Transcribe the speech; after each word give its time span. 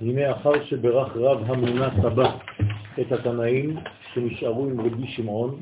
הנה 0.00 0.32
אחר 0.32 0.64
שברך 0.64 1.16
רב 1.16 1.50
המונה 1.50 1.90
סבא 2.02 2.36
את 3.00 3.12
התנאים 3.12 3.76
שנשארו 4.12 4.66
עם 4.66 4.80
רבי 4.80 5.06
שמעון, 5.06 5.60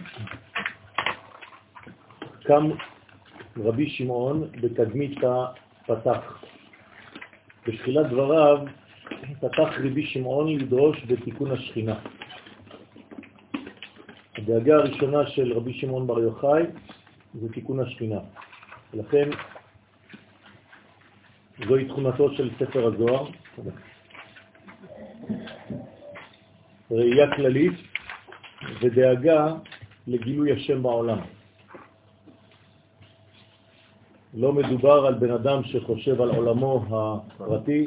קם 2.43 2.71
רבי 3.57 3.91
שמעון 3.91 4.51
בתדמית 4.61 5.19
הפתח. 5.25 6.45
בתחילת 7.67 8.07
דבריו 8.07 8.59
פתח 9.41 9.69
רבי 9.85 10.07
שמעון 10.07 10.57
לדרוש 10.57 11.05
בתיקון 11.07 11.51
השכינה. 11.51 11.95
הדאגה 14.37 14.75
הראשונה 14.75 15.27
של 15.27 15.53
רבי 15.53 15.73
שמעון 15.73 16.07
בר 16.07 16.19
יוחאי 16.19 16.63
זה 17.35 17.53
תיקון 17.53 17.81
השכינה. 17.81 18.19
ולכן 18.95 19.31
זוהי 21.69 21.85
תכונתו 21.85 22.35
של 22.35 22.51
ספר 22.59 22.87
הזוהר. 22.87 23.27
ראייה 26.95 27.37
כללית 27.37 27.73
ודאגה 28.83 29.55
לגילוי 30.07 30.53
השם 30.53 30.83
בעולם. 30.83 31.19
לא 34.35 34.53
מדובר 34.53 35.07
על 35.07 35.15
בן 35.15 35.31
אדם 35.31 35.65
שחושב 35.65 36.21
על 36.21 36.31
עולמו 36.31 36.85
הפרטי, 36.91 37.87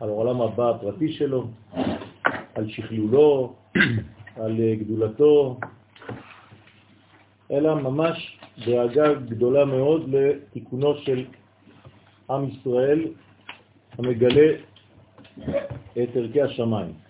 על 0.00 0.08
עולם 0.08 0.40
הבא 0.40 0.70
הפרטי 0.70 1.12
שלו, 1.12 1.46
על 2.54 2.68
שכלולו, 2.68 3.54
על 4.36 4.56
גדולתו, 4.80 5.58
אלא 7.50 7.74
ממש 7.74 8.38
דאגה 8.66 9.14
גדולה 9.14 9.64
מאוד 9.64 10.10
לתיקונו 10.14 10.94
של 10.94 11.24
עם 12.30 12.48
ישראל 12.48 13.04
המגלה 13.98 14.48
את 15.92 16.08
ערכי 16.16 16.42
השמיים. 16.42 17.05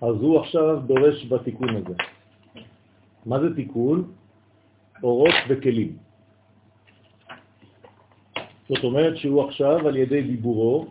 אז 0.00 0.14
הוא 0.20 0.40
עכשיו 0.40 0.80
דורש 0.86 1.26
בתיקון 1.26 1.76
הזה. 1.76 1.94
מה 3.26 3.40
זה 3.40 3.54
תיקון? 3.54 4.12
אורות 5.02 5.34
וכלים. 5.48 5.96
זאת 8.68 8.84
אומרת 8.84 9.16
שהוא 9.16 9.44
עכשיו 9.48 9.88
על 9.88 9.96
ידי 9.96 10.22
דיבורו 10.22 10.86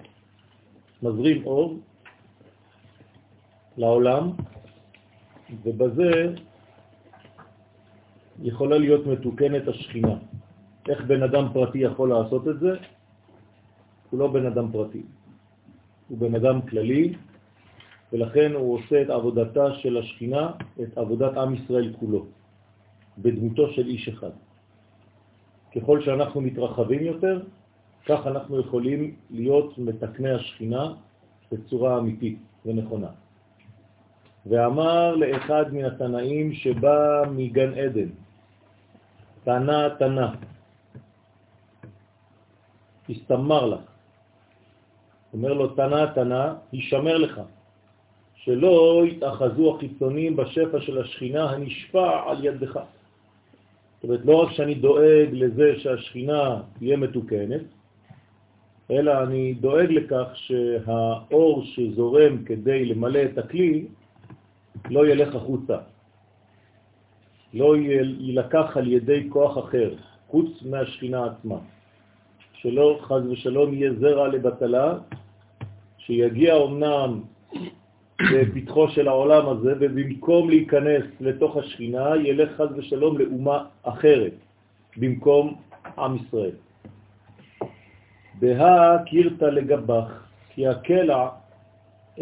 מזרים 1.04 1.46
אור 1.46 1.80
לעולם, 3.78 4.32
ובזה 5.64 6.36
יכולה 8.42 8.78
להיות 8.78 9.08
מתוקנת 9.08 9.68
השכינה. 9.68 10.16
איך 10.90 11.02
בן 11.02 11.24
אדם 11.24 11.54
פרטי 11.54 11.78
יכול 11.78 12.10
לעשות 12.10 12.48
את 12.48 12.60
זה? 12.60 12.72
הוא 14.10 14.20
לא 14.20 14.28
בן 14.28 14.46
אדם 14.46 14.72
פרטי, 14.72 15.04
הוא 16.08 16.18
בן 16.18 16.36
אדם 16.36 16.62
כללי, 16.62 17.14
ולכן 18.14 18.52
הוא 18.54 18.76
עושה 18.76 19.02
את 19.02 19.10
עבודתה 19.10 19.74
של 19.74 19.98
השכינה, 19.98 20.52
את 20.84 20.98
עבודת 20.98 21.38
עם 21.38 21.54
ישראל 21.54 21.94
כולו, 22.00 22.26
בדמותו 23.18 23.74
של 23.74 23.88
איש 23.88 24.08
אחד. 24.08 24.32
ככל 25.76 26.02
שאנחנו 26.02 26.42
מתרחבים 26.42 27.04
יותר, 27.04 27.44
כך 28.06 28.28
אנחנו 28.28 28.60
יכולים 28.60 29.16
להיות 29.30 29.78
מתקני 29.78 30.32
השכינה 30.32 30.94
בצורה 31.52 31.98
אמיתית 31.98 32.40
ונכונה. 32.66 33.12
ואמר 34.46 35.16
לאחד 35.16 35.66
מן 35.74 35.86
התנאים 35.86 36.54
שבא 36.54 37.24
מגן 37.32 37.74
עדן, 37.74 38.10
תנה 39.44 39.90
תנה, 40.00 40.34
הסתמר 43.10 43.66
לך. 43.66 43.80
אומר 45.34 45.54
לו 45.54 45.68
תנה 45.68 46.14
תנה, 46.16 46.56
יישמר 46.74 47.18
לך, 47.18 47.42
שלא 48.48 49.04
יתאחזו 49.08 49.76
החיצונים 49.76 50.36
בשפע 50.36 50.82
של 50.82 50.98
השכינה 51.02 51.50
הנשפע 51.50 52.32
על 52.32 52.46
ידך. 52.46 52.74
זאת 52.74 54.04
אומרת, 54.04 54.26
לא 54.26 54.36
רק 54.44 54.52
שאני 54.52 54.76
דואג 54.76 55.30
לזה 55.32 55.74
שהשכינה 55.80 56.62
תהיה 56.78 56.98
מתוקנת, 56.98 57.62
אלא 58.92 59.24
אני 59.24 59.54
דואג 59.54 59.92
לכך 59.92 60.28
שהאור 60.34 61.64
שזורם 61.64 62.44
כדי 62.46 62.86
למלא 62.86 63.20
את 63.24 63.38
הכלי 63.38 63.86
לא 64.90 65.08
ילך 65.08 65.36
החוצה, 65.36 65.78
לא 67.54 67.76
יילקח 67.78 68.78
על 68.78 68.88
ידי 68.88 69.28
כוח 69.30 69.58
אחר, 69.58 69.96
חוץ 70.28 70.64
מהשכינה 70.64 71.26
עצמה. 71.26 71.58
שלא 72.54 73.00
חז 73.02 73.28
ושלום 73.28 73.74
יהיה 73.74 73.94
זרע 73.94 74.28
לבטלה, 74.28 74.98
שיגיע 75.98 76.56
אומנם 76.56 77.22
בפתחו 78.22 78.88
של 78.88 79.08
העולם 79.08 79.50
הזה, 79.50 79.74
ובמקום 79.80 80.50
להיכנס 80.50 81.04
לתוך 81.20 81.58
השכינה, 81.58 82.16
ילך 82.16 82.50
חז 82.58 82.68
ושלום 82.78 83.18
לאומה 83.18 83.66
אחרת, 83.84 84.34
במקום 84.98 85.56
עם 85.98 86.16
ישראל. 86.16 86.56
בהא 88.40 89.04
קירת 89.06 89.42
לגבך, 89.42 90.10
כי 90.50 90.68
הקלע 90.68 91.30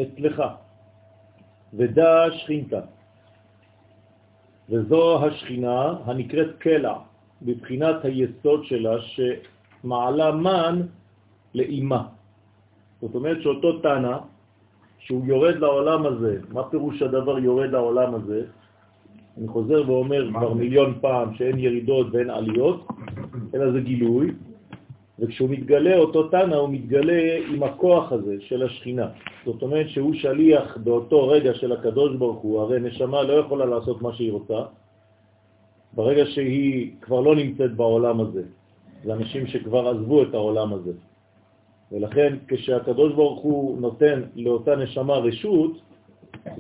אצלך, 0.02 0.44
ודא 1.74 2.32
שכינתה. 2.32 2.80
וזו 4.70 5.26
השכינה 5.26 5.94
הנקראת 6.06 6.58
קלע, 6.58 6.96
בבחינת 7.42 8.06
היסוד 8.06 8.66
שלה 8.66 8.96
שמעלה 9.02 10.32
מן 10.32 10.82
לאימה. 11.56 12.08
זאת 13.02 13.16
אומרת 13.16 13.42
שאותו 13.42 13.80
תנא, 13.80 14.18
שהוא 15.06 15.26
יורד 15.26 15.56
לעולם 15.56 16.06
הזה, 16.06 16.38
מה 16.54 16.64
פירוש 16.70 17.02
הדבר 17.02 17.40
יורד 17.40 17.70
לעולם 17.70 18.16
הזה? 18.16 18.42
אני 19.38 19.48
חוזר 19.48 19.84
ואומר 19.88 20.30
כבר 20.34 20.54
מיליון 20.54 20.98
פעם 21.02 21.34
שאין 21.36 21.60
ירידות 21.60 22.08
ואין 22.12 22.30
עליות, 22.30 22.88
אלא 23.54 23.72
זה 23.72 23.82
גילוי, 23.82 24.32
וכשהוא 25.20 25.50
מתגלה, 25.50 25.98
אותו 25.98 26.28
תנא, 26.28 26.56
הוא 26.56 26.70
מתגלה 26.70 27.38
עם 27.54 27.64
הכוח 27.64 28.12
הזה 28.12 28.36
של 28.40 28.64
השכינה. 28.64 29.08
זאת 29.46 29.62
אומרת 29.62 29.90
שהוא 29.90 30.14
שליח 30.14 30.78
באותו 30.84 31.28
רגע 31.28 31.54
של 31.54 31.72
הקדוש 31.72 32.16
ברוך 32.16 32.40
הוא, 32.42 32.62
הרי 32.62 32.80
נשמה 32.80 33.24
לא 33.24 33.34
יכולה 33.34 33.66
לעשות 33.66 34.02
מה 34.02 34.14
שהיא 34.14 34.32
רוצה, 34.32 34.60
ברגע 35.94 36.26
שהיא 36.26 36.92
כבר 37.02 37.22
לא 37.22 37.36
נמצאת 37.36 37.76
בעולם 37.76 38.22
הזה. 38.22 38.44
זה 39.04 39.14
אנשים 39.14 39.48
שכבר 39.48 39.88
עזבו 39.88 40.24
את 40.24 40.34
העולם 40.34 40.74
הזה. 40.74 40.92
ולכן 41.92 42.36
כשהקדוש 42.48 43.14
ברוך 43.14 43.42
הוא 43.42 43.82
נותן 43.82 44.22
לאותה 44.36 44.76
נשמה 44.76 45.14
רשות, 45.14 45.72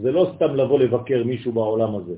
זה 0.02 0.12
לא 0.12 0.32
סתם 0.36 0.56
לבוא 0.56 0.80
לבקר 0.80 1.24
מישהו 1.24 1.52
בעולם 1.52 1.96
הזה, 1.96 2.16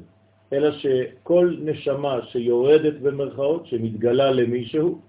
אלא 0.53 0.71
שכל 0.71 1.55
נשמה 1.61 2.19
שיורדת 2.25 2.99
במרכאות, 2.99 3.65
שמתגלה 3.65 4.31
למישהו, 4.31 4.99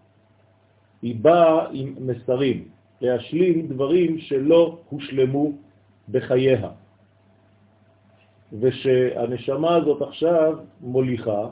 היא 1.03 1.17
באה 1.23 1.67
עם 1.73 1.95
מסרים, 2.01 2.69
להשלים 3.01 3.67
דברים 3.67 4.19
שלא 4.19 4.79
הושלמו 4.89 5.53
בחייה. 6.09 6.71
ושהנשמה 8.61 9.75
הזאת 9.75 10.03
עכשיו 10.03 10.59
מוליכה 10.81 11.49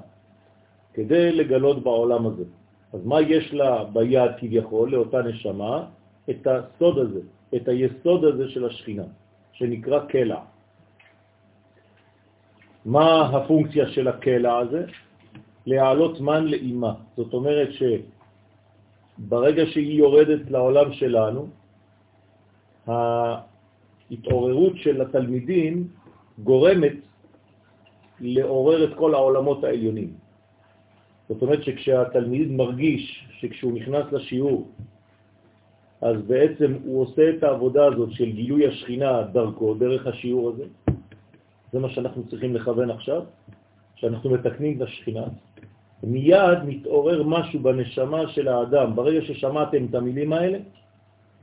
כדי 0.94 1.32
לגלות 1.32 1.82
בעולם 1.82 2.26
הזה. 2.26 2.44
אז 2.92 3.06
מה 3.06 3.20
יש 3.20 3.54
לה 3.54 3.84
ביד 3.84 4.30
כביכול, 4.38 4.90
לאותה 4.90 5.22
נשמה? 5.22 5.86
את 6.30 6.46
הסוד 6.46 6.98
הזה, 6.98 7.20
את 7.56 7.68
היסוד 7.68 8.24
הזה 8.24 8.48
של 8.48 8.64
השכינה, 8.66 9.04
שנקרא 9.52 10.06
קלע. 10.06 10.40
מה 12.84 13.30
הפונקציה 13.36 13.88
של 13.88 14.08
הקלע 14.08 14.58
הזה? 14.58 14.86
להעלות 15.66 16.20
מן 16.20 16.44
לאימה. 16.46 16.94
זאת 17.16 17.32
אומרת 17.34 17.72
ש... 17.72 17.82
ברגע 19.18 19.66
שהיא 19.66 19.98
יורדת 19.98 20.50
לעולם 20.50 20.92
שלנו, 20.92 21.48
ההתעוררות 22.86 24.76
של 24.76 25.00
התלמידים 25.00 25.88
גורמת 26.38 26.96
לעורר 28.20 28.84
את 28.84 28.94
כל 28.94 29.14
העולמות 29.14 29.64
העליונים. 29.64 30.14
זאת 31.28 31.42
אומרת 31.42 31.62
שכשהתלמיד 31.62 32.50
מרגיש 32.50 33.28
שכשהוא 33.40 33.72
נכנס 33.72 34.12
לשיעור, 34.12 34.68
אז 36.00 36.16
בעצם 36.26 36.74
הוא 36.84 37.02
עושה 37.02 37.30
את 37.30 37.42
העבודה 37.42 37.86
הזאת 37.86 38.12
של 38.12 38.30
גילוי 38.30 38.66
השכינה 38.66 39.22
דרכו, 39.22 39.74
דרך 39.74 40.06
השיעור 40.06 40.48
הזה. 40.48 40.64
זה 41.72 41.78
מה 41.78 41.88
שאנחנו 41.88 42.26
צריכים 42.28 42.54
לכוון 42.54 42.90
עכשיו, 42.90 43.22
שאנחנו 43.94 44.30
מתקנים 44.30 44.76
את 44.76 44.82
השכינה. 44.82 45.24
מיד 46.02 46.58
מתעורר 46.66 47.22
משהו 47.22 47.60
בנשמה 47.60 48.28
של 48.28 48.48
האדם. 48.48 48.96
ברגע 48.96 49.20
ששמעתם 49.22 49.84
את 49.90 49.94
המילים 49.94 50.32
האלה, 50.32 50.58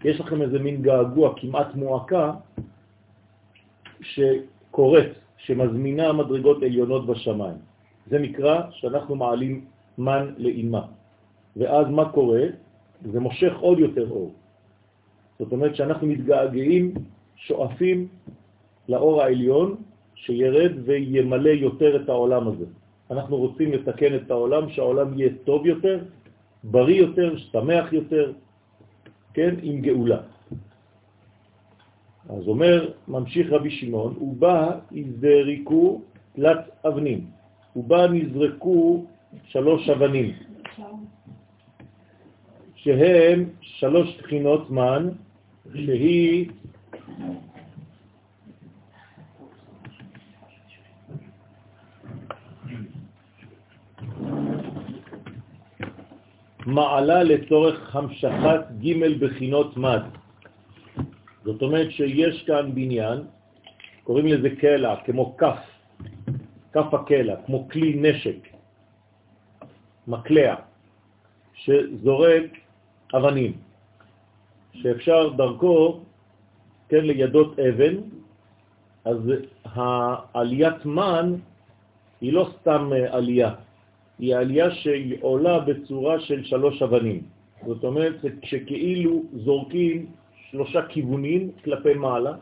יש 0.03 0.19
לכם 0.19 0.41
איזה 0.41 0.59
מין 0.59 0.81
געגוע, 0.81 1.33
כמעט 1.35 1.75
מועקה, 1.75 2.31
שקורית, 4.01 5.11
שמזמינה 5.37 6.13
מדרגות 6.13 6.63
עליונות 6.63 7.05
בשמיים. 7.05 7.57
זה 8.07 8.19
נקרא 8.19 8.61
שאנחנו 8.71 9.15
מעלים 9.15 9.65
מן 9.97 10.33
לאימה. 10.37 10.85
ואז 11.57 11.87
מה 11.89 12.09
קורה? 12.09 12.43
זה 13.11 13.19
מושך 13.19 13.53
עוד 13.59 13.79
יותר 13.79 14.09
אור. 14.09 14.33
זאת 15.43 15.51
אומרת 15.51 15.75
שאנחנו 15.75 16.07
מתגעגעים, 16.07 16.93
שואפים 17.35 18.07
לאור 18.89 19.21
העליון 19.21 19.75
שירד 20.15 20.71
וימלא 20.85 21.49
יותר 21.49 22.03
את 22.03 22.09
העולם 22.09 22.47
הזה. 22.47 22.65
אנחנו 23.11 23.37
רוצים 23.37 23.71
לתקן 23.71 24.15
את 24.15 24.31
העולם, 24.31 24.69
שהעולם 24.69 25.19
יהיה 25.19 25.29
טוב 25.43 25.65
יותר, 25.65 25.99
בריא 26.63 26.95
יותר, 26.95 27.37
שמח 27.37 27.93
יותר, 27.93 28.31
כן, 29.33 29.55
עם 29.61 29.81
גאולה. 29.81 30.21
אז 32.29 32.47
אומר, 32.47 32.91
ממשיך 33.07 33.51
רבי 33.51 33.71
שמעון, 33.71 34.15
ובא 34.21 34.79
יזרקו 34.91 36.01
תלת 36.35 36.63
אבנים, 36.87 37.27
ובא 37.75 38.07
נזרקו 38.07 39.05
שלוש 39.43 39.89
אבנים, 39.89 40.31
שהם 42.75 43.49
שלוש 43.61 44.17
תחינות 44.17 44.71
מן, 44.71 45.09
שהיא 45.71 46.49
מעלה 56.65 57.23
לצורך 57.23 57.95
המשכת 57.95 58.61
ג' 58.83 59.23
בחינות 59.23 59.77
מד. 59.77 60.03
זאת 61.43 61.61
אומרת 61.61 61.91
שיש 61.91 62.43
כאן 62.43 62.75
בניין, 62.75 63.19
קוראים 64.03 64.27
לזה 64.27 64.49
קלע, 64.59 64.95
כמו 65.05 65.37
כף, 65.37 65.59
כף 66.73 66.93
הקלע, 66.93 67.35
כמו 67.45 67.69
כלי 67.69 67.93
נשק, 67.95 68.47
מקלע, 70.07 70.55
שזורק 71.53 72.51
אבנים, 73.15 73.53
שאפשר 74.73 75.29
דרכו, 75.29 75.99
כן, 76.89 77.05
לידות 77.05 77.59
אבן, 77.59 77.95
אז 79.05 79.17
העליית 79.65 80.85
מן 80.85 81.33
היא 82.21 82.33
לא 82.33 82.49
סתם 82.59 82.89
עלייה, 83.09 83.53
היא 84.19 84.35
עלייה 84.35 84.71
שעולה 84.71 85.59
בצורה 85.59 86.19
של 86.19 86.43
שלוש 86.43 86.81
אבנים. 86.81 87.21
זאת 87.65 87.83
אומרת, 87.83 88.15
שכאילו 88.43 89.23
זורקים 89.33 90.05
שלושה 90.49 90.81
כיוונים 90.87 91.51
כלפי 91.63 91.93
מעלה, 91.93 92.33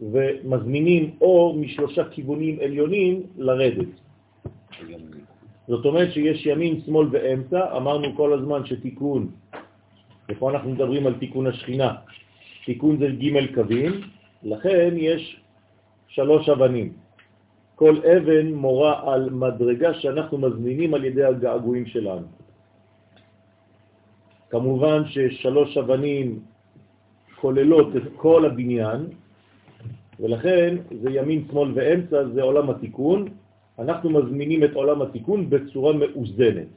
ומזמינים 0.00 1.10
אור 1.20 1.54
משלושה 1.56 2.04
כיוונים 2.04 2.58
עליונים 2.60 3.22
לרדת. 3.36 3.88
זאת 5.68 5.84
אומרת 5.84 6.12
שיש 6.12 6.46
ימין, 6.46 6.80
שמאל 6.80 7.06
ואמצע, 7.10 7.76
אמרנו 7.76 8.16
כל 8.16 8.32
הזמן 8.32 8.66
שתיקון, 8.66 9.28
ופה 10.30 10.50
אנחנו 10.50 10.70
מדברים 10.70 11.06
על 11.06 11.14
תיקון 11.18 11.46
השכינה, 11.46 11.94
תיקון 12.64 12.98
זה 12.98 13.08
ג' 13.08 13.54
קווים, 13.54 14.00
לכן 14.42 14.94
יש 14.96 15.40
שלוש 16.08 16.48
אבנים. 16.48 16.92
כל 17.74 17.96
אבן 18.16 18.52
מורה 18.52 19.12
על 19.12 19.30
מדרגה 19.30 19.94
שאנחנו 19.94 20.38
מזמינים 20.38 20.94
על 20.94 21.04
ידי 21.04 21.24
הגעגועים 21.24 21.86
שלנו. 21.86 22.26
כמובן 24.50 25.02
ששלוש 25.08 25.76
אבנים 25.76 26.40
כוללות 27.40 27.96
את 27.96 28.02
כל 28.16 28.46
הבניין, 28.46 29.06
ולכן 30.20 30.76
זה 31.02 31.10
ימין, 31.10 31.44
שמאל 31.50 31.72
ואמצע, 31.74 32.28
זה 32.34 32.42
עולם 32.42 32.70
התיקון. 32.70 33.28
אנחנו 33.78 34.10
מזמינים 34.10 34.64
את 34.64 34.74
עולם 34.74 35.02
התיקון 35.02 35.50
בצורה 35.50 35.92
מאוזנת, 35.92 36.68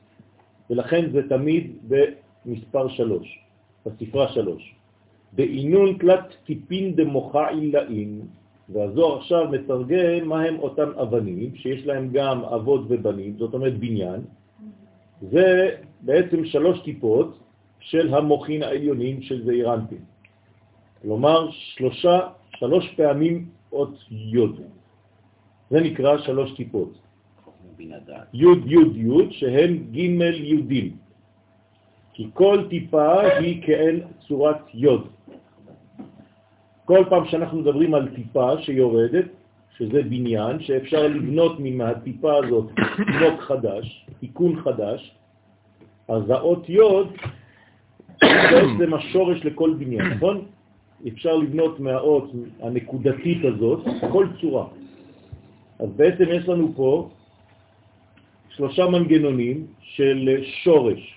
ולכן 0.70 1.12
זה 1.12 1.30
תמיד 1.30 1.78
במספר 2.46 2.88
שלוש, 2.88 3.40
בספרה 3.86 4.34
שלוש. 4.34 4.76
בעינון 5.34 5.98
תלת 5.98 6.36
טיפין 6.46 6.96
דמוחה 6.96 7.50
עילאים, 7.50 8.22
והזוהר 8.70 9.18
עכשיו 9.18 9.50
מתרגם 9.52 10.28
מה 10.28 10.44
הם 10.44 10.60
אותם 10.60 10.90
אבנים, 11.02 11.56
שיש 11.56 11.86
להם 11.86 12.10
גם 12.14 12.44
אבות 12.44 12.82
ובנים, 12.88 13.38
זאת 13.38 13.54
אומרת 13.54 13.78
בניין. 13.80 14.22
זה 15.22 15.76
בעצם 16.02 16.46
שלוש 16.46 16.80
טיפות 16.80 17.40
של 17.80 18.14
המוחין 18.14 18.64
העליונים 18.64 19.22
של 19.22 19.46
זעירנטים. 19.46 20.04
כלומר, 21.02 21.52
שלושה, 21.52 22.20
שלוש 22.58 22.94
פעמים 22.96 23.50
אות 23.72 23.94
יוד. 24.10 24.62
זה 25.70 25.80
נקרא 25.82 26.18
שלוש 26.18 26.52
טיפות. 26.56 26.94
יוד 28.34 28.60
יוד 28.66 28.96
יוד, 28.96 29.32
שהם 29.32 29.72
ג' 29.92 29.98
יודים. 30.40 31.05
כי 32.16 32.28
כל 32.34 32.64
טיפה 32.70 33.22
היא 33.22 33.62
כאין 33.62 34.00
צורת 34.28 34.58
יוד. 34.74 35.08
כל 36.86 37.04
פעם 37.10 37.26
שאנחנו 37.26 37.60
מדברים 37.60 37.94
על 37.94 38.10
טיפה 38.16 38.62
שיורדת, 38.62 39.26
שזה 39.78 40.04
בניין, 40.04 40.60
שאפשר 40.60 41.08
לבנות 41.08 41.60
מהטיפה 41.60 42.36
הזאת 42.36 42.72
בלוק 42.98 43.42
חדש, 43.42 44.06
תיקון 44.20 44.62
חדש, 44.62 45.16
אז 46.08 46.30
האות 46.30 46.70
יוד 46.70 47.08
בעצם 48.22 48.94
השורש 48.98 49.46
לכל 49.46 49.74
בניין, 49.78 50.06
נכון? 50.08 50.46
אפשר 51.08 51.36
לבנות 51.36 51.80
מהאות 51.80 52.32
הנקודתית 52.62 53.46
הזאת 53.46 53.86
כל 54.12 54.28
צורה. 54.42 54.68
אז 55.80 55.90
בעצם 55.96 56.24
יש 56.30 56.48
לנו 56.48 56.74
פה 56.76 57.10
שלושה 58.50 58.86
מנגנונים 58.90 59.68
של 59.82 60.30
שורש, 60.64 61.15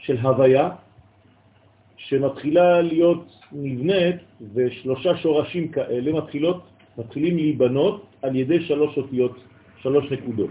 של 0.00 0.18
הוויה, 0.18 0.70
שמתחילה 1.96 2.80
להיות 2.82 3.40
נבנית 3.52 4.16
ושלושה 4.54 5.16
שורשים 5.16 5.68
כאלה 5.68 6.12
מתחילות, 6.12 6.62
מתחילים 6.98 7.36
להיבנות 7.36 8.06
על 8.22 8.36
ידי 8.36 8.60
שלוש 8.66 8.96
אותיות, 8.96 9.36
שלוש 9.82 10.12
נקודות, 10.12 10.50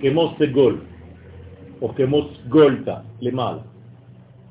כמו 0.00 0.34
סגול 0.38 0.80
או 1.82 1.94
כמו 1.94 2.28
סגולטה 2.34 2.96
למעלה. 3.20 3.62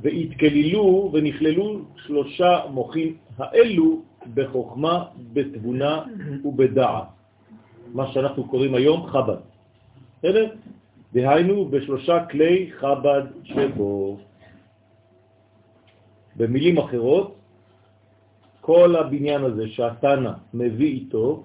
והתקללו 0.02 1.12
ונכללו 1.14 1.82
שלושה 2.06 2.60
מוחים 2.70 3.18
האלו 3.38 4.02
בחוכמה, 4.34 5.04
בתבונה 5.34 6.04
ובדעת, 6.46 7.04
מה 7.94 8.12
שאנחנו 8.14 8.48
קוראים 8.48 8.76
היום 8.76 9.08
חב"ד. 9.08 9.38
בסדר? 10.20 10.50
דהיינו 11.14 11.66
בשלושה 11.66 12.26
כלי 12.26 12.70
חב"ד 12.80 13.24
שבו. 13.44 14.18
במילים 16.36 16.78
אחרות, 16.78 17.36
כל 18.62 18.96
הבניין 18.96 19.44
הזה 19.44 19.68
שהתנא 19.68 20.32
מביא 20.54 20.88
איתו, 20.88 21.44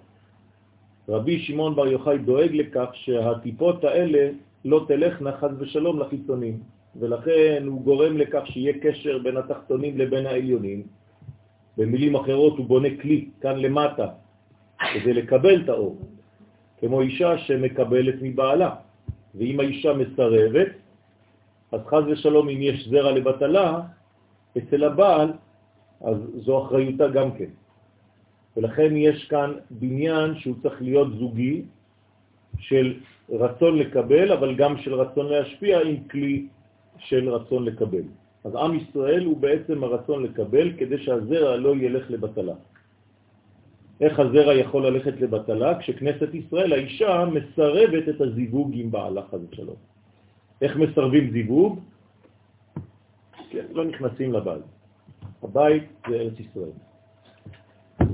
רבי 1.08 1.38
שמעון 1.38 1.74
בר 1.74 1.86
יוחאי 1.86 2.18
דואג 2.18 2.50
לכך 2.52 2.88
שהטיפות 2.92 3.84
האלה 3.84 4.30
לא 4.64 4.84
תלכנה 4.88 5.32
חז 5.32 5.50
ושלום 5.58 6.00
לחיצונים, 6.00 6.58
ולכן 6.96 7.62
הוא 7.66 7.82
גורם 7.82 8.16
לכך 8.16 8.42
שיהיה 8.46 8.72
קשר 8.82 9.18
בין 9.18 9.36
התחתונים 9.36 9.98
לבין 9.98 10.26
העליונים. 10.26 10.82
במילים 11.78 12.14
אחרות 12.14 12.58
הוא 12.58 12.66
בונה 12.66 12.88
כלי 13.02 13.28
כאן 13.40 13.56
למטה 13.58 14.08
כדי 14.94 15.12
לקבל 15.12 15.64
את 15.64 15.68
האור, 15.68 15.98
כמו 16.80 17.00
אישה 17.00 17.38
שמקבלת 17.38 18.14
מבעלה, 18.22 18.83
ואם 19.38 19.60
האישה 19.60 19.92
מסרבת, 19.92 20.68
אז 21.72 21.80
חז 21.86 22.04
ושלום 22.06 22.48
אם 22.48 22.62
יש 22.62 22.88
זרע 22.88 23.12
לבטלה, 23.12 23.80
אצל 24.58 24.84
הבעל, 24.84 25.32
אז 26.00 26.16
זו 26.36 26.66
אחריותה 26.66 27.08
גם 27.08 27.32
כן. 27.38 27.50
ולכן 28.56 28.96
יש 28.96 29.24
כאן 29.24 29.52
בניין 29.70 30.34
שהוא 30.38 30.54
צריך 30.62 30.82
להיות 30.82 31.08
זוגי 31.18 31.62
של 32.58 32.94
רצון 33.30 33.78
לקבל, 33.78 34.32
אבל 34.32 34.54
גם 34.54 34.78
של 34.78 34.94
רצון 34.94 35.26
להשפיע 35.26 35.80
עם 35.80 35.96
כלי 36.10 36.46
של 36.98 37.28
רצון 37.28 37.64
לקבל. 37.64 38.06
אז 38.44 38.54
עם 38.54 38.74
ישראל 38.74 39.24
הוא 39.24 39.36
בעצם 39.36 39.84
הרצון 39.84 40.22
לקבל 40.22 40.72
כדי 40.78 40.98
שהזרע 40.98 41.56
לא 41.56 41.76
ילך 41.76 42.10
לבטלה. 42.10 42.54
איך 44.00 44.18
הזרע 44.18 44.54
יכול 44.54 44.86
ללכת 44.86 45.20
לבטלה? 45.20 45.78
כשכנסת 45.78 46.34
ישראל, 46.34 46.72
האישה 46.72 47.24
מסרבת 47.24 48.08
את 48.08 48.20
הזיווג 48.20 48.70
עם 48.74 48.90
בעלה 48.90 49.22
חד 49.30 49.38
ושלום. 49.50 49.76
איך 50.62 50.76
מסרבים 50.76 51.30
זיווג? 51.30 51.80
כן, 53.50 53.64
לא 53.70 53.84
נכנסים 53.84 54.32
לבית. 54.32 54.64
הבית 55.42 55.84
זה 56.08 56.14
ארץ 56.14 56.40
ישראל. 56.40 56.74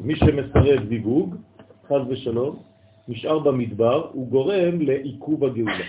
מי 0.02 0.16
שמסרב 0.16 0.88
זיווג, 0.88 1.36
חז 1.88 2.02
ושלום, 2.08 2.62
נשאר 3.08 3.38
במדבר, 3.38 4.10
הוא 4.12 4.28
גורם 4.28 4.80
לעיכוב 4.80 5.44
הגאולה. 5.44 5.86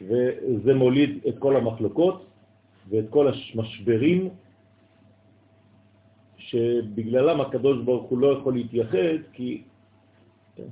וזה 0.00 0.74
מוליד 0.74 1.18
את 1.28 1.38
כל 1.38 1.56
המחלוקות 1.56 2.26
ואת 2.88 3.04
כל 3.10 3.28
המשברים 3.28 4.28
שבגללם 6.48 7.40
הקדוש 7.40 7.76
ברוך 7.84 8.04
הוא 8.10 8.18
לא 8.18 8.28
יכול 8.38 8.52
להתייחד, 8.54 9.16
כי 9.32 9.62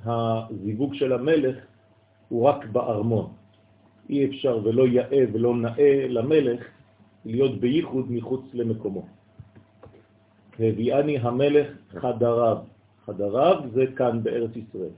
הזיווג 0.05 0.95
של 0.95 1.13
המלך 1.13 1.57
הוא 2.29 2.49
רק 2.49 2.67
בארמון. 2.73 3.27
אי 4.09 4.25
אפשר 4.27 4.61
ולא 4.65 4.87
יאה 4.89 5.23
ולא 5.33 5.57
נאה 5.57 6.07
למלך 6.09 6.61
להיות 7.25 7.61
בייחוד 7.61 8.07
מחוץ 8.09 8.45
למקומו. 8.55 9.05
הביאני 10.59 11.19
המלך 11.19 11.69
חדריו. 12.01 12.59
חדריו 13.05 13.57
זה 13.75 13.85
כאן 13.97 14.23
בארץ 14.23 14.57
ישראל. 14.57 14.97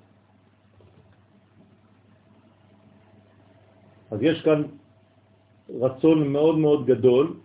אז 4.11 4.19
יש 4.23 4.43
כאן 4.43 4.63
רצון 5.81 6.29
מאוד 6.33 6.59
מאוד 6.59 6.87
גדול 6.87 7.37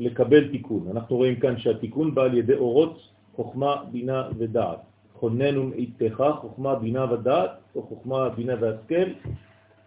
לקבל 0.00 0.48
תיקון. 0.48 0.88
אנחנו 0.90 1.16
רואים 1.16 1.36
כאן 1.40 1.58
שהתיקון 1.58 2.14
בא 2.14 2.22
על 2.22 2.34
ידי 2.38 2.54
אורות 2.54 3.08
חוכמה, 3.36 3.84
בינה 3.92 4.28
ודעת. 4.38 4.78
חוננו 5.14 5.64
מאיתך, 5.64 6.24
חוכמה, 6.40 6.74
בינה 6.74 7.12
ודעת, 7.12 7.50
או 7.76 7.82
חוכמה, 7.82 8.28
בינה 8.28 8.54
והשכל. 8.60 9.08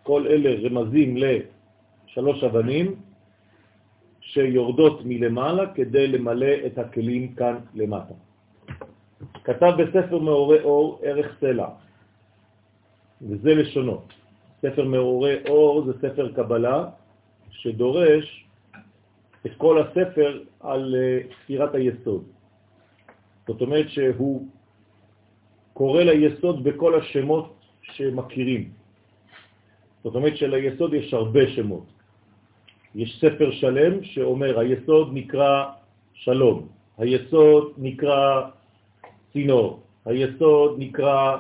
כל 0.04 0.28
אלה 0.28 0.50
רמזים 0.64 1.18
לשלוש 1.18 2.44
אבנים 2.44 2.96
שיורדות 4.22 5.02
מלמעלה 5.06 5.74
כדי 5.74 6.08
למלא 6.08 6.54
את 6.66 6.78
הכלים 6.78 7.34
כאן 7.34 7.56
למטה. 7.74 8.14
כתב 9.44 9.72
בספר 9.78 10.20
מאורי 10.20 10.62
אור 10.62 11.00
ערך 11.04 11.38
סלע, 11.40 11.68
וזה 13.22 13.56
לשונות. 13.56 14.14
ספר 14.62 14.86
מאורי 14.86 15.36
אור 15.50 15.86
זה 15.86 15.94
ספר 16.02 16.32
קבלה 16.32 16.90
שדורש 17.52 18.43
את 19.46 19.52
כל 19.58 19.82
הספר 19.82 20.40
על 20.60 20.96
אה, 20.96 21.20
ספירת 21.44 21.76
היסוד. 21.76 22.24
זאת 23.48 23.62
אומרת 23.62 23.90
שהוא 23.90 24.48
קורא 25.74 26.04
ליסוד 26.04 26.64
בכל 26.64 27.00
השמות 27.00 27.54
שמכירים. 27.82 28.70
זאת 30.04 30.16
אומרת 30.16 30.38
שליסוד 30.38 30.94
יש 30.94 31.14
הרבה 31.14 31.48
שמות. 31.56 31.86
יש 32.96 33.20
ספר 33.20 33.52
שלם 33.52 34.04
שאומר 34.04 34.60
היסוד 34.60 35.10
נקרא 35.14 35.66
שלום, 36.14 36.68
היסוד 36.98 37.74
נקרא 37.78 38.42
צינור, 39.34 39.80
היסוד 40.06 40.76
נקרא 40.80 41.38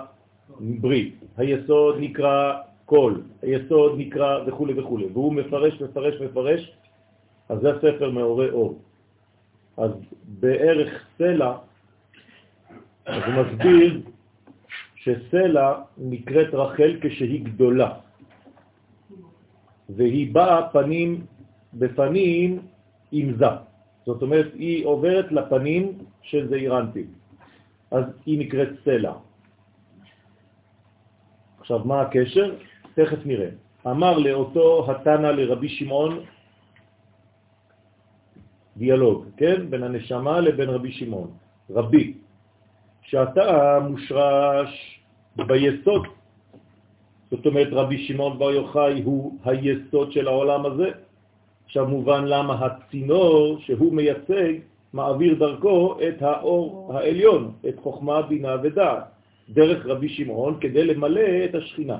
ברית, 0.59 1.15
היסוד 1.37 1.95
נקרא 1.99 2.53
קול, 2.85 3.21
היסוד 3.41 3.91
נקרא 3.97 4.39
וכו' 4.47 4.67
וכו', 4.77 4.99
והוא 5.13 5.33
מפרש, 5.33 5.81
מפרש, 5.81 6.21
מפרש, 6.21 6.71
אז 7.49 7.59
זה 7.61 7.69
הספר 7.75 8.11
מעורי 8.11 8.49
אור. 8.49 8.81
אז 9.77 9.91
בערך 10.39 11.05
סלע, 11.17 11.57
אז 13.05 13.21
הוא 13.25 13.43
מסביר 13.43 14.01
שסלע 14.95 15.81
נקראת 15.97 16.53
רחל 16.53 16.97
כשהיא 17.01 17.45
גדולה, 17.45 17.89
והיא 19.89 20.33
באה 20.33 20.69
פנים 20.69 21.25
בפנים 21.73 22.59
עם 23.11 23.33
זה. 23.37 23.45
זאת 24.05 24.21
אומרת, 24.21 24.53
היא 24.53 24.85
עוברת 24.85 25.31
לפנים 25.31 25.97
של 26.21 26.49
זעירנטים. 26.49 27.07
אז 27.91 28.03
היא 28.25 28.39
נקראת 28.39 28.69
סלע. 28.85 29.13
עכשיו, 31.59 31.79
מה 31.85 32.01
הקשר? 32.01 32.55
תכף 32.93 33.25
נראה. 33.25 33.49
אמר 33.87 34.17
לאותו 34.17 34.91
התנא 34.91 35.27
לרבי 35.27 35.69
שמעון 35.69 36.19
דיאלוג, 38.77 39.25
כן? 39.37 39.69
בין 39.69 39.83
הנשמה 39.83 40.41
לבין 40.41 40.69
רבי 40.69 40.91
שמעון. 40.91 41.31
רבי, 41.69 42.13
שאתה 43.01 43.79
מושרש 43.89 44.99
ביסוד, 45.35 46.07
זאת 47.31 47.45
אומרת 47.45 47.67
רבי 47.71 47.97
שמעון 48.07 48.39
בר 48.39 48.51
יוחאי 48.51 49.01
הוא 49.03 49.37
היסוד 49.45 50.11
של 50.11 50.27
העולם 50.27 50.65
הזה. 50.65 50.89
עכשיו 51.65 51.87
מובן 51.87 52.25
למה 52.25 52.65
הצינור 52.65 53.57
שהוא 53.59 53.93
מייצג 53.93 54.53
מעביר 54.93 55.33
דרכו 55.39 55.97
את 56.07 56.21
האור 56.21 56.93
העליון, 56.93 57.51
את 57.69 57.75
חוכמה, 57.79 58.21
בינה 58.21 58.55
ודעת, 58.63 59.03
דרך 59.49 59.85
רבי 59.85 60.09
שמעון 60.09 60.57
כדי 60.61 60.85
למלא 60.85 61.45
את 61.45 61.55
השכינה. 61.55 61.97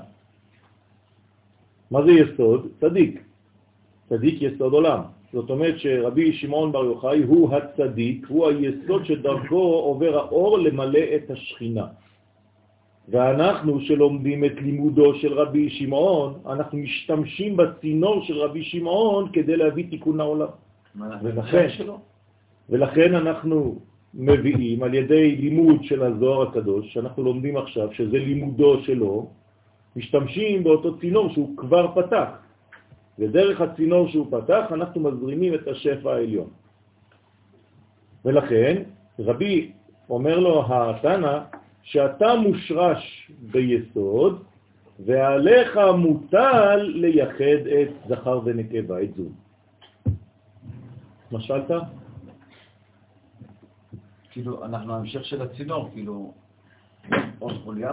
מה 1.91 1.99
זה 2.05 2.11
יסוד? 2.11 2.67
צדיק. 2.81 3.23
צדיק 4.09 4.41
יסוד 4.41 4.73
עולם. 4.73 5.01
זאת 5.33 5.49
אומרת 5.49 5.79
שרבי 5.79 6.33
שמעון 6.33 6.71
בר 6.71 6.85
יוחאי 6.85 7.23
הוא 7.23 7.49
הצדיק, 7.55 8.25
הוא 8.29 8.47
היסוד 8.47 9.05
שדרכו 9.05 9.55
עובר 9.55 10.17
האור 10.17 10.59
למלא 10.59 10.99
את 11.15 11.31
השכינה. 11.31 11.85
ואנחנו 13.09 13.79
שלומדים 13.81 14.45
את 14.45 14.55
לימודו 14.61 15.15
של 15.15 15.33
רבי 15.33 15.69
שמעון, 15.69 16.33
אנחנו 16.45 16.77
משתמשים 16.77 17.57
בצינור 17.57 18.23
של 18.23 18.37
רבי 18.37 18.63
שמעון 18.63 19.29
כדי 19.33 19.57
להביא 19.57 19.89
תיקון 19.89 20.17
לעולם. 20.17 20.53
ולכן, 21.23 21.67
ולכן 22.69 23.15
אנחנו 23.15 23.79
מביאים 24.13 24.83
על 24.83 24.93
ידי 24.93 25.35
לימוד 25.35 25.83
של 25.83 26.03
הזוהר 26.03 26.41
הקדוש, 26.41 26.93
שאנחנו 26.93 27.23
לומדים 27.23 27.57
עכשיו, 27.57 27.89
שזה 27.93 28.17
לימודו 28.17 28.83
שלו, 28.83 29.29
משתמשים 29.95 30.63
באותו 30.63 30.97
צינור 30.99 31.29
שהוא 31.29 31.57
כבר 31.57 31.91
פתח. 31.95 32.29
ודרך 33.19 33.61
הצינור 33.61 34.07
שהוא 34.07 34.27
פתח 34.31 34.65
אנחנו 34.71 35.01
מזרימים 35.01 35.53
את 35.53 35.67
השפע 35.67 36.13
העליון. 36.13 36.49
ולכן 38.25 38.83
רבי 39.19 39.71
אומר 40.09 40.39
לו 40.39 40.63
התנא 40.73 41.39
שאתה 41.83 42.35
מושרש 42.35 43.31
ביסוד 43.51 44.43
ועליך 45.05 45.79
מוטל 45.97 46.77
לייחד 46.77 47.67
את 47.67 47.89
זכר 48.07 48.39
ונקבה, 48.45 49.01
את 49.01 49.15
זון. 49.15 49.33
מה 51.31 51.41
שאלת? 51.41 51.71
כאילו, 54.31 54.65
אנחנו 54.65 54.95
המשך 54.95 55.25
של 55.25 55.41
הצינור, 55.41 55.89
כאילו, 55.93 56.33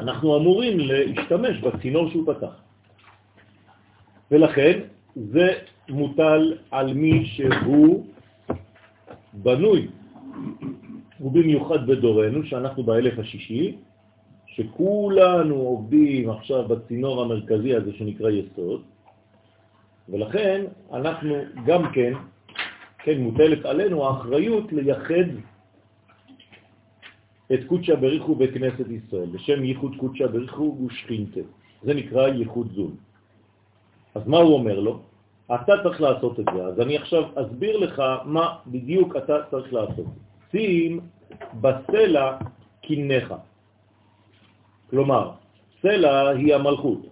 אנחנו 0.00 0.36
אמורים 0.36 0.78
להשתמש 0.78 1.60
בצינור 1.60 2.10
שהוא 2.10 2.34
פתח. 2.34 2.54
ולכן 4.30 4.80
זה 5.16 5.48
מוטל 5.88 6.54
על 6.70 6.94
מי 6.94 7.26
שהוא 7.26 8.06
בנוי, 9.32 9.88
ובמיוחד 11.20 11.86
בדורנו, 11.86 12.44
שאנחנו 12.44 12.82
באלף 12.82 13.18
השישי, 13.18 13.76
שכולנו 14.46 15.54
עובדים 15.54 16.30
עכשיו 16.30 16.68
בצינור 16.68 17.22
המרכזי 17.22 17.74
הזה 17.74 17.92
שנקרא 17.92 18.30
יסוד, 18.30 18.82
ולכן 20.08 20.64
אנחנו 20.92 21.34
גם 21.66 21.92
כן, 21.92 22.12
כן, 22.98 23.20
מוטלת 23.20 23.64
עלינו 23.64 24.06
האחריות 24.06 24.72
לייחד 24.72 25.28
את 27.52 27.60
קודשא 27.66 27.94
בריחו 27.94 28.34
בכנסת 28.34 28.86
ישראל, 28.88 29.26
בשם 29.26 29.64
ייחוד 29.64 29.96
קודשא 29.96 30.26
בריחו 30.26 30.78
ושכינתה. 30.86 31.40
זה 31.82 31.94
נקרא 31.94 32.28
ייחוד 32.28 32.72
זון. 32.74 32.96
אז 34.14 34.22
מה 34.26 34.38
הוא 34.38 34.54
אומר 34.54 34.80
לו? 34.80 35.00
אתה 35.54 35.72
צריך 35.82 36.00
לעשות 36.00 36.40
את 36.40 36.44
זה. 36.54 36.62
אז 36.64 36.80
אני 36.80 36.96
עכשיו 36.96 37.22
אסביר 37.34 37.76
לך 37.76 38.02
מה 38.24 38.56
בדיוק 38.66 39.16
אתה 39.16 39.36
צריך 39.50 39.72
לעשות. 39.72 40.06
שים 40.52 41.00
בסלע 41.60 42.38
קינך. 42.80 43.34
כלומר, 44.90 45.30
סלע 45.82 46.28
היא 46.28 46.54
המלכות, 46.54 47.06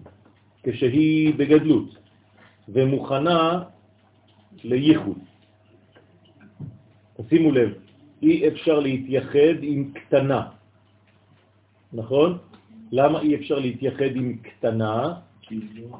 כשהיא 0.62 1.34
בגדלות 1.34 1.88
ומוכנה 2.68 3.62
לייחוד. 4.64 5.18
שימו 7.28 7.50
לב, 7.52 7.72
אי 8.22 8.48
אפשר 8.48 8.80
להתייחד 8.80 9.56
עם 9.62 9.92
קטנה, 9.94 10.42
נכון? 11.92 12.38
למה 12.92 13.20
אי 13.20 13.34
אפשר 13.34 13.58
להתייחד 13.58 14.16
עם 14.16 14.36
קטנה? 14.42 15.14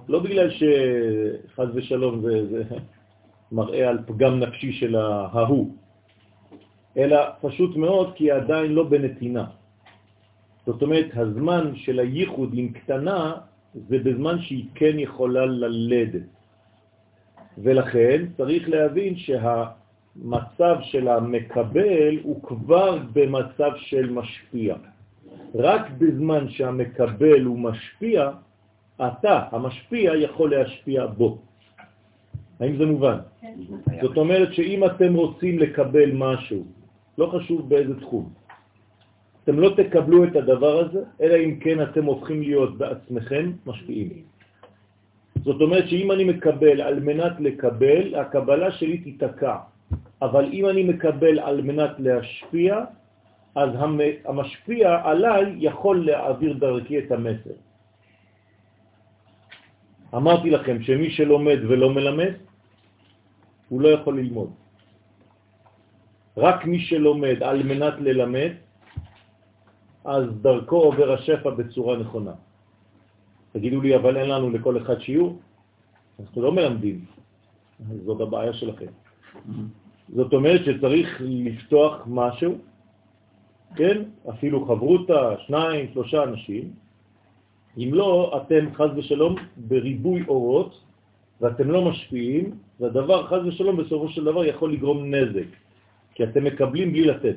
לא 0.09 0.19
בגלל 0.19 0.51
שחז 0.51 1.69
ושלום 1.75 2.21
זה, 2.21 2.47
זה 2.47 2.63
מראה 3.53 3.89
על 3.89 3.99
פגם 4.07 4.41
נפשי 4.41 4.73
של 4.73 4.97
ההוא, 4.97 5.75
אלא 6.97 7.19
פשוט 7.41 7.77
מאוד 7.77 8.13
כי 8.15 8.31
עדיין 8.31 8.73
לא 8.73 8.85
בנתינה. 8.85 9.45
זאת 10.67 10.83
אומרת, 10.83 11.07
הזמן 11.15 11.73
של 11.77 11.99
הייחוד 11.99 12.51
עם 12.55 12.69
קטנה 12.73 13.35
זה 13.75 13.99
בזמן 13.99 14.41
שהיא 14.41 14.65
כן 14.75 14.99
יכולה 14.99 15.47
ללדת. 15.47 16.29
ולכן 17.59 18.27
צריך 18.37 18.69
להבין 18.69 19.17
שה... 19.17 19.65
מצב 20.23 20.77
של 20.83 21.09
המקבל 21.09 22.19
הוא 22.23 22.43
כבר 22.43 22.99
במצב 23.13 23.71
של 23.77 24.11
משפיע. 24.11 24.75
רק 25.55 25.91
בזמן 25.99 26.49
שהמקבל 26.49 27.43
הוא 27.45 27.59
משפיע, 27.59 28.31
אתה, 29.03 29.43
המשפיע, 29.53 30.17
יכול 30.17 30.51
להשפיע 30.51 31.07
בו. 31.07 31.39
האם 32.61 32.77
זה 32.77 32.87
מובן? 32.87 33.19
כן. 33.41 33.55
זאת 34.03 34.17
אומרת 34.17 34.55
שאם 34.55 34.85
אתם 34.85 35.15
רוצים 35.15 35.59
לקבל 35.59 36.11
משהו, 36.13 36.65
לא 37.19 37.27
חשוב 37.27 37.69
באיזה 37.69 38.01
תחום, 38.01 38.29
אתם 39.45 39.59
לא 39.59 39.71
תקבלו 39.77 40.25
את 40.25 40.37
הדבר 40.37 40.79
הזה, 40.79 41.03
אלא 41.21 41.37
אם 41.45 41.57
כן 41.61 41.83
אתם 41.83 42.05
הופכים 42.05 42.43
להיות 42.43 42.79
בעצמכם 42.79 43.53
משפיעים. 43.67 44.23
זאת 45.45 45.61
אומרת 45.61 45.89
שאם 45.89 46.13
אני 46.13 46.25
מקבל 46.25 46.81
על 46.81 47.01
מנת 47.01 47.41
לקבל, 47.41 48.15
הקבלה 48.15 48.71
שלי 48.71 48.99
תיתקע. 48.99 49.57
אבל 50.23 50.45
אם 50.53 50.67
אני 50.67 50.83
מקבל 50.85 51.39
על 51.39 51.63
מנת 51.63 51.91
להשפיע, 51.99 52.85
אז 53.55 53.71
המשפיע 54.25 55.01
עליי 55.05 55.55
יכול 55.59 56.07
להעביר 56.07 56.53
דרכי 56.53 56.99
את 56.99 57.13
המסר. 57.13 57.57
אמרתי 60.15 60.51
לכם 60.51 60.83
שמי 60.83 61.11
שלומד 61.11 61.59
ולא 61.69 61.91
מלמד, 61.91 62.33
הוא 63.69 63.81
לא 63.81 63.89
יכול 63.89 64.21
ללמוד. 64.21 64.51
רק 66.37 66.65
מי 66.65 66.81
שלומד 66.81 67.43
על 67.43 67.63
מנת 67.63 67.95
ללמד, 68.01 68.53
אז 70.05 70.25
דרכו 70.41 70.77
עובר 70.77 71.13
השפע 71.13 71.51
בצורה 71.51 71.97
נכונה. 71.97 72.33
תגידו 73.53 73.81
לי, 73.81 73.97
אבל 73.97 74.17
אין 74.17 74.29
לנו 74.31 74.51
לכל 74.51 74.79
אחד 74.79 75.01
שיעור? 75.01 75.39
אנחנו 76.21 76.43
לא 76.43 76.53
מלמדים. 76.53 77.05
זאת 78.05 78.21
הבעיה 78.21 78.53
שלכם. 78.53 78.93
זאת 80.09 80.33
אומרת 80.33 80.61
שצריך 80.65 81.21
לפתוח 81.21 82.03
משהו, 82.07 82.59
כן? 83.77 84.03
אפילו 84.31 84.67
חברותה, 84.67 85.35
שניים, 85.47 85.91
שלושה 85.93 86.25
אנשים. 86.25 86.73
אם 87.77 87.91
לא, 87.95 88.33
אתם 88.37 88.75
חז 88.75 88.91
ושלום 88.97 89.37
בריבוי 89.57 90.23
אורות, 90.29 90.81
ואתם 91.41 91.71
לא 91.71 91.91
משפיעים, 91.91 92.59
והדבר 92.81 93.27
חז 93.27 93.47
ושלום 93.47 93.77
בסופו 93.77 94.09
של 94.09 94.25
דבר 94.25 94.45
יכול 94.45 94.73
לגרום 94.73 95.15
נזק, 95.15 95.51
כי 96.15 96.25
אתם 96.25 96.45
מקבלים 96.45 96.93
בלי 96.93 97.05
לתת. 97.05 97.37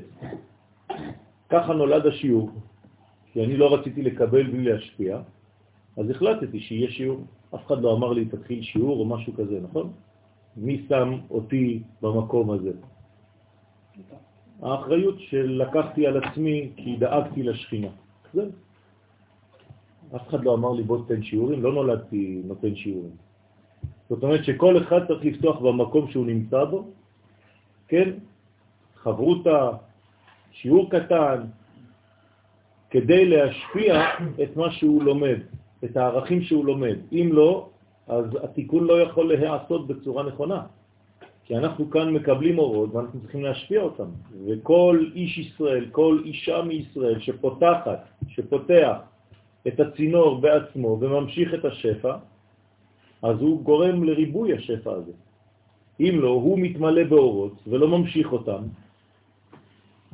ככה 1.50 1.74
נולד 1.74 2.06
השיעור, 2.06 2.50
כי 3.34 3.46
אני 3.46 3.58
לא 3.58 3.74
רציתי 3.74 4.02
לקבל 4.02 4.44
בלי 4.44 4.64
להשפיע, 4.64 5.20
אז 5.98 6.10
החלטתי 6.10 6.60
שיהיה 6.60 6.92
שיעור. 6.92 7.22
אף 7.56 7.66
אחד 7.68 7.82
לא 7.82 7.94
אמר 7.94 8.14
לי 8.14 8.26
תתחיל 8.26 8.62
שיעור 8.62 9.00
או 9.00 9.06
משהו 9.06 9.34
כזה, 9.34 9.60
נכון? 9.64 9.92
מי 10.58 10.86
שם 10.90 11.18
אותי 11.30 11.84
במקום 12.02 12.52
הזה? 12.52 12.72
האחריות 14.62 15.20
שלקחתי 15.20 16.08
על 16.08 16.24
עצמי 16.24 16.72
כי 16.76 16.96
דאגתי 16.96 17.44
לשכינה. 17.44 17.88
זה. 18.34 18.46
אף 20.16 20.28
אחד 20.30 20.44
לא 20.44 20.54
אמר 20.54 20.72
לי 20.72 20.84
בוא 20.84 20.98
תן 21.08 21.24
שיעורים, 21.24 21.64
לא 21.64 21.74
נולדתי 21.74 22.42
נותן 22.46 22.76
שיעורים. 22.76 23.16
זאת 24.10 24.24
אומרת 24.24 24.44
שכל 24.46 24.78
אחד 24.78 25.08
צריך 25.08 25.26
לפתוח 25.26 25.60
במקום 25.60 26.12
שהוא 26.12 26.26
נמצא 26.26 26.64
בו, 26.64 26.88
כן? 27.88 28.10
חברותה, 28.96 29.70
שיעור 30.52 30.90
קטן, 30.90 31.42
כדי 32.90 33.26
להשפיע 33.26 34.02
את 34.44 34.58
מה 34.58 34.72
שהוא 34.72 35.04
לומד, 35.04 35.38
את 35.84 35.98
הערכים 35.98 36.42
שהוא 36.42 36.66
לומד. 36.66 36.98
אם 37.12 37.30
לא, 37.34 37.70
אז 38.08 38.26
התיקון 38.44 38.84
לא 38.84 39.02
יכול 39.02 39.34
להיעשות 39.34 39.88
בצורה 39.88 40.24
נכונה. 40.24 40.64
כי 41.46 41.58
אנחנו 41.58 41.90
כאן 41.90 42.14
מקבלים 42.14 42.60
אורות 42.60 42.96
ואנחנו 42.96 43.22
צריכים 43.22 43.44
להשפיע 43.44 43.82
אותם. 43.82 44.10
וכל 44.48 45.06
איש 45.16 45.38
ישראל, 45.38 45.86
כל 45.92 46.22
אישה 46.26 46.62
מישראל 46.62 47.20
שפותחת, 47.20 48.06
שפותח 48.28 48.98
את 49.68 49.80
הצינור 49.80 50.42
בעצמו 50.42 50.98
וממשיך 51.02 51.54
את 51.54 51.66
השפע, 51.66 52.16
אז 53.22 53.36
הוא 53.40 53.64
גורם 53.64 54.04
לריבוי 54.04 54.54
השפע 54.54 54.92
הזה. 54.92 55.12
אם 56.00 56.14
לא, 56.22 56.30
הוא 56.30 56.60
מתמלא 56.60 57.04
באורות 57.04 57.54
ולא 57.68 57.88
ממשיך 57.88 58.32
אותם, 58.32 58.62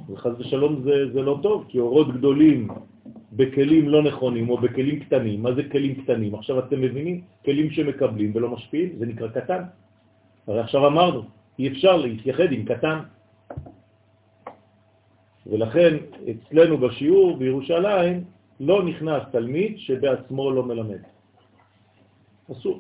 וחז 0.10 0.32
ושלום 0.40 0.82
זה, 0.84 1.14
זה 1.14 1.22
לא 1.22 1.40
טוב, 1.42 1.66
כי 1.68 1.80
אורות 1.80 2.14
גדולים 2.14 2.68
בכלים 3.34 3.90
לא 3.90 4.04
נכונים 4.04 4.50
או 4.50 4.58
בכלים 4.58 5.00
קטנים, 5.00 5.44
מה 5.44 5.54
זה 5.54 5.64
כלים 5.72 5.96
קטנים? 6.04 6.36
עכשיו 6.36 6.60
אתם 6.60 6.82
מבינים? 6.82 7.22
כלים 7.46 7.72
שמקבלים 7.72 8.32
ולא 8.36 8.50
משפיעים, 8.50 8.90
זה 9.00 9.06
נקרא 9.06 9.28
קטן. 9.28 9.64
הרי 10.48 10.60
עכשיו 10.60 10.88
אמרנו, 10.88 11.22
אי 11.60 11.68
אפשר 11.68 11.98
להתייחד 11.98 12.52
עם 12.52 12.66
קטן. 12.66 13.00
ולכן 15.48 15.98
אצלנו 16.32 16.78
בשיעור 16.78 17.38
בירושלים 17.38 18.24
לא 18.60 18.84
נכנס 18.84 19.24
תלמיד 19.32 19.78
שבעצמו 19.78 20.52
לא 20.52 20.64
מלמד. 20.64 21.02
אסור. 22.52 22.80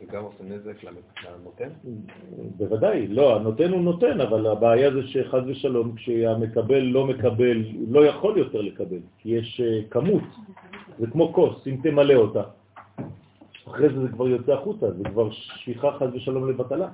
זה 0.00 0.12
גם 0.12 0.22
עושה 0.24 0.44
נזק 0.44 0.84
לנותן? 0.84 1.68
בוודאי, 2.56 3.06
לא, 3.06 3.36
הנותן 3.36 3.70
הוא 3.72 3.80
נותן, 3.80 4.20
אבל 4.20 4.46
הבעיה 4.46 4.90
זה 4.94 5.02
שחז 5.06 5.42
ושלום, 5.46 5.96
כשהמקבל 5.96 6.82
לא 6.82 7.06
מקבל, 7.06 7.64
לא 7.88 8.06
יכול 8.06 8.38
יותר 8.38 8.60
לקבל, 8.60 9.00
כי 9.18 9.28
יש 9.28 9.60
אה, 9.60 9.80
כמות, 9.90 10.22
זה 10.98 11.06
כמו 11.06 11.32
כוס, 11.32 11.66
אם 11.66 11.76
תמלא 11.82 12.14
אותה. 12.14 12.42
אחרי 13.68 13.88
זה 13.88 14.02
זה 14.02 14.08
כבר 14.08 14.28
יוצא 14.28 14.52
החוצה, 14.52 14.90
זה 14.90 15.04
כבר 15.04 15.30
שפיכה 15.30 15.92
חז 15.98 16.08
ושלום 16.14 16.48
לבטלה. 16.48 16.88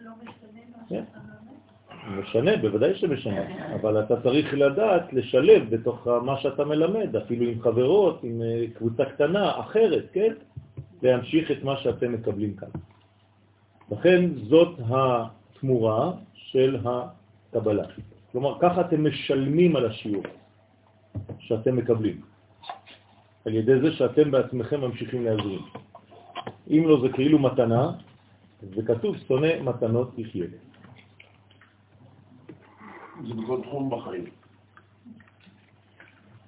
לא 0.00 0.10
משנה 0.22 0.60
כן. 0.88 1.04
משנה, 2.10 2.56
בוודאי 2.56 2.94
שמשנה, 2.94 3.74
אבל 3.74 4.00
אתה 4.00 4.22
צריך 4.22 4.54
לדעת 4.54 5.12
לשלב 5.12 5.70
בתוך 5.70 6.08
מה 6.22 6.40
שאתה 6.40 6.64
מלמד, 6.64 7.16
אפילו 7.16 7.50
עם 7.50 7.60
חברות, 7.60 8.20
עם 8.22 8.42
אה, 8.42 8.64
קבוצה 8.74 9.04
קטנה, 9.04 9.60
אחרת, 9.60 10.04
כן? 10.12 10.32
להמשיך 11.02 11.50
את 11.50 11.64
מה 11.64 11.76
שאתם 11.76 12.12
מקבלים 12.12 12.54
כאן. 12.54 12.68
לכן 13.90 14.30
זאת 14.36 14.78
התמורה 14.88 16.12
של 16.34 16.78
הקבלה. 16.84 17.84
כלומר, 18.32 18.58
ככה 18.60 18.80
אתם 18.80 19.06
משלמים 19.06 19.76
על 19.76 19.86
השיעור 19.86 20.22
שאתם 21.38 21.76
מקבלים, 21.76 22.20
על 23.44 23.54
ידי 23.54 23.80
זה 23.80 23.92
שאתם 23.92 24.30
בעצמכם 24.30 24.80
ממשיכים 24.80 25.24
להזרים. 25.24 25.62
אם 26.70 26.84
לא, 26.86 27.00
זה 27.02 27.08
כאילו 27.08 27.38
מתנה, 27.38 27.90
וכתוב 28.70 29.16
שונא 29.28 29.62
מתנות 29.62 30.18
יחיה. 30.18 30.46
זה 33.28 33.34
בכל 33.34 33.60
תחום 33.62 33.90
בחיים. 33.90 34.24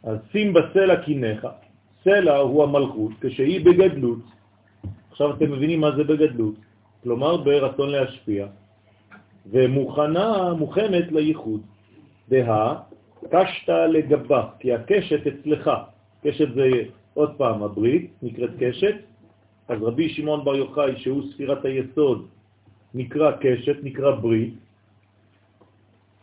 אז 0.02 0.18
שים 0.32 0.52
בסלע 0.52 1.02
קיניך, 1.02 1.46
סלע 2.04 2.36
הוא 2.36 2.62
המלכות, 2.62 3.12
כשהיא 3.20 3.64
בגדלות, 3.64 4.18
עכשיו 5.10 5.34
אתם 5.36 5.52
מבינים 5.52 5.80
מה 5.80 5.96
זה 5.96 6.04
בגדלות, 6.04 6.54
כלומר 7.02 7.36
ברצון 7.36 7.90
להשפיע, 7.90 8.46
ומוכנה, 9.50 10.54
מוכנת 10.54 11.12
לייחוד. 11.12 11.60
דה, 12.28 12.74
קשת 13.30 13.68
לגבה, 13.68 14.48
כי 14.58 14.72
הקשת 14.72 15.26
אצלך, 15.26 15.70
קשת 16.22 16.54
זה 16.54 16.68
עוד 17.14 17.30
פעם 17.36 17.62
הברית, 17.62 18.10
נקראת 18.22 18.50
קשת, 18.58 18.94
אז 19.68 19.82
רבי 19.82 20.08
שמעון 20.08 20.44
בר 20.44 20.56
יוחאי, 20.56 20.96
שהוא 20.96 21.22
ספירת 21.32 21.64
היסוד, 21.64 22.26
נקרא 22.94 23.30
קשת, 23.40 23.76
נקרא 23.82 24.10
ברית, 24.10 24.54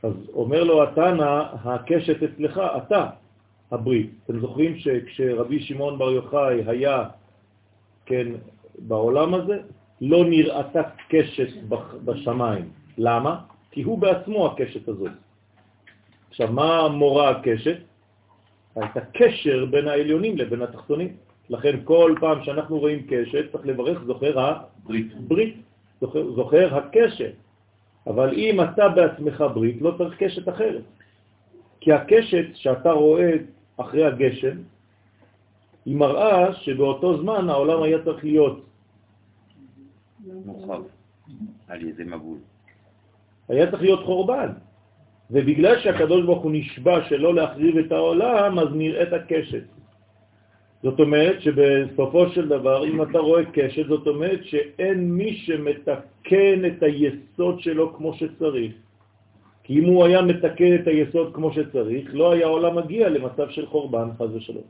אז 0.03 0.13
אומר 0.33 0.63
לו 0.63 0.83
התנא, 0.83 1.43
הקשת 1.63 2.23
אצלך, 2.23 2.61
אתה 2.77 3.09
הברית. 3.71 4.11
אתם 4.25 4.39
זוכרים 4.39 4.77
שכשרבי 4.77 5.59
שמעון 5.59 5.97
בר 5.97 6.11
יוחאי 6.11 6.63
היה, 6.67 7.03
כן, 8.05 8.27
בעולם 8.79 9.33
הזה, 9.33 9.57
לא 10.01 10.25
נראתה 10.25 10.81
קשת 11.09 11.47
בשמיים. 12.05 12.69
למה? 12.97 13.39
כי 13.71 13.81
הוא 13.81 13.97
בעצמו 13.97 14.47
הקשת 14.47 14.87
הזאת. 14.87 15.11
עכשיו, 16.29 16.51
מה 16.51 16.87
מורה 16.87 17.29
הקשת? 17.29 17.77
את 18.77 18.97
הקשר 18.97 19.65
בין 19.65 19.87
העליונים 19.87 20.37
לבין 20.37 20.61
התחתונים. 20.61 21.15
לכן 21.49 21.79
כל 21.83 22.15
פעם 22.19 22.43
שאנחנו 22.43 22.79
רואים 22.79 23.07
קשת, 23.09 23.51
צריך 23.51 23.65
לברך 23.65 24.03
זוכר 24.03 24.39
הברית, 24.39 25.13
ברית, 25.27 25.55
זוכר, 26.01 26.31
זוכר 26.31 26.75
הקשת. 26.75 27.33
אבל 28.07 28.33
אם 28.33 28.61
אתה 28.61 28.89
בעצמך 28.89 29.43
ברית, 29.53 29.81
לא 29.81 29.93
צריך 29.97 30.23
קשת 30.23 30.49
אחרת. 30.49 30.83
כי 31.79 31.93
הקשת 31.93 32.45
שאתה 32.55 32.91
רואה 32.91 33.31
אחרי 33.77 34.05
הגשם, 34.05 34.57
היא 35.85 35.95
מראה 35.95 36.53
שבאותו 36.53 37.21
זמן 37.21 37.49
העולם 37.49 37.83
היה 37.83 37.97
צריך 38.03 38.23
להיות 38.23 38.65
מורחב 40.45 40.83
על 41.67 41.81
ידי 41.81 42.03
מבול. 42.03 42.37
היה 43.49 43.71
צריך 43.71 43.81
להיות 43.81 44.05
חורבן. 44.05 44.49
ובגלל 45.31 45.79
שהקדוש 45.79 46.25
ברוך 46.25 46.43
הוא 46.43 46.51
נשבע 46.51 47.09
שלא 47.09 47.35
להחריב 47.35 47.77
את 47.77 47.91
העולם, 47.91 48.59
אז 48.59 48.67
נראית 48.71 49.13
הקשת. 49.13 49.63
זאת 50.83 50.99
אומרת 50.99 51.41
שבסופו 51.41 52.29
של 52.29 52.47
דבר, 52.47 52.85
אם 52.85 53.01
אתה 53.01 53.19
רואה 53.19 53.45
קשת, 53.53 53.87
זאת 53.87 54.07
אומרת 54.07 54.39
שאין 54.43 55.11
מי 55.11 55.33
שמתקן 55.33 56.65
את 56.67 56.83
היסוד 56.83 57.59
שלו 57.59 57.93
כמו 57.93 58.13
שצריך. 58.13 58.73
כי 59.63 59.79
אם 59.79 59.85
הוא 59.85 60.05
היה 60.05 60.21
מתקן 60.21 60.75
את 60.75 60.87
היסוד 60.87 61.33
כמו 61.33 61.53
שצריך, 61.53 62.09
לא 62.13 62.31
היה 62.31 62.45
העולם 62.45 62.75
מגיע 62.75 63.09
למצב 63.09 63.49
של 63.49 63.65
חורבן, 63.65 64.09
חז 64.17 64.35
ושלום. 64.35 64.63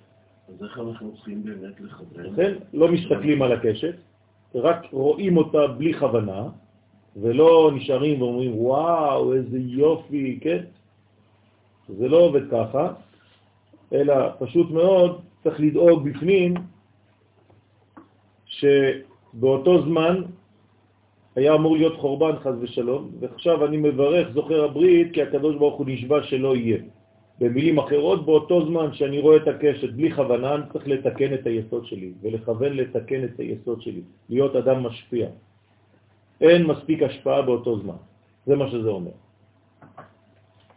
אז 0.49 0.63
איך 0.63 0.79
אנחנו 0.79 1.15
צריכים 1.15 1.43
באמת 1.43 1.81
לחבר? 1.81 2.27
לכן 2.27 2.53
לא 2.73 2.87
מסתכלים 2.87 3.41
על 3.41 3.51
הקשת, 3.51 3.95
רק 4.55 4.87
רואים 4.91 5.37
אותה 5.37 5.67
בלי 5.67 5.93
כוונה, 5.93 6.43
ולא 7.15 7.71
נשארים 7.75 8.21
ואומרים, 8.21 8.51
וואו, 8.57 9.33
איזה 9.33 9.59
יופי, 9.59 10.39
כן? 10.41 10.63
זה 11.87 12.07
לא 12.07 12.17
עובד 12.17 12.51
ככה, 12.51 12.93
אלא 13.93 14.15
פשוט 14.39 14.71
מאוד 14.71 15.21
צריך 15.43 15.59
לדאוג 15.59 16.09
בפנים 16.09 16.53
שבאותו 18.45 19.81
זמן 19.81 20.21
היה 21.35 21.55
אמור 21.55 21.77
להיות 21.77 21.97
חורבן 21.97 22.39
חז 22.39 22.55
ושלום, 22.61 23.11
ועכשיו 23.19 23.65
אני 23.65 23.77
מברך 23.77 24.27
זוכר 24.33 24.63
הברית 24.63 25.13
כי 25.13 25.21
הקדוש 25.21 25.55
ברוך 25.55 25.77
הוא 25.77 25.85
נשבע 25.89 26.23
שלא 26.23 26.55
יהיה. 26.55 26.77
במילים 27.39 27.77
אחרות, 27.79 28.25
באותו 28.25 28.65
זמן 28.65 28.93
שאני 28.93 29.19
רואה 29.19 29.37
את 29.37 29.47
הקשת 29.47 29.89
בלי 29.93 30.13
כוונה, 30.13 30.55
אני 30.55 30.63
צריך 30.73 30.87
לתקן 30.87 31.33
את 31.33 31.47
היסוד 31.47 31.85
שלי, 31.85 32.11
ולכוון 32.21 32.73
לתקן 32.73 33.23
את 33.23 33.39
היסוד 33.39 33.81
שלי, 33.81 34.01
להיות 34.29 34.55
אדם 34.55 34.83
משפיע. 34.83 35.27
אין 36.41 36.65
מספיק 36.65 37.03
השפעה 37.03 37.41
באותו 37.41 37.79
זמן. 37.79 37.99
זה 38.45 38.55
מה 38.55 38.69
שזה 38.69 38.89
אומר. 38.89 39.11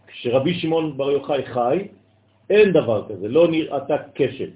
כשרבי 0.07 0.55
שמעון 0.55 0.97
בר 0.97 1.11
יוחאי 1.11 1.47
חי, 1.47 1.89
אין 2.51 2.73
דבר 2.73 3.09
כזה, 3.09 3.29
לא 3.29 3.49
נראתה 3.49 3.97
קשת. 4.15 4.51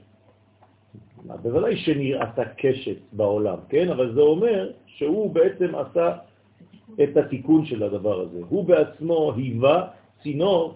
בוודאי 1.42 1.77
שנראתה 1.77 2.42
קשת 2.57 2.96
בעולם, 3.12 3.59
כן? 3.68 3.88
אבל 3.88 4.14
זה 4.14 4.20
אומר 4.20 4.72
שהוא 4.87 5.35
בעצם 5.35 5.74
עשה 5.74 6.16
את 7.03 7.16
התיקון 7.16 7.64
של 7.64 7.83
הדבר 7.83 8.20
הזה. 8.20 8.40
הוא 8.48 8.64
בעצמו 8.64 9.33
היווה 9.37 9.88
צינור 10.22 10.74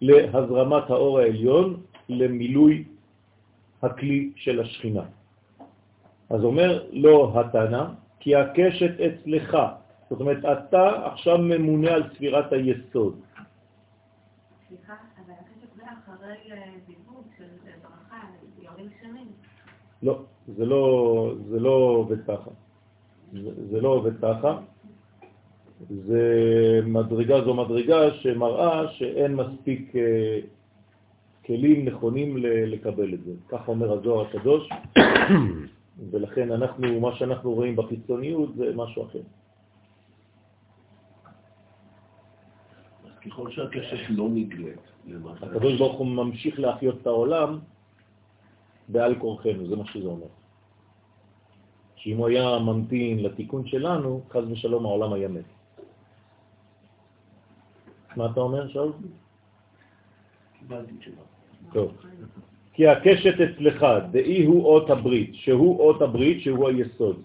להזרמת 0.00 0.90
האור 0.90 1.18
העליון, 1.18 1.80
למילוי 2.08 2.84
הכלי 3.82 4.30
של 4.36 4.60
השכינה. 4.60 5.04
אז 6.30 6.44
אומר 6.44 6.84
לא 6.92 7.32
התנא, 7.40 7.84
כי 8.20 8.36
הקשת 8.36 9.00
אצלך. 9.00 9.56
זאת 10.10 10.20
אומרת, 10.20 10.44
אתה 10.44 11.06
עכשיו 11.06 11.38
ממונה 11.38 11.90
על 11.90 12.02
ספירת 12.14 12.52
היסוד. 12.52 13.20
סליחה, 14.68 14.92
אחרי 16.14 16.52
אה, 16.52 16.72
זיווג 16.86 17.26
של 17.38 17.44
ברכה, 17.82 18.26
יורים 18.62 18.88
שנים. 19.00 19.26
לא, 20.02 20.22
זה 20.56 20.66
לא, 20.66 21.34
זה 21.48 21.60
לא 21.60 21.70
עובד 21.70 22.24
ככה. 22.24 22.50
זה, 23.32 23.50
זה 23.70 23.80
לא 23.80 23.88
עובד 23.88 24.20
ככה. 24.22 24.58
זה 25.90 26.80
מדרגה 26.84 27.44
זו 27.44 27.54
מדרגה 27.54 28.14
שמראה 28.14 28.92
שאין 28.92 29.34
מספיק 29.34 29.96
אה, 29.96 30.40
כלים 31.46 31.84
נכונים 31.84 32.36
לקבל 32.66 33.14
את 33.14 33.24
זה. 33.24 33.32
כך 33.48 33.68
אומר 33.68 33.92
הזוהר 33.92 34.26
הקדוש, 34.26 34.68
ולכן 36.10 36.52
אנחנו, 36.52 37.00
מה 37.00 37.16
שאנחנו 37.16 37.52
רואים 37.52 37.76
בחיצוניות 37.76 38.54
זה 38.56 38.72
משהו 38.76 39.06
אחר. 39.06 39.20
ככל 43.26 43.50
שהקשת 43.50 44.10
לא 44.10 44.28
נגלית. 44.28 44.91
הקדוש 45.42 45.78
ברוך 45.78 45.98
הוא 45.98 46.06
ממשיך 46.06 46.60
להחיות 46.60 46.96
את 47.02 47.06
העולם 47.06 47.58
בעל 48.88 49.14
כורחנו, 49.18 49.66
זה 49.68 49.76
מה 49.76 49.84
שזה 49.86 50.08
אומר. 50.08 50.26
שאם 51.96 52.16
הוא 52.16 52.28
היה 52.28 52.58
ממתין 52.58 53.22
לתיקון 53.22 53.66
שלנו, 53.66 54.22
חז 54.30 54.44
ושלום 54.50 54.86
העולם 54.86 55.12
היה 55.12 55.28
מת. 55.28 55.44
מה 58.16 58.26
אתה 58.26 58.40
אומר, 58.40 58.68
שאול? 58.68 58.92
קיבלתי 60.58 60.92
תשובה. 60.98 61.22
טוב. 61.72 61.92
כי 62.72 62.86
הקשת 62.88 63.34
אצלך, 63.40 63.86
דאי 64.10 64.44
הוא 64.44 64.64
אות 64.66 64.90
הברית, 64.90 65.30
שהוא 65.34 65.80
אות 65.80 66.02
הברית, 66.02 66.42
שהוא 66.42 66.68
היסוד. 66.68 67.22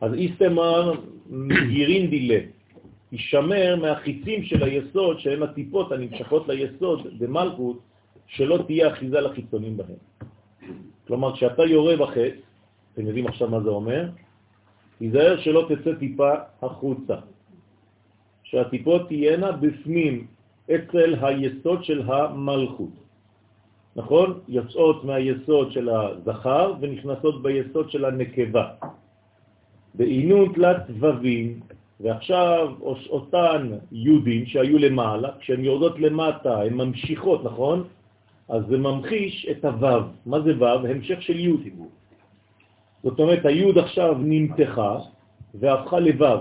אז 0.00 0.14
איסטמר 0.14 1.00
מגירין 1.30 2.10
דילה, 2.10 2.40
יישמר 3.14 3.76
מהחיצים 3.82 4.42
של 4.42 4.62
היסוד, 4.62 5.20
שהם 5.20 5.42
הטיפות 5.42 5.92
הנמשכות 5.92 6.48
ליסוד 6.48 7.18
במלכות, 7.18 7.78
שלא 8.26 8.58
תהיה 8.66 8.92
אחיזה 8.92 9.20
לחיצונים 9.20 9.76
בהם. 9.76 10.02
כלומר, 11.06 11.34
כשאתה 11.34 11.62
יורה 11.62 11.96
בחץ, 11.96 12.34
אתם 12.92 13.06
יודעים 13.06 13.26
עכשיו 13.26 13.48
מה 13.48 13.60
זה 13.60 13.70
אומר? 13.70 14.08
תיזהר 14.98 15.40
שלא 15.40 15.68
תצא 15.70 15.94
טיפה 15.94 16.30
החוצה. 16.62 17.16
שהטיפות 18.42 19.08
תהיינה 19.08 19.52
בפנים, 19.52 20.26
אצל 20.74 21.14
היסוד 21.22 21.84
של 21.84 22.02
המלכות. 22.02 22.94
נכון? 23.96 24.40
יוצאות 24.48 25.04
מהיסוד 25.04 25.72
של 25.72 25.88
הזכר 25.88 26.74
ונכנסות 26.80 27.42
ביסוד 27.42 27.90
של 27.90 28.04
הנקבה. 28.04 28.66
בעינון 29.94 30.52
תלת 30.54 30.82
ועכשיו 32.00 32.74
אותן 33.10 33.70
יהודים 33.92 34.46
שהיו 34.46 34.78
למעלה, 34.78 35.28
כשהן 35.40 35.64
יורדות 35.64 35.98
למטה, 35.98 36.62
הן 36.62 36.74
ממשיכות, 36.74 37.44
נכון? 37.44 37.84
אז 38.48 38.62
זה 38.68 38.78
ממחיש 38.78 39.46
את 39.50 39.64
הוו. 39.64 40.02
מה 40.26 40.40
זה 40.40 40.52
וו? 40.58 40.66
המשך 40.66 41.22
של 41.22 41.40
יוד. 41.40 41.60
זאת 43.02 43.20
אומרת, 43.20 43.46
היוד 43.46 43.78
עכשיו 43.78 44.16
נמתחה 44.18 44.98
והפכה 45.54 46.00
לוו. 46.00 46.38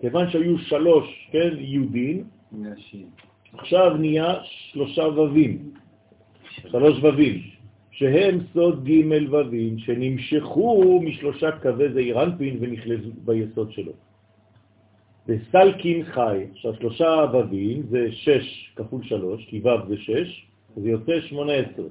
כיוון 0.00 0.30
שהיו 0.30 0.58
שלוש, 0.58 1.28
כן, 1.32 1.50
יהודים, 1.58 2.24
עכשיו 3.52 3.96
נהיה 3.96 4.34
שלושה 4.42 5.02
ווים, 5.02 5.70
שלוש 6.70 6.98
ווים, 6.98 7.40
שהם 7.90 8.38
סוד 8.52 8.84
ג' 8.84 9.30
ווים 9.30 9.78
שנמשכו 9.78 11.00
משלושה 11.04 11.50
קווי 11.52 11.92
זעיר 11.92 12.22
אנפין 12.22 12.56
ונכלזו 12.60 13.10
ביסוד 13.24 13.72
שלו. 13.72 13.92
בסלקין 15.28 16.04
חי, 16.04 16.46
עכשיו 16.52 16.74
שלושה 16.74 17.24
ווים 17.32 17.82
זה 17.90 18.12
שש 18.12 18.72
כפול 18.76 19.02
שלוש, 19.04 19.46
כי 19.46 19.60
וו 19.60 19.70
זה 19.88 19.96
שש, 19.96 20.46
זה 20.76 20.88
יוצא 20.88 21.20
שמונה 21.20 21.52
עשר. 21.52 21.86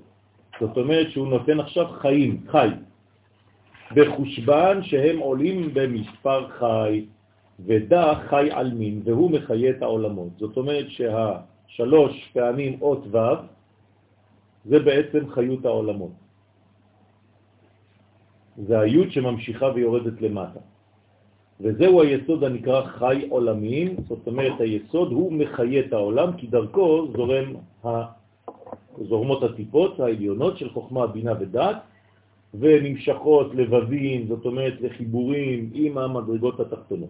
זאת 0.59 0.77
אומרת 0.77 1.11
שהוא 1.11 1.27
נותן 1.27 1.59
עכשיו 1.59 1.87
חיים, 1.87 2.43
חי. 2.47 2.67
בחושבן 3.95 4.83
שהם 4.83 5.19
עולים 5.19 5.69
במספר 5.73 6.49
חי, 6.49 7.05
ודע 7.59 8.13
חי 8.29 8.49
על 8.51 8.73
מין, 8.73 9.01
והוא 9.05 9.31
מחיה 9.31 9.69
את 9.69 9.81
העולמות. 9.81 10.29
זאת 10.37 10.57
אומרת 10.57 10.85
שהשלוש 10.89 12.31
פעמים 12.33 12.81
אות 12.81 13.03
ו' 13.11 13.17
זה 14.65 14.79
בעצם 14.79 15.29
חיות 15.29 15.65
העולמות. 15.65 16.11
זה 18.57 18.79
היוד 18.79 19.11
שממשיכה 19.11 19.65
ויורדת 19.75 20.21
למטה. 20.21 20.59
וזהו 21.61 22.01
היסוד 22.01 22.43
הנקרא 22.43 22.85
חי 22.85 23.27
עולמיים, 23.29 23.95
זאת 24.07 24.27
אומרת 24.27 24.59
היסוד 24.59 25.11
הוא 25.11 25.33
מחיה 25.33 25.85
את 25.85 25.93
העולם 25.93 26.37
כי 26.37 26.47
דרכו 26.47 27.07
זורם 27.17 27.53
ה... 27.85 28.17
זורמות 29.09 29.43
הטיפות 29.43 29.99
העליונות 29.99 30.57
של 30.57 30.69
חוכמה, 30.69 31.07
בינה 31.07 31.33
ודעת, 31.39 31.77
ונמשכות 32.53 33.55
לבבים, 33.55 34.27
זאת 34.27 34.45
אומרת 34.45 34.81
לחיבורים 34.81 35.69
עם 35.73 35.97
המדרגות 35.97 36.59
התחתונות. 36.59 37.09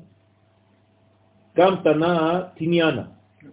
גם 1.57 1.75
תנא 1.83 2.41
תניאנה. 2.55 3.03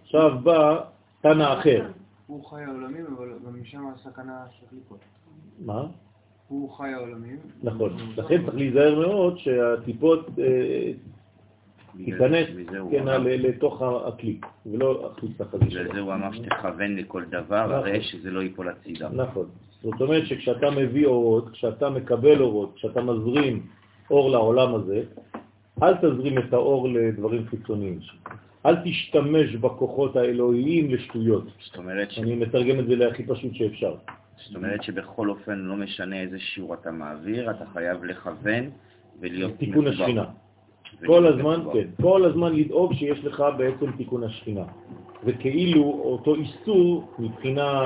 עכשיו 0.01 0.31
בא 0.43 0.79
תנא 1.21 1.59
אחר. 1.59 1.91
הוא 2.27 2.45
חי 2.45 2.61
העולמים, 2.61 3.05
אבל 3.17 3.33
גם 3.45 3.61
משם 3.61 3.87
הסכנה 3.87 4.45
של 4.59 4.65
קליפות. 4.69 4.99
מה? 5.59 5.85
הוא 6.47 6.77
חי 6.77 6.89
העולמים. 6.89 7.37
נכון. 7.63 7.97
לכן 8.17 8.45
צריך 8.45 8.55
להיזהר 8.55 8.99
מאוד 8.99 9.37
שהטיפות 9.37 10.29
אה, 10.39 10.91
תיכנס 12.05 12.47
כן, 12.91 13.05
לתוך 13.23 13.81
הכלי, 13.81 14.39
ולא 14.65 15.11
החוצה 15.11 15.45
חזית. 15.45 15.67
בגלל 15.67 15.93
זה 15.93 15.99
הוא 15.99 16.13
אמר 16.13 16.31
שתכוון 16.33 16.95
לכל 16.95 17.23
דבר, 17.23 17.73
הרי 17.75 18.03
שזה 18.03 18.31
לא 18.31 18.41
ייפול 18.41 18.69
הצידה. 18.69 19.09
נכון. 19.09 19.45
זאת 19.81 20.01
אומרת 20.01 20.25
שכשאתה 20.25 20.71
מביא 20.71 21.05
אורות, 21.05 21.49
כשאתה 21.49 21.89
מקבל 21.89 22.41
אורות, 22.41 22.73
כשאתה 22.75 23.01
מזרים 23.01 23.63
אור 24.11 24.29
לעולם 24.29 24.75
הזה, 24.75 25.03
אל 25.83 25.93
תזרים 25.97 26.37
את 26.37 26.53
האור 26.53 26.89
לדברים 26.89 27.47
חיצוניים. 27.47 27.99
אל 28.65 28.75
תשתמש 28.83 29.55
בכוחות 29.55 30.15
האלוהיים 30.15 30.89
לשטויות. 30.89 31.43
זאת 31.65 31.77
אומרת 31.77 32.11
ש... 32.11 32.19
אני 32.19 32.35
מתרגם 32.35 32.79
את 32.79 32.87
זה 32.87 32.95
להכי 32.95 33.23
פשוט 33.23 33.53
שאפשר. 33.53 33.95
זאת 34.43 34.55
אומרת 34.55 34.83
שבכל 34.83 35.29
אופן 35.29 35.59
לא 35.59 35.75
משנה 35.75 36.21
איזה 36.21 36.39
שיעור 36.39 36.73
אתה 36.73 36.91
מעביר, 36.91 37.51
אתה 37.51 37.65
חייב 37.73 38.03
לכוון 38.03 38.69
ולהיות 39.19 39.51
תיקון 39.57 39.87
השכינה. 39.87 40.25
כל 41.05 41.27
הזמן, 41.27 41.63
כן, 41.73 41.87
כל 42.01 42.25
הזמן 42.25 42.55
לדאוג 42.55 42.93
שיש 42.93 43.25
לך 43.25 43.43
בעצם 43.57 43.91
תיקון 43.91 44.23
השכינה. 44.23 44.63
וכאילו 45.23 45.83
אותו 45.83 46.35
איסור 46.35 47.11
מבחינה 47.19 47.83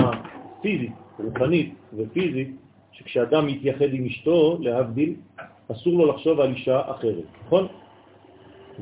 פיזית, 0.62 0.92
רוחנית 1.20 1.74
ופיזית, 1.98 2.56
שכשאדם 2.92 3.48
מתייחד 3.48 3.94
עם 3.94 4.06
אשתו, 4.06 4.58
להבדיל, 4.60 5.16
אסור 5.72 5.94
לו 5.94 6.06
לחשוב 6.06 6.40
על 6.40 6.50
אישה 6.50 6.82
אחרת, 6.92 7.24
נכון? 7.46 7.68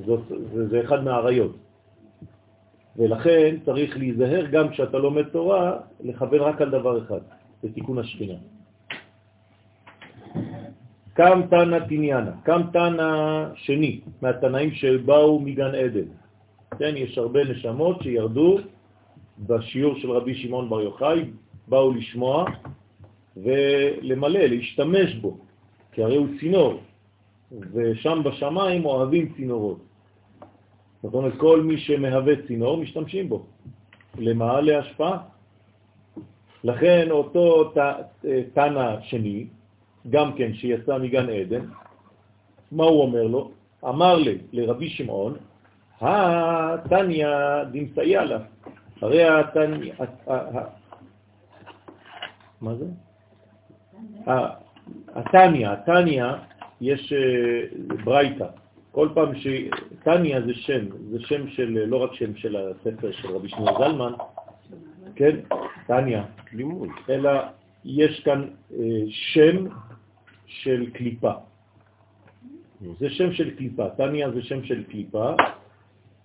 זאת, 0.06 0.20
זה, 0.54 0.68
זה 0.68 0.82
אחד 0.82 1.04
מהעריות. 1.04 1.58
ולכן 2.98 3.56
צריך 3.66 3.98
להיזהר 3.98 4.46
גם 4.46 4.70
כשאתה 4.70 4.98
לומד 4.98 5.24
תורה, 5.24 5.78
לכוון 6.04 6.40
רק 6.40 6.62
על 6.62 6.70
דבר 6.70 7.04
אחד, 7.04 7.20
זה 7.62 7.74
תיקון 7.74 7.98
השכינה. 7.98 8.34
קם 11.14 11.42
תנא 11.50 11.80
תניאנה, 11.90 12.32
קם 12.44 12.62
תנא 12.74 13.10
שני, 13.56 14.00
מהתנאים 14.22 14.72
שבאו 14.72 15.40
מגן 15.40 15.76
עדן. 15.76 16.08
כן, 16.80 16.94
יש 16.98 17.18
הרבה 17.18 17.44
נשמות 17.44 18.04
שירדו 18.04 18.58
בשיעור 19.40 19.96
של 19.96 20.12
רבי 20.12 20.36
שמעון 20.36 20.70
בר 20.70 20.82
יוחאי, 20.82 21.26
באו 21.68 21.94
לשמוע 21.94 22.46
ולמלא, 23.38 24.40
להשתמש 24.40 25.14
בו, 25.16 25.38
כי 25.92 26.04
הרי 26.04 26.16
הוא 26.16 26.28
צינור, 26.40 26.80
ושם 27.74 28.22
בשמיים 28.26 28.86
אוהבים 28.86 29.34
צינורות. 29.36 29.80
זאת 31.04 31.14
אומרת, 31.14 31.34
כל 31.38 31.62
מי 31.62 31.78
שמהווה 31.78 32.34
צינור, 32.48 32.78
משתמשים 32.78 33.30
בו. 33.30 33.46
למה? 34.18 34.62
להשפעה. 34.62 35.37
לכן 36.68 37.12
אותו 37.12 37.74
תנא 38.54 39.02
שני, 39.02 39.48
גם 40.10 40.34
כן 40.34 40.54
שיצא 40.54 40.98
מגן 40.98 41.30
עדן, 41.30 41.66
מה 42.72 42.84
הוא 42.84 43.02
אומר 43.02 43.24
לו? 43.24 43.52
אמר 43.84 44.16
לי, 44.16 44.38
לרבי 44.52 44.90
שמעון, 44.90 45.38
התניא 46.02 47.28
דמסייע 47.72 48.26
לה. 48.26 48.40
הרי 49.02 49.24
התניא, 49.24 49.94
מה 52.62 52.76
זה? 52.76 52.86
התניא, 55.16 55.70
התניא, 55.70 56.26
יש 56.82 57.14
אה, 57.14 57.62
ברייתא. 58.04 58.48
כל 58.92 59.10
פעם 59.14 59.36
ש... 59.36 59.48
תניא 60.04 60.40
זה 60.42 60.54
שם, 60.54 60.86
זה 61.12 61.20
שם 61.20 61.48
של, 61.48 61.86
לא 61.86 62.04
רק 62.04 62.14
שם 62.14 62.36
של 62.36 62.56
הספר 62.56 63.12
של 63.12 63.36
רבי 63.36 63.50
שמעון 63.50 63.74
זלמן, 63.78 64.12
כן, 65.18 65.36
תניא, 65.88 66.22
לימוד, 66.54 66.90
אלא 67.10 67.32
יש 67.86 68.20
כאן 68.20 68.48
אה, 68.74 68.78
שם 69.10 69.66
של 70.46 70.90
קליפה. 70.94 71.32
זה 73.00 73.10
שם 73.10 73.34
של 73.34 73.56
קליפה, 73.56 73.90
תניא 73.90 74.30
זה 74.30 74.42
שם 74.42 74.64
של 74.64 74.84
קליפה, 74.84 75.34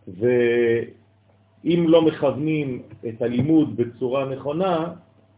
ואם 0.09 1.85
לא 1.88 2.02
מכוונים 2.02 2.83
את 3.09 3.22
הלימוד 3.22 3.76
בצורה 3.76 4.24
נכונה, 4.24 4.92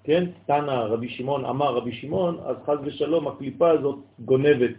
כן, 0.05 0.25
תנא 0.47 0.71
רבי 0.71 1.09
שמעון, 1.09 1.45
אמר 1.45 1.75
רבי 1.75 1.93
שמעון, 1.93 2.39
אז 2.45 2.57
חז 2.67 2.79
ושלום 2.85 3.29
הקליפה 3.29 3.71
הזאת 3.71 3.99
גונבת 4.25 4.75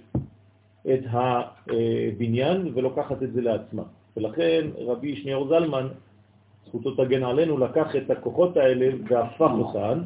את 0.94 1.04
הבניין 1.10 2.72
ולוקחת 2.74 3.24
את 3.24 3.34
זה 3.34 3.42
לעצמה. 3.42 3.84
ולכן 4.18 4.68
רבי 4.78 5.16
שניאור 5.16 5.48
זלמן, 5.48 5.88
זכותו 6.68 6.92
תגן 6.92 7.24
עלינו, 7.24 7.58
לקח 7.58 7.96
את 7.96 8.10
הכוחות 8.10 8.58
האלה 8.58 8.88
והפך 9.10 9.52
אותן, 9.58 10.02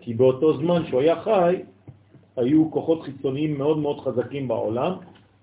כי 0.00 0.14
באותו 0.14 0.56
זמן 0.56 0.86
שהוא 0.86 1.00
היה 1.00 1.22
חי, 1.22 1.62
היו 2.36 2.70
כוחות 2.70 3.02
חיצוניים 3.02 3.58
מאוד 3.58 3.78
מאוד 3.78 4.00
חזקים 4.00 4.48
בעולם, 4.48 4.92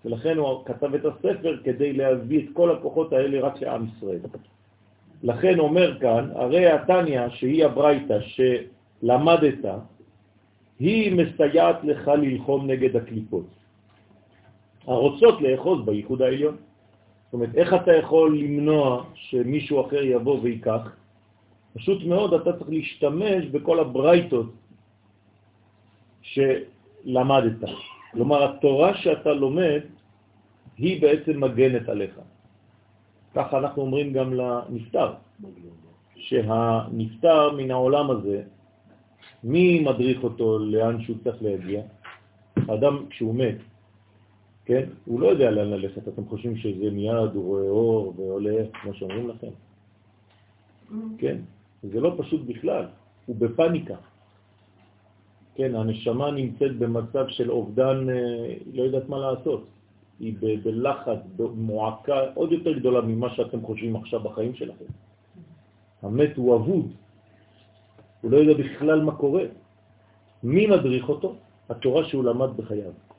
ולכן 0.05 0.37
הוא 0.37 0.65
כתב 0.65 0.95
את 0.95 1.05
הספר 1.05 1.57
כדי 1.63 1.93
להביא 1.93 2.39
את 2.39 2.49
כל 2.53 2.71
הכוחות 2.71 3.13
האלה 3.13 3.41
רק 3.41 3.61
לעם 3.61 3.85
ישראל. 3.85 4.19
לכן 5.23 5.59
אומר 5.59 5.99
כאן, 5.99 6.29
הרי 6.35 6.65
התניא, 6.67 7.29
שהיא 7.29 7.65
הברייתא 7.65 8.17
שלמדת, 8.19 9.65
היא 10.79 11.15
מסייעת 11.15 11.83
לך 11.83 12.07
ללחום 12.07 12.67
נגד 12.67 12.95
הקליפות. 12.95 13.45
הרוצות 14.87 15.41
לאחוז 15.41 15.85
בייחוד 15.85 16.21
העליון. 16.21 16.55
זאת 17.31 17.33
אומרת, 17.33 17.55
איך 17.55 17.73
אתה 17.73 17.95
יכול 17.95 18.37
למנוע 18.37 19.03
שמישהו 19.15 19.87
אחר 19.87 20.03
יבוא 20.03 20.39
ויקח? 20.41 20.95
פשוט 21.73 22.03
מאוד, 22.03 22.33
אתה 22.33 22.53
צריך 22.53 22.69
להשתמש 22.69 23.45
בכל 23.45 23.79
הברייתות 23.79 24.51
שלמדת. 26.21 27.69
כלומר, 28.11 28.43
התורה 28.43 28.97
שאתה 28.97 29.33
לומד 29.33 29.81
היא 30.77 31.01
בעצם 31.01 31.43
מגנת 31.43 31.89
עליך. 31.89 32.19
ככה 33.35 33.57
אנחנו 33.57 33.81
אומרים 33.81 34.13
גם 34.13 34.33
לנפטר, 34.33 35.13
שהנפטר 36.15 37.51
מן 37.51 37.71
העולם 37.71 38.11
הזה, 38.11 38.43
מי 39.43 39.79
מדריך 39.79 40.23
אותו 40.23 40.59
לאן 40.59 41.01
שהוא 41.01 41.17
צריך 41.23 41.37
להגיע? 41.41 41.81
האדם 42.67 43.05
כשהוא 43.09 43.35
מת, 43.35 43.70
כן? 44.71 44.87
הוא 45.05 45.19
לא 45.19 45.27
יודע 45.27 45.51
לאן 45.51 45.69
ללכת, 45.69 46.07
אתם 46.07 46.25
חושבים 46.25 46.55
שזה 46.57 46.91
מיד, 46.91 47.35
הוא 47.35 47.43
רואה 47.43 47.69
אור 47.69 48.13
ועולה, 48.15 48.63
כמו 48.81 48.93
שאומרים 48.93 49.29
לכם. 49.29 49.53
כן, 51.17 51.37
זה 51.83 51.99
לא 51.99 52.15
פשוט 52.17 52.41
בכלל, 52.47 52.85
הוא 53.25 53.35
בפניקה. 53.35 53.95
כן, 55.55 55.75
הנשמה 55.75 56.31
נמצאת 56.31 56.77
במצב 56.79 57.25
של 57.27 57.51
אובדן, 57.51 58.09
אה, 58.09 58.55
לא 58.73 58.83
יודעת 58.83 59.09
מה 59.09 59.17
לעשות. 59.17 59.67
היא 60.19 60.35
בלחץ, 60.63 61.19
במועקה 61.35 62.19
עוד 62.33 62.51
יותר 62.51 62.71
גדולה 62.79 63.01
ממה 63.01 63.29
שאתם 63.35 63.61
חושבים 63.61 63.95
עכשיו 63.95 64.19
בחיים 64.19 64.55
שלכם. 64.55 64.91
המת 66.01 66.37
הוא 66.37 66.55
אבוד, 66.55 66.87
הוא 68.21 68.31
לא 68.31 68.37
יודע 68.37 68.53
בכלל 68.63 69.03
מה 69.03 69.15
קורה. 69.15 69.43
מי 70.43 70.67
מדריך 70.67 71.09
אותו? 71.09 71.35
התורה 71.69 72.03
שהוא 72.07 72.23
למד 72.23 72.57
בחייו. 72.57 73.10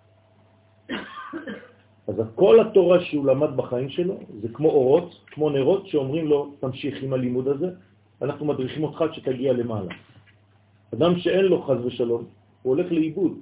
אז 2.08 2.14
כל 2.34 2.60
התורה 2.60 3.00
שהוא 3.00 3.26
למד 3.26 3.56
בחיים 3.56 3.88
שלו 3.88 4.18
זה 4.40 4.48
כמו 4.48 4.68
אורות, 4.68 5.14
כמו 5.26 5.50
נרות 5.50 5.86
שאומרים 5.86 6.26
לו, 6.26 6.50
תמשיך 6.60 7.02
עם 7.02 7.12
הלימוד 7.12 7.48
הזה, 7.48 7.70
אנחנו 8.22 8.46
מדריכים 8.46 8.84
אותך 8.84 9.04
שתגיע 9.12 9.52
למעלה. 9.52 9.94
אדם 10.94 11.18
שאין 11.18 11.44
לו 11.44 11.62
חז 11.62 11.84
ושלום, 11.84 12.24
הוא 12.62 12.74
הולך 12.74 12.92
לאיבוד, 12.92 13.32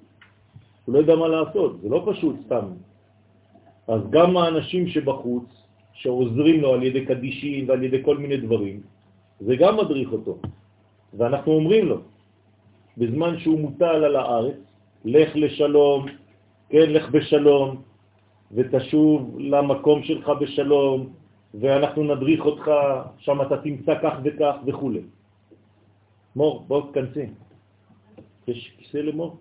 הוא 0.85 0.95
לא 0.95 0.99
יודע 0.99 1.17
מה 1.17 1.29
לעשות, 1.29 1.81
זה 1.81 1.89
לא 1.89 2.05
פשוט 2.13 2.37
סתם. 2.47 2.67
אז 3.89 4.01
גם 4.11 4.37
האנשים 4.37 4.89
שבחוץ, 4.89 5.45
שעוזרים 5.93 6.61
לו 6.61 6.75
על 6.75 6.83
ידי 6.83 7.07
קדישים 7.07 7.69
ועל 7.69 7.83
ידי 7.83 8.05
כל 8.05 8.17
מיני 8.17 8.37
דברים, 8.37 8.81
זה 9.41 9.57
גם 9.57 9.77
מדריך 9.77 10.13
אותו. 10.13 10.39
ואנחנו 11.15 11.53
אומרים 11.53 11.87
לו, 11.89 11.99
בזמן 12.97 13.39
שהוא 13.39 13.61
מוטל 13.61 14.05
על 14.05 14.17
הארץ, 14.17 14.61
לך 15.05 15.31
לשלום, 15.35 16.07
כן, 16.69 16.91
לך 16.91 17.11
בשלום, 17.11 17.83
ותשוב 18.53 19.37
למקום 19.39 20.03
שלך 20.03 20.29
בשלום, 20.41 21.09
ואנחנו 21.55 22.05
נדריך 22.15 22.45
אותך, 22.45 22.71
שם 23.19 23.43
אתה 23.43 23.57
תמצא 23.63 23.95
כך 24.03 24.15
וכך 24.25 24.55
וכו'. 24.67 24.91
מור, 26.37 26.65
בוא 26.69 26.83
תכנסי. 26.93 27.27
יש 28.49 28.75
כיסא 28.79 28.97
למור? 28.97 29.37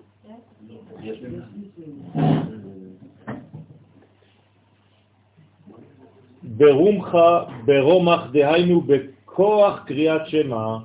ברומך, 6.43 7.17
ברומח, 7.65 8.21
דהיינו 8.31 8.81
בכוח 8.81 9.79
קריאת 9.85 10.27
שמה. 10.27 10.79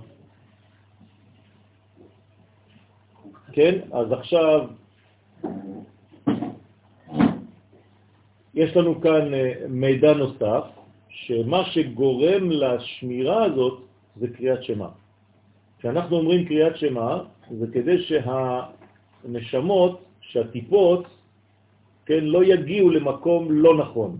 כן, 3.52 3.78
אז 3.92 4.12
עכשיו 4.12 4.68
יש 8.54 8.76
לנו 8.76 9.00
כאן 9.00 9.34
אה, 9.34 9.52
מידע 9.68 10.14
נוסף, 10.14 10.64
שמה 11.08 11.64
שגורם 11.64 12.50
לשמירה 12.50 13.44
הזאת 13.44 13.80
זה 14.16 14.28
קריאת 14.28 14.64
שמה. 14.64 14.88
כשאנחנו 15.78 16.16
אומרים 16.16 16.44
קריאת 16.44 16.76
שמה, 16.76 17.22
זה 17.50 17.66
כדי 17.72 18.02
שהנשמות, 18.02 20.00
שהטיפות, 20.20 21.06
כן, 22.06 22.24
לא 22.24 22.44
יגיעו 22.44 22.90
למקום 22.90 23.50
לא 23.50 23.76
נכון. 23.76 24.18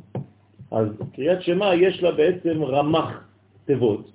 אז 0.71 0.89
קריאת 1.13 1.43
שמה 1.43 1.75
יש 1.75 2.03
לה 2.03 2.13
בעצם 2.13 2.65
רמח 2.65 3.29
תיבות, 3.65 4.13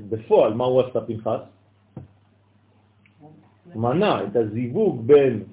בפועל, 0.00 0.54
מה 0.54 0.64
הוא 0.64 0.80
עשה 0.80 1.00
פנחס? 1.00 1.40
מנע 3.74 4.24
את 4.24 4.36
הזיווג 4.36 5.06
בין 5.06 5.44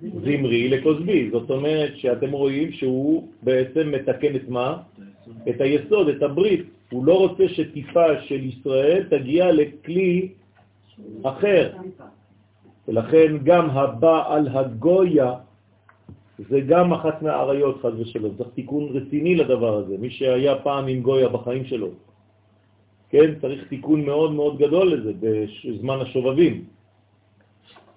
זמרי 0.00 0.68
לכוזבי. 0.68 1.30
זאת 1.30 1.50
אומרת 1.50 1.96
שאתם 1.96 2.30
רואים 2.32 2.72
שהוא 2.72 3.28
בעצם 3.42 3.92
מתקן 3.92 4.36
את 4.36 4.48
מה? 4.48 4.76
את 5.48 5.60
היסוד, 5.60 6.08
את 6.08 6.22
הברית. 6.22 6.66
הוא 6.90 7.06
לא 7.06 7.18
רוצה 7.18 7.48
שטיפה 7.48 8.22
של 8.22 8.44
ישראל 8.44 9.04
תגיע 9.10 9.52
לכלי 9.52 10.28
אחר. 11.22 11.72
ולכן 12.88 13.36
גם 13.44 13.70
הבא 13.70 14.34
על 14.34 14.48
הגויה 14.48 15.34
זה 16.38 16.60
גם 16.60 16.92
אחת 16.92 17.22
מהעריות, 17.22 17.80
חז 17.82 18.00
ושלום. 18.00 18.34
צריך 18.36 18.48
תיקון 18.54 18.88
רציני 18.92 19.34
לדבר 19.34 19.76
הזה. 19.76 19.96
מי 19.98 20.10
שהיה 20.10 20.54
פעם 20.62 20.86
עם 20.86 21.00
גויה 21.00 21.28
בחיים 21.28 21.64
שלו, 21.64 21.90
כן, 23.10 23.34
צריך 23.40 23.68
תיקון 23.68 24.04
מאוד 24.04 24.32
מאוד 24.32 24.58
גדול 24.58 24.92
לזה 24.92 25.12
בזמן 25.20 25.98
השובבים. 26.00 26.64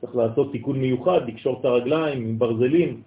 צריך 0.02 0.16
לעשות 0.16 0.52
תיקון 0.52 0.80
מיוחד, 0.80 1.20
לקשור 1.28 1.60
את 1.60 1.66
הרגליים 1.66 2.24
עם 2.24 2.40
ברזלים, 2.40 3.02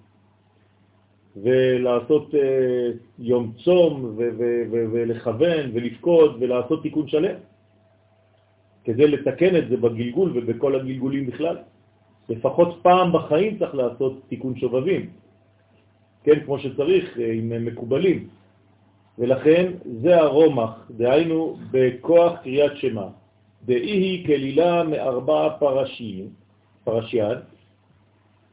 ולעשות 1.36 2.34
אה, 2.34 2.90
יום 3.18 3.52
צום 3.64 4.14
ולכוון 4.92 5.70
ולפקוד 5.72 6.36
ולעשות 6.40 6.82
תיקון 6.82 7.08
שלם, 7.08 7.34
כדי 8.84 9.06
לתקן 9.08 9.56
את 9.56 9.68
זה 9.68 9.76
בגלגול 9.76 10.32
ובכל 10.34 10.74
הגלגולים 10.74 11.26
בכלל. 11.26 11.56
לפחות 12.28 12.78
פעם 12.82 13.12
בחיים 13.12 13.58
צריך 13.58 13.74
לעשות 13.74 14.20
תיקון 14.28 14.56
שובבים, 14.56 15.10
כן, 16.24 16.40
כמו 16.44 16.58
שצריך, 16.58 17.18
אה, 17.18 17.32
עם 17.32 17.64
מקובלים. 17.64 18.28
ולכן 19.18 19.72
זה 20.02 20.20
הרומח, 20.20 20.90
דהיינו 20.90 21.56
בכוח 21.70 22.32
קריאת 22.42 22.76
שמה. 22.76 23.08
דאי 23.64 23.90
היא 23.90 24.26
כלילה 24.26 24.84
מארבע 24.84 25.48
פרשים, 25.58 26.28
פרשיין, 26.84 27.38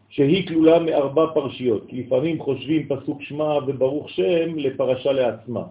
שהיא 0.09 0.47
כלולה 0.47 0.79
מארבע 0.79 1.25
פרשיות, 1.33 1.93
לפעמים 1.93 2.39
חושבים 2.39 2.87
פסוק 2.87 3.21
שמה 3.21 3.57
וברוך 3.67 4.09
שם 4.09 4.57
לפרשה 4.57 5.11
לעצמה, 5.11 5.63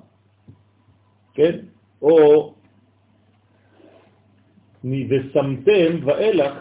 כן? 1.35 1.59
או 2.03 2.53
ושמתם 4.85 5.91
ואילך 6.05 6.53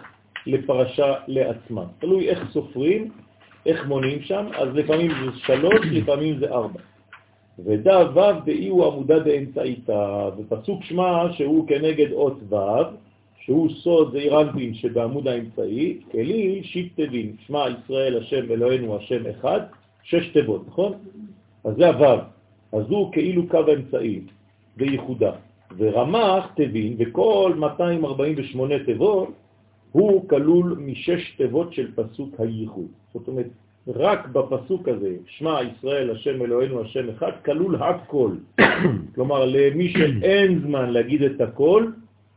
לפרשה 0.46 1.14
לעצמה. 1.28 1.86
תלוי 2.00 2.30
איך 2.30 2.52
סופרים, 2.52 3.12
איך 3.66 3.88
מונים 3.88 4.22
שם, 4.22 4.46
אז 4.56 4.70
לפעמים 4.74 5.12
זה 5.12 5.32
שלוש, 5.38 5.86
לפעמים 5.92 6.40
זה 6.40 6.50
ארבע. 6.50 6.80
ודא 7.66 8.06
ו' 8.14 8.46
באי 8.46 8.68
הוא 8.68 8.86
עמודה 8.86 9.20
באמצעיתה, 9.20 10.30
ופסוק 10.38 10.84
שמה 10.84 11.34
שהוא 11.34 11.68
כנגד 11.68 12.12
אות 12.12 12.38
ו', 12.50 12.56
שהוא 13.48 13.70
סוד 13.70 14.12
זעיר 14.12 14.42
אנפין 14.42 14.74
שבעמוד 14.74 15.28
האמצעי, 15.28 16.00
כלי 16.12 16.62
שיט 16.64 17.00
תבין, 17.00 17.36
שמע 17.46 17.66
ישראל 17.70 18.18
השם 18.18 18.52
אלוהינו 18.52 18.96
השם 18.96 19.24
אחד, 19.28 19.62
שש 20.04 20.28
תיבות, 20.28 20.68
נכון? 20.68 20.94
אז 21.64 21.76
זה 21.76 21.90
הו', 21.90 22.20
אז 22.74 22.86
הוא 22.90 23.12
כאילו 23.12 23.48
קו 23.48 23.58
האמצעי 23.68 24.22
בייחודה. 24.78 25.32
ורמח 25.78 26.52
תבין, 26.56 26.96
וכל 27.00 27.54
248 27.58 28.76
תיבות, 28.86 29.30
הוא 29.92 30.30
כלול 30.30 30.78
משש 30.80 31.32
תיבות 31.38 31.74
של 31.74 31.92
פסוק 31.96 32.40
הייחוד. 32.40 32.88
זאת 33.14 33.28
אומרת, 33.28 33.48
רק 33.88 34.28
בפסוק 34.28 34.88
הזה, 34.88 35.16
שמע 35.28 35.60
ישראל 35.64 36.12
השם 36.12 36.42
אלוהינו 36.42 36.82
השם 36.82 37.10
אחד, 37.10 37.32
כלול 37.46 37.76
הכל. 37.76 38.32
כלומר, 39.16 39.46
למי 39.46 39.90
שאין 39.90 40.60
זמן 40.60 40.90
להגיד 40.90 41.24
את 41.24 41.42
הכל, 41.42 41.86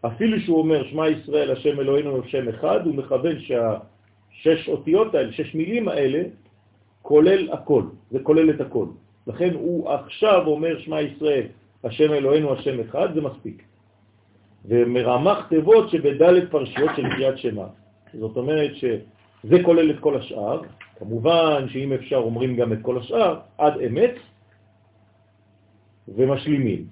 אפילו 0.07 0.41
שהוא 0.41 0.59
אומר 0.59 0.85
שמע 0.85 1.09
ישראל 1.09 1.51
השם 1.51 1.81
אלוהינו 1.81 2.25
השם 2.25 2.49
אחד, 2.49 2.87
הוא 2.87 2.95
מכוון 2.95 3.37
שהשש 3.41 4.69
אותיות 4.69 5.15
האלה, 5.15 5.33
שש 5.33 5.55
מילים 5.55 5.89
האלה, 5.89 6.23
כולל 7.03 7.53
הכל, 7.53 7.83
זה 8.11 8.19
כולל 8.23 8.51
את 8.51 8.61
הכל. 8.61 8.87
לכן 9.27 9.55
הוא 9.55 9.91
עכשיו 9.91 10.47
אומר 10.47 10.79
שמע 10.79 11.01
ישראל 11.01 11.47
השם 11.85 12.13
אלוהינו 12.13 12.53
השם 12.53 12.81
אחד, 12.81 13.15
זה 13.15 13.21
מספיק. 13.21 13.63
ומרמח 14.65 15.47
תיבות 15.49 15.91
שבדלת 15.91 16.51
פרשיות 16.51 16.91
של 16.97 17.11
קריאת 17.11 17.39
שמה. 17.39 17.67
זאת 18.15 18.37
אומרת 18.37 18.71
שזה 18.77 19.63
כולל 19.65 19.91
את 19.91 19.99
כל 20.01 20.17
השאר, 20.17 20.63
כמובן 20.99 21.69
שאם 21.69 21.93
אפשר 21.93 22.17
אומרים 22.17 22.57
גם 22.57 22.73
את 22.73 22.79
כל 22.83 22.99
השאר, 22.99 23.41
עד 23.59 23.81
אמת, 23.81 24.15
ומשלימים, 26.09 26.87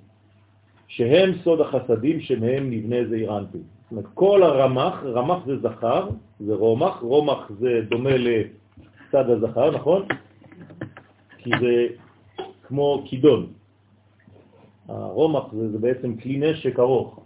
שהם 0.88 1.33
סוד 1.44 1.61
החסדים 1.61 2.20
שמהם 2.20 2.70
נבנה 2.70 2.96
זעיר 3.09 3.38
אנפין. 3.38 3.61
זאת 3.61 3.90
אומרת, 3.90 4.07
כל 4.14 4.42
הרמח, 4.42 5.03
רמח 5.05 5.46
זה 5.46 5.59
זכר, 5.59 6.09
זה 6.40 6.55
רומח, 6.55 7.01
רומח 7.01 7.51
זה 7.61 7.81
דומה 7.88 8.16
לצד 8.16 9.31
הזכר, 9.31 9.70
נכון? 9.70 10.03
כי 11.38 11.51
זה 11.61 11.87
כמו 12.62 13.03
כידון. 13.07 13.46
הרומח 14.88 15.53
זה, 15.53 15.68
זה 15.72 15.79
בעצם 15.79 16.16
כלי 16.16 16.38
נשק 16.38 16.79
ארוך, 16.79 17.20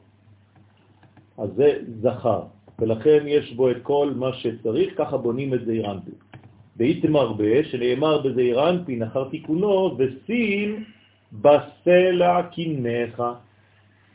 אז 1.38 1.50
זה 1.56 1.78
זכר, 2.00 2.42
ולכן 2.78 3.18
יש 3.26 3.52
בו 3.52 3.70
את 3.70 3.76
כל 3.82 4.12
מה 4.16 4.32
שצריך, 4.32 4.98
ככה 4.98 5.16
בונים 5.16 5.54
את 5.54 5.64
זעיר 5.64 5.90
אנפין. 5.90 6.14
באיתם 6.76 7.16
הרבה, 7.16 7.64
שנאמר 7.64 8.22
בזעיר 8.22 8.68
אנפין 8.68 9.02
אחר 9.02 9.28
תיקונו, 9.28 9.96
ושים 9.98 10.84
בסלע 11.32 12.42
קינך. 12.50 13.22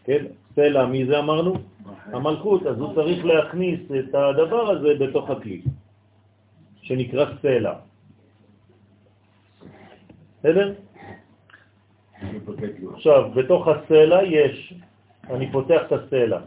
כן, 0.07 0.25
סלע, 0.55 0.85
מי 0.85 1.05
זה 1.05 1.19
אמרנו? 1.19 1.53
המלכות, 2.05 2.65
אז 2.65 2.79
הוא 2.79 2.95
צריך 2.95 3.25
להכניס 3.25 3.79
את 3.99 4.15
הדבר 4.15 4.69
הזה 4.69 4.87
בתוך 4.99 5.29
הכלי, 5.29 5.61
שנקרא 6.81 7.25
סלע. 7.41 7.73
בסדר? 10.39 10.73
עכשיו, 12.93 13.31
בתוך 13.35 13.67
הסלע 13.67 14.23
יש, 14.23 14.73
אני 15.29 15.51
פותח 15.51 15.81
את 15.87 15.91
הסלע, 15.91 16.39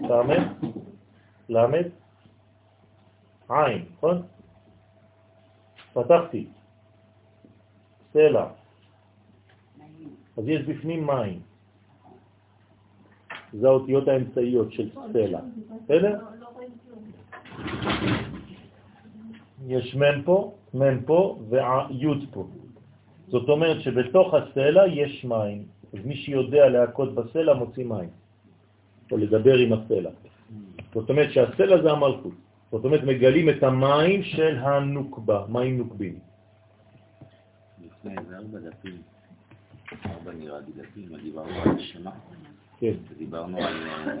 למד? 0.00 0.42
למד? 1.48 1.86
עין, 3.48 3.84
נכון? 3.96 4.22
פתחתי, 5.92 6.46
סלע, 8.12 8.46
אז 10.36 10.44
יש 10.48 10.62
בפנים 10.62 11.06
מים. 11.06 11.55
זה 13.52 13.66
האותיות 13.68 14.08
האמצעיות 14.08 14.72
של 14.72 14.90
סלע. 15.12 15.40
בסדר? 15.84 16.18
יש 19.66 19.94
מם 19.94 20.22
פה, 20.24 20.54
מם 20.74 21.00
פה 21.06 21.38
ויוד 21.48 22.24
פה. 22.30 22.46
זאת 23.28 23.48
אומרת 23.48 23.80
שבתוך 23.80 24.34
הסלע 24.34 24.86
יש 24.86 25.24
מים. 25.24 25.64
אז 25.92 26.06
מי 26.06 26.16
שיודע 26.16 26.68
להכות 26.68 27.14
בסלע 27.14 27.54
מוציא 27.54 27.84
מים, 27.84 28.10
או 29.12 29.16
לדבר 29.16 29.56
עם 29.56 29.72
הסלע. 29.72 30.10
זאת 30.94 31.10
אומרת 31.10 31.32
שהסלע 31.32 31.82
זה 31.82 31.90
המלכות. 31.90 32.34
זאת 32.70 32.84
אומרת 32.84 33.02
מגלים 33.02 33.50
את 33.50 33.62
המים 33.62 34.22
של 34.22 34.58
הנוקבה, 34.58 35.44
מים 35.48 35.78
נוקבים. 35.78 36.18
לפני 37.84 38.14
איזה 38.18 38.36
ארבע 38.36 38.58
דפים, 38.58 38.96
ארבע 40.06 40.32
נראה 40.32 40.58
לי 40.58 40.72
דפים, 40.82 41.16
דיברנו 41.22 41.62
על 41.62 41.78
שמה. 41.78 42.10
כן. 42.78 42.92
דיברנו 43.18 43.56
על, 43.58 43.64
על, 43.64 44.18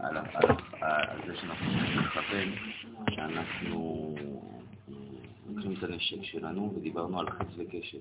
על, 0.00 0.16
על, 0.34 0.46
על 0.80 1.18
זה 1.26 1.36
שאנחנו 1.36 1.66
צריכים 1.72 2.00
לכוון, 2.00 2.48
שאנחנו 3.10 4.14
לוקחים 5.48 5.74
את 5.78 5.82
הנשק 5.82 6.22
שלנו, 6.22 6.72
ודיברנו 6.76 7.20
על 7.20 7.30
חץ 7.30 7.46
וקשת. 7.56 7.98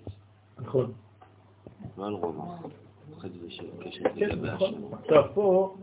נכון. 0.60 0.92
לא 1.98 2.08
על 2.08 2.14
רומח, 2.14 2.62
חץ 3.20 3.30
וקשת 3.46 4.04
כן, 4.16 4.30
לגבי 4.30 4.48
נכון. 4.48 4.74
השם. 4.74 4.94
עכשיו 4.94 5.24
פה, 5.34 5.76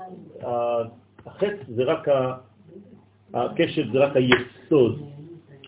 החץ 1.27 1.57
זה 1.69 1.85
רק, 1.85 2.09
ה- 2.09 2.37
הקשת 3.35 3.93
זה 3.93 3.99
רק 3.99 4.13
היסוד. 4.17 5.03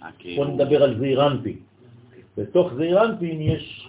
אה, 0.02 0.08
כאילו, 0.18 0.44
בוא 0.44 0.54
נדבר 0.54 0.82
על 0.82 0.98
זעיר 0.98 1.26
אנפין. 1.26 1.56
בתוך 2.38 2.72
זעיר 2.76 3.04
אנפין 3.04 3.40
יש, 3.40 3.88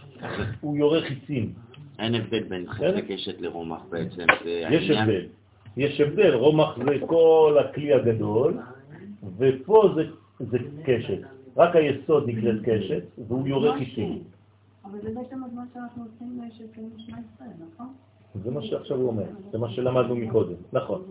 הוא 0.61 0.77
יורה 0.77 1.01
חיצים. 1.01 1.53
אין 1.99 2.15
הבדל 2.15 2.43
בין 2.43 2.65
בסדר. 2.65 2.95
וקשת 2.97 3.41
לרומח 3.41 3.81
בעצם. 3.89 4.25
זה 4.43 4.49
יש 4.69 4.89
הבדל. 4.89 5.25
יש 5.77 6.01
הבדל, 6.01 6.33
רומח 6.33 6.77
זה 6.77 7.05
כל 7.07 7.57
הכלי 7.59 7.93
הגדול, 7.93 8.57
ופה 9.37 9.89
זה, 9.95 10.03
זה 10.39 10.57
קשת. 10.85 11.19
רק 11.57 11.75
היסוד 11.75 12.29
נקראת 12.29 12.61
קשת, 12.65 13.03
והוא 13.27 13.47
יורה 13.47 13.77
חיצים. 13.77 14.23
אבל 14.85 14.99
זה 15.01 15.09
בעצם 15.15 15.43
הזמן 15.43 15.63
שאנחנו 15.73 16.03
עושים 16.03 16.41
של 16.75 16.81
משמע 16.95 17.17
ישראל, 17.35 17.49
נכון? 17.73 17.93
זה 18.43 18.51
מה 18.51 18.61
שעכשיו 18.61 18.97
הוא 18.97 19.07
אומר, 19.07 19.23
זה 19.51 19.57
מה 19.57 19.69
שלמדנו 19.69 20.15
מקודם, 20.15 20.55
נכון. 20.73 21.01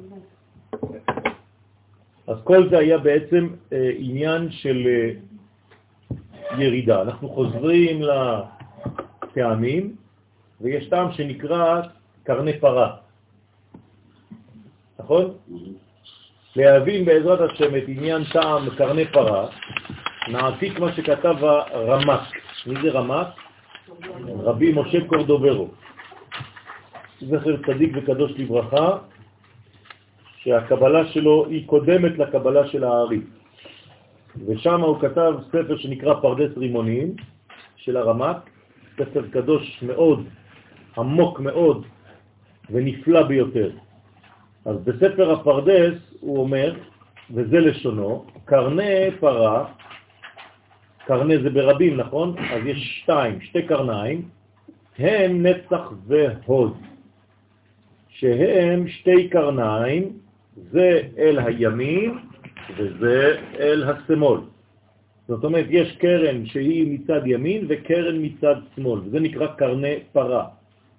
אז 2.27 2.37
כל 2.45 2.71
זה 2.71 2.79
היה 2.79 2.99
בעצם 2.99 3.49
אה, 3.73 3.91
עניין 3.99 4.51
של 4.51 4.87
אה, 4.87 5.11
ירידה. 6.59 7.03
אנחנו 7.03 7.29
חוזרים 7.29 8.01
לטעמים, 8.03 9.97
ויש 10.61 10.89
טעם 10.89 11.13
שנקרא 11.13 11.81
קרני 12.25 12.61
פרה, 12.61 12.97
נכון? 14.99 15.35
להבין 16.57 17.05
בעזרת 17.05 17.51
השם 17.51 17.77
את 17.77 17.83
עניין 17.89 18.23
טעם 18.33 18.71
קרני 18.77 19.07
פרה, 19.13 19.49
נעתיק 20.29 20.79
מה 20.79 20.93
שכתב 20.93 21.37
הרמק. 21.45 22.21
מי 22.67 22.75
זה 22.83 22.91
רמק? 22.91 23.27
רבי 24.27 24.73
משה 24.73 25.07
קורדוברו. 25.07 25.69
זכר 27.21 27.57
צדיק 27.67 27.93
וקדוש 27.95 28.33
לברכה, 28.37 28.99
שהקבלה 30.37 31.07
שלו 31.07 31.47
היא 31.47 31.67
קודמת 31.67 32.19
לקבלה 32.19 32.67
של 32.67 32.85
הארי. 32.85 33.21
ושם 34.47 34.81
הוא 34.81 35.01
כתב 35.01 35.35
ספר 35.49 35.77
שנקרא 35.77 36.15
פרדס 36.15 36.59
רימונים 36.59 37.15
של 37.77 37.97
הרמק, 37.97 38.37
ספר 38.97 39.23
קדוש 39.31 39.83
מאוד, 39.83 40.25
עמוק 40.99 41.41
מאוד 41.41 41.87
ונפלא 42.71 43.23
ביותר. 43.23 43.71
אז 44.65 44.77
בספר 44.85 45.33
הפרדס 45.33 45.99
הוא 46.21 46.39
אומר 46.39 46.75
וזה 47.31 47.61
לשונו, 47.61 48.25
קרני 48.45 49.11
פרה, 49.21 49.65
קרני 51.07 51.39
זה 51.39 51.51
ברבים, 51.51 51.97
נכון? 51.97 52.39
אז 52.39 52.67
יש 52.67 53.01
שתיים, 53.03 53.41
שתי 53.41 53.63
קרניים, 53.63 54.29
הם 54.99 55.47
נצח 55.47 55.93
והוד, 56.07 56.77
שהם 58.09 58.89
שתי 58.89 59.29
קרניים, 59.29 60.13
זה 60.57 61.01
אל 61.19 61.39
הימין 61.39 62.19
וזה 62.77 63.37
אל 63.59 63.85
השמאל. 63.91 64.41
זאת 65.29 65.45
אומרת, 65.45 65.67
יש 65.69 65.97
קרן 65.97 66.47
שהיא 66.47 66.99
מצד 66.99 67.21
ימין 67.27 67.67
וקרן 67.69 68.17
מצד 68.25 68.55
שמאל, 68.77 69.01
וזה 69.01 69.21
נקרא 69.21 69.47
קרני 69.47 69.95
פרה. 70.13 70.56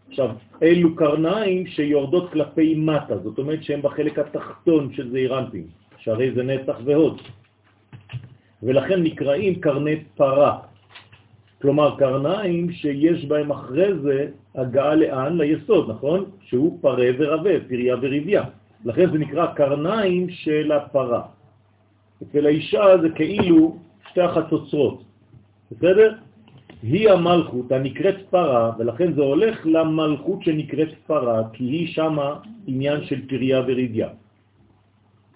עכשיו, 0.10 0.30
אלו 0.64 0.96
קרניים 0.96 1.68
שיורדות 1.68 2.32
כלפי 2.32 2.76
מטה, 2.76 3.18
זאת 3.18 3.38
אומרת 3.38 3.64
שהם 3.64 3.82
בחלק 3.82 4.20
התחתון 4.20 4.94
של 4.94 5.12
זעירנטים, 5.12 5.68
שהרי 5.98 6.32
זה 6.32 6.44
נצח 6.44 6.76
והוד. 6.86 7.22
ולכן 8.64 9.04
נקראים 9.04 9.56
קרני 9.60 9.96
פרה. 10.16 10.60
כלומר, 11.62 11.96
קרניים 11.98 12.72
שיש 12.72 13.26
בהם 13.26 13.52
אחרי 13.52 13.94
זה 14.00 14.28
הגעה 14.56 14.96
לאן? 14.96 15.38
ליסוד, 15.38 15.90
נכון? 15.90 16.26
שהוא 16.42 16.80
פרה 16.82 17.08
ורבה, 17.20 17.60
פריה 17.68 17.96
וריביה. 18.02 18.44
לכן 18.86 19.12
זה 19.12 19.18
נקרא 19.18 19.46
קרניים 19.54 20.30
של 20.30 20.72
הפרה. 20.72 21.22
אצל 22.24 22.46
האישה 22.46 22.98
זה 23.02 23.10
כאילו 23.10 23.78
שתי 24.10 24.22
החצוצרות, 24.22 25.04
בסדר? 25.72 26.14
היא 26.82 27.10
המלכות 27.10 27.72
הנקראת 27.72 28.16
פרה, 28.30 28.72
ולכן 28.78 29.14
זה 29.14 29.22
הולך 29.22 29.66
למלכות 29.66 30.44
שנקראת 30.44 30.94
פרה, 31.08 31.44
כי 31.54 31.64
היא 31.64 31.88
שמה 31.88 32.40
עניין 32.68 33.04
של 33.04 33.28
פריה 33.28 33.62
ורידיה. 33.68 34.10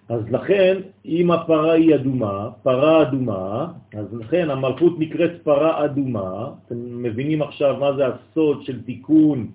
אז 0.10 0.22
לכן, 0.32 0.78
אם 1.06 1.32
הפרה 1.32 1.72
היא 1.72 1.96
אדומה, 1.96 2.50
פרה 2.64 3.02
אדומה, 3.02 3.68
אז 3.94 4.06
לכן 4.14 4.50
המלכות 4.50 5.00
נקראת 5.00 5.32
פרה 5.44 5.86
אדומה. 5.86 6.50
אתם 6.66 7.04
מבינים 7.04 7.42
עכשיו 7.42 7.78
מה 7.80 7.94
זה 7.94 8.04
הסוד 8.08 8.64
של 8.64 8.82
תיקון 8.84 9.48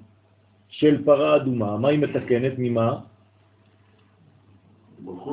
של 0.68 1.04
פרה 1.04 1.36
אדומה, 1.36 1.76
מה 1.76 1.88
היא 1.88 1.98
מתקנת, 1.98 2.52
ממה? 2.58 2.98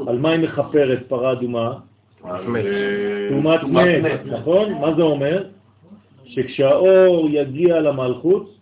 על 0.08 0.18
מה 0.20 0.30
היא 0.30 0.43
מחפרת 0.43 0.99
פרה 1.08 1.32
אדומה? 1.32 1.74
תאומת 3.30 3.64
מת, 3.64 4.26
נכון? 4.26 4.74
מה 4.74 4.95
זה 4.95 5.01
אומר? 5.01 5.43
שכשהאור 6.34 7.29
יגיע 7.29 7.79
למלכות, 7.79 8.57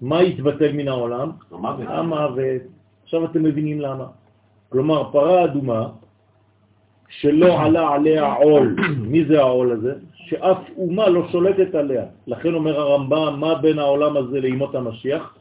מה 0.00 0.22
יתבטל 0.22 0.72
מן 0.72 0.88
העולם? 0.88 1.30
המוות. 1.52 2.62
עכשיו 3.04 3.24
אתם 3.24 3.42
מבינים 3.42 3.80
למה. 3.80 4.06
כלומר, 4.68 5.12
פרה 5.12 5.44
אדומה, 5.44 5.88
שלא 7.08 7.60
עלה 7.60 7.88
עליה 7.88 8.32
עול, 8.32 8.76
מי 9.12 9.24
זה 9.24 9.40
העול 9.40 9.72
הזה? 9.72 9.94
שאף 10.14 10.58
אומה 10.76 11.08
לא 11.08 11.28
שולטת 11.32 11.74
עליה. 11.74 12.04
לכן 12.26 12.54
אומר 12.54 12.80
הרמב"ם, 12.80 13.40
מה 13.40 13.54
בין 13.54 13.78
העולם 13.78 14.16
הזה 14.16 14.40
לימות 14.40 14.74
המשיח? 14.74 15.34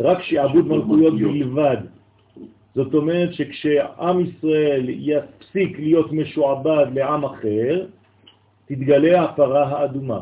רק 0.00 0.22
שעבוד 0.22 0.68
מלכויות 0.68 1.14
בלבד. 1.14 1.76
זאת 2.74 2.94
אומרת 2.94 3.34
שכשעם 3.34 4.20
ישראל 4.20 4.86
יפסיק 4.88 5.78
להיות 5.78 6.12
משועבד 6.12 6.86
לעם 6.94 7.24
אחר, 7.24 7.86
תתגלה 8.66 9.22
הפרה 9.22 9.68
האדומה. 9.68 10.20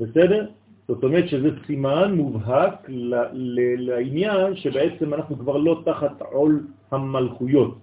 בסדר? 0.00 0.46
זאת 0.88 1.04
אומרת 1.04 1.28
שזה 1.28 1.50
סימן 1.66 2.14
מובהק 2.14 2.90
לעניין 3.78 4.56
שבעצם 4.56 5.14
אנחנו 5.14 5.38
כבר 5.38 5.56
לא 5.56 5.82
תחת 5.84 6.22
עול 6.32 6.66
המלכויות, 6.90 7.78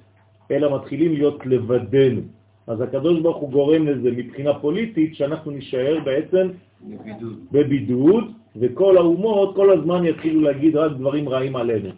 אלא 0.51 0.76
מתחילים 0.76 1.13
להיות 1.13 1.45
לבדנו. 1.45 2.22
אז 2.68 2.82
הקדוש 2.82 3.20
ברוך 3.20 3.38
הוא 3.38 3.51
גורם 3.51 3.88
לזה 3.88 4.11
מבחינה 4.11 4.53
פוליטית 4.53 5.15
שאנחנו 5.15 5.51
נשאר 5.51 5.99
בעצם 6.03 6.47
בבידוד, 6.82 7.38
בבידוד 7.51 8.24
וכל 8.55 8.97
האומות 8.97 9.55
כל 9.55 9.70
הזמן 9.72 10.05
יתחילו 10.05 10.41
להגיד 10.41 10.76
רק 10.76 10.91
דברים 10.91 11.30
רעים 11.30 11.55
עלינו. 11.55 11.89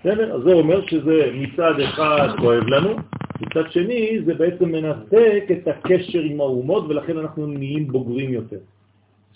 בסדר? 0.00 0.34
אז 0.34 0.42
זה 0.42 0.52
אומר 0.52 0.86
שזה 0.86 1.30
מצד 1.34 1.80
אחד 1.80 2.28
כואב 2.40 2.66
לנו, 2.66 2.96
מצד 3.40 3.70
שני 3.70 4.18
זה 4.24 4.34
בעצם 4.34 4.72
מנתק 4.72 5.44
את 5.52 5.68
הקשר 5.68 6.20
עם 6.20 6.40
האומות 6.40 6.84
ולכן 6.88 7.18
אנחנו 7.18 7.46
נהיים 7.46 7.86
בוגרים 7.88 8.32
יותר. 8.32 8.58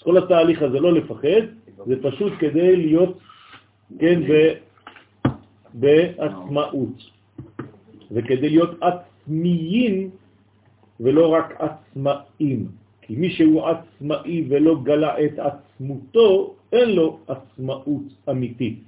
כל 0.07 0.19
התהליך 0.19 0.63
הזה 0.63 0.79
לא 0.81 0.93
לפחד, 0.93 1.43
זה 1.87 1.95
פשוט 2.03 2.33
כדי 2.39 2.77
להיות, 2.77 3.19
כן, 3.99 4.23
בעצמאות. 5.75 6.97
וכדי 8.15 8.49
להיות 8.49 8.71
עצמיים 8.83 10.11
ולא 11.01 11.25
רק 11.35 11.49
עצמאים. 11.59 12.61
כי 13.03 13.17
מי 13.17 13.31
שהוא 13.31 13.67
עצמאי 13.67 14.47
ולא 14.49 14.73
גלה 14.87 15.13
את 15.25 15.35
עצמותו, 15.39 16.55
אין 16.73 16.89
לו 16.95 17.19
עצמאות 17.27 18.07
אמיתית. 18.31 18.79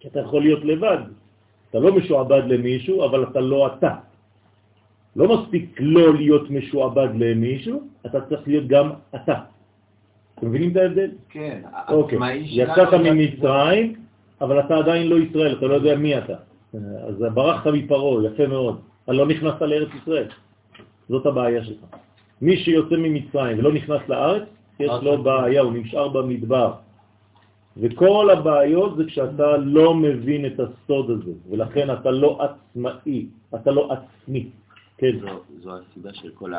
כי 0.00 0.08
אתה 0.08 0.20
יכול 0.20 0.42
להיות 0.42 0.64
לבד. 0.64 1.12
אתה 1.70 1.78
לא 1.78 1.92
משועבד 1.92 2.42
למישהו, 2.48 3.04
אבל 3.04 3.20
אתה 3.22 3.40
לא 3.40 3.66
אתה. 3.66 3.94
לא 5.16 5.24
מספיק 5.28 5.76
לא 5.80 6.14
להיות 6.14 6.50
משועבד 6.50 7.08
למישהו, 7.20 7.76
אתה 8.06 8.20
צריך 8.20 8.48
להיות 8.48 8.66
גם 8.66 8.90
אתה. 9.14 9.51
אתם 10.42 10.50
מבינים 10.50 10.70
את 10.70 10.76
ההבדל? 10.76 11.10
כן. 11.28 11.60
אוקיי. 11.88 12.18
יצאת 12.44 12.94
ממצרים, 12.94 13.94
אבל 14.40 14.60
אתה 14.60 14.76
עדיין 14.76 15.08
לא 15.08 15.16
ישראל, 15.18 15.58
אתה 15.58 15.66
לא 15.66 15.74
יודע 15.74 15.96
מי 15.96 16.18
אתה. 16.18 16.34
אז 17.08 17.24
ברחת 17.34 17.66
מפרו, 17.66 18.22
יפה 18.22 18.46
מאוד. 18.46 18.80
אתה 19.04 19.12
לא 19.12 19.26
נכנסת 19.26 19.62
לארץ 19.62 19.88
ישראל. 20.02 20.26
זאת 21.08 21.26
הבעיה 21.26 21.64
שלך. 21.64 21.84
מי 22.42 22.56
שיוצא 22.56 22.96
ממצרים 22.98 23.58
ולא 23.58 23.72
נכנס 23.72 24.00
לארץ, 24.08 24.42
יש 24.80 24.90
לו 25.02 25.22
בעיה, 25.22 25.60
הוא 25.62 25.72
נשאר 25.72 26.08
במדבר. 26.08 26.72
וכל 27.76 28.30
הבעיות 28.30 28.96
זה 28.96 29.04
כשאתה 29.04 29.56
לא 29.56 29.94
מבין 29.94 30.46
את 30.46 30.60
הסוד 30.60 31.10
הזה, 31.10 31.32
ולכן 31.50 31.92
אתה 31.92 32.10
לא 32.10 32.38
עצמאי, 32.42 33.26
אתה 33.54 33.70
לא 33.70 33.92
עצמי. 33.92 34.48
כן. 34.98 35.18
זו, 35.20 35.26
זו 35.62 35.70
הסיבה 35.76 36.10
של 36.14 36.30
כל 36.34 36.52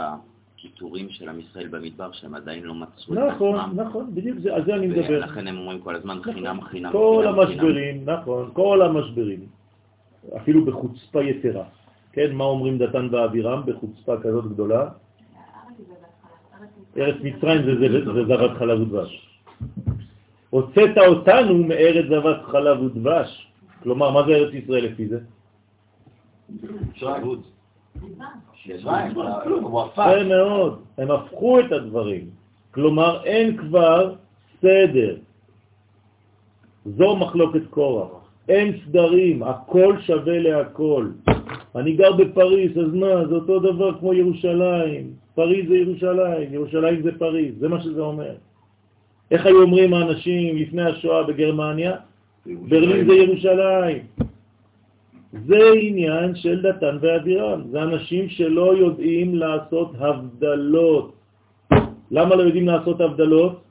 הקיטורים 0.65 1.09
של 1.09 1.29
עם 1.29 1.39
ישראל 1.39 1.67
במדבר, 1.67 2.11
שהם 2.11 2.35
עדיין 2.35 2.63
לא 2.63 2.73
מצאו 2.75 3.13
את 3.13 3.19
נכון, 3.19 3.59
עצמם. 3.59 3.79
נכון, 3.79 3.85
נכון, 3.85 4.15
בדיוק 4.15 4.39
זה, 4.39 4.55
על 4.55 4.65
זה 4.65 4.75
אני 4.75 4.87
מדבר. 4.87 5.05
ולכן 5.09 5.47
הם 5.47 5.57
אומרים 5.57 5.79
כל 5.79 5.95
הזמן 5.95 6.17
נכון. 6.17 6.33
חינם, 6.33 6.61
חינם, 6.61 6.91
כל 6.91 7.23
חינם, 7.23 7.39
המשברים, 7.39 8.05
חינם. 8.05 8.19
נכון, 8.19 8.49
כל 8.53 8.81
המשברים, 8.81 9.39
אפילו 10.37 10.65
בחוצפה 10.65 11.23
יתרה. 11.23 11.63
כן, 12.11 12.35
מה 12.35 12.43
אומרים 12.43 12.77
דתן 12.77 13.07
ואבירם 13.11 13.61
בחוצפה 13.65 14.17
כזאת 14.21 14.45
גדולה? 14.51 14.89
ארץ 16.97 17.15
מצרים 17.23 17.63
זה, 17.63 17.75
זה, 17.79 18.05
זה, 18.05 18.13
זה 18.13 18.25
זבת 18.25 18.57
חלב 18.57 18.81
ודבש. 18.81 19.39
הוצאת 20.49 20.97
אותנו 20.97 21.63
מארץ 21.63 22.05
זבת 22.09 22.41
חלב 22.43 22.81
ודבש. 22.81 23.47
כלומר, 23.83 24.11
מה 24.11 24.23
זה 24.27 24.31
ארץ 24.31 24.53
ישראל 24.53 24.85
לפי 24.85 25.07
זה? 25.07 25.19
שעבוד. 26.93 27.41
יפה 28.65 30.23
מאוד, 30.23 30.81
הם 30.97 31.11
הפכו 31.11 31.59
את 31.59 31.71
הדברים. 31.71 32.29
כלומר, 32.71 33.23
אין 33.23 33.57
כבר 33.57 34.15
סדר. 34.61 35.15
זו 36.85 37.15
מחלוקת 37.15 37.61
קורח. 37.69 38.23
אין 38.49 38.77
סדרים, 38.85 39.43
הכל 39.43 39.95
שווה 39.99 40.39
להכל. 40.39 41.07
אני 41.75 41.93
גר 41.95 42.11
בפריז, 42.11 42.77
אז 42.77 42.93
מה, 42.93 43.25
זה 43.27 43.35
אותו 43.35 43.59
דבר 43.59 43.99
כמו 43.99 44.13
ירושלים. 44.13 45.13
פריז 45.35 45.69
זה 45.69 45.75
ירושלים, 45.75 46.53
ירושלים 46.53 47.01
זה 47.01 47.11
פריז, 47.19 47.59
זה 47.59 47.67
מה 47.69 47.81
שזה 47.81 48.01
אומר. 48.01 48.35
איך 49.31 49.45
היו 49.45 49.61
אומרים 49.61 49.93
האנשים 49.93 50.57
לפני 50.57 50.83
השואה 50.83 51.23
בגרמניה? 51.23 51.93
ברלין 52.45 53.07
זה 53.07 53.13
ירושלים. 53.13 54.03
זה 55.33 55.61
עניין 55.81 56.35
של 56.35 56.61
דתן 56.61 56.97
ואבירם. 57.01 57.61
זה 57.71 57.83
אנשים 57.83 58.29
שלא 58.29 58.77
יודעים 58.77 59.35
לעשות 59.35 59.91
הבדלות. 59.99 61.13
למה 62.11 62.35
לא 62.35 62.43
יודעים 62.43 62.67
לעשות 62.67 63.01
הבדלות? 63.01 63.63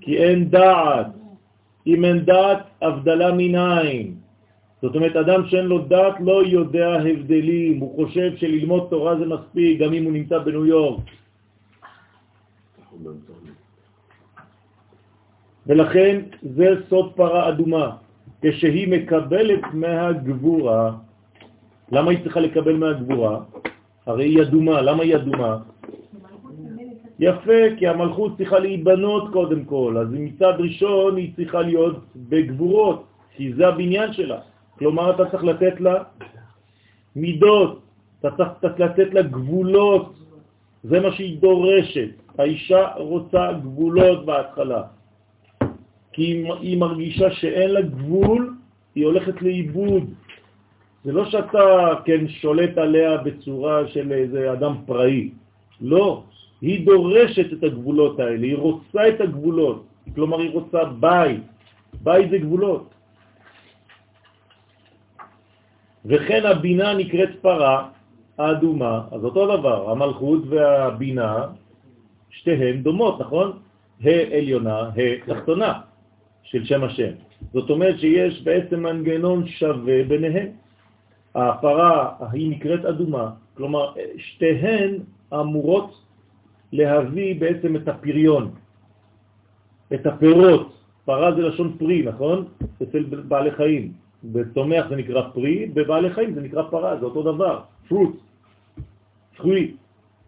כי 0.00 0.16
אין 0.16 0.50
דעת. 0.50 1.06
אם 1.86 2.04
אין 2.04 2.18
דעת, 2.24 2.62
הבדלה 2.82 3.32
מנין. 3.32 4.14
זאת 4.82 4.94
אומרת, 4.94 5.16
אדם 5.16 5.40
שאין 5.46 5.66
לו 5.66 5.78
דעת 5.78 6.14
לא 6.20 6.42
יודע 6.46 6.88
הבדלים, 7.04 7.78
הוא 7.78 7.90
חושב 7.96 8.36
שללמוד 8.36 8.86
תורה 8.90 9.16
זה 9.18 9.26
מספיק, 9.26 9.80
גם 9.80 9.92
אם 9.92 10.04
הוא 10.04 10.12
נמצא 10.12 10.38
בניו 10.38 10.66
יורק. 10.66 11.04
ולכן 15.66 16.14
זה 16.42 16.68
סוד 16.88 17.12
פרה 17.14 17.48
אדומה, 17.48 18.01
כשהיא 18.42 18.88
מקבלת 18.88 19.64
מהגבורה. 19.72 20.92
למה 21.92 22.10
היא 22.10 22.18
צריכה 22.22 22.40
לקבל 22.40 22.76
מהגבורה? 22.76 23.40
הרי 24.06 24.24
היא 24.24 24.42
אדומה, 24.42 24.82
למה 24.82 25.02
היא 25.02 25.16
אדומה? 25.16 25.58
יפה, 27.18 27.62
כי 27.78 27.86
המלכות 27.86 28.36
צריכה 28.36 28.58
להיבנות 28.58 29.32
קודם 29.32 29.64
כל, 29.64 29.96
אז 30.00 30.08
מצד 30.10 30.52
ראשון 30.58 31.16
היא 31.16 31.32
צריכה 31.36 31.60
להיות 31.62 31.96
בגבורות, 32.16 33.04
כי 33.36 33.54
זה 33.54 33.68
הבניין 33.68 34.12
שלה. 34.12 34.38
כלומר, 34.78 35.14
אתה 35.14 35.30
צריך 35.30 35.44
לתת 35.44 35.80
לה 35.80 36.02
מידות, 37.16 37.80
אתה 38.20 38.44
צריך 38.60 38.80
לתת 38.80 39.14
לה 39.14 39.22
גבולות, 39.22 40.14
זה 40.82 41.00
מה 41.00 41.12
שהיא 41.12 41.38
דורשת. 41.40 42.10
האישה 42.38 42.82
רוצה 42.96 43.52
גבולות 43.52 44.26
בהתחלה, 44.26 44.82
כי 46.12 46.44
היא 46.60 46.78
מרגישה 46.78 47.30
שאין 47.30 47.70
לה 47.70 47.82
גבול, 47.82 48.54
היא 48.94 49.04
הולכת 49.06 49.42
לאיבוד. 49.42 50.04
זה 51.04 51.12
לא 51.12 51.24
שאתה, 51.30 51.94
כן, 52.04 52.28
שולט 52.28 52.78
עליה 52.78 53.16
בצורה 53.16 53.88
של 53.88 54.12
איזה 54.12 54.52
אדם 54.52 54.74
פראי. 54.86 55.30
לא, 55.80 56.22
היא 56.60 56.86
דורשת 56.86 57.52
את 57.52 57.62
הגבולות 57.64 58.20
האלה, 58.20 58.46
היא 58.46 58.56
רוצה 58.56 59.08
את 59.08 59.20
הגבולות. 59.20 59.84
כלומר, 60.14 60.38
היא 60.40 60.50
רוצה 60.50 60.84
בית. 60.84 61.42
בית 62.02 62.30
זה 62.30 62.38
גבולות. 62.38 62.94
וכן 66.04 66.46
הבינה 66.46 66.94
נקראת 66.94 67.30
פרה 67.40 67.88
האדומה, 68.38 69.00
אז 69.12 69.24
אותו 69.24 69.56
דבר, 69.56 69.90
המלכות 69.90 70.42
והבינה, 70.48 71.46
שתיהן 72.30 72.82
דומות, 72.82 73.20
נכון? 73.20 73.58
ה' 74.04 74.36
עליונה, 74.36 74.78
ה' 74.78 75.14
תחתונה 75.26 75.91
של 76.42 76.64
שם 76.64 76.84
השם. 76.84 77.12
זאת 77.52 77.70
אומרת 77.70 77.98
שיש 77.98 78.42
בעצם 78.42 78.82
מנגנון 78.82 79.46
שווה 79.46 80.04
ביניהם. 80.08 80.48
הפרה 81.34 82.14
היא 82.32 82.50
נקראת 82.50 82.84
אדומה, 82.84 83.30
כלומר 83.56 83.92
שתיהן 84.16 84.98
אמורות 85.32 86.00
להביא 86.72 87.40
בעצם 87.40 87.76
את 87.76 87.88
הפריון, 87.88 88.50
את 89.94 90.06
הפירות. 90.06 90.72
פרה 91.04 91.34
זה 91.34 91.42
לשון 91.42 91.76
פרי, 91.78 92.02
נכון? 92.02 92.44
אצל 92.82 93.02
בעלי 93.02 93.50
חיים. 93.50 93.92
בצומח 94.24 94.86
זה 94.88 94.96
נקרא 94.96 95.22
פרי, 95.34 95.66
בבעלי 95.66 96.10
חיים 96.10 96.34
זה 96.34 96.40
נקרא 96.40 96.62
פרה, 96.70 96.96
זה 97.00 97.04
אותו 97.04 97.22
דבר, 97.22 97.60
פרוט, 97.88 98.16
פרי. 99.36 99.74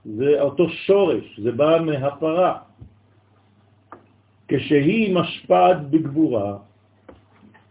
זה 0.04 0.40
אותו 0.40 0.68
שורש, 0.68 1.40
זה 1.40 1.52
בא 1.52 1.78
מהפרה. 1.84 2.58
כשהיא 4.48 5.14
משפעת 5.14 5.90
בגבורה, 5.90 6.56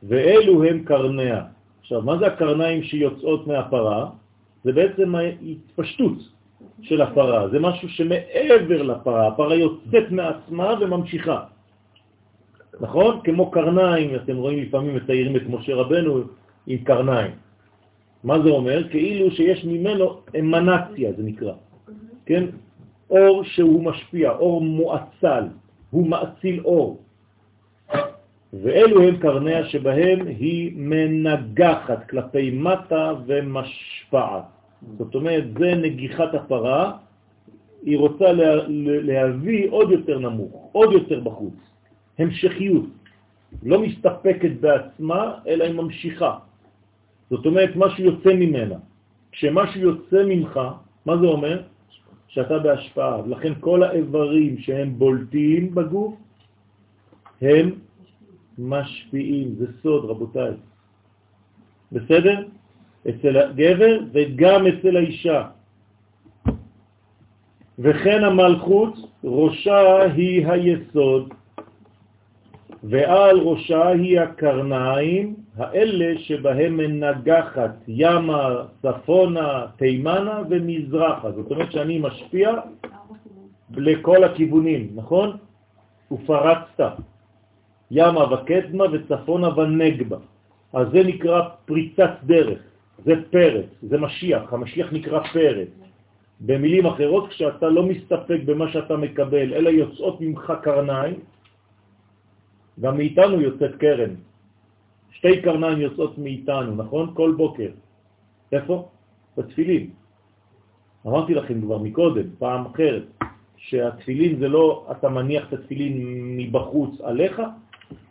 ואלו 0.04 0.64
הם 0.64 0.84
קרניה. 0.84 1.42
עכשיו, 1.82 2.02
מה 2.02 2.18
זה 2.18 2.28
הקרניים 2.28 2.84
שיוצאות 2.84 3.48
מהפרה? 3.48 4.10
זה 4.64 4.72
בעצם 4.72 5.16
ההתפשטות 5.16 6.18
של 6.82 7.02
הפרה, 7.02 7.50
זה 7.50 7.60
משהו 7.60 7.90
שמעבר 7.90 8.82
לפרה, 8.82 9.28
הפרה 9.28 9.56
יוצאת 9.56 10.12
מעצמה 10.12 10.74
וממשיכה. 10.82 11.40
נכון? 12.82 13.20
כמו 13.24 13.52
קרניים, 13.52 14.16
אתם 14.16 14.36
רואים 14.38 14.60
לפעמים 14.60 14.96
מציירים 14.96 15.36
את 15.36 15.46
משה 15.50 15.76
רבנו 15.76 16.22
עם 16.68 16.78
קרניים. 16.78 17.32
מה 18.24 18.40
זה 18.40 18.50
אומר? 18.50 18.90
כאילו 18.90 19.32
שיש 19.32 19.66
ממנו 19.66 20.20
אמנציה, 20.40 21.12
זה 21.18 21.24
נקרא. 21.24 21.54
כן? 22.26 22.44
אור 23.10 23.44
שהוא 23.44 23.84
משפיע, 23.84 24.32
אור 24.32 24.62
מואצל, 24.62 25.44
הוא 25.94 26.08
מאציל 26.08 26.62
אור. 26.66 27.02
ואלו 28.54 29.02
הם 29.02 29.18
קרניה 29.18 29.66
שבהם 29.66 30.28
היא 30.28 30.72
מנגחת 30.76 32.10
כלפי 32.10 32.52
מטה 32.52 33.14
ומשפעת. 33.26 34.44
זאת 34.98 35.16
אומרת, 35.16 35.44
זה 35.60 35.76
נגיחת 35.76 36.34
הפרה, 36.34 36.98
היא 37.84 37.98
רוצה 37.98 38.32
לה, 38.32 38.66
להביא 39.06 39.70
עוד 39.70 39.91
יותר 39.91 40.20
נמוך, 40.20 40.70
עוד 40.72 40.94
יותר 40.94 41.20
בחוץ. 41.20 41.54
המשכיות, 42.20 42.89
לא 43.64 43.82
מסתפקת 43.82 44.52
בעצמה, 44.60 45.38
אלא 45.48 45.64
היא 45.64 45.74
ממשיכה. 45.74 46.38
זאת 47.30 47.46
אומרת, 47.46 47.70
משהו 47.76 48.04
יוצא 48.04 48.34
ממנה. 48.34 48.76
כשמשהו 49.32 49.82
יוצא 49.82 50.24
ממך, 50.26 50.60
מה 51.06 51.18
זה 51.18 51.26
אומר? 51.26 51.62
שאתה 52.34 52.60
בהשפעה. 52.60 53.22
לכן 53.28 53.54
כל 53.60 53.84
האיברים 53.84 54.58
שהם 54.58 54.98
בולטים 54.98 55.76
בגוף, 55.76 56.16
הם 57.42 57.72
משפיעים. 58.58 59.56
זה 59.60 59.66
סוד, 59.84 60.06
רבותיי. 60.06 60.54
בסדר? 61.92 62.38
אצל 63.10 63.38
הגבר 63.38 64.00
וגם 64.14 64.68
אצל 64.68 64.98
האישה. 64.98 65.42
וכן 67.80 68.24
המלכות, 68.24 68.94
ראשה 69.24 70.02
היא 70.02 70.48
היסוד, 70.48 71.34
ועל 72.84 73.40
ראשה 73.40 73.88
היא 73.88 74.20
הקרניים, 74.20 75.36
האלה 75.58 76.20
שבהם 76.20 76.78
מנגחת 76.78 77.72
ימה, 77.88 78.64
צפונה, 78.82 79.66
תימנה 79.78 80.42
ומזרחה. 80.50 81.32
זאת 81.32 81.52
אומרת 81.52 81.72
שאני 81.72 82.00
משפיע 82.00 82.52
לכל 83.76 84.24
הכיוונים, 84.24 84.90
נכון? 84.96 85.38
ופרצת 86.12 86.94
ימה 87.92 88.34
וקדמה 88.34 88.86
וצפונה 88.92 89.60
ונגבה. 89.60 90.18
אז 90.74 90.88
זה 90.92 91.04
נקרא 91.04 91.42
פריצת 91.66 92.12
דרך, 92.24 92.60
זה 93.06 93.14
פרץ, 93.30 93.66
זה 93.82 93.98
משיח, 93.98 94.54
המשיח 94.54 94.94
נקרא 94.94 95.20
פרץ. 95.34 95.68
במילים 96.42 96.86
אחרות, 96.86 97.30
כשאתה 97.30 97.70
לא 97.70 97.84
מסתפק 97.84 98.40
במה 98.46 98.72
שאתה 98.72 98.98
מקבל, 98.98 99.54
אלא 99.54 99.70
יוצאות 99.70 100.22
ממך 100.22 100.54
קרניים, 100.64 101.16
גם 102.80 102.98
מאיתנו 102.98 103.42
יוצאת 103.42 103.76
קרן. 103.76 104.14
שתי 105.12 105.42
קרניים 105.42 105.80
יוצאות 105.82 106.18
מאיתנו, 106.18 106.76
נכון? 106.76 107.14
כל 107.14 107.34
בוקר. 107.38 107.72
איפה? 108.52 108.76
בתפילין. 109.38 109.90
אמרתי 111.08 111.34
לכם 111.34 111.62
כבר 111.62 111.78
מקודם, 111.78 112.28
פעם 112.40 112.66
אחרת, 112.66 113.04
שהתפילין 113.58 114.40
זה 114.40 114.48
לא 114.48 114.88
אתה 114.92 115.10
מניח 115.10 115.48
את 115.48 115.54
התפילין 115.54 115.94
מבחוץ 116.38 117.02
עליך, 117.02 117.42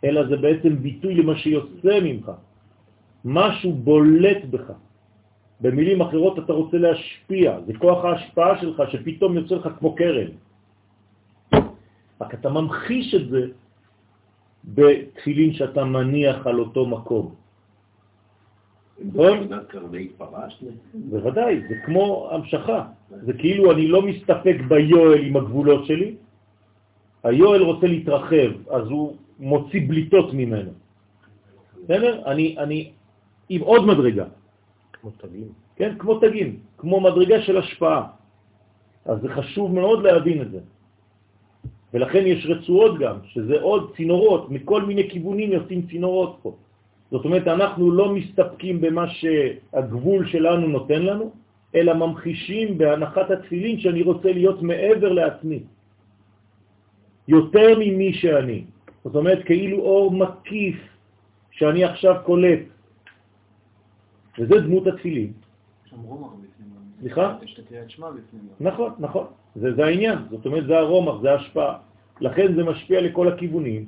אלא 0.03 0.27
זה 0.27 0.35
בעצם 0.37 0.71
ביטוי 0.75 1.13
למה 1.15 1.35
שיוצא 1.37 1.99
ממך. 2.03 2.31
משהו 3.25 3.71
בולט 3.73 4.45
בך. 4.49 4.71
במילים 5.61 6.01
אחרות 6.01 6.39
אתה 6.39 6.53
רוצה 6.53 6.77
להשפיע, 6.77 7.59
זה 7.65 7.73
כוח 7.79 8.05
ההשפעה 8.05 8.61
שלך 8.61 8.77
שפתאום 8.91 9.31
יוצא 9.35 9.55
לך 9.55 9.69
כמו 9.79 9.95
קרן. 9.95 10.31
רק 12.21 12.33
אתה 12.33 12.49
ממחיש 12.49 13.15
את 13.15 13.29
זה 13.29 13.41
בתפילין 14.63 15.53
שאתה 15.53 15.83
מניח 15.83 16.47
על 16.47 16.59
אותו 16.59 16.85
מקום. 16.85 17.35
בוודאי, 20.93 21.61
זה 21.69 21.75
כמו 21.85 22.29
המשכה. 22.31 22.85
זה 23.09 23.33
כאילו 23.33 23.71
אני 23.71 23.87
לא 23.87 24.01
מסתפק 24.01 24.55
ביואל 24.67 25.21
עם 25.23 25.37
הגבולות 25.37 25.85
שלי, 25.85 26.15
היואל 27.23 27.61
רוצה 27.61 27.87
להתרחב, 27.87 28.51
אז 28.69 28.83
הוא 28.87 29.17
מוציא 29.39 29.81
בליטות 29.87 30.33
ממנו. 30.33 30.71
בסדר? 31.83 32.21
אני, 32.25 32.55
אני 32.57 32.91
עם 33.49 33.61
עוד 33.61 33.85
מדרגה. 33.85 34.25
כמו 34.93 35.11
תגים. 35.17 35.47
כן, 35.75 35.95
כמו 35.99 36.19
תגים, 36.19 36.59
כמו 36.77 37.01
מדרגה 37.01 37.41
של 37.41 37.57
השפעה. 37.57 38.07
אז 39.05 39.21
זה 39.21 39.29
חשוב 39.29 39.73
מאוד 39.73 40.03
להבין 40.03 40.41
את 40.41 40.51
זה. 40.51 40.59
ולכן 41.93 42.23
יש 42.27 42.45
רצועות 42.45 42.99
גם, 42.99 43.17
שזה 43.25 43.61
עוד 43.61 43.93
צינורות, 43.95 44.51
מכל 44.51 44.81
מיני 44.81 45.09
כיוונים 45.09 45.51
יוצאים 45.51 45.81
צינורות 45.87 46.37
פה. 46.41 46.55
זאת 47.11 47.25
אומרת, 47.25 47.47
אנחנו 47.47 47.91
לא 47.91 48.13
מסתפקים 48.13 48.81
במה 48.81 49.05
שהגבול 49.09 50.27
שלנו 50.27 50.67
נותן 50.67 51.01
לנו, 51.01 51.31
אלא 51.75 51.93
ממחישים 51.93 52.77
בהנחת 52.77 53.31
התפילין 53.31 53.79
שאני 53.79 54.01
רוצה 54.01 54.31
להיות 54.33 54.61
מעבר 54.61 55.11
לעצמי, 55.13 55.59
יותר 57.27 57.67
ממי 57.79 58.13
שאני. 58.13 58.63
זאת 59.03 59.15
אומרת, 59.15 59.45
כאילו 59.45 59.77
אור 59.77 60.11
מקיף 60.11 60.77
שאני 61.51 61.83
עכשיו 61.83 62.15
קולט. 62.25 62.59
וזה 64.39 64.55
דמות 64.59 64.87
התפילין. 64.87 65.31
סליחה? 66.99 67.37
יש 67.43 67.53
את 67.53 67.59
הקריאת 67.65 67.89
שמע 67.89 68.09
בפנים. 68.11 68.47
נכון, 68.59 68.91
נכון. 68.99 69.27
זה, 69.55 69.73
זה 69.73 69.85
העניין. 69.85 70.17
זאת 70.29 70.45
אומרת, 70.45 70.65
זה 70.67 70.77
הרומח, 70.77 71.21
זה 71.21 71.31
ההשפעה. 71.31 71.77
לכן 72.21 72.55
זה 72.55 72.63
משפיע 72.63 73.01
לכל 73.01 73.27
הכיוונים. 73.27 73.85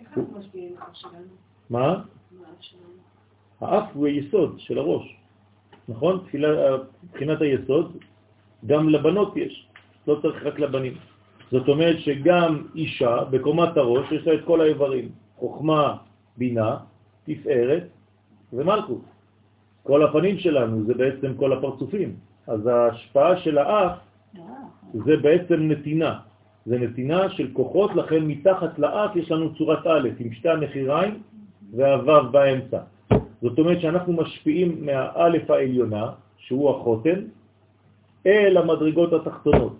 איך 0.00 0.08
אנחנו 0.08 0.38
משפיעים 0.38 0.74
על 0.80 0.92
שלנו? 0.92 1.32
מה? 1.70 2.02
האף 3.60 3.88
הוא 3.94 4.06
היסוד 4.06 4.54
של 4.58 4.78
הראש. 4.78 5.16
נכון? 5.88 6.24
מבחינת 7.04 7.40
היסוד, 7.40 7.96
גם 8.66 8.88
לבנות 8.88 9.36
יש, 9.36 9.68
לא 10.06 10.18
צריך 10.22 10.42
רק 10.46 10.58
לבנים. 10.58 10.94
זאת 11.50 11.68
אומרת 11.68 11.98
שגם 11.98 12.66
אישה 12.74 13.24
בקומת 13.30 13.76
הראש 13.76 14.12
יש 14.12 14.26
לה 14.26 14.34
את 14.34 14.40
כל 14.44 14.60
האיברים, 14.60 15.08
חוכמה, 15.36 15.96
בינה, 16.36 16.76
תפארת 17.24 17.84
ומלכות. 18.52 19.02
כל 19.82 20.02
הפנים 20.02 20.38
שלנו 20.38 20.84
זה 20.86 20.94
בעצם 20.94 21.34
כל 21.36 21.52
הפרצופים. 21.52 22.16
אז 22.46 22.66
ההשפעה 22.66 23.36
של 23.36 23.58
האף 23.58 23.98
זה 24.92 25.16
בעצם 25.16 25.68
נתינה. 25.68 26.18
זה 26.66 26.78
נתינה 26.78 27.30
של 27.30 27.48
כוחות, 27.52 27.94
לכן 27.94 28.24
מתחת 28.24 28.78
לאף 28.78 29.16
יש 29.16 29.30
לנו 29.30 29.54
צורת 29.54 29.86
א' 29.86 30.08
עם 30.18 30.32
שתי 30.32 30.48
המחיריים 30.48 31.22
והו' 31.76 32.30
באמצע. 32.30 32.78
זאת 33.42 33.58
אומרת 33.58 33.80
שאנחנו 33.80 34.12
משפיעים 34.12 34.86
מהאלף 34.86 35.50
העליונה 35.50 36.06
שהוא 36.38 36.70
החותם, 36.70 37.18
אל 38.26 38.56
המדרגות 38.56 39.12
התחתונות. 39.12 39.76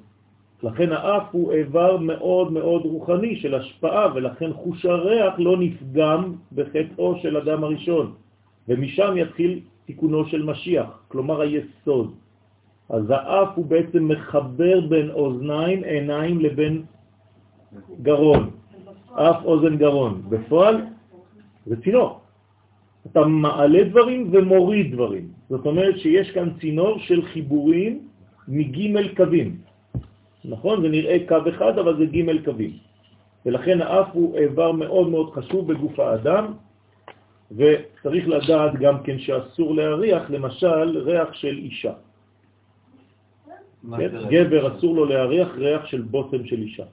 לכן 0.63 0.93
האף 0.93 1.23
הוא 1.33 1.53
איבר 1.53 1.97
מאוד 1.97 2.53
מאוד 2.53 2.83
רוחני 2.83 3.37
של 3.37 3.55
השפעה, 3.55 4.15
ולכן 4.15 4.53
חוש 4.53 4.85
הריח 4.85 5.35
לא 5.39 5.57
נפגם 5.57 6.33
בחטאו 6.53 7.19
של 7.23 7.37
אדם 7.37 7.65
הראשון, 7.65 8.13
ומשם 8.69 9.15
יתחיל 9.17 9.61
תיקונו 9.87 10.27
של 10.27 10.43
משיח, 10.43 10.87
כלומר 11.09 11.41
היסוד. 11.41 12.15
אז 12.89 13.11
האף 13.11 13.49
הוא 13.55 13.67
בעצם 13.67 14.09
מחבר 14.09 14.81
בין 14.81 15.11
אוזניים, 15.11 15.85
עיניים 15.85 16.41
לבין 16.41 16.83
גרון, 18.03 18.51
אף 19.13 19.45
אוזן 19.45 19.77
גרון. 19.77 20.23
בפועל 20.29 20.77
זה 21.67 21.83
צינור. 21.83 22.21
אתה 23.13 23.25
מעלה 23.25 23.85
דברים 23.85 24.29
ומוריד 24.33 24.93
דברים. 24.93 25.29
זאת 25.51 25.67
אומרת 25.67 25.99
שיש 25.99 26.31
כאן 26.31 26.49
צינור 26.61 26.99
של 26.99 27.23
חיבורים 27.23 28.09
מג' 28.49 29.17
קווים. 29.17 29.57
נכון? 30.45 30.83
זה 30.83 30.89
נראה 30.89 31.17
קו 31.29 31.37
אחד, 31.49 31.79
אבל 31.79 31.97
זה 31.99 32.07
ג' 32.07 32.45
קווים. 32.45 32.73
ולכן 33.47 33.81
האף 33.81 34.09
הוא 34.13 34.39
איבר 34.39 34.73
מאוד 34.73 35.09
מאוד 35.09 35.31
חשוב 35.35 35.73
בגוף 35.73 35.99
האדם, 35.99 36.45
וצריך 37.53 38.29
לדעת 38.29 38.73
גם 38.81 39.03
כן 39.03 39.19
שאסור 39.19 39.75
להריח, 39.75 40.31
למשל, 40.31 40.99
ריח 40.99 41.33
של 41.33 41.57
אישה. 41.59 41.93
גבר 44.31 44.77
אסור 44.77 44.97
לו 44.97 45.05
להריח 45.05 45.49
ריח 45.57 45.87
של 45.87 46.03
בוטם 46.03 46.45
של 46.45 46.63
אישה. 46.63 46.85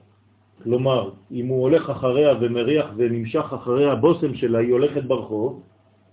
כלומר, 0.62 1.10
אם 1.32 1.46
הוא 1.46 1.62
הולך 1.62 1.90
אחריה 1.90 2.34
ומריח 2.40 2.86
ונמשך 2.96 3.52
אחריה 3.52 3.92
הבוסם 3.92 4.34
שלה, 4.34 4.58
היא 4.58 4.72
הולכת 4.72 5.02
ברחוב, 5.02 5.62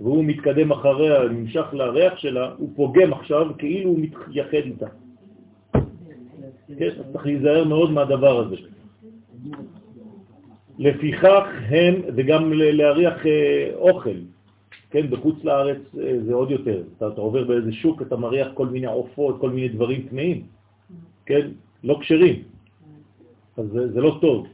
והוא 0.02 0.24
מתקדם 0.26 0.72
אחריה, 0.72 1.24
נמשך 1.24 1.66
לריח 1.74 2.18
שלה, 2.18 2.52
הוא 2.58 2.70
פוגם 2.76 3.14
עכשיו 3.14 3.48
כאילו 3.58 3.90
הוא 3.90 4.00
מתייחד 4.00 4.66
איתה. 4.66 4.88
כן, 6.78 6.90
צריך 7.12 7.26
להיזהר 7.26 7.64
מאוד 7.64 7.92
מהדבר 7.92 8.40
הזה. 8.40 8.56
לפיכך 10.80 11.44
הם, 11.70 11.96
וגם 12.16 12.54
להריח 12.54 13.26
אה, 13.26 13.72
אוכל, 13.76 14.18
כן, 14.92 15.10
בחוץ 15.10 15.44
לארץ 15.44 15.82
אה, 16.00 16.18
זה 16.26 16.34
עוד 16.34 16.52
יותר. 16.52 16.84
אתה, 16.98 17.08
אתה 17.08 17.22
עובר 17.22 17.44
באיזה 17.44 17.72
שוק, 17.72 18.02
אתה 18.02 18.16
מריח 18.16 18.48
כל 18.54 18.68
מיני 18.68 18.88
עופות, 18.88 19.40
כל 19.40 19.50
מיני 19.50 19.70
דברים 19.70 20.08
טמאים, 20.10 20.44
כן, 21.32 21.48
לא 21.84 21.98
כשרים. 22.02 22.44
אז 23.58 23.66
זה, 23.74 23.92
זה 23.92 24.02
לא 24.02 24.18
טוב. 24.22 24.48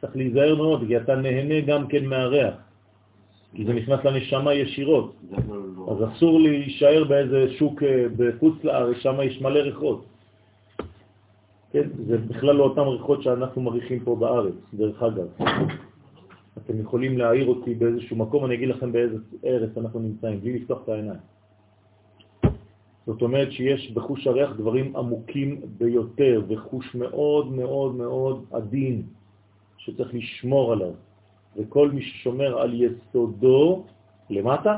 צריך 0.00 0.16
להיזהר 0.16 0.54
מאוד, 0.54 0.84
כי 0.88 0.96
אתה 0.96 1.16
נהנה 1.16 1.60
גם 1.60 1.86
כן 1.86 2.04
מהריח, 2.04 2.54
כי 3.54 3.64
זה 3.64 3.72
נכנס 3.72 4.04
לנשמה 4.04 4.54
ישירות. 4.54 5.16
אז 5.90 5.96
אסור 6.08 6.40
להישאר 6.40 7.04
באיזה 7.04 7.52
שוק 7.58 7.82
אה, 7.82 8.06
בחוץ 8.16 8.64
לארץ, 8.64 8.96
שם 8.96 9.16
יש 9.22 9.42
מלא 9.42 9.58
ריחות. 9.58 10.04
כן, 11.72 11.88
זה 12.06 12.18
בכלל 12.18 12.56
לא 12.56 12.64
אותם 12.64 12.88
ריחות 12.88 13.22
שאנחנו 13.22 13.62
מריחים 13.62 14.00
פה 14.00 14.16
בארץ, 14.16 14.54
דרך 14.74 15.02
אגב. 15.02 15.28
אתם 16.58 16.80
יכולים 16.80 17.18
להעיר 17.18 17.46
אותי 17.46 17.74
באיזשהו 17.74 18.16
מקום, 18.16 18.44
אני 18.44 18.54
אגיד 18.54 18.68
לכם 18.68 18.92
באיזה 18.92 19.16
ארץ 19.44 19.70
אנחנו 19.76 20.00
נמצאים, 20.00 20.40
בלי 20.40 20.58
לפתוח 20.58 20.78
את 20.84 20.88
העיניים. 20.88 21.20
זאת 23.10 23.22
אומרת 23.22 23.52
שיש 23.52 23.90
בחוש 23.90 24.26
הריח 24.26 24.50
דברים 24.56 24.96
עמוקים 24.96 25.60
ביותר, 25.78 26.42
וחוש 26.48 26.94
מאוד 26.94 27.52
מאוד 27.52 27.94
מאוד 27.94 28.44
עדין, 28.52 29.02
שצריך 29.78 30.14
לשמור 30.14 30.72
עליו. 30.72 30.94
וכל 31.56 31.90
מי 31.90 32.02
ששומר 32.02 32.58
על 32.60 32.70
יסודו 32.82 33.84
למטה, 34.30 34.76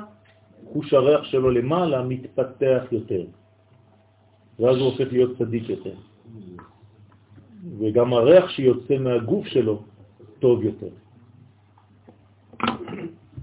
חוש 0.73 0.95
הריח 0.95 1.25
שלו 1.25 1.51
למעלה 1.51 2.03
מתפתח 2.03 2.83
יותר. 2.93 3.25
ואז 4.59 4.77
הוא 4.77 4.87
הופך 4.87 5.13
להיות 5.13 5.39
צדיק 5.39 5.69
יותר. 5.69 5.95
וגם 7.79 8.13
הריח 8.13 8.49
שיוצא 8.49 8.99
מהגוף 8.99 9.47
שלו 9.47 9.83
טוב 10.41 10.63
יותר. 10.63 10.93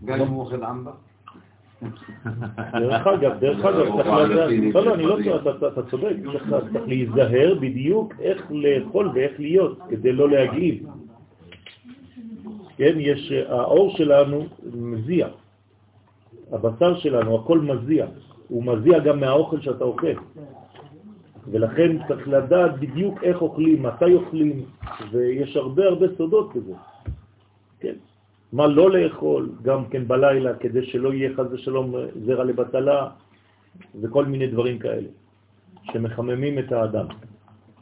גם 0.06 0.22
אם 0.22 0.28
הוא 0.28 0.42
אוכל 0.42 0.66
אמבה? 0.66 1.09
דרך 2.74 3.08
אגב, 3.08 3.40
דרך 3.40 3.66
אגב, 3.66 3.86
צריך 3.98 4.08
לדעת, 4.08 4.50
לא, 4.74 4.86
לא, 4.86 4.94
אני 4.94 5.04
לא 5.04 5.18
צודק, 5.24 5.68
אתה 5.74 5.84
צודק, 5.84 6.16
צריך 6.24 6.84
להיזהר 6.88 7.56
בדיוק 7.60 8.14
איך 8.20 8.52
לאכול 8.52 9.12
ואיך 9.14 9.40
להיות, 9.40 9.80
כדי 9.90 10.12
לא 10.12 10.30
להגיב. 10.30 10.88
כן, 12.78 12.94
יש, 12.98 13.32
האור 13.32 13.98
שלנו 13.98 14.46
מזיע, 14.74 15.28
הבשר 16.52 16.98
שלנו, 17.00 17.36
הכל 17.36 17.60
מזיע, 17.60 18.06
הוא 18.48 18.64
מזיע 18.64 19.00
גם 19.00 19.20
מהאוכל 19.20 19.62
שאתה 19.62 19.84
אוכל. 19.84 20.14
ולכן 21.52 21.98
צריך 22.08 22.28
לדעת 22.28 22.80
בדיוק 22.80 23.24
איך 23.24 23.42
אוכלים, 23.42 23.84
מתי 23.84 24.14
אוכלים, 24.14 24.66
ויש 25.12 25.56
הרבה 25.56 25.84
הרבה 25.84 26.06
סודות 26.18 26.56
בזה. 26.56 26.74
כן. 27.80 27.96
מה 28.54 28.68
לא 28.68 28.92
לאכול, 28.92 29.50
גם 29.62 29.86
כן 29.86 30.08
בלילה, 30.08 30.54
כדי 30.54 30.86
שלא 30.86 31.14
יהיה 31.14 31.30
חז 31.36 31.54
ושלום 31.54 31.96
זרע 32.26 32.44
לבטלה, 32.44 33.08
וכל 34.02 34.26
מיני 34.26 34.48
דברים 34.48 34.80
כאלה, 34.80 35.08
שמחממים 35.92 36.60
את 36.60 36.72
האדם. 36.72 37.06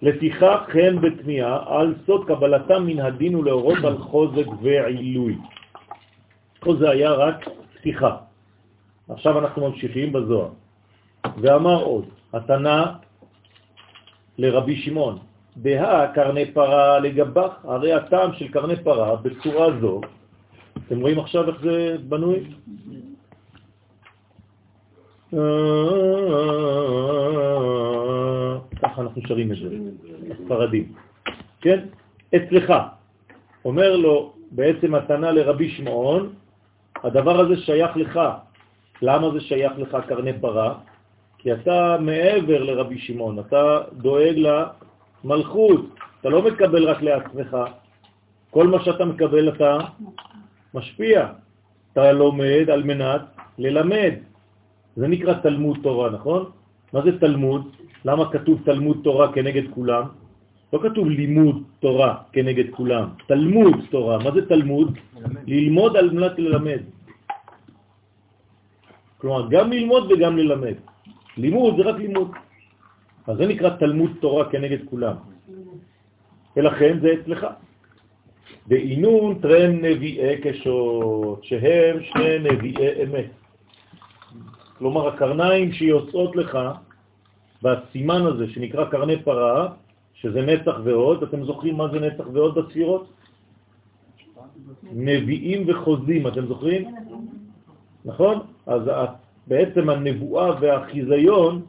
לפיכך 0.01 0.59
כן 0.71 1.01
בתמיעה 1.01 1.63
על 1.67 1.93
סוד 2.05 2.27
קבלתם 2.27 2.85
מן 2.85 2.99
הדין 2.99 3.35
ולהורות 3.35 3.77
על 3.83 3.97
חוזק 3.97 4.47
ועילוי. 4.61 5.37
כל 6.59 6.77
זה 6.77 6.89
היה 6.89 7.11
רק 7.11 7.49
פתיחה. 7.73 8.17
עכשיו 9.09 9.39
אנחנו 9.39 9.69
ממשיכים 9.69 10.13
בזוהר. 10.13 10.49
ואמר 11.37 11.83
עוד, 11.83 12.05
התנא 12.33 12.83
לרבי 14.37 14.75
שמעון, 14.75 15.17
בה 15.55 16.07
קרני 16.13 16.51
פרה 16.51 16.99
לגבך, 16.99 17.53
הרי 17.63 17.93
הטעם 17.93 18.33
של 18.33 18.47
קרני 18.47 18.75
פרה 18.83 19.15
בצורה 19.15 19.67
זו, 19.81 20.01
אתם 20.85 20.99
רואים 20.99 21.19
עכשיו 21.19 21.47
איך 21.49 21.61
זה 21.61 21.95
בנוי? 22.09 22.39
ככה 28.81 29.01
אנחנו 29.01 29.21
שרים 29.27 29.51
את 29.51 29.57
זה, 29.57 29.69
הספרדים. 30.33 30.93
כן? 31.61 31.85
אצלך. 32.35 32.73
אומר 33.65 33.95
לו 33.95 34.33
בעצם 34.51 34.95
מתנה 34.95 35.31
לרבי 35.31 35.69
שמעון, 35.69 36.33
הדבר 37.03 37.39
הזה 37.39 37.57
שייך 37.57 37.97
לך. 37.97 38.19
למה 39.01 39.31
זה 39.33 39.41
שייך 39.41 39.73
לך 39.77 39.97
קרני 40.07 40.39
פרה? 40.41 40.73
כי 41.37 41.53
אתה 41.53 41.97
מעבר 42.01 42.63
לרבי 42.63 42.99
שמעון, 42.99 43.39
אתה 43.39 43.81
דואג 43.93 44.35
למלכות, 45.23 45.85
אתה 46.21 46.29
לא 46.29 46.41
מקבל 46.41 46.83
רק 46.89 47.01
לעצמך. 47.01 47.57
כל 48.49 48.67
מה 48.67 48.83
שאתה 48.83 49.05
מקבל 49.05 49.49
אתה 49.49 49.77
משפיע. 50.77 51.27
אתה 51.93 52.11
לומד 52.11 52.65
על 52.69 52.83
מנת 52.83 53.21
ללמד. 53.57 54.13
זה 54.95 55.07
נקרא 55.07 55.33
תלמוד 55.33 55.77
תורה, 55.83 56.09
נכון? 56.09 56.41
מה 56.93 57.01
זה 57.01 57.19
תלמוד? 57.19 57.61
למה 58.05 58.31
כתוב 58.31 58.61
תלמוד 58.65 58.97
תורה 59.03 59.33
כנגד 59.33 59.65
כולם? 59.73 60.05
לא 60.73 60.79
כתוב 60.83 61.09
לימוד 61.09 61.63
תורה 61.79 62.11
כנגד 62.31 62.67
כולם, 62.71 63.07
תלמוד 63.27 63.75
תורה. 63.89 64.17
מה 64.19 64.31
זה 64.31 64.45
תלמוד? 64.45 64.97
ללמוד 65.47 65.97
על 65.97 66.07
מנת 66.11 66.39
ללמד. 66.39 66.81
כלומר, 69.17 69.47
גם 69.49 69.71
ללמוד 69.71 70.11
וגם 70.11 70.37
ללמד. 70.37 70.77
לימוד 71.37 71.77
זה 71.77 71.83
רק 71.83 71.95
לימוד. 71.95 72.31
אז 73.27 73.37
זה 73.37 73.45
נקרא 73.47 73.69
תלמוד 73.69 74.11
תורה 74.19 74.49
כנגד 74.49 74.85
כולם. 74.89 75.15
ולכן 76.57 76.99
זה 77.01 77.07
אצלך. 77.21 77.47
ואינון 78.67 79.39
טרן 79.41 79.85
נביאי 79.85 80.37
קשות, 80.41 81.43
שהם 81.43 82.03
שני 82.03 82.39
נביאי 82.39 83.03
אמת. 83.03 83.31
כלומר, 84.77 85.07
הקרניים 85.07 85.71
שיוצאות 85.71 86.35
לך 86.35 86.57
בסימן 87.61 88.21
הזה 88.25 88.47
שנקרא 88.47 88.85
קרני 88.85 89.23
פרה, 89.23 89.67
שזה 90.13 90.41
נצח 90.41 90.75
ועוד, 90.83 91.23
אתם 91.23 91.43
זוכרים 91.43 91.75
מה 91.77 91.87
זה 91.91 91.99
נצח 91.99 92.23
ועוד 92.33 92.55
בספירות? 92.55 93.07
נביאים 94.93 95.63
וחוזים, 95.67 96.27
אתם 96.27 96.45
זוכרים? 96.47 96.95
נכון? 98.05 98.39
אז 98.67 98.81
בעצם 99.47 99.89
הנבואה 99.89 100.51
והחיזיון 100.61 101.61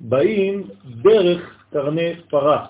באים 0.00 0.62
דרך 1.02 1.64
קרני 1.72 2.12
פרה. 2.30 2.66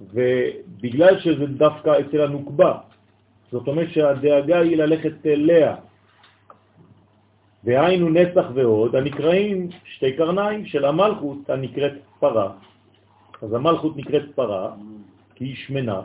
ובגלל 0.00 1.20
שזה 1.20 1.46
דווקא 1.46 2.00
אצל 2.00 2.20
הנוקבה, 2.20 2.78
זאת 3.52 3.68
אומרת 3.68 3.90
שהדאגה 3.90 4.58
היא 4.58 4.76
ללכת 4.76 5.26
אליה. 5.26 5.76
והיינו 7.64 8.08
נצח 8.10 8.46
ועוד, 8.54 8.96
הנקראים 8.96 9.68
שתי 9.84 10.12
קרניים 10.12 10.66
של 10.66 10.84
המלכות 10.84 11.50
הנקראת 11.50 11.92
פרה. 12.20 12.52
אז 13.42 13.52
המלכות 13.52 13.96
נקראת 13.96 14.34
פרה, 14.34 14.72
כי 15.34 15.44
היא 15.44 15.56
שמנה, 15.56 16.00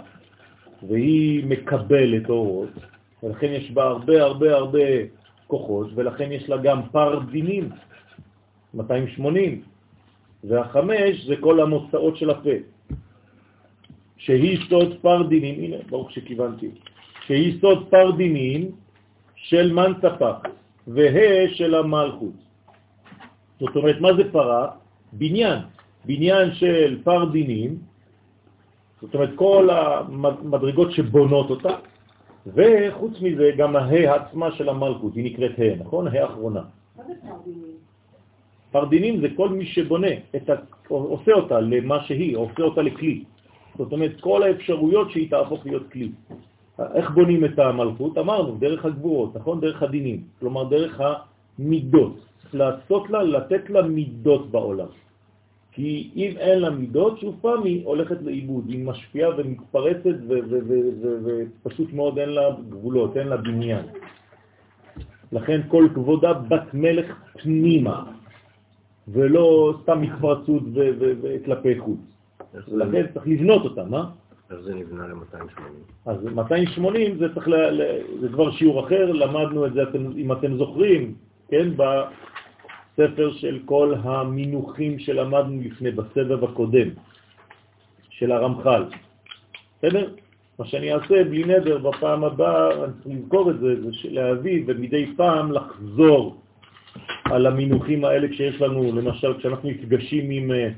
והיא 0.87 1.45
מקבלת 1.45 2.29
אורות, 2.29 2.69
ולכן 3.23 3.47
יש 3.47 3.71
בה 3.71 3.83
הרבה 3.83 4.23
הרבה 4.23 4.55
הרבה 4.55 4.79
כוחות, 5.47 5.87
ולכן 5.95 6.31
יש 6.31 6.49
לה 6.49 6.57
גם 6.57 6.81
פר 6.91 7.19
דינים. 7.31 7.69
280, 8.73 9.61
והחמש 10.43 11.25
זה 11.25 11.35
כל 11.39 11.59
המוצאות 11.59 12.17
של 12.17 12.29
הפה, 12.29 12.57
שהיא 14.21 14.57
סוד 14.69 14.97
פרדינים, 15.01 15.55
הנה, 15.63 15.77
ברוך 15.89 16.11
שכיוונתי, 16.11 16.69
שהיא 17.25 17.61
סוד 17.61 17.89
פרדינים 17.89 18.71
של 19.35 19.73
מנצפח, 19.73 20.37
והה 20.87 21.49
של 21.57 21.75
המלכות. 21.75 22.37
זאת 23.59 23.75
אומרת, 23.75 24.01
מה 24.01 24.13
זה 24.13 24.31
פרה? 24.31 24.67
בניין, 25.13 25.59
בניין 26.05 26.53
של 26.53 27.01
פרדינים, 27.03 27.77
זאת 29.01 29.13
אומרת, 29.13 29.29
כל 29.35 29.69
המדרגות 29.69 30.91
שבונות 30.91 31.49
אותה, 31.49 31.75
וחוץ 32.47 33.13
מזה 33.21 33.51
גם 33.57 33.75
הה 33.75 34.15
עצמה 34.15 34.51
של 34.51 34.69
המלכות, 34.69 35.15
היא 35.15 35.25
נקראת 35.25 35.59
ה', 35.59 35.81
נכון? 35.81 36.07
ה' 36.07 36.21
האחרונה. 36.21 36.61
מה 36.97 37.03
זה 37.07 37.13
פרדינים? 37.21 37.77
פרדינים 38.71 39.21
זה 39.21 39.27
כל 39.35 39.49
מי 39.49 39.65
שבונה, 39.65 40.13
את 40.35 40.49
ה... 40.49 40.53
עושה 40.87 41.31
אותה 41.33 41.59
למה 41.59 42.03
שהיא, 42.03 42.37
עושה 42.37 42.63
אותה 42.63 42.81
לכלי. 42.81 43.23
זאת 43.77 43.91
אומרת, 43.91 44.21
כל 44.21 44.43
האפשרויות 44.43 45.11
שהיא 45.11 45.29
תהפוך 45.29 45.65
להיות 45.65 45.91
כלי. 45.91 46.11
איך 46.95 47.09
בונים 47.11 47.45
את 47.45 47.59
המלכות? 47.59 48.17
אמרנו, 48.17 48.55
דרך 48.59 48.85
הגבורות, 48.85 49.35
נכון? 49.35 49.61
דרך 49.61 49.83
הדינים, 49.83 50.23
כלומר 50.39 50.63
דרך 50.69 51.01
המידות. 51.01 52.15
לעשות 52.53 53.09
לה, 53.09 53.23
לתת 53.23 53.69
לה 53.69 53.81
מידות 53.81 54.51
בעולם. 54.51 54.91
כי 55.71 56.11
אם 56.15 56.31
אין 56.37 56.59
לה 56.59 56.69
מידות, 56.69 57.19
שוב 57.19 57.35
פעם 57.41 57.63
היא 57.63 57.85
הולכת 57.85 58.21
לאיבוד, 58.21 58.63
היא 58.67 58.85
משפיעה 58.85 59.29
ומתפרצת 59.37 60.17
ופשוט 61.23 61.93
מאוד 61.93 62.19
אין 62.19 62.29
לה 62.29 62.43
גבולות, 62.69 63.17
אין 63.17 63.27
לה 63.27 63.37
בניין. 63.37 63.85
לכן 65.31 65.61
כל 65.67 65.87
כבודה 65.93 66.33
בת 66.33 66.73
מלך 66.73 67.07
פנימה, 67.41 68.03
ולא 69.07 69.73
סתם 69.83 70.01
מתפרצות 70.01 70.63
וכלפי 71.21 71.79
חוץ. 71.79 71.99
לכן 72.67 73.05
צריך 73.13 73.27
לבנות 73.27 73.63
אותה, 73.65 73.83
מה? 73.83 74.09
איך 74.51 74.59
זה 74.59 74.75
נבנה 74.75 75.07
ל-280? 75.07 75.61
אז 76.05 76.23
280 76.23 77.17
זה 77.17 77.33
צריך, 77.33 77.47
ל... 77.47 77.81
זה 78.21 78.29
כבר 78.29 78.51
שיעור 78.51 78.87
אחר, 78.87 79.11
למדנו 79.11 79.65
את 79.65 79.73
זה, 79.73 79.83
אתם, 79.83 80.11
אם 80.17 80.31
אתם 80.31 80.57
זוכרים, 80.57 81.13
כן, 81.49 81.69
בספר 81.77 83.31
של 83.31 83.59
כל 83.65 83.93
המינוחים 84.03 84.99
שלמדנו 84.99 85.61
לפני, 85.61 85.91
בסבב 85.91 86.43
הקודם, 86.43 86.87
של 88.09 88.31
הרמח"ל. 88.31 88.83
בסדר? 89.77 90.09
מה 90.59 90.65
שאני 90.65 90.93
אעשה 90.93 91.23
בלי 91.23 91.43
נדר 91.43 91.77
בפעם 91.77 92.23
הבאה, 92.23 92.83
אני 92.83 92.93
צריך 93.03 93.15
לזכור 93.23 93.51
את 93.51 93.59
זה, 93.59 93.81
זה 93.81 93.89
להביא 94.03 94.63
ומדי 94.67 95.13
פעם 95.17 95.51
לחזור 95.51 96.41
על 97.23 97.45
המינוחים 97.45 98.05
האלה 98.05 98.27
כשיש 98.27 98.61
לנו, 98.61 98.91
למשל, 98.95 99.37
כשאנחנו 99.37 99.69
נפגשים 99.69 100.29
עם 100.29 100.51
אה, 100.51 100.57
אה, 100.57 100.69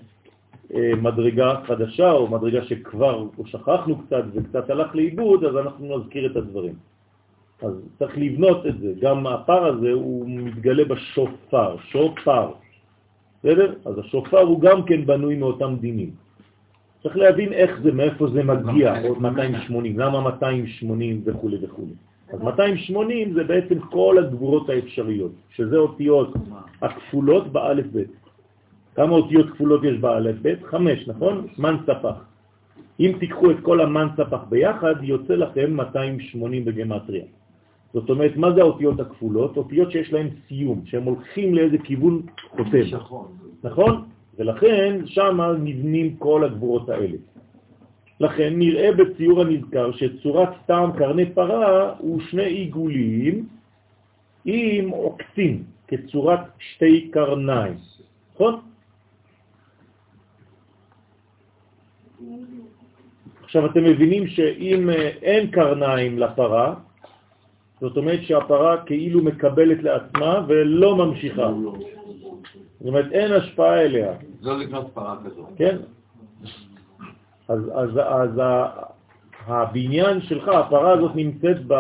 מדרגה 1.02 1.56
חדשה 1.68 2.12
או 2.12 2.28
מדרגה 2.28 2.64
שכבר 2.64 3.28
או 3.38 3.46
שכחנו 3.46 3.98
קצת 3.98 4.24
וקצת 4.34 4.70
הלך 4.70 4.96
לאיבוד, 4.96 5.44
אז 5.44 5.58
אנחנו 5.58 5.98
נזכיר 5.98 6.32
את 6.32 6.36
הדברים. 6.36 6.74
אז 7.62 7.74
צריך 8.00 8.18
לבנות 8.18 8.66
את 8.66 8.80
זה. 8.80 8.94
גם 9.02 9.28
הפר 9.28 9.66
הזה 9.66 9.92
הוא 9.92 10.26
מתגלה 10.30 10.86
בשופר, 10.86 11.76
שופר. 11.78 12.50
בסדר? 13.40 13.74
אז 13.86 14.00
השופר 14.00 14.40
הוא 14.40 14.62
גם 14.62 14.84
כן 14.84 15.06
בנוי 15.06 15.36
מאותם 15.36 15.76
דינים. 15.80 16.10
צריך 17.04 17.18
להבין 17.18 17.54
איך 17.54 17.80
זה, 17.84 17.92
מאיפה 17.92 18.28
זה 18.28 18.44
מגיע, 18.44 19.08
עוד 19.08 19.22
280, 19.22 20.00
למה 20.00 20.22
280 20.22 21.22
וכו' 21.26 21.50
וכו'. 21.62 21.88
אז 22.34 22.42
280 22.42 23.34
זה 23.34 23.44
בעצם 23.44 23.80
כל 23.80 24.18
הגבורות 24.20 24.70
האפשריות, 24.70 25.32
שזה 25.50 25.78
אותיות 25.78 26.34
הכפולות 26.82 27.48
באלף 27.48 27.86
בית. 27.86 28.23
כמה 28.96 29.12
אותיות 29.12 29.50
כפולות 29.50 29.84
יש 29.84 29.98
באלף 29.98 30.36
בית? 30.42 30.64
חמש, 30.64 31.08
נכון? 31.08 31.48
מן 31.58 31.78
ספח. 31.84 32.26
אם 33.00 33.12
תיקחו 33.20 33.52
את 33.52 33.60
כל 33.62 33.82
המן 33.82 34.08
ספח 34.18 34.44
ביחד, 34.50 34.96
יוצא 35.02 35.34
לכם 35.34 35.74
280 35.74 36.66
בגמטריה. 36.66 37.24
זאת 37.94 38.10
אומרת, 38.10 38.36
מה 38.36 38.54
זה 38.54 38.62
האותיות 38.62 39.00
הכפולות? 39.00 39.58
אותיות 39.58 39.92
שיש 39.92 40.14
להן 40.14 40.28
סיום, 40.48 40.82
שהם 40.86 41.04
הולכים 41.04 41.56
לאיזה 41.56 41.78
כיוון 41.78 42.22
חותם. 42.50 42.82
נכון? 43.64 44.04
ולכן 44.40 45.02
שם 45.06 45.42
נבנים 45.64 46.16
כל 46.16 46.44
הגבורות 46.44 46.90
האלה. 46.90 47.18
לכן 48.20 48.54
נראה 48.56 48.92
בציור 48.92 49.42
הנזכר 49.42 49.92
שצורת 49.92 50.50
טעם 50.66 50.92
קרני 50.92 51.26
פרה 51.34 51.94
הוא 51.98 52.22
שני 52.22 52.46
עיגולים 52.46 53.48
עם 54.46 54.90
עוקצים, 54.90 55.64
כצורת 55.88 56.40
שתי 56.60 57.10
קרניים. 57.12 57.74
נכון? 58.36 58.60
עכשיו 63.44 63.66
אתם 63.66 63.84
מבינים 63.84 64.28
שאם 64.28 64.90
אה, 64.90 65.10
אין 65.22 65.52
קרניים 65.52 66.20
לפרה, 66.20 66.76
זאת 67.82 67.98
אומרת 67.98 68.20
שהפרה 68.24 68.78
כאילו 68.86 69.24
מקבלת 69.24 69.84
לעצמה 69.84 70.46
ולא 70.48 70.96
ממשיכה. 70.96 71.52
זאת 72.80 72.88
אומרת, 72.88 73.12
אין 73.12 73.32
השפעה 73.32 73.82
אליה. 73.82 74.14
לא 74.42 74.58
לקנות 74.60 74.92
פרה 74.94 75.16
כזאת. 75.26 75.46
כן. 75.56 75.78
אז, 77.48 77.60
אז, 77.74 77.90
אז 77.98 78.30
הבניין 79.48 80.22
שלך, 80.22 80.48
הפרה 80.48 80.92
הזאת 80.92 81.16
נמצאת 81.16 81.58
ב... 81.68 81.74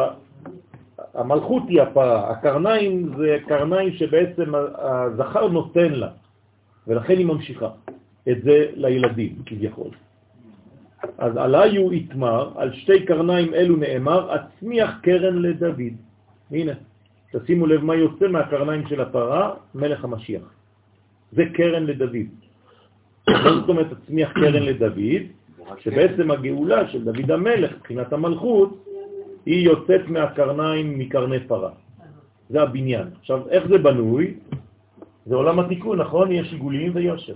המלכות 1.13 1.63
היא 1.67 1.81
הפרה, 1.81 2.31
הקרניים 2.31 3.13
זה 3.17 3.37
קרניים 3.47 3.93
שבעצם 3.93 4.51
הזכר 4.77 5.47
נותן 5.47 5.91
לה, 5.91 6.09
ולכן 6.87 7.17
היא 7.17 7.25
ממשיכה 7.25 7.69
את 8.29 8.43
זה 8.43 8.65
לילדים, 8.75 9.35
כביכול. 9.45 9.89
אז 11.17 11.37
עליי 11.37 11.77
הוא 11.77 11.93
יתמר, 11.93 12.51
על 12.55 12.73
שתי 12.73 13.05
קרניים 13.05 13.53
אלו 13.53 13.75
נאמר, 13.75 14.31
הצמיח 14.31 14.91
קרן 15.01 15.35
לדוד. 15.41 15.93
הנה, 16.51 16.71
תשימו 17.31 17.67
לב 17.67 17.83
מה 17.83 17.95
יוצא 17.95 18.27
מהקרניים 18.27 18.87
של 18.87 19.01
הפרה, 19.01 19.53
מלך 19.75 20.03
המשיח. 20.03 20.43
זה 21.31 21.43
קרן 21.53 21.83
לדוד. 21.85 22.29
זאת 23.59 23.69
אומרת, 23.69 23.87
תצמיח 23.93 24.31
קרן 24.31 24.63
לדוד, 24.63 25.23
שבעצם 25.79 26.31
הגאולה 26.31 26.87
של 26.87 27.03
דוד 27.03 27.31
המלך, 27.31 27.71
מבחינת 27.77 28.13
המלכות, 28.13 28.85
היא 29.45 29.65
יוצאת 29.65 30.07
מהקרניים 30.07 30.99
מקרני 30.99 31.39
פרה. 31.47 31.71
זה 32.49 32.61
הבניין. 32.61 33.07
עכשיו, 33.19 33.49
איך 33.49 33.67
זה 33.67 33.77
בנוי? 33.77 34.33
זה 35.25 35.35
עולם 35.35 35.59
התיקון, 35.59 35.99
נכון? 35.99 36.31
יש 36.31 36.53
עיגולים 36.53 36.91
ויושר. 36.95 37.35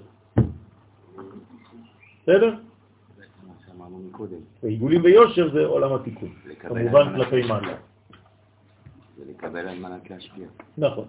בסדר? 2.24 2.67
עיגולים 4.64 5.02
ויושר 5.04 5.54
זה 5.54 5.66
עולם 5.66 5.94
התיקון, 5.94 6.30
כמובן 6.60 7.16
כלפי 7.16 7.42
מעלה. 7.48 7.76
זה 9.18 9.24
לקבל 9.30 9.68
על 9.68 9.80
מנת 9.80 10.10
להשפיע. 10.10 10.48
נכון. 10.78 11.06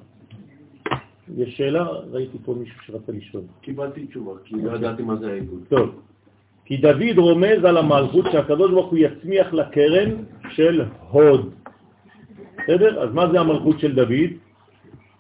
יש 1.37 1.57
שאלה? 1.57 1.89
ראיתי 2.11 2.39
פה 2.45 2.55
מישהו 2.55 2.83
שרצה 2.83 3.13
לשאול. 3.13 3.43
קיבלתי 3.61 4.07
תשובה, 4.07 4.33
כי 4.45 4.55
לא 4.63 4.73
ידעתי 4.73 5.03
מה 5.03 5.17
זה 5.17 5.31
העיגול. 5.31 5.61
טוב. 5.69 6.01
כי 6.65 6.77
דוד 6.77 7.19
רומז 7.19 7.65
על 7.65 7.77
המלכות 7.77 8.25
שהקדוש 8.33 8.71
ברוך 8.71 8.91
הוא 8.91 8.99
יצמיח 8.99 9.53
לקרן 9.53 10.11
של 10.51 10.85
הוד. 11.11 11.55
בסדר? 12.59 13.03
אז 13.03 13.15
מה 13.15 13.31
זה 13.33 13.41
המלכות 13.41 13.81
של 13.81 13.95
דוד? 13.95 14.31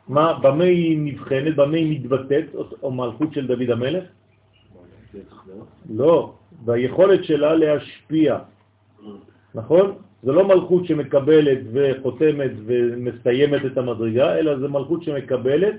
מה, 0.08 0.38
במה 0.42 0.64
היא 0.64 0.98
נבחנת, 1.00 1.56
במה 1.56 1.76
היא 1.76 2.00
מתבטאת, 2.00 2.44
או 2.82 2.90
מלכות 2.92 3.32
של 3.32 3.46
דוד 3.46 3.70
המלך? 3.70 4.04
לא, 5.90 6.34
ביכולת 6.64 7.24
שלה 7.24 7.54
להשפיע, 7.54 8.38
נכון? 9.54 9.92
זה 10.22 10.32
לא 10.32 10.48
מלכות 10.48 10.86
שמקבלת 10.86 11.58
וחותמת 11.72 12.50
ומסיימת 12.66 13.64
את 13.66 13.78
המדרגה, 13.78 14.38
אלא 14.38 14.58
זה 14.58 14.68
מלכות 14.68 15.02
שמקבלת 15.02 15.74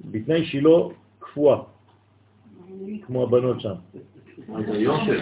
בתנאי 0.00 0.44
שהיא 0.44 0.62
לא 0.62 0.90
קפואה, 1.18 1.58
כמו 3.06 3.22
הבנות 3.22 3.60
שם. 3.60 3.74
אז 4.54 4.64
זה 4.66 4.76
יושר. 4.76 5.20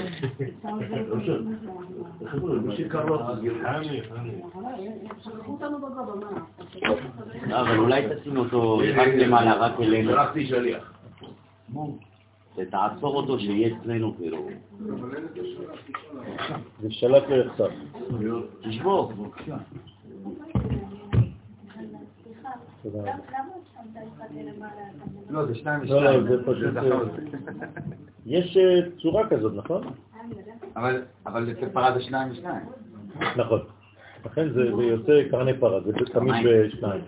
אבל 7.50 7.78
אולי 7.78 8.02
תשים 8.10 8.36
אותו 8.36 8.78
רק 8.94 9.08
למעלה, 9.08 9.54
רק 9.54 9.80
אלינו. 9.80 10.10
שלחתי 10.10 10.46
שליח. 10.46 10.92
תעצור 12.64 13.16
אותו 13.16 13.38
שיהיה 13.38 13.76
אצלנו 13.76 14.14
כאילו. 14.16 14.48
זה 16.82 16.90
שלט 16.90 17.22
לא 17.28 17.34
יחסר. 17.34 17.68
תשבור. 18.62 19.12
לא, 25.30 25.46
זה 25.46 25.54
שניים 25.54 25.82
לא, 25.84 26.04
לא, 26.04 26.08
ושתיים. 26.10 26.26
זה 26.28 26.42
פשוט... 26.44 26.74
יש 28.26 28.56
אה, 28.56 28.80
צורה 29.02 29.28
כזאת, 29.28 29.52
נכון? 29.56 29.82
אבל- 30.76 31.02
אבל 31.26 31.50
אצל 31.52 31.68
פרה 31.68 31.94
זה 31.94 32.00
שניים 32.00 32.32
ושניים. 32.32 32.64
נכון. 33.36 33.60
לכן 34.24 34.48
זה 34.52 34.76
זה 34.76 34.82
יוצא 34.82 35.22
קרני 35.30 35.54
פרה, 35.58 35.80
זה 35.80 35.92
תמיד 36.12 36.34
בשניים. 36.46 37.02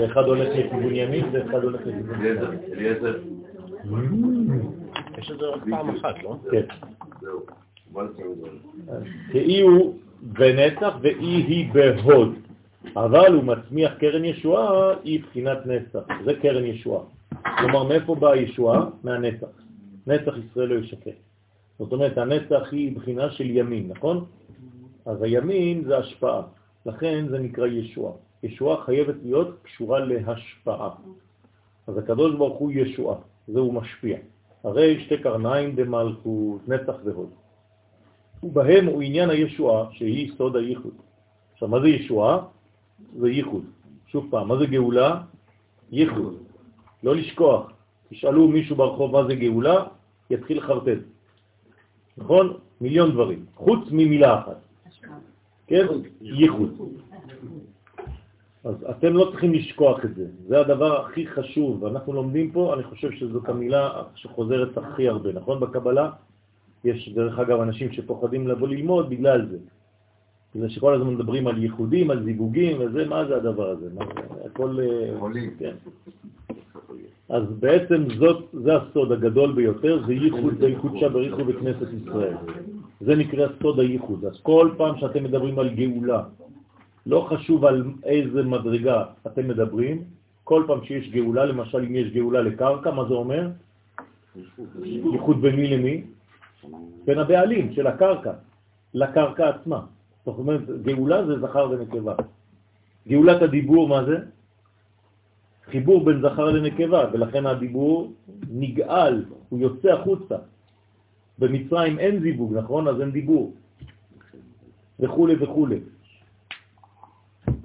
ואחד 0.00 0.22
הולך 0.22 0.48
לכיוון 0.56 0.94
ימין 0.94 1.24
ואחד 1.32 1.64
הולך 1.64 1.80
לכיוון. 1.80 2.20
אליעזר, 2.72 3.18
יש 5.18 5.30
את 5.30 5.38
זה 5.38 5.46
רק 5.46 5.62
פעם 5.70 5.90
אחת, 5.90 6.22
לא? 6.22 6.36
כן. 6.50 6.66
כאי 9.32 9.60
הוא 9.60 9.98
בנצח 10.22 10.94
ואי 11.02 11.24
היא 11.24 11.72
בהוד. 11.72 12.34
אבל 12.96 13.34
הוא 13.34 13.44
מצמיח 13.44 13.92
קרן 13.98 14.24
ישועה, 14.24 14.94
היא 15.04 15.22
בחינת 15.22 15.58
נצח. 15.66 16.00
זה 16.24 16.34
קרן 16.42 16.64
ישועה. 16.64 17.04
כלומר, 17.58 17.84
מאיפה 17.84 18.14
באה 18.14 18.32
הישועה? 18.32 18.86
מהנצח. 19.02 19.46
נצח 20.06 20.34
ישראל 20.38 20.68
לא 20.68 20.74
ישקר. 20.74 21.10
זאת 21.78 21.92
אומרת, 21.92 22.18
הנצח 22.18 22.72
היא 22.72 22.96
בחינה 22.96 23.30
של 23.30 23.50
ימין, 23.50 23.88
נכון? 23.88 24.24
אז 25.06 25.22
הימין 25.22 25.84
זה 25.84 25.98
השפעה, 25.98 26.42
לכן 26.86 27.24
זה 27.28 27.38
נקרא 27.38 27.66
ישועה. 27.66 28.12
ישועה 28.42 28.84
חייבת 28.84 29.14
להיות 29.22 29.58
קשורה 29.62 30.00
להשפעה. 30.00 30.90
אז 31.86 31.98
הקדוש 31.98 32.34
ברוך 32.34 32.58
הוא 32.58 32.72
ישועה, 32.74 33.16
זהו 33.48 33.72
משפיע. 33.72 34.18
הרי 34.64 35.04
שתי 35.04 35.18
קרניים 35.18 35.76
דמלכות, 35.76 36.68
נצח 36.68 36.94
והוד. 37.04 37.30
ובהם 38.42 38.86
הוא 38.86 39.02
עניין 39.02 39.30
הישועה, 39.30 39.86
שהיא 39.92 40.32
סוד 40.36 40.56
הייחוד. 40.56 40.94
עכשיו, 41.52 41.68
מה 41.68 41.80
זה 41.80 41.88
ישועה? 41.88 42.38
זה 43.18 43.28
ייחוד. 43.28 43.64
שוב 44.06 44.26
פעם, 44.30 44.48
מה 44.48 44.56
זה 44.58 44.66
גאולה? 44.66 45.20
ייחוד. 45.92 46.36
לא 47.02 47.16
לשכוח. 47.16 47.72
תשאלו 48.08 48.48
מישהו 48.48 48.76
ברחוב 48.76 49.12
מה 49.12 49.26
זה 49.26 49.34
גאולה, 49.34 49.84
יתחיל 50.30 50.60
חרטט. 50.60 50.98
נכון? 52.16 52.56
מיליון 52.80 53.10
דברים. 53.12 53.44
חוץ 53.54 53.80
ממילה 53.90 54.40
אחת. 54.40 54.60
כן? 55.66 55.86
ייחוד. 56.20 56.70
אז 58.64 58.74
אתם 58.90 59.12
לא 59.12 59.28
צריכים 59.30 59.54
לשכוח 59.54 60.04
את 60.04 60.14
זה. 60.14 60.26
זה 60.48 60.60
הדבר 60.60 61.00
הכי 61.00 61.26
חשוב. 61.26 61.84
אנחנו 61.84 62.12
לומדים 62.12 62.50
פה, 62.52 62.74
אני 62.74 62.82
חושב 62.82 63.10
שזאת 63.10 63.48
המילה 63.48 64.02
שחוזרת 64.14 64.78
הכי 64.78 65.08
הרבה, 65.08 65.32
נכון? 65.32 65.60
בקבלה 65.60 66.10
יש 66.84 67.08
דרך 67.14 67.38
אגב 67.38 67.60
אנשים 67.60 67.92
שפוחדים 67.92 68.48
לבוא 68.48 68.68
ללמוד 68.68 69.10
בגלל 69.10 69.46
זה. 69.50 69.58
בגלל 70.54 70.68
שכל 70.68 70.94
הזמן 70.94 71.14
מדברים 71.14 71.46
על 71.46 71.62
ייחודים, 71.62 72.10
על 72.10 72.24
זיווגים 72.24 72.76
וזה, 72.80 73.06
מה 73.08 73.26
זה 73.26 73.36
הדבר 73.36 73.68
הזה? 73.68 73.86
מה? 73.94 74.04
הכל... 74.44 74.76
אה, 74.80 75.18
חולים. 75.18 75.50
כן. 75.58 75.74
אז 77.28 77.44
בעצם 77.60 78.04
זאת, 78.18 78.44
זה 78.52 78.76
הסוד 78.76 79.12
הגדול 79.12 79.52
ביותר, 79.52 80.02
זה 80.06 80.12
ייחוד, 80.12 80.54
זה 80.60 80.68
ייחוד 80.68 80.92
שבריחו 81.00 81.44
בכנסת 81.44 81.88
ישראל. 82.02 82.36
זה 83.00 83.16
נקרא 83.16 83.46
סוד 83.62 83.80
הייחוד. 83.80 84.24
אז 84.24 84.40
כל 84.42 84.70
פעם 84.76 84.96
שאתם 84.98 85.24
מדברים 85.24 85.58
על 85.58 85.68
גאולה, 85.68 86.22
לא 87.06 87.26
חשוב 87.30 87.64
על 87.64 87.84
איזה 88.04 88.42
מדרגה 88.42 89.04
אתם 89.26 89.48
מדברים, 89.48 90.04
כל 90.44 90.64
פעם 90.66 90.84
שיש 90.84 91.10
גאולה, 91.10 91.44
למשל 91.44 91.78
אם 91.78 91.96
יש 91.96 92.12
גאולה 92.12 92.40
לקרקע, 92.42 92.90
מה 92.90 93.04
זה 93.08 93.14
אומר? 93.14 93.48
ייחוד 94.84 95.42
בין 95.42 95.56
מי 95.56 95.66
למי? 95.76 96.04
בין 97.04 97.18
הבעלים 97.18 97.72
של 97.72 97.86
הקרקע, 97.86 98.32
לקרקע 98.94 99.48
עצמה. 99.48 99.80
זאת 100.24 100.38
אומרת, 100.38 100.60
גאולה 100.82 101.26
זה 101.26 101.40
זכר 101.40 101.70
ונקבה. 101.70 102.14
גאולת 103.08 103.42
הדיבור, 103.42 103.88
מה 103.88 104.04
זה? 104.04 104.16
חיבור 105.64 106.04
בין 106.04 106.22
זכר 106.22 106.44
לנקבה, 106.44 107.04
ולכן 107.12 107.46
הדיבור 107.46 108.12
נגאל, 108.50 109.24
הוא 109.48 109.58
יוצא 109.60 109.88
החוצה. 109.88 110.36
במצרים 111.38 111.98
אין 111.98 112.20
זיווג, 112.20 112.54
נכון? 112.56 112.88
אז 112.88 113.00
אין 113.00 113.10
דיבור. 113.10 113.52
וכו' 115.00 115.28
וכו'. 115.40 115.66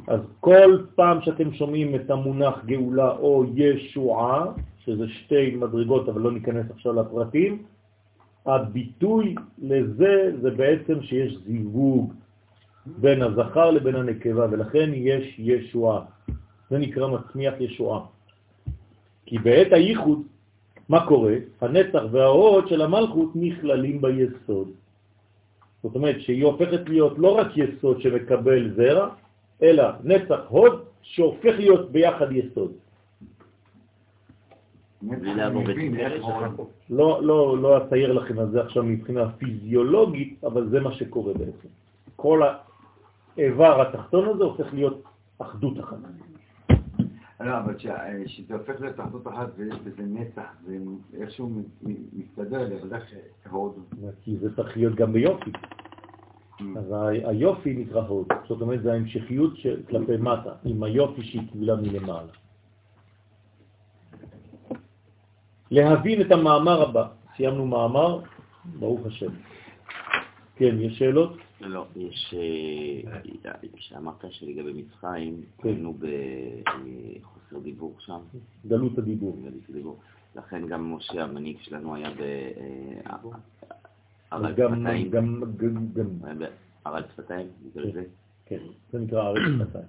אז 0.10 0.20
כל 0.39 0.78
פעם 0.95 1.22
שאתם 1.22 1.53
שומעים 1.53 1.95
את 1.95 2.10
המונח 2.10 2.66
גאולה 2.66 3.12
או 3.12 3.45
ישועה, 3.55 4.45
שזה 4.80 5.07
שתי 5.07 5.55
מדרגות, 5.55 6.10
אבל 6.10 6.22
לא 6.22 6.32
ניכנס 6.32 6.66
עכשיו 6.72 6.93
לפרטים, 6.93 7.64
הביטוי 8.45 9.36
לזה 9.62 10.32
זה 10.41 10.51
בעצם 10.51 11.01
שיש 11.01 11.38
זיווג 11.45 12.14
בין 12.86 13.22
הזכר 13.22 13.72
לבין 13.72 13.95
הנקבה, 13.95 14.47
ולכן 14.51 14.89
יש 14.93 15.36
ישועה. 15.39 16.01
זה 16.70 16.78
נקרא 16.78 17.07
מצמיח 17.07 17.53
ישועה. 17.60 18.01
כי 19.26 19.38
בעת 19.38 19.74
הייחוד, 19.74 20.22
מה 20.89 21.05
קורה? 21.05 21.36
הנצח 21.62 22.03
וההוד 22.12 22.68
של 22.68 22.82
המלכות 22.82 23.30
נכללים 23.36 24.01
ביסוד. 24.01 24.68
זאת 25.84 25.95
אומרת 25.95 26.22
שהיא 26.22 26.45
הופכת 26.45 26.89
להיות 26.89 27.20
לא 27.20 27.38
רק 27.38 27.47
יסוד 27.57 28.01
שמקבל 28.01 28.74
זרע, 28.76 29.10
אלא 29.64 29.84
נצח 30.03 30.39
הוד 30.47 30.74
שהופך 31.01 31.53
להיות 31.57 31.91
ביחד 31.91 32.32
יסוד. 32.32 32.72
לא, 36.89 37.24
לא, 37.24 37.57
לא 37.62 37.78
אצייר 37.78 38.14
לכם 38.14 38.39
על 38.39 38.51
זה 38.51 38.62
עכשיו 38.62 38.84
מבחינה 38.84 39.32
פיזיולוגית, 39.32 40.43
אבל 40.43 40.70
זה 40.70 40.80
מה 40.80 40.91
שקורה 40.91 41.34
בעצם. 41.34 41.68
כל 42.16 42.41
האיבר 43.38 43.82
התחתון 43.82 44.30
הזה 44.30 44.43
הופך 44.43 44.74
להיות 44.74 45.03
אחדות 45.38 45.80
אחת. 45.80 45.97
לא, 47.39 47.57
אבל 47.60 47.74
כשה- 47.74 47.97
שזה 48.28 48.53
הופך 48.53 48.82
להיות 48.82 48.99
אחדות 48.99 49.28
אחת 49.28 49.47
ויש 49.57 49.76
בזה 49.80 50.03
נצח, 50.03 50.49
זה 50.66 50.78
איכשהו 51.20 51.51
מסתדר 52.14 52.68
איך 52.72 53.51
הוד? 53.53 53.74
כי 54.24 54.38
זה 54.38 54.55
צריך 54.55 54.78
להיות 54.78 54.95
גם 54.95 55.14
ביופי. 55.14 55.51
אז 56.78 56.91
ה- 56.91 57.30
היופי 57.30 57.74
נקרא 57.74 58.01
הוד, 58.01 58.28
זאת 58.47 58.62
אומרת 58.62 58.82
זה 58.84 58.93
ההמשכיות 58.93 59.53
כלפי 59.89 60.18
מטה, 60.18 60.53
עם 60.66 60.84
היופי 60.84 61.24
שהיא 61.24 61.41
קיבלה 61.51 61.76
מלמעלה. 61.76 62.32
להבין 65.72 66.22
את 66.22 66.32
המאמר 66.32 66.82
הבא, 66.82 67.07
סיימנו 67.36 67.68
מאמר, 67.68 68.22
ברוך 68.80 69.05
השם. 69.05 69.32
כן, 70.55 70.76
יש 70.80 70.99
שאלות? 70.99 71.38
לא, 71.62 71.86
יש, 71.95 72.34
אה, 72.38 73.20
שאמרת 73.78 74.26
שלגבי 74.30 74.74
מצרים, 74.74 75.41
כן. 75.57 75.70
היינו 75.70 75.93
בחוסר 75.93 77.60
דיבור 77.64 77.95
שם, 77.99 78.20
גלות 78.68 78.97
הדיבור. 78.97 79.38
לכן 80.36 80.68
גם 80.68 80.93
משה 80.93 81.24
המנהיג 81.24 81.57
שלנו 81.62 81.95
היה 81.95 82.10
גם, 84.32 84.76
שפתיים, 84.76 85.10
גם, 85.10 85.44
גם, 85.58 85.88
גם, 85.94 86.08
בערד 86.86 87.04
שפתיים, 87.14 87.48
זה. 87.74 88.04
כן, 88.46 88.60
זה 88.92 89.00
נקרא 89.00 89.24
ערל 89.24 89.66
שפתיים. 89.66 89.86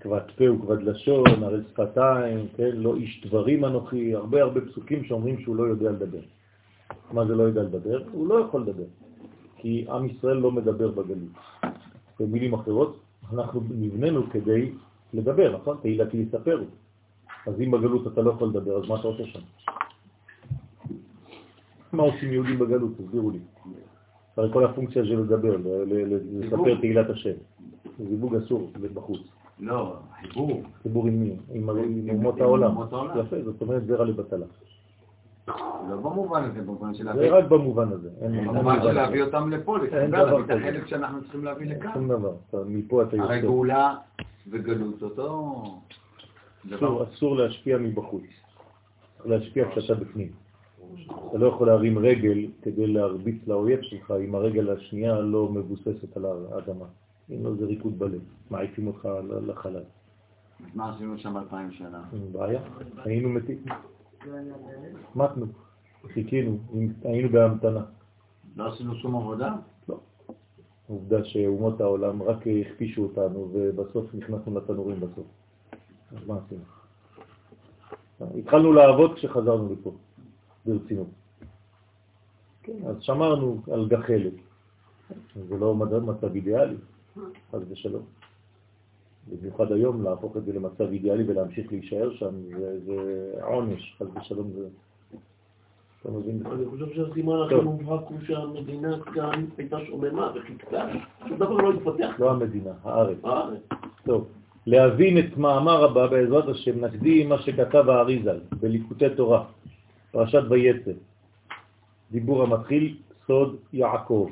כבד 0.00 0.20
פה 0.36 0.44
וכבד 0.52 0.82
לשון, 0.82 1.44
ערל 1.44 1.62
שפתיים, 1.70 2.46
כן, 2.56 2.70
לא 2.74 2.96
איש 2.96 3.26
דברים 3.26 3.64
אנוכי, 3.64 4.14
הרבה 4.14 4.42
הרבה 4.42 4.60
פסוקים 4.60 5.04
שאומרים 5.04 5.40
שהוא 5.40 5.56
לא 5.56 5.62
יודע 5.62 5.90
לדבר. 5.90 6.20
מה 7.12 7.26
זה 7.26 7.34
לא 7.34 7.42
יודע 7.42 7.62
לדבר? 7.62 8.02
הוא 8.12 8.28
לא 8.28 8.34
יכול 8.34 8.62
לדבר, 8.62 8.84
כי 9.56 9.86
עם 9.90 10.06
ישראל 10.06 10.36
לא 10.36 10.50
מדבר 10.50 10.88
בגלות. 10.88 11.32
במילים 12.20 12.54
אחרות, 12.54 13.00
אנחנו 13.32 13.62
נבננו 13.70 14.30
כדי 14.30 14.72
לדבר, 15.14 15.56
נכון? 15.56 15.76
תהילתי 15.82 16.16
יספרו. 16.16 16.64
אז 17.46 17.60
אם 17.60 17.70
בגלות 17.70 18.06
אתה 18.06 18.22
לא 18.22 18.30
יכול 18.30 18.48
לדבר, 18.48 18.76
אז 18.76 18.88
מה 18.88 19.00
אתה 19.00 19.08
עושה 19.08 19.26
שם? 19.26 19.40
מה 21.92 22.02
עושים 22.02 22.32
יהודים 22.32 22.58
בגלות? 22.58 22.90
תסבירו 22.98 23.30
לי. 23.30 23.38
הרי 24.36 24.52
כל 24.52 24.64
הפונקציה 24.64 25.04
של 25.04 25.20
לדבר, 25.20 25.56
לספר 25.86 26.80
תהילת 26.80 27.10
השם. 27.10 27.34
זיווג 28.08 28.34
אסור, 28.34 28.70
זה 28.80 28.88
בחוץ. 28.88 29.20
לא, 29.60 29.96
חיבור. 30.20 30.62
חיבור 30.82 31.06
עם 31.06 31.20
מי? 31.20 31.36
עם 31.54 31.68
אומות 32.10 32.40
העולם. 32.40 32.74
יפה, 33.20 33.36
זאת 33.44 33.60
אומרת 33.60 33.86
זרע 33.86 34.04
לבטלה. 34.04 34.46
לא 35.90 35.96
במובן 35.96 36.44
הזה, 36.44 36.60
במובן 36.62 36.94
של 36.94 37.04
זה 37.04 37.10
להביא... 37.10 37.32
רק 37.32 37.44
במובן 37.44 37.92
הזה. 37.92 38.10
במובן 38.20 38.82
של 38.82 38.92
להביא. 38.92 39.22
אותם 39.22 39.50
לפה, 39.50 39.78
להביא 39.78 40.44
את. 40.44 40.50
החלק 40.50 40.86
שאנחנו 40.86 41.22
צריכים 41.22 41.44
להביא 41.44 41.66
לכאן. 41.66 41.90
שום 41.94 42.08
דבר. 42.08 42.32
מפה 42.66 43.02
אתה 43.02 43.16
הרי 43.16 43.36
יוצא. 43.36 43.46
גאולה 43.46 43.94
וגלות 44.50 45.02
אותו 45.02 45.62
אסור, 47.02 47.36
להשפיע 47.36 47.78
מבחוץ. 47.78 48.22
צריך 49.16 49.26
להשפיע 49.30 49.64
כשאתה 49.70 49.94
בפנים. 49.94 50.28
אתה 51.28 51.38
לא 51.38 51.46
יכול 51.46 51.66
להרים 51.66 51.98
רגל 51.98 52.46
כדי 52.62 52.86
להרביץ 52.86 53.36
לאויב 53.46 53.82
שלך 53.82 54.14
אם 54.24 54.34
הרגל 54.34 54.70
השנייה 54.70 55.20
לא 55.20 55.48
מבוססת 55.48 56.16
על 56.16 56.24
האדמה. 56.26 56.84
אם 57.30 57.44
לא 57.44 57.54
זה 57.54 57.64
ריקוד 57.66 57.98
בלב, 57.98 58.20
מעיפים 58.50 58.86
אותך 58.86 59.08
לחלל. 59.46 59.82
אז 60.60 60.74
מה 60.74 60.94
עשינו 60.94 61.18
שם 61.18 61.36
אלפיים 61.36 61.70
שנה? 61.70 62.02
אין 62.12 62.32
בעיה, 62.32 62.60
היינו 63.04 63.28
מתים. 63.28 63.64
מתנו, 65.14 65.46
חיכינו, 66.06 66.58
היינו 67.04 67.28
בהמתנה. 67.28 67.84
לא 68.56 68.72
עשינו 68.72 68.94
שום 68.94 69.16
עבודה? 69.16 69.54
עובדה 70.88 71.24
שאומות 71.24 71.80
העולם 71.80 72.22
רק 72.22 72.36
הכפישו 72.46 73.02
אותנו 73.02 73.48
ובסוף 73.52 74.14
נכנסנו 74.14 74.54
לתנורים 74.54 75.00
בסוף. 75.00 75.26
אז 76.12 76.26
מה 76.26 76.38
עשינו? 76.46 76.62
התחלנו 78.38 78.72
לעבוד 78.72 79.14
כשחזרנו 79.14 79.72
לפה, 79.72 79.92
ברצינות. 80.68 81.06
כן, 82.62 82.86
אז 82.86 82.96
שמרנו 83.00 83.60
על 83.72 83.88
גחלת. 83.88 84.32
זה 85.48 85.56
לא 85.56 85.74
מצב 85.74 86.34
אידיאלי, 86.34 86.76
חס 87.52 87.60
ושלום. 87.68 88.02
במיוחד 89.28 89.72
היום 89.72 90.02
להפוך 90.02 90.36
את 90.36 90.44
זה 90.44 90.52
למצב 90.52 90.84
אידיאלי 90.84 91.24
ולהמשיך 91.26 91.72
להישאר 91.72 92.14
שם, 92.14 92.34
זה, 92.58 92.80
זה 92.86 93.32
עונש, 93.42 93.96
חס 93.98 94.06
ושלום 94.20 94.50
זה... 94.50 94.68
אתה 96.02 96.10
מבין? 96.10 96.42
אני 96.46 96.66
חושב 96.66 96.86
שהסימן 96.94 97.32
הכי. 97.46 97.54
מובהק 97.54 98.08
הוא 98.08 98.18
שהמדינה 98.26 98.96
כאן 99.14 99.44
הייתה 99.58 99.76
שוממה 99.86 100.32
וחיכתה, 100.34 100.88
שום 101.28 101.36
דבר 101.36 101.56
לא 101.56 101.72
התפתח. 101.72 102.16
לא 102.18 102.30
המדינה, 102.30 102.70
הארץ. 102.82 103.18
הארץ. 103.24 103.60
טוב, 104.04 104.28
להבין 104.66 105.18
את 105.18 105.36
מאמר 105.36 105.84
הבא 105.84 106.06
בעזרת 106.06 106.48
השם 106.48 106.84
נקדים 106.84 107.28
מה 107.28 107.38
שכתב 107.38 107.88
האריזל 107.88 108.40
בליקוטי 108.60 109.10
תורה, 109.16 109.44
פרשת 110.10 110.42
ויצא, 110.50 110.90
דיבור 112.10 112.42
המתחיל 112.42 112.96
סוד 113.26 113.56
יעקב, 113.72 114.30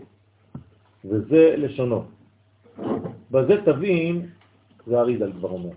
וזה 1.05 1.55
לשונו. 1.57 2.05
בזה 3.31 3.55
תבין, 3.65 4.27
זה 4.87 4.99
האריזל 4.99 5.33
כבר 5.33 5.51
אומר, 5.51 5.71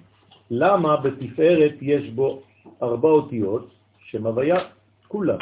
למה 0.52 0.98
בתפארת 0.98 1.74
יש 1.82 2.10
בו 2.10 2.42
ארבע 2.82 3.10
אותיות 3.10 3.70
שם 3.98 4.26
הוויה 4.26 4.58
כולה. 5.08 5.38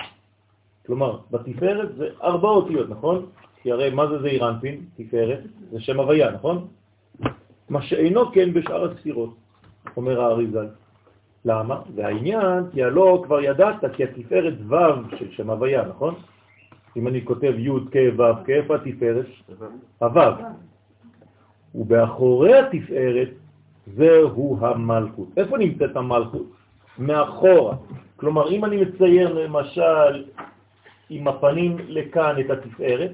כלומר, 0.85 1.19
בתפארת 1.31 1.95
זה 1.95 2.09
ארבע 2.23 2.49
אותיות, 2.49 2.89
נכון? 2.89 3.25
כי 3.61 3.71
הרי 3.71 3.89
מה 3.89 4.07
זה 4.07 4.21
זעיר 4.21 4.49
אנפין, 4.49 4.85
תפארת? 4.95 5.39
זה 5.71 5.81
שם 5.81 5.99
הוויה, 5.99 6.31
נכון? 6.31 6.67
מה 7.69 7.81
שאינו 7.81 8.31
כן 8.31 8.53
בשאר 8.53 8.91
הספירות, 8.91 9.35
אומר 9.97 10.21
האריזל. 10.21 10.67
למה? 11.47 11.81
והעניין, 11.95 12.63
כי 12.71 12.83
הלא 12.83 13.23
כבר 13.25 13.39
ידעת 13.41 13.95
כי 13.95 14.03
התפארת 14.03 14.53
ו' 14.69 15.15
של 15.17 15.31
שם 15.31 15.49
הוויה, 15.49 15.85
נכון? 15.85 16.15
אם 16.97 17.07
אני 17.07 17.25
כותב 17.25 17.53
י' 17.57 17.69
כ' 17.91 18.19
ו' 18.19 18.43
כ', 18.45 18.49
איפה 18.49 18.75
התפארת? 18.75 19.25
הו'. 19.99 20.43
ובאחורי 21.75 22.59
התפארת 22.59 23.29
זהו 23.95 24.57
המלכות. 24.61 25.27
איפה 25.37 25.57
נמצאת 25.57 25.95
המלכות? 25.95 26.47
מאחורה. 26.99 27.75
כלומר, 28.15 28.51
אם 28.51 28.65
אני 28.65 28.81
מצייר 28.81 29.33
למשל 29.33 30.25
עם 31.09 31.27
הפנים 31.27 31.77
לכאן 31.87 32.35
את 32.39 32.49
התפארת, 32.49 33.11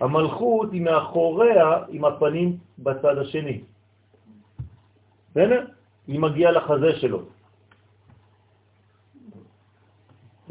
המלכות 0.00 0.72
היא 0.72 0.82
מאחוריה 0.82 1.78
עם 1.88 2.04
הפנים 2.04 2.56
בצד 2.78 3.18
השני. 3.18 3.60
בסדר? 5.30 5.64
היא 6.08 6.20
מגיעה 6.20 6.52
לחזה 6.52 6.92
שלו. 6.96 7.22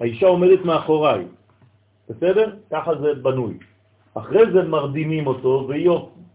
האישה 0.03 0.27
עומדת 0.27 0.65
מאחוריי, 0.65 1.25
בסדר? 2.09 2.55
ככה 2.71 2.91
זה 2.95 3.13
בנוי. 3.13 3.57
אחרי 4.13 4.51
זה 4.51 4.63
מרדימים 4.63 5.27
אותו 5.27 5.65
והיא 5.69 5.89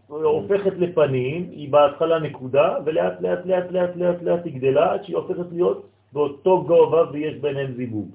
הופכת 0.07 0.73
לפנים, 0.77 1.49
היא 1.51 1.71
בהתחלה 1.71 2.19
נקודה, 2.19 2.77
ולאט 2.85 3.21
לאט 3.21 3.45
לאט 3.45 3.71
לאט 3.71 3.95
לאט 3.95 4.21
לאט 4.21 4.45
היא 4.45 4.53
גדלה 4.53 4.93
עד 4.93 5.03
שהיא 5.03 5.17
הופכת 5.17 5.45
להיות 5.51 5.87
באותו 6.13 6.63
גובה 6.67 7.11
ויש 7.11 7.35
ביניהם 7.35 7.73
זיווג. 7.77 8.09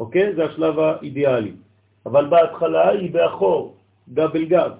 אוקיי? 0.00 0.34
זה 0.34 0.44
השלב 0.44 0.78
האידיאלי. 0.78 1.52
אבל 2.06 2.26
בהתחלה 2.26 2.88
היא 2.88 3.12
באחור, 3.12 3.76
גב 4.14 4.30
אל 4.34 4.44
גב. 4.44 4.72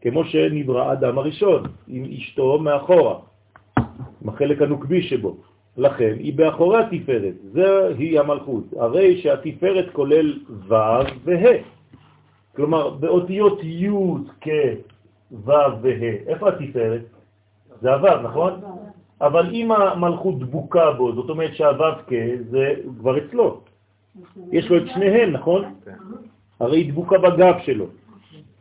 כמו 0.00 0.24
שנברא 0.24 0.92
אדם 0.92 1.18
הראשון, 1.18 1.62
עם 1.88 2.04
אשתו 2.18 2.58
מאחורה, 2.58 3.16
עם 4.22 4.28
החלק 4.28 4.62
הנוקבי 4.62 5.02
שבו. 5.02 5.36
לכן 5.80 6.14
היא 6.18 6.34
באחורי 6.34 6.78
התפארת, 6.82 7.34
זה 7.52 7.88
היא 7.98 8.20
המלכות. 8.20 8.64
הרי 8.76 9.20
שהתפארת 9.22 9.90
כולל 9.92 10.38
ו' 10.68 10.74
וה'. 11.24 11.62
כלומר, 12.56 12.90
באותיות 12.90 13.64
י' 13.64 13.88
כ' 14.40 14.48
ו' 15.32 15.50
וה', 15.82 16.14
איפה 16.26 16.48
התפארת? 16.48 17.00
זה 17.80 17.94
הו', 17.94 18.22
נכון? 18.22 18.60
אבל 19.20 19.50
אם 19.54 19.72
המלכות 19.72 20.38
דבוקה 20.38 20.90
בו, 20.90 21.14
זאת 21.14 21.30
אומרת 21.30 21.54
שהו' 21.54 21.94
כ' 22.06 22.12
זה 22.50 22.74
כבר 22.98 23.18
אצלו. 23.18 23.60
יש 24.52 24.70
לו 24.70 24.76
את 24.76 24.86
שניהם, 24.94 25.30
נכון? 25.30 25.64
הרי 26.60 26.78
היא 26.78 26.92
דבוקה 26.92 27.18
בגב 27.18 27.54
שלו. 27.64 27.86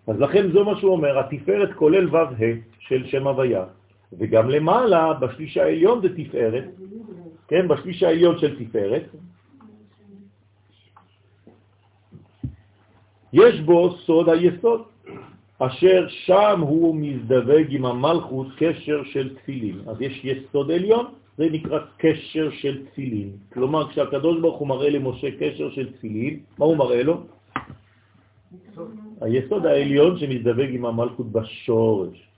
אז 0.07 0.19
לכן 0.19 0.51
זו 0.51 0.65
מה 0.65 0.75
שהוא 0.79 0.91
אומר, 0.91 1.19
התפארת 1.19 1.73
כולל 1.73 2.15
ו' 2.15 2.17
ה' 2.17 2.55
של 2.79 3.05
שם 3.05 3.27
הוויה, 3.27 3.63
וגם 4.13 4.49
למעלה, 4.49 5.13
בשליש 5.13 5.57
העליון 5.57 6.01
זה 6.01 6.09
תפארת, 6.17 6.65
כן, 7.47 7.67
בשליש 7.67 8.03
העליון 8.03 8.39
של 8.39 8.65
תפארת, 8.65 9.03
יש 13.33 13.61
בו 13.61 13.97
סוד 13.97 14.29
היסוד, 14.29 14.81
אשר 15.59 16.07
שם 16.09 16.59
הוא 16.61 16.95
מזדווג 16.95 17.67
עם 17.69 17.85
המלכות 17.85 18.47
קשר 18.57 19.03
של 19.03 19.35
תפילין. 19.35 19.79
אז 19.87 20.01
יש 20.01 20.25
יסוד 20.25 20.71
עליון, 20.71 21.05
זה 21.37 21.45
נקרא 21.51 21.79
קשר 21.97 22.49
של 22.51 22.85
תפילין. 22.85 23.29
כלומר, 23.53 23.89
כשהקדוש 23.89 24.39
ברוך 24.41 24.59
הוא 24.59 24.67
מראה 24.67 24.89
למשה 24.89 25.27
קשר 25.39 25.69
של 25.71 25.91
תפילין, 25.93 26.39
מה 26.57 26.65
הוא 26.65 26.77
מראה 26.77 27.03
לו? 27.03 27.23
היסוד 29.21 29.65
העליון 29.65 30.19
שמזדווג 30.19 30.69
עם 30.69 30.85
המלכות 30.85 31.31
בשורש. 31.31 32.28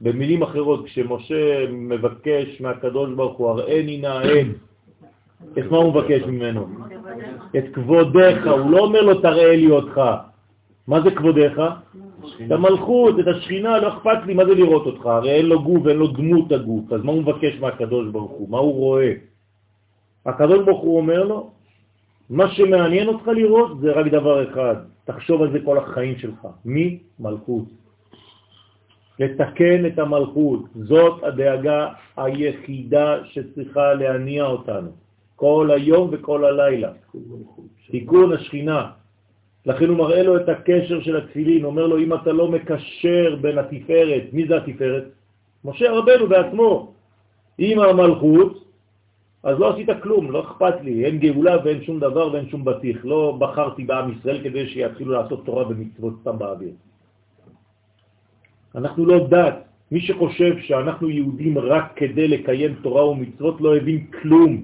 במילים 0.00 0.42
אחרות, 0.42 0.84
כשמשה 0.84 1.70
מבקש 1.70 2.60
מהקדוש 2.60 3.10
ברוך 3.14 3.38
הוא, 3.38 3.50
הראני 3.50 3.98
נא 3.98 4.20
אין, 4.22 4.52
את 5.58 5.70
מה 5.70 5.76
הוא 5.76 5.90
מבקש 5.90 6.22
ממנו? 6.22 6.68
את 7.56 7.64
כבודך, 7.72 8.46
הוא 8.46 8.70
לא 8.70 8.78
אומר 8.78 9.02
לו 9.02 9.20
תראה 9.20 9.56
לי 9.56 9.70
אותך. 9.70 10.00
מה 10.86 11.00
זה 11.00 11.10
כבודך? 11.10 11.62
את 12.46 12.52
המלכות, 12.52 13.20
את 13.20 13.26
השכינה, 13.26 13.78
לא 13.78 13.88
אכפת 13.88 14.26
לי, 14.26 14.34
מה 14.34 14.44
זה 14.44 14.54
לראות 14.54 14.86
אותך? 14.86 15.06
הרי 15.06 15.30
אין 15.30 15.46
לו 15.46 15.62
גוף, 15.62 15.86
אין 15.86 15.96
לו 15.96 16.06
דמות 16.06 16.52
הגוף, 16.52 16.92
אז 16.92 17.00
מה 17.02 17.12
הוא 17.12 17.22
מבקש 17.22 17.60
מהקדוש 17.60 18.08
ברוך 18.08 18.30
הוא? 18.30 18.50
מה 18.50 18.58
הוא 18.58 18.74
רואה? 18.74 19.12
הקדוש 20.26 20.64
ברוך 20.64 20.82
הוא 20.82 20.96
אומר 20.96 21.24
לו, 21.24 21.50
מה 22.30 22.48
שמעניין 22.48 23.08
אותך 23.08 23.28
לראות 23.28 23.80
זה 23.80 23.92
רק 23.92 24.06
דבר 24.06 24.50
אחד, 24.50 24.76
תחשוב 25.04 25.42
על 25.42 25.52
זה 25.52 25.58
כל 25.64 25.78
החיים 25.78 26.18
שלך. 26.18 26.46
מי? 26.64 26.98
מלכות. 27.20 27.64
לתקן 29.18 29.86
את 29.86 29.98
המלכות, 29.98 30.60
זאת 30.74 31.24
הדאגה 31.24 31.88
היחידה 32.16 33.18
שצריכה 33.24 33.94
להניע 33.94 34.44
אותנו, 34.44 34.90
כל 35.36 35.70
היום 35.74 36.08
וכל 36.12 36.44
הלילה. 36.44 36.92
תיקון 37.90 38.32
השכינה. 38.32 38.90
לכן 39.66 39.88
הוא 39.88 39.98
מראה 39.98 40.22
לו 40.22 40.36
את 40.36 40.48
הקשר 40.48 41.00
של 41.00 41.16
התפילין, 41.16 41.64
אומר 41.64 41.86
לו, 41.86 41.98
אם 41.98 42.14
אתה 42.14 42.32
לא 42.32 42.48
מקשר 42.48 43.36
בין 43.40 43.58
התפארת, 43.58 44.22
מי 44.32 44.48
זה 44.48 44.56
התפארת? 44.56 45.04
משה 45.64 45.92
רבנו 45.92 46.26
בעצמו, 46.28 46.92
עם 47.58 47.78
המלכות, 47.78 48.64
אז 49.42 49.58
לא 49.58 49.72
עשית 49.72 49.88
כלום, 50.02 50.30
לא 50.30 50.40
אכפת 50.40 50.74
לי, 50.82 51.04
אין 51.04 51.18
גאולה 51.18 51.56
ואין 51.64 51.82
שום 51.82 52.00
דבר 52.00 52.32
ואין 52.32 52.48
שום 52.48 52.64
בטיח. 52.64 53.04
לא 53.04 53.36
בחרתי 53.38 53.84
בעם 53.84 54.12
ישראל 54.12 54.42
כדי 54.42 54.66
שיתחילו 54.66 55.12
לעשות 55.12 55.46
תורה 55.46 55.68
ומצוות 55.68 56.14
סתם 56.20 56.38
באוויר. 56.38 56.72
אנחנו 58.76 59.06
לא 59.06 59.26
דת. 59.28 59.56
מי 59.92 60.00
שחושב 60.00 60.58
שאנחנו 60.58 61.10
יהודים 61.10 61.58
רק 61.58 61.92
כדי 61.96 62.28
לקיים 62.28 62.74
תורה 62.82 63.08
ומצוות 63.08 63.60
לא 63.60 63.76
הבין 63.76 64.06
כלום. 64.22 64.62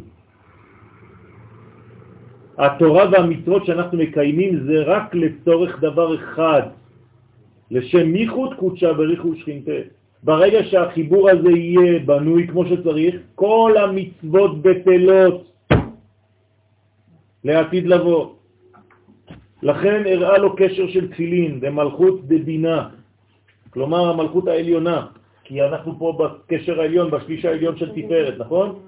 התורה 2.58 3.04
והמצוות 3.12 3.66
שאנחנו 3.66 3.98
מקיימים 3.98 4.60
זה 4.66 4.82
רק 4.82 5.14
לצורך 5.14 5.80
דבר 5.80 6.14
אחד, 6.14 6.62
לשם 7.70 8.06
מיחוד 8.08 8.54
קודשה 8.54 8.92
בריחו 8.92 9.34
שכינתה. 9.36 9.78
ברגע 10.22 10.60
שהחיבור 10.64 11.30
הזה 11.30 11.50
יהיה 11.50 11.98
בנוי 11.98 12.46
כמו 12.48 12.66
שצריך, 12.66 13.14
כל 13.34 13.74
המצוות 13.78 14.62
בטלות 14.62 15.38
לעתיד 17.44 17.86
לבוא. 17.86 18.26
לכן 19.62 20.02
הראה 20.06 20.38
לו 20.38 20.56
קשר 20.56 20.86
של 20.88 21.10
תפילין 21.10 21.60
במלכות 21.60 22.28
דבינה, 22.28 22.88
כלומר 23.72 24.10
המלכות 24.10 24.48
העליונה, 24.48 25.06
כי 25.44 25.62
אנחנו 25.62 25.98
פה 25.98 26.18
בקשר 26.20 26.80
העליון, 26.80 27.10
בשליש 27.10 27.44
העליון 27.44 27.76
של 27.76 27.90
תפארת, 27.92 28.38
נכון? 28.38 28.78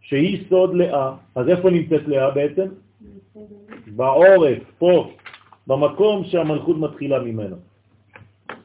שהיא 0.00 0.44
סוד 0.48 0.74
לאה. 0.74 1.12
אז 1.34 1.48
איפה 1.48 1.70
נמצאת 1.70 2.08
לאה 2.08 2.30
בעצם? 2.30 2.66
בעורף, 3.86 4.58
פה, 4.78 5.10
במקום 5.66 6.24
שהמלכות 6.24 6.76
מתחילה 6.78 7.18
ממנו. 7.22 7.56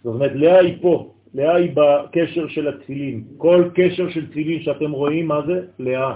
זאת 0.04 0.14
אומרת, 0.14 0.32
לאה 0.36 0.60
היא 0.60 0.78
פה, 0.82 1.12
לאה 1.34 1.56
היא 1.56 1.72
בקשר 1.76 2.48
של 2.48 2.68
התפילין. 2.68 3.24
כל 3.38 3.70
קשר 3.76 4.10
של 4.10 4.30
תפילין 4.30 4.62
שאתם 4.64 4.92
רואים, 4.92 5.28
מה 5.28 5.40
זה? 5.48 5.58
לאה. 5.80 6.14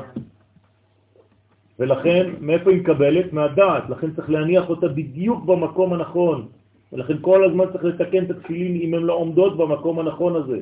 ולכן, 1.80 2.26
מאיפה 2.42 2.70
היא 2.72 2.80
מקבלת? 2.80 3.34
מהדעת. 3.34 3.90
לכן 3.90 4.12
צריך 4.16 4.30
להניח 4.30 4.70
אותה 4.70 4.88
בדיוק 4.88 5.46
במקום 5.46 5.94
הנכון. 5.94 6.48
ולכן 6.94 7.18
כל 7.22 7.44
הזמן 7.46 7.66
צריך 7.72 7.84
לתקן 7.84 8.24
את 8.26 8.30
התפילין 8.30 8.82
אם 8.82 8.94
הן 8.94 9.04
לא 9.04 9.14
עומדות 9.14 9.58
במקום 9.58 10.00
הנכון 10.00 10.36
הזה. 10.36 10.60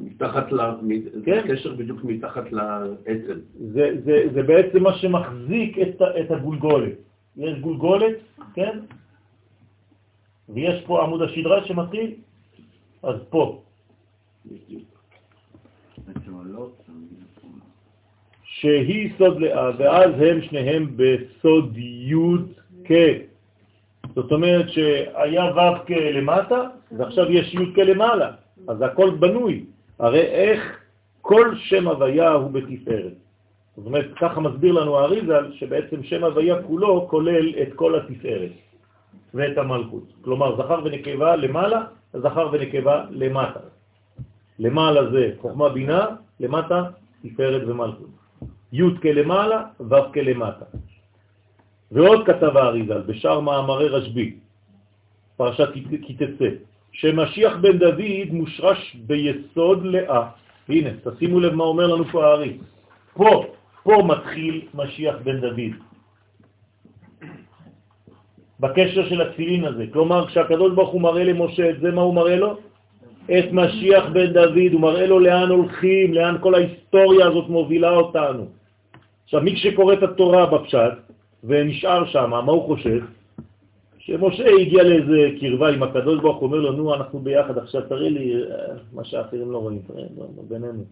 מתחת 0.00 0.52
ל... 0.52 0.60
כן. 1.24 1.42
קשר 1.48 1.74
בדיוק 1.74 2.04
מתחת 2.04 2.52
לעצם. 2.52 3.38
זה, 3.72 3.96
זה, 4.04 4.24
זה 4.34 4.42
בעצם 4.42 4.82
מה 4.82 4.92
שמחזיק 4.98 5.78
את, 5.78 6.02
את 6.02 6.30
הגולגולת. 6.30 6.92
יש 7.36 7.58
גולגולת, 7.58 8.16
כן? 8.54 8.78
ויש 10.48 10.84
פה 10.86 11.02
עמוד 11.02 11.22
השדרה 11.22 11.64
שמתחיל, 11.64 12.10
אז 13.02 13.16
פה. 13.30 13.62
שהיא 18.44 19.10
סוד 19.18 19.40
לאה, 19.40 19.70
ואז 19.78 20.10
הם 20.20 20.42
שניהם 20.42 20.96
בסוד 20.96 21.76
י' 21.78 22.14
כ. 22.84 22.90
זאת 24.14 24.32
אומרת 24.32 24.68
שהיה 24.68 25.44
ו' 25.44 25.78
כ 25.86 25.90
למטה, 25.90 26.60
ועכשיו 26.96 27.30
יש 27.30 27.54
י' 27.54 27.72
כ 27.74 27.78
למעלה, 27.78 28.30
אז 28.68 28.82
הכל 28.82 29.10
בנוי. 29.10 29.64
הרי 29.98 30.20
איך 30.20 30.78
כל 31.22 31.54
שם 31.56 31.88
הוויה 31.88 32.32
הוא 32.32 32.50
בתפארת. 32.50 33.12
זאת 33.76 33.86
אומרת, 33.86 34.06
ככה 34.20 34.40
מסביר 34.40 34.72
לנו 34.72 34.98
האריזל, 34.98 35.52
שבעצם 35.52 36.02
שם 36.02 36.24
הוויה 36.24 36.62
כולו 36.62 37.06
כולל 37.10 37.54
את 37.62 37.74
כל 37.74 37.94
התפארת 37.94 38.50
ואת 39.34 39.58
המלכות. 39.58 40.04
כלומר, 40.20 40.56
זכר 40.56 40.80
ונקבה 40.84 41.36
למעלה, 41.36 41.80
זכר 42.14 42.48
ונקבה 42.52 43.04
למטה. 43.10 43.60
למעלה 44.58 45.10
זה 45.10 45.30
חוכמה 45.40 45.68
בינה, 45.68 46.06
למטה 46.40 46.82
תפארת 47.22 47.62
ומלכות. 47.66 48.10
י' 48.72 48.82
כלמעלה, 49.02 49.64
ו' 49.80 50.12
כלמטה. 50.14 50.64
ועוד 51.92 52.26
כתב 52.26 52.56
האריזל 52.56 53.00
בשאר 53.00 53.40
מאמרי 53.40 53.88
רשב"י, 53.88 54.34
פרשת 55.36 55.68
כי 56.02 56.14
תצא, 56.14 56.48
שמשיח 56.92 57.56
בן 57.56 57.78
דוד 57.78 58.30
מושרש 58.30 58.96
ביסוד 59.06 59.84
לאה. 59.84 60.22
הנה, 60.68 60.90
תשימו 61.04 61.40
לב 61.40 61.54
מה 61.54 61.64
אומר 61.64 61.86
לנו 61.86 62.04
פה 62.04 62.26
הארי. 62.26 62.58
פה, 63.14 63.44
פה 63.82 64.02
מתחיל 64.06 64.60
משיח 64.74 65.14
בן 65.24 65.40
דוד. 65.40 65.72
בקשר 68.60 69.08
של 69.08 69.20
התפילין 69.20 69.64
הזה. 69.64 69.84
כלומר, 69.92 70.26
כשהקדוש 70.26 70.72
ברוך 70.74 70.90
הוא 70.90 71.00
מראה 71.00 71.24
למשה 71.24 71.70
את 71.70 71.80
זה, 71.80 71.90
מה 71.90 72.02
הוא 72.02 72.14
מראה 72.14 72.36
לו? 72.36 72.58
את 73.38 73.46
משיח 73.52 74.04
בן 74.12 74.32
דוד, 74.32 74.72
הוא 74.72 74.80
מראה 74.80 75.06
לו 75.06 75.18
לאן 75.18 75.48
הולכים, 75.48 76.14
לאן 76.14 76.36
כל 76.40 76.54
ההיסטוריה 76.54 77.26
הזאת 77.26 77.48
מובילה 77.48 77.90
אותנו. 77.90 78.46
עכשיו, 79.24 79.40
מי 79.40 79.56
שקורא 79.56 79.94
את 79.94 80.02
התורה 80.02 80.46
בפשט 80.46 81.09
ונשאר 81.44 82.06
שם, 82.06 82.30
מה 82.30 82.52
הוא 82.52 82.66
חושב? 82.66 83.00
שמשה 83.98 84.48
הגיע 84.48 84.82
לאיזה 84.82 85.28
קרבה 85.40 85.68
עם 85.68 85.82
הקדוש 85.82 86.20
ברוך 86.20 86.36
הוא 86.36 86.46
אומר 86.46 86.58
לו, 86.58 86.72
נו, 86.72 86.94
אנחנו 86.94 87.18
ביחד, 87.18 87.58
עכשיו 87.58 87.82
תראה 87.88 88.08
לי 88.08 88.34
אה, 88.34 88.74
מה 88.92 89.04
שאחרים 89.04 89.50
לא 89.52 89.58
רואים, 89.58 89.82
תראה, 89.86 90.04
בינינו. 90.48 90.84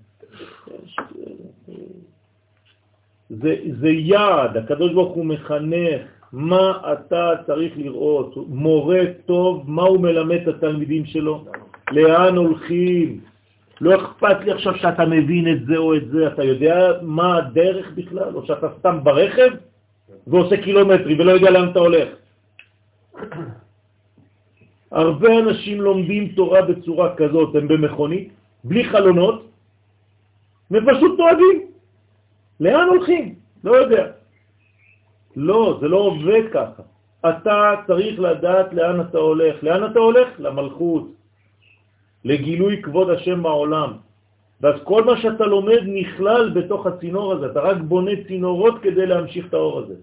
זה, 3.30 3.56
זה 3.80 3.88
יעד, 3.88 4.56
הקדוש 4.56 4.92
ברוך 4.92 5.14
הוא 5.14 5.24
מחנך, 5.24 6.02
מה 6.32 6.78
אתה 6.92 7.32
צריך 7.46 7.72
לראות, 7.76 8.34
מורה 8.48 9.00
טוב, 9.26 9.64
מה 9.66 9.82
הוא 9.82 10.00
מלמד 10.00 10.48
את 10.48 10.48
התלמידים 10.48 11.04
שלו, 11.04 11.44
לאן 11.92 12.36
הולכים, 12.36 13.20
לא 13.80 13.96
אכפת 13.96 14.36
לי 14.44 14.52
עכשיו 14.52 14.76
שאתה 14.76 15.04
מבין 15.06 15.52
את 15.52 15.66
זה 15.66 15.76
או 15.76 15.94
את 15.94 16.08
זה, 16.08 16.26
אתה 16.26 16.44
יודע 16.44 16.92
מה 17.02 17.36
הדרך 17.36 17.92
בכלל, 17.94 18.34
או 18.34 18.46
שאתה 18.46 18.66
סתם 18.78 18.98
ברכב 19.02 19.50
ועושה 20.28 20.56
קילומטרי 20.62 21.14
ולא 21.20 21.32
יודע 21.32 21.50
לאן 21.50 21.68
אתה 21.70 21.78
הולך. 21.78 22.08
הרבה 24.90 25.38
אנשים 25.38 25.80
לומדים 25.80 26.28
תורה 26.28 26.62
בצורה 26.62 27.16
כזאת, 27.16 27.54
הם 27.54 27.68
במכונית, 27.68 28.28
בלי 28.64 28.84
חלונות, 28.84 29.48
ופשוט 30.70 31.18
נוהגים. 31.18 31.58
לאן 32.60 32.88
הולכים? 32.88 33.34
לא 33.64 33.72
יודע. 33.76 34.04
לא, 35.36 35.78
זה 35.80 35.88
לא 35.88 35.96
עובד 35.96 36.42
ככה. 36.52 36.82
אתה 37.20 37.74
צריך 37.86 38.20
לדעת 38.20 38.68
לאן 38.72 39.00
אתה 39.00 39.18
הולך. 39.18 39.54
לאן 39.62 39.90
אתה 39.90 39.98
הולך? 39.98 40.28
למלכות, 40.38 41.04
לגילוי 42.24 42.82
כבוד 42.82 43.10
השם 43.10 43.42
בעולם. 43.42 43.90
ואז 44.60 44.74
כל 44.84 45.04
מה 45.04 45.14
שאתה 45.22 45.46
לומד 45.46 45.82
נכלל 45.86 46.50
בתוך 46.50 46.86
הצינור 46.86 47.32
הזה, 47.32 47.46
אתה 47.46 47.60
רק 47.60 47.76
בונה 47.86 48.10
צינורות 48.26 48.82
כדי 48.82 49.06
להמשיך 49.06 49.46
את 49.46 49.54
האור 49.54 49.78
הזה. 49.78 49.94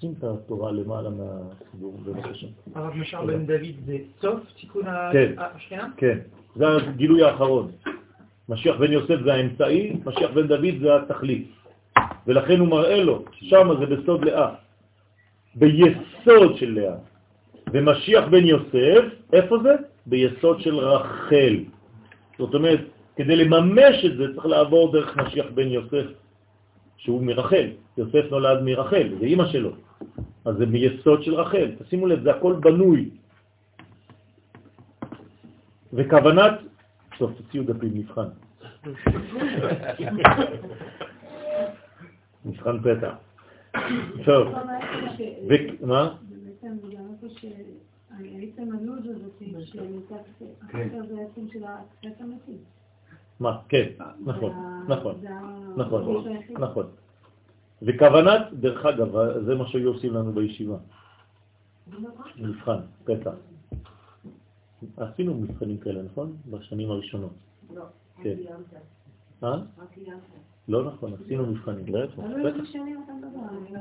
שים 0.00 0.14
את 0.18 0.24
התורה 0.24 0.72
למעלה 0.72 1.10
מהסידור, 1.10 1.98
בבקשה. 2.06 2.46
הרב 2.74 2.94
משאר 2.96 3.26
בן 3.26 3.46
דוד 3.46 3.74
זה 3.86 3.96
סוף 4.20 4.40
תיקון 4.60 4.82
כן, 5.12 5.32
השכינה? 5.38 5.88
כן, 5.96 6.18
זה 6.56 6.64
הגילוי 6.68 7.22
האחרון. 7.22 7.70
משיח 8.48 8.76
בן 8.76 8.92
יוסף 8.92 9.16
זה 9.24 9.34
האמצעי, 9.34 9.96
משיח 10.04 10.30
בן 10.30 10.46
דוד 10.46 10.74
זה 10.80 10.96
התכלית. 10.96 11.48
ולכן 12.26 12.58
הוא 12.60 12.68
מראה 12.68 13.04
לו, 13.04 13.24
שם 13.32 13.68
זה 13.80 13.86
בסוד 13.86 14.24
לאה, 14.24 14.54
ביסוד 15.54 16.56
של 16.56 16.70
לאה. 16.74 16.94
ומשיח 17.72 18.24
בן 18.30 18.44
יוסף, 18.44 19.04
איפה 19.32 19.56
זה? 19.62 19.74
ביסוד 20.06 20.60
של 20.60 20.76
רחל. 20.76 21.56
זאת 22.38 22.54
אומרת, 22.54 22.80
כדי 23.16 23.36
לממש 23.36 24.04
את 24.04 24.16
זה 24.16 24.24
צריך 24.34 24.46
לעבור 24.46 24.92
דרך 24.92 25.16
משיח 25.16 25.46
בן 25.54 25.68
יוסף, 25.68 26.06
שהוא 26.98 27.22
מרחל. 27.22 27.66
יוסף 27.96 28.30
נולד 28.30 28.62
מרחל, 28.62 29.08
זה 29.20 29.24
אימא 29.24 29.46
שלו. 29.46 29.70
אז 30.44 30.56
זה 30.56 30.66
מיסוד 30.66 31.22
של 31.22 31.34
רחל. 31.34 31.74
תשימו 31.78 32.06
לב, 32.06 32.22
זה 32.22 32.30
הכל 32.30 32.54
בנוי. 32.60 33.10
וכוונת, 35.92 36.54
טוב, 37.18 37.32
תוציאו 37.32 37.64
דפים, 37.64 37.94
מבחן. 37.94 38.28
מבחן 42.44 42.78
פתע. 42.80 43.12
טוב, 44.24 44.48
ומה? 45.80 46.14
מה? 53.40 53.58
כן, 53.68 53.86
נכון, 54.24 54.52
נכון, 54.88 55.14
נכון, 55.76 56.26
נכון. 56.50 56.86
וכוונת, 57.82 58.42
דרך 58.52 58.86
אגב, 58.86 59.08
זה 59.44 59.54
מה 59.54 59.66
שהיו 59.66 59.88
עושים 59.88 60.14
לנו 60.14 60.32
בישיבה. 60.32 60.76
מבחן, 62.38 62.78
פתע. 63.04 63.30
עשינו 64.96 65.34
מבחנים 65.34 65.78
כאלה, 65.78 66.02
נכון? 66.02 66.36
בשנים 66.50 66.90
הראשונות. 66.90 67.32
לא, 67.74 67.84
כן. 68.22 68.34
אה? 69.44 69.56
לא 70.68 70.84
נכון, 70.84 71.12
עשינו 71.24 71.46
מבחנים. 71.46 71.94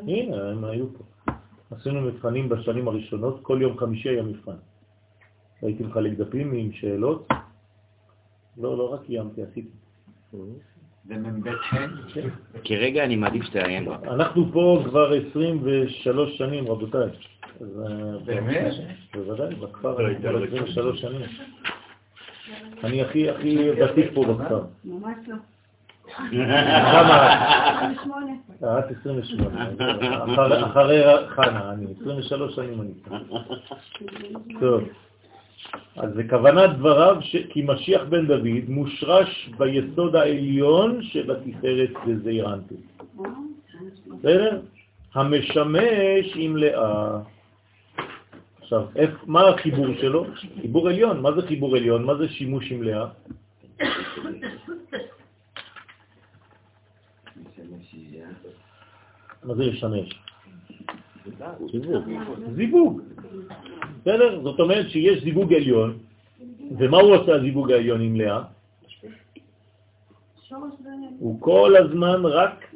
הנה, 0.08 0.50
הם 0.50 0.64
היו 0.66 0.86
פה. 0.94 1.34
עשינו 1.72 2.02
מבחנים 2.02 2.50
בשנים 2.50 2.88
הראשונות, 2.88 3.40
כל 3.42 3.60
יום 3.62 3.78
חמישי 3.78 4.10
היה 4.10 4.24
מבחן. 4.24 4.56
הייתי 5.62 5.84
מחלק 5.84 6.18
דפים 6.18 6.54
עם 6.54 6.72
שאלות. 6.72 7.28
לא, 8.62 8.78
לא 8.78 8.94
רק 8.94 9.00
קיימתי, 9.06 9.42
עשיתי. 9.44 9.68
זה 11.06 11.16
מ"ב 11.18 11.50
חן? 11.56 11.90
כרגע 12.64 13.04
אני 13.04 13.16
מעדיף 13.16 13.44
שתעיין 13.46 13.86
בה. 13.86 13.98
אנחנו 14.04 14.46
פה 14.54 14.82
כבר 14.86 15.14
23 15.30 16.38
שנים, 16.38 16.68
רבותיי. 16.68 17.02
אה, 17.02 17.08
באמת? 18.26 18.74
בוודאי, 19.14 19.56
בכפר 19.56 20.08
אני 20.08 20.16
כבר 20.18 20.44
23 20.44 21.02
שנים. 21.02 21.22
אני 22.84 23.02
הכי 23.02 23.30
הכי 23.30 23.70
ותיק 23.72 24.12
פה 24.14 24.24
בכפר. 24.26 24.62
ממש 24.86 25.18
לא. 25.28 25.36
כמה? 26.92 27.42
28. 28.02 28.32
אה, 28.64 28.80
את 28.80 28.86
28. 29.02 30.66
אחרי- 30.66 31.28
חנה, 31.30 31.72
אני 31.72 31.86
23 32.02 32.56
שנים 32.56 32.82
אני. 32.82 32.92
טוב. 34.60 34.84
אז 35.96 36.14
זה 36.14 36.24
כוונת 36.30 36.78
דבריו 36.78 37.18
ש... 37.22 37.36
כי 37.50 37.64
משיח 37.68 38.02
בן 38.10 38.28
דוד 38.28 38.68
מושרש 38.68 39.50
ביסוד 39.58 40.16
העליון 40.16 41.04
של 41.04 41.32
התפארת 41.32 41.92
בזעירנטו. 42.08 42.76
בסדר? 44.08 44.62
המשמש 45.14 46.26
עם 46.36 46.58
לאה. 46.58 47.20
עכשיו, 48.62 48.86
איך, 48.96 49.24
מה 49.28 49.48
החיבור 49.48 49.88
שלו? 50.02 50.26
חיבור 50.62 50.90
עליון. 50.90 51.22
מה 51.22 51.32
זה 51.32 51.48
חיבור 51.48 51.76
עליון? 51.76 52.04
מה 52.04 52.16
זה 52.16 52.30
שימוש 52.30 52.72
עם 52.72 52.84
לאה? 52.84 53.06
מה 59.44 59.56
זה 59.56 59.64
לשמש? 59.66 60.20
זיווג. 62.56 63.02
בסדר? 64.08 64.40
זאת 64.44 64.60
אומרת 64.60 64.90
שיש 64.90 65.24
זיווג 65.24 65.54
עליון, 65.54 65.98
ומה 66.80 66.98
הוא 66.98 67.16
עושה 67.16 67.36
הזיווג 67.36 67.72
העליון 67.72 68.02
עם 68.02 68.16
לאה? 68.16 68.42
הוא 71.20 71.42
כל 71.42 71.76
הזמן 71.76 72.22
רק 72.24 72.76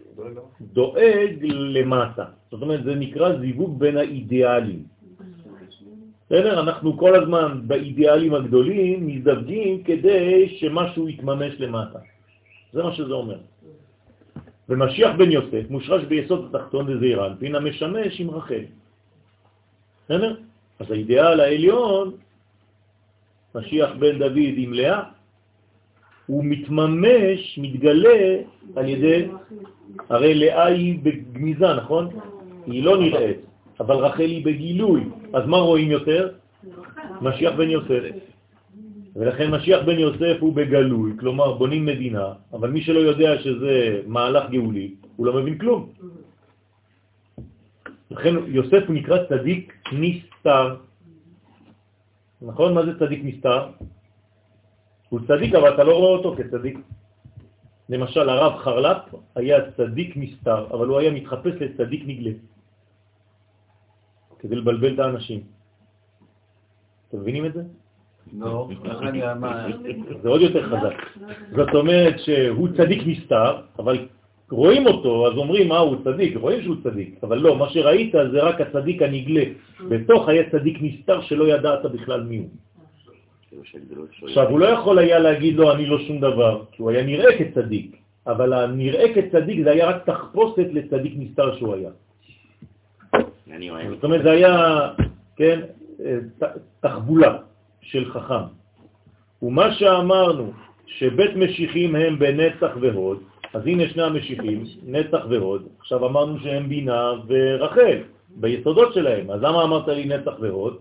דואג 0.61 1.35
למטה. 1.47 2.25
זאת 2.51 2.61
אומרת, 2.61 2.83
זה 2.83 2.95
נקרא 2.95 3.39
זיווג 3.39 3.79
בין 3.79 3.97
האידיאלים. 3.97 4.83
בסדר? 6.27 6.59
אנחנו 6.59 6.97
כל 6.97 7.15
הזמן 7.15 7.61
באידיאלים 7.67 8.33
הגדולים 8.33 9.07
מזדווגים 9.07 9.83
כדי 9.83 10.57
שמשהו 10.59 11.09
יתממש 11.09 11.53
למטה. 11.59 11.99
זה 12.73 12.83
מה 12.83 12.91
שזה 12.91 13.13
אומר. 13.13 13.39
ומשיח 14.69 15.15
בן 15.17 15.31
יוסף 15.31 15.63
מושרש 15.69 16.03
ביסוד 16.03 16.51
התחתון 16.51 16.91
לזעירן, 16.91 17.33
פינה 17.39 17.59
משמש 17.59 18.19
עם 18.19 18.29
רחל. 18.29 18.63
בסדר? 20.05 20.50
אז 20.81 20.91
האידאל 20.91 21.39
העליון, 21.39 22.11
משיח 23.55 23.89
בן 23.99 24.19
דוד 24.19 24.55
עם 24.57 24.73
לאה, 24.73 25.03
הוא 26.25 26.45
מתממש, 26.45 27.59
מתגלה 27.61 28.41
על 28.75 28.89
ידי, 28.89 29.27
הרי 30.09 30.33
לאה 30.33 30.65
היא 30.65 30.99
בגניזה, 31.03 31.73
נכון? 31.73 32.09
היא 32.65 32.83
לא 32.83 32.97
נראית, 32.97 33.37
אבל 33.79 33.95
רחל 33.95 34.29
היא 34.29 34.45
בגילוי. 34.45 35.01
אז 35.33 35.43
מה 35.45 35.57
רואים 35.57 35.91
יותר? 35.91 36.29
משיח 37.21 37.53
בן 37.53 37.69
יוסף. 37.69 38.03
ולכן 39.15 39.51
משיח 39.51 39.79
בן 39.85 39.99
יוסף 39.99 40.37
הוא 40.39 40.53
בגלוי, 40.53 41.11
כלומר 41.19 41.53
בונים 41.61 41.85
מדינה, 41.85 42.27
אבל 42.53 42.69
מי 42.69 42.81
שלא 42.81 42.99
יודע 42.99 43.37
שזה 43.41 44.01
מהלך 44.07 44.49
גאולי, 44.49 44.95
הוא 45.15 45.25
לא 45.25 45.33
מבין 45.33 45.57
כלום. 45.57 45.89
לכן 48.11 48.33
יוסף 48.47 48.83
הוא 48.87 48.95
נקרא 48.95 49.17
צדיק 49.29 49.73
נסתר. 50.41 50.75
נכון? 52.41 52.73
מה 52.73 52.85
זה 52.85 52.99
צדיק 52.99 53.21
נסתר? 53.23 53.71
הוא 55.09 55.19
צדיק, 55.27 55.55
אבל 55.55 55.73
אתה 55.73 55.83
לא 55.83 55.97
רואה 55.97 56.11
אותו 56.11 56.35
כצדיק. 56.37 56.77
למשל, 57.89 58.29
הרב 58.29 58.57
חרל"פ 58.57 59.15
היה 59.35 59.71
צדיק 59.77 60.17
נסתר, 60.17 60.67
אבל 60.73 60.87
הוא 60.87 60.99
היה 60.99 61.11
מתחפש 61.11 61.53
לצדיק 61.61 62.03
נגלה, 62.07 62.31
כדי 64.39 64.55
לבלבל 64.55 64.93
את 64.93 64.99
האנשים. 64.99 65.43
אתם 67.09 67.17
מבינים 67.19 67.45
את 67.45 67.53
זה? 67.53 67.63
לא, 68.33 68.69
זה 70.21 70.29
עוד 70.29 70.41
יותר 70.41 70.63
חזק. 70.69 70.95
זאת 71.55 71.73
אומרת 71.73 72.19
שהוא 72.19 72.67
צדיק 72.77 73.01
נסתר, 73.05 73.61
אבל 73.79 74.07
רואים 74.51 74.87
אותו, 74.87 75.27
אז 75.27 75.37
אומרים 75.37 75.67
מה 75.67 75.77
הוא 75.77 75.95
צדיק, 76.03 76.37
רואים 76.37 76.61
שהוא 76.61 76.75
צדיק, 76.83 77.23
אבל 77.23 77.37
לא, 77.37 77.57
מה 77.57 77.69
שראית 77.69 78.11
זה 78.31 78.39
רק 78.43 78.61
הצדיק 78.61 79.01
הנגלה. 79.01 79.43
בתוך 79.89 80.27
היה 80.27 80.49
צדיק 80.51 80.77
נסתר 80.81 81.21
שלא 81.21 81.47
ידעת 81.47 81.85
בכלל 81.85 82.23
מי 82.23 82.37
הוא. 82.37 82.49
עכשיו, 84.23 84.49
הוא 84.49 84.59
לא 84.59 84.65
יכול 84.65 84.99
היה 84.99 85.19
להגיד 85.19 85.55
לו 85.55 85.71
אני 85.71 85.85
לא 85.85 85.99
שום 85.99 86.19
דבר, 86.19 86.63
כי 86.71 86.81
הוא 86.81 86.91
היה 86.91 87.03
נראה 87.03 87.37
כצדיק, 87.37 87.95
אבל 88.27 88.53
הנראה 88.53 89.13
כצדיק 89.13 89.63
זה 89.63 89.71
היה 89.71 89.85
רק 89.89 90.05
תחפושת 90.05 90.67
לצדיק 90.71 91.13
נסתר 91.17 91.55
שהוא 91.57 91.73
היה. 91.75 91.91
זאת 93.95 94.03
אומרת, 94.03 94.23
זה 94.23 94.31
היה, 94.31 94.55
כן, 95.35 95.59
תחבולה 96.79 97.37
של 97.81 98.05
חכם. 98.11 98.45
ומה 99.41 99.73
שאמרנו, 99.73 100.51
שבית 100.85 101.35
משיחים 101.35 101.95
הם 101.95 102.19
בנצח 102.19 102.71
והוד, 102.81 103.19
אז 103.53 103.61
הנה 103.67 103.89
שני 103.89 104.03
המשיחים, 104.03 104.63
נצח 104.85 105.25
והוד, 105.29 105.67
עכשיו 105.79 106.07
אמרנו 106.07 106.39
שהם 106.39 106.69
בינה 106.69 107.11
ורחל, 107.27 107.97
ביסודות 108.35 108.93
שלהם, 108.93 109.31
אז 109.31 109.41
למה 109.41 109.63
אמרת 109.63 109.87
לי 109.87 110.05
נצח 110.05 110.33
והוד? 110.39 110.77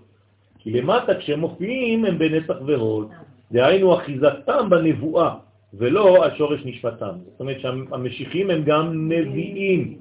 כי 0.58 0.70
למטה 0.70 1.14
כשהם 1.14 1.40
מופיעים 1.40 2.04
הם 2.04 2.18
בנצח 2.18 2.56
והוד, 2.66 3.08
דהיינו 3.52 3.94
אחיזתם 3.94 4.70
בנבואה, 4.70 5.34
ולא 5.74 6.24
השורש 6.24 6.60
נשמתם. 6.64 7.14
זאת 7.30 7.40
אומרת 7.40 7.60
שהמשיחים 7.60 8.50
הם 8.50 8.62
גם 8.64 9.08
נביאים, 9.08 9.98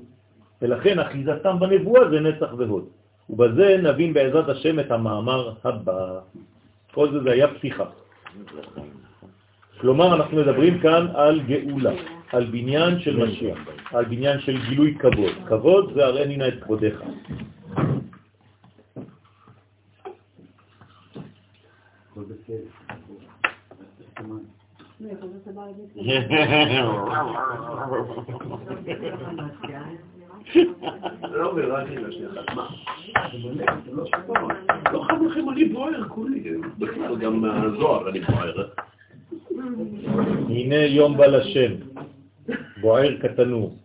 ולכן 0.61 0.99
אחיזתם 0.99 1.59
בנבואה 1.59 2.09
זה 2.09 2.19
נצח 2.19 2.53
והוד. 2.57 2.85
ובזה 3.29 3.77
נבין 3.83 4.13
בעזרת 4.13 4.49
השם 4.49 4.79
את 4.79 4.91
המאמר 4.91 5.53
הבא. 5.63 6.19
כל 6.93 7.11
זה 7.11 7.19
זה 7.23 7.31
היה 7.31 7.47
פתיחה. 7.47 7.85
כלומר, 9.81 10.15
אנחנו 10.15 10.37
מדברים 10.37 10.79
כאן 10.79 11.07
על 11.13 11.41
גאולה, 11.41 11.93
על 12.31 12.45
בניין 12.45 12.99
של 12.99 13.17
משיח, 13.17 13.57
על 13.91 14.05
בניין 14.05 14.39
של 14.39 14.57
גילוי 14.69 14.95
כבוד. 14.99 15.31
כבוד 15.47 15.91
זה 15.93 16.05
הראני 16.05 16.37
נא 16.37 16.47
את. 16.47 16.63
לא 31.31 31.55
מרני 31.55 31.95
לשנייה 31.95 32.29
מה? 32.55 32.67
לא 34.91 35.03
חד 35.03 35.21
לכם, 35.29 35.49
אני 35.49 35.65
בוער 35.65 36.07
כולי, 36.07 36.51
בכלל 36.77 37.15
גם 37.15 37.45
אני 38.07 38.19
בוער. 38.19 38.69
הנה 40.49 40.75
יום 40.75 41.17
בא 41.17 41.25
לשם, 41.25 41.71
בוער 42.81 43.17
קטנו. 43.21 43.75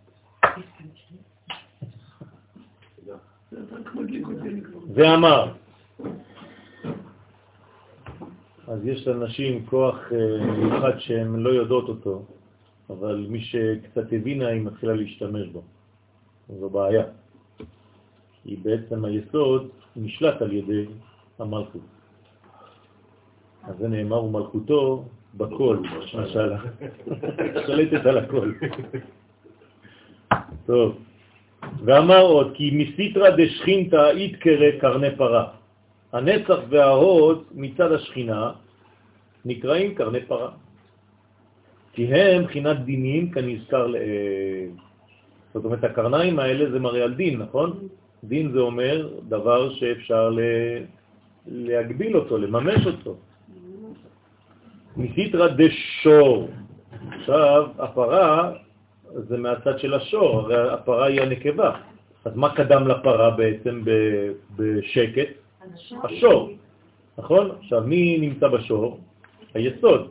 ואמר, 4.93 5.53
אז 8.67 8.85
יש 8.85 9.07
לנשים 9.07 9.65
כוח 9.65 10.11
אה, 10.11 10.45
מיוחד 10.45 10.99
שהן 10.99 11.35
לא 11.35 11.49
יודעות 11.49 11.89
אותו, 11.89 12.25
אבל 12.89 13.25
מי 13.29 13.41
שקצת 13.41 14.13
הבינה 14.13 14.47
היא 14.47 14.61
מתחילה 14.61 14.93
להשתמש 14.93 15.47
בו. 15.47 15.61
זו 16.59 16.69
בעיה. 16.69 17.03
כי 18.43 18.55
בעצם 18.55 19.05
היסוד 19.05 19.69
נשלט 19.95 20.41
על 20.41 20.53
ידי 20.53 20.85
המלכות. 21.39 21.81
אז 23.63 23.77
זה 23.77 23.87
נאמר, 23.87 24.23
ומלכותו 24.23 25.05
בכל, 25.37 25.77
משלה. 26.13 26.57
שלטת 27.67 28.05
על 28.05 28.17
הכל. 28.17 28.51
טוב. 30.65 30.97
ואמר 31.85 32.21
עוד, 32.21 32.51
כי 32.53 32.71
מסיטרא 32.73 33.29
דשכינתא 33.29 34.11
יתקרא 34.15 34.71
קרני 34.79 35.15
פרה. 35.15 35.45
הנצח 36.13 36.59
וההוד 36.69 37.43
מצד 37.51 37.91
השכינה 37.91 38.51
נקראים 39.45 39.95
קרני 39.95 40.21
פרה. 40.27 40.51
כי 41.93 42.13
הם 42.13 42.43
בחינת 42.43 42.77
דינים 42.85 43.31
כנזכר 43.31 43.87
לעיל. 43.87 44.69
זאת 45.53 45.65
אומרת, 45.65 45.83
הקרניים 45.83 46.39
האלה 46.39 46.71
זה 46.71 46.79
מראה 46.79 47.03
על 47.03 47.13
דין, 47.13 47.39
נכון? 47.41 47.87
דין 48.23 48.51
זה 48.51 48.59
אומר 48.59 49.09
דבר 49.27 49.73
שאפשר 49.73 50.29
ל... 50.29 50.39
להגביל 51.47 52.17
אותו, 52.17 52.37
לממש 52.37 52.87
אותו. 52.87 53.15
מסיטרא 54.97 55.47
דשור. 55.47 56.47
עכשיו, 57.19 57.67
הפרה 57.79 58.51
זה 59.13 59.37
מהצד 59.37 59.79
של 59.79 59.93
השור, 59.93 60.39
הרי 60.39 60.71
הפרה 60.73 61.05
היא 61.05 61.21
הנקבה. 61.21 61.71
אז 62.25 62.35
מה 62.35 62.55
קדם 62.55 62.87
לפרה 62.87 63.29
בעצם 63.29 63.83
בשקט? 64.55 65.29
השור, 66.03 66.49
נכון? 67.17 67.51
עכשיו, 67.59 67.81
מי 67.81 68.17
נמצא 68.17 68.47
בשור? 68.47 68.99
היסוד. 69.53 70.09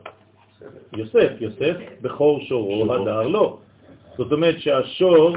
יוסף, 0.93 1.31
יוסף, 1.40 1.77
בכור 2.01 2.40
שורו, 2.40 2.94
הדר 2.94 3.23
לא. 3.23 3.59
זאת 4.16 4.32
אומרת 4.32 4.61
שהשור 4.61 5.36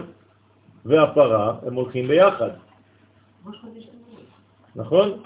והפרה 0.85 1.55
הם 1.67 1.73
הולכים 1.73 2.07
ביחד. 2.07 2.49
נכון? 4.75 5.21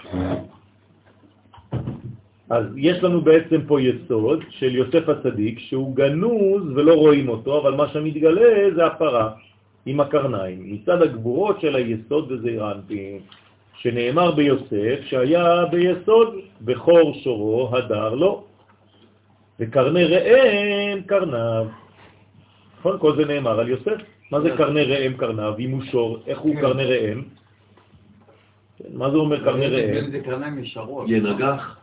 אז 2.50 2.64
יש 2.76 3.02
לנו 3.02 3.20
בעצם 3.20 3.60
פה 3.66 3.80
יסוד 3.80 4.44
של 4.50 4.74
יוסף 4.74 5.08
הצדיק 5.08 5.58
שהוא 5.58 5.96
גנוז 5.96 6.62
ולא 6.74 6.94
רואים 6.94 7.28
אותו, 7.28 7.60
אבל 7.62 7.74
מה 7.74 7.88
שמתגלה 7.88 8.74
זה 8.74 8.86
הפרה 8.86 9.30
עם 9.86 10.00
הקרניים, 10.00 10.72
מצד 10.72 11.02
הגבורות 11.02 11.60
של 11.60 11.76
היסוד 11.76 12.32
וזעיר 12.32 12.64
האנפין, 12.64 13.18
שנאמר 13.74 14.30
ביוסף 14.30 14.98
שהיה 15.02 15.64
ביסוד 15.70 16.34
בכור 16.60 17.14
שורו 17.14 17.76
הדר 17.76 18.14
לא, 18.14 18.44
וקרני 19.60 20.04
ראם 20.04 21.02
קרניו. 21.02 21.66
נכון? 22.78 22.98
כל 22.98 23.16
זה 23.16 23.24
נאמר 23.24 23.60
על 23.60 23.68
יוסף. 23.68 23.98
מה 24.30 24.40
זה 24.40 24.50
קרני 24.56 24.84
ראם 24.84 25.12
קרניו? 25.16 25.54
אם 25.58 25.70
הוא 25.70 25.82
שור, 25.82 26.18
איך 26.26 26.38
הוא 26.38 26.54
קרני 26.60 26.84
ראם? 26.84 27.22
מה 28.94 29.10
זה 29.10 29.16
אומר 29.16 29.44
קרני 29.44 29.66
ראם? 29.66 30.10
זה 30.10 30.20
קרניים 30.20 30.58
ישרות. 30.58 31.06
ינגח. 31.08 31.76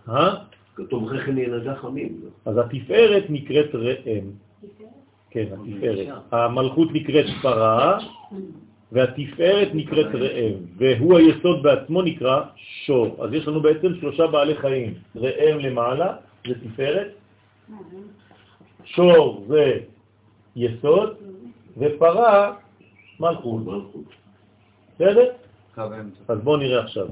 כתוב 0.80 1.04
רכן 1.08 1.38
ינגח 1.38 1.86
עמים. 1.86 2.22
אז 2.46 2.58
התפארת 2.58 3.24
נקראת 3.30 3.76
ראם. 3.76 4.26
כן, 5.30 5.46
התפארת. 5.54 6.08
המלכות 6.32 6.90
נקראת 6.94 7.26
פרה, 7.42 7.98
והתפארת 8.92 9.70
נקראת 9.74 10.16
ראם, 10.16 10.54
והוא 10.78 11.18
היסוד 11.18 11.64
בעצמו 11.64 12.02
נקרא 12.02 12.42
שור. 12.56 13.24
אז 13.24 13.34
יש 13.34 13.48
לנו 13.48 13.62
בעצם 13.62 13.96
שלושה 14.00 14.28
בעלי 14.28 14.56
חיים. 14.56 14.94
ראם 15.16 15.60
למעלה 15.60 16.16
זה 16.48 16.54
תפארת, 16.64 17.08
שור 18.86 19.46
זה 19.48 19.80
יסוד, 20.56 21.10
ופרה 21.78 22.56
מלכות. 23.20 23.64
בסדר? 24.96 25.30
אז 26.28 26.40
בואו 26.44 26.58
נראה 26.58 26.84
עכשיו 26.84 27.08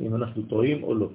אם 0.00 0.14
אנחנו 0.14 0.42
טועים 0.42 0.82
או 0.82 0.94
לא. 0.94 1.08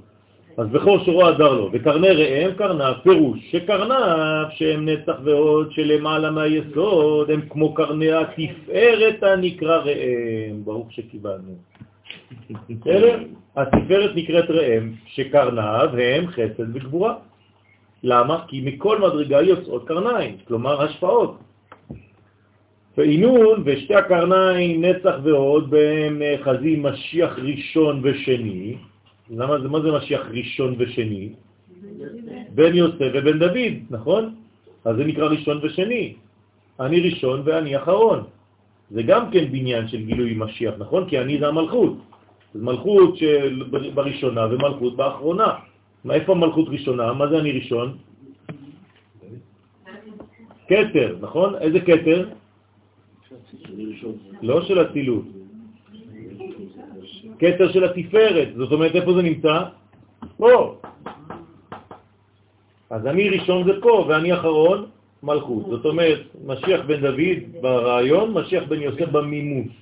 אז 0.57 0.67
בכור 0.67 0.99
שורו 1.05 1.25
עזר 1.25 1.53
לו, 1.53 1.69
וקרני 1.73 2.07
ראם 2.09 2.53
קרניו, 2.55 2.93
פירוש 3.03 3.39
שקרניו 3.51 4.45
שהם 4.55 4.89
נצח 4.89 5.15
ועוד 5.23 5.71
שלמעלה 5.71 6.31
מהיסוד 6.31 7.31
הם 7.31 7.41
כמו 7.49 7.73
קרני 7.73 8.11
התפארת 8.11 9.23
הנקרא 9.23 9.77
ראם, 9.77 10.63
ברוך 10.63 10.91
שקיבלנו. 10.91 11.55
בסדר? 12.69 13.19
התפארת 13.55 14.11
נקראת 14.15 14.49
ראם, 14.49 14.91
שקרניו 15.05 15.89
הם 15.97 16.27
חסד 16.27 16.75
וגבורה. 16.75 17.15
למה? 18.03 18.43
כי 18.47 18.61
מכל 18.61 18.99
מדרגה 18.99 19.41
יוצאות 19.41 19.87
קרניים, 19.87 20.37
כלומר 20.47 20.81
השפעות. 20.81 21.37
ועינון 22.97 23.63
ושתי 23.65 23.95
הקרניים, 23.95 24.85
נצח 24.85 25.15
ועוד, 25.23 25.69
בהם 25.69 26.19
נאחזים 26.21 26.83
משיח 26.83 27.39
ראשון 27.39 27.99
ושני. 28.03 28.75
למה 29.31 29.61
זה, 29.61 29.67
מה 29.67 29.81
זה 29.81 29.91
משיח 29.91 30.21
ראשון 30.31 30.75
ושני? 30.77 31.29
בן 32.55 32.73
יוסף 32.75 33.09
ובן 33.13 33.39
דוד, 33.39 33.73
נכון? 33.89 34.35
אז 34.85 34.95
זה 34.95 35.03
נקרא 35.03 35.27
ראשון 35.27 35.59
ושני. 35.63 36.13
אני 36.79 36.99
ראשון 36.99 37.41
ואני 37.45 37.77
אחרון. 37.77 38.23
זה 38.91 39.03
גם 39.03 39.31
כן 39.31 39.51
בניין 39.51 39.87
של 39.87 40.01
גילוי 40.03 40.33
משיח, 40.37 40.73
נכון? 40.77 41.09
כי 41.09 41.19
אני 41.19 41.39
זה 41.39 41.47
המלכות. 41.47 41.93
אז 42.55 42.61
מלכות 42.61 43.17
של 43.17 43.63
בראשונה 43.95 44.45
ומלכות 44.45 44.95
באחרונה. 44.95 45.51
מה, 46.03 46.13
איפה 46.13 46.35
מלכות 46.35 46.67
ראשונה? 46.69 47.13
מה 47.13 47.27
זה 47.27 47.39
אני 47.39 47.51
ראשון? 47.51 47.97
קטר, 50.67 51.17
נכון? 51.21 51.55
איזה 51.55 51.79
קטר? 51.79 52.29
לא 54.41 54.61
של 54.61 54.79
הצילות. 54.79 55.40
קטר 57.41 57.71
של 57.71 57.83
התפארת, 57.83 58.47
זאת 58.55 58.71
אומרת, 58.71 58.95
איפה 58.95 59.13
זה 59.13 59.21
נמצא? 59.21 59.63
פה. 60.37 60.75
אז 62.89 63.07
אני 63.07 63.29
ראשון 63.29 63.65
זה 63.65 63.81
פה, 63.81 64.05
ואני 64.09 64.33
אחרון 64.33 64.85
מלכות. 65.23 65.65
זאת 65.69 65.85
אומרת, 65.85 66.21
משיח 66.45 66.81
בן 66.85 67.01
דוד 67.01 67.61
ברעיון, 67.61 68.33
משיח 68.33 68.63
בן 68.69 68.81
יוסף 68.81 69.09
במימוש, 69.09 69.73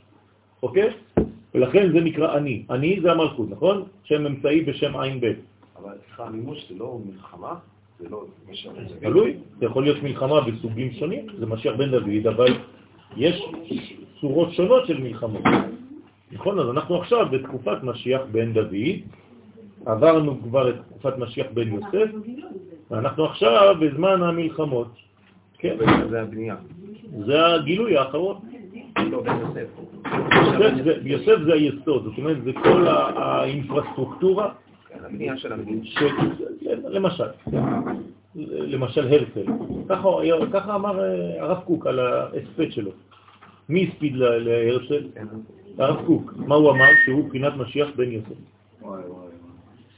אוקיי? 0.63 0.89
ולכן 1.55 1.91
זה 1.91 1.99
נקרא 1.99 2.37
אני. 2.37 2.63
אני 2.69 2.99
זה 3.01 3.11
המלכות, 3.11 3.49
נכון? 3.49 3.83
שם 4.03 4.25
אמצעי 4.25 4.61
בשם 4.61 4.99
עין 4.99 5.19
ב'. 5.19 5.33
אבל 5.81 5.93
סליחה, 6.05 6.25
המימוש 6.25 6.69
זה 6.69 6.75
לא 6.79 6.99
מלחמה? 7.05 7.53
זה 7.99 8.09
לא... 8.09 8.23
תלוי, 8.99 9.33
זה 9.59 9.65
יכול 9.65 9.83
להיות 9.83 10.03
מלחמה 10.03 10.41
בסוגים 10.41 10.91
שונים, 10.91 11.27
זה 11.39 11.45
משיח 11.45 11.75
בן 11.75 11.91
דוד, 11.91 12.27
אבל 12.27 12.53
יש 13.17 13.35
צורות 14.21 14.53
שונות 14.53 14.87
של 14.87 14.97
מלחמות. 15.03 15.43
נכון, 16.31 16.59
אז 16.59 16.69
אנחנו 16.69 16.95
עכשיו 17.01 17.25
בתקופת 17.31 17.83
משיח 17.83 18.21
בן 18.31 18.53
דוד, 18.53 18.73
עברנו 19.85 20.41
כבר 20.41 20.69
את 20.69 20.75
תקופת 20.89 21.17
משיח 21.17 21.47
בן 21.53 21.67
יוסף, 21.73 22.11
ואנחנו 22.91 23.25
עכשיו 23.25 23.75
בזמן 23.79 24.23
המלחמות. 24.23 24.87
כן. 25.57 25.77
זה 26.09 26.21
הבנייה. 26.21 26.55
זה 27.25 27.45
הגילוי 27.45 27.97
האחרון. 27.97 28.37
לא, 29.11 29.23
יוסף. 29.25 29.67
זה- 30.83 30.97
היסוד, 31.53 32.03
זאת 32.03 32.17
אומרת, 32.17 32.43
זה 32.43 32.51
כל 32.63 32.87
האינפרסטרוקטורה, 32.87 34.51
כן, 34.89 34.99
הבנייה 35.05 35.37
של 35.37 35.53
המדינה. 35.53 35.81
למשל, 36.89 37.23
למשל 38.51 39.07
הרצל, 39.07 39.45
ככה, 39.89 40.75
אמר 40.75 40.99
אה, 41.03 41.41
הרב 41.43 41.57
קוק 41.65 41.87
על 41.87 41.99
ההספד 41.99 42.71
שלו. 42.71 42.91
מי 43.69 43.87
הספיד 43.87 44.15
להרצל? 44.15 45.03
הרב 45.79 46.05
קוק. 46.05 46.33
מה 46.37 46.55
הוא 46.55 46.71
אמר? 46.71 46.89
שהוא 47.05 47.29
בחינת 47.29 47.53
משיח 47.57 47.87
בן 47.95 48.11
יוסף. 48.11 48.27
וואי, 48.81 49.01
וואי, 49.07 49.27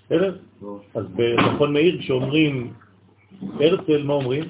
בסדר? 0.06 0.38
וואי. 0.62 0.80
אז 0.96 1.06
במכון 1.16 1.74
מאיר 1.74 2.00
כשאומרים 2.00 2.74
הרצל, 3.60 4.04
מה 4.04 4.14
אומרים? 4.14 4.44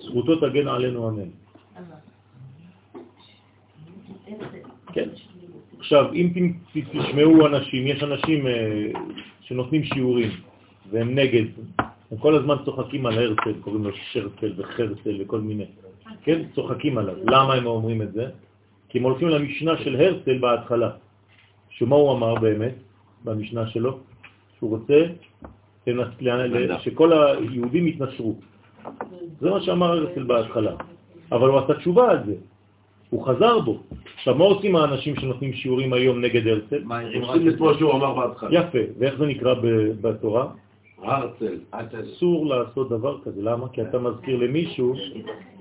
זכותו 0.00 0.36
תגן 0.36 0.68
עלינו 0.68 1.08
אמן. 1.08 1.28
כן. 4.92 5.08
עכשיו, 5.78 6.12
אם 6.12 6.52
תשמעו 6.72 7.46
אנשים, 7.46 7.86
יש 7.86 8.02
אנשים 8.02 8.46
אה, 8.46 8.90
שנותנים 9.40 9.84
שיעורים 9.84 10.30
והם 10.90 11.14
נגד, 11.14 11.44
הם 12.10 12.18
כל 12.18 12.34
הזמן 12.34 12.56
צוחקים 12.64 13.06
על 13.06 13.18
הרצל, 13.18 13.54
קוראים 13.60 13.84
לו 13.84 13.90
שרצל 14.12 14.52
וחרצל 14.56 15.16
וכל 15.20 15.40
מיני, 15.40 15.66
כן? 16.22 16.42
צוחקים 16.54 16.98
עליו. 16.98 17.14
למה 17.24 17.54
הם 17.54 17.66
אומרים 17.66 18.02
את 18.02 18.12
זה? 18.12 18.26
כי 18.96 19.00
הם 19.00 19.04
הולכים 19.04 19.28
למשנה 19.28 19.76
של 19.76 19.96
הרצל 19.96 20.38
בהתחלה, 20.38 20.90
שמה 21.68 21.96
הוא 21.96 22.12
אמר 22.12 22.34
באמת 22.34 22.74
במשנה 23.24 23.66
שלו? 23.66 23.98
שהוא 24.58 24.70
רוצה 24.70 25.04
שכל 26.80 27.12
היהודים 27.12 27.86
יתנשרו. 27.86 28.34
זה 29.40 29.50
מה 29.50 29.60
שאמר 29.60 29.92
הרצל 29.92 30.22
בהתחלה. 30.22 30.72
אבל 31.32 31.48
הוא 31.48 31.58
עשה 31.58 31.74
תשובה 31.74 32.10
על 32.10 32.18
זה. 32.26 32.34
הוא 33.10 33.26
חזר 33.26 33.58
בו. 33.58 33.82
עכשיו, 34.16 34.34
מה 34.34 34.44
עושים 34.44 34.76
האנשים 34.76 35.16
שנותנים 35.16 35.52
שיעורים 35.52 35.92
היום 35.92 36.20
נגד 36.20 36.46
הרצל? 36.46 36.82
עושים 37.26 37.48
את 37.48 37.60
מה 37.60 37.78
שהוא 37.78 37.92
אמר 37.92 38.14
בהתחלה. 38.14 38.60
יפה. 38.60 38.78
ואיך 38.98 39.18
זה 39.18 39.26
נקרא 39.26 39.54
ב- 39.54 39.92
בתורה? 40.00 40.46
הרצל. 41.02 41.58
אסור 42.12 42.46
לעשות 42.46 42.88
דבר 42.88 43.18
כזה. 43.24 43.42
למה? 43.42 43.68
כי 43.68 43.82
אתה 43.82 43.98
מזכיר 43.98 44.36
למישהו 44.36 44.94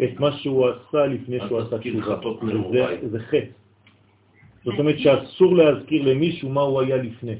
את 0.03 0.19
מה 0.19 0.31
שהוא 0.31 0.67
עשה 0.67 1.05
לפני 1.07 1.37
שהוא 1.47 1.59
עשה 1.59 1.77
תשובה. 1.79 2.87
זה 3.11 3.19
חטא. 3.19 3.53
זאת 4.65 4.79
אומרת 4.79 4.99
שאסור 4.99 5.55
להזכיר 5.55 6.01
למישהו 6.03 6.49
מה 6.49 6.61
הוא 6.61 6.81
היה 6.81 6.97
לפני. 6.97 7.35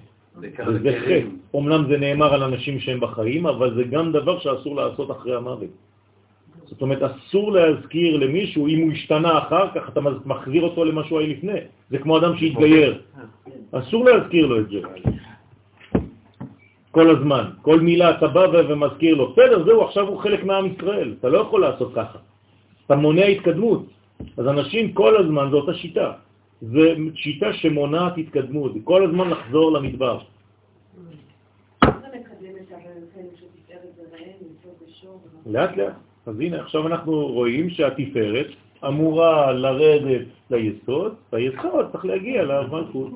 וזה 0.68 1.00
חטא. 1.02 1.20
אומנם 1.54 1.86
זה 1.90 1.98
נאמר 1.98 2.34
על 2.34 2.44
אנשים 2.44 2.80
שהם 2.80 3.00
בחיים, 3.00 3.48
אבל 3.48 3.76
זה 3.76 3.84
גם 3.84 4.12
דבר 4.12 4.40
שאסור 4.40 4.76
לעשות 4.76 5.12
אחרי 5.12 5.36
המוות. 5.36 5.70
זאת 6.66 6.82
אומרת, 6.82 7.02
אסור 7.04 7.52
להזכיר 7.52 8.18
למישהו, 8.18 8.68
אם 8.68 8.80
הוא 8.82 8.92
השתנה 8.92 9.38
אחר 9.38 9.68
כך, 9.76 9.90
אתה 9.90 10.02
מחזיר 10.26 10.62
אותו 10.64 10.86
למה 10.86 11.04
שהוא 11.04 11.20
היה 11.20 11.28
לפני. 11.28 11.60
זה 11.90 11.98
כמו 11.98 12.18
אדם 12.18 12.38
שהתגייר. 12.38 13.02
אסור 13.72 14.06
להזכיר 14.06 14.46
לו 14.46 14.60
את 14.60 14.70
זה. 14.70 14.80
כל 16.96 17.10
הזמן. 17.10 17.60
כל 17.62 17.80
מילה 17.80 18.16
אתה 18.16 18.28
בא 18.28 18.48
ומזכיר 18.56 19.16
לו. 19.16 19.36
בסדר, 19.36 19.64
זהו, 19.68 19.84
עכשיו 19.84 20.08
הוא 20.08 20.20
חלק 20.20 20.44
מעם 20.44 20.66
ישראל. 20.66 21.20
אתה 21.20 21.28
לא 21.30 21.38
יכול 21.38 21.62
לעשות 21.62 21.92
ככה. 21.96 22.20
אתה 22.86 22.96
מונע 22.96 23.26
התקדמות. 23.26 23.84
אז 24.38 24.48
אנשים 24.48 24.94
כל 24.96 25.14
הזמן, 25.20 25.52
זו 25.52 25.58
אותה 25.58 25.74
שיטה. 25.74 26.12
זו 26.62 26.82
שיטה 27.16 27.54
שמונעת 27.54 28.18
התקדמות. 28.18 28.72
כל 28.84 29.02
הזמן 29.12 29.30
לחזור 29.30 29.72
למדבר. 29.72 30.18
לאט 35.46 35.78
לאט. 35.78 36.00
אז 36.26 36.36
הנה, 36.40 36.58
עכשיו 36.64 36.88
אנחנו 36.88 37.28
רואים 37.28 37.70
שהתפארת 37.70 38.48
אמורה 38.88 39.52
לרדת 39.52 40.28
ליסוד, 40.50 41.12
והיסוד 41.34 41.86
צריך 41.92 42.06
להגיע 42.06 42.44
למלכות. 42.44 43.12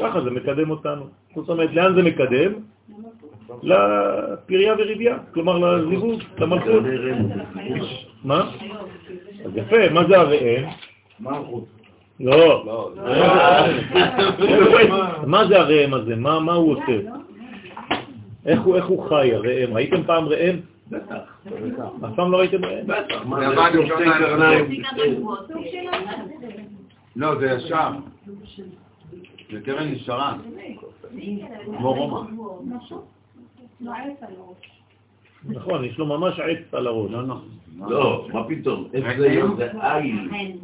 ככה 0.00 0.18
זה 0.22 0.30
מקדם 0.30 0.70
אותנו. 0.70 1.04
זאת 1.34 1.48
אומרת, 1.48 1.70
לאן 1.74 1.94
זה 1.94 2.02
מקדם? 2.02 2.77
לפריה 3.62 4.74
וריביה, 4.78 5.18
כלומר 5.34 5.58
לזיווג, 5.58 6.20
למלכות. 6.38 6.82
מה? 8.24 8.50
אז 9.44 9.56
יפה, 9.56 9.90
מה 9.92 10.04
זה 10.08 10.18
הראם? 10.18 10.64
לא. 12.20 12.64
מה 15.26 15.46
זה 15.48 15.60
הראם 15.60 15.94
הזה? 15.94 16.16
מה 16.16 16.40
מה 16.40 16.52
הוא 16.52 16.72
עושה? 16.72 16.98
איך 18.46 18.86
הוא 18.86 19.08
חי, 19.08 19.34
הראם? 19.34 19.74
ראיתם 19.74 20.02
פעם 20.02 20.28
ראם? 20.28 20.56
בטח. 20.90 21.38
אף 22.04 22.14
פעם 22.16 22.32
לא 22.32 22.36
ראיתם 22.36 22.64
ראם? 22.64 22.86
בטח. 22.86 23.22
לא, 27.16 27.34
זה 27.38 27.46
ישר. 27.46 27.90
זה 29.52 29.60
קרן 29.60 29.88
ישרה. 29.88 30.36
כמו 31.64 31.94
רומא. 31.94 32.20
נכון, 35.44 35.84
יש 35.84 35.98
לו 35.98 36.06
ממש 36.06 36.40
עץ 36.40 36.74
על 36.74 36.86
הראש. 36.86 37.10
לא, 37.10 37.28
לא. 37.28 37.36
לא, 37.78 38.28
מה 38.32 38.48
פתאום? 38.48 38.88
איך 38.92 39.18
זה 39.18 39.40
זה 39.56 39.94
עין. 39.94 40.58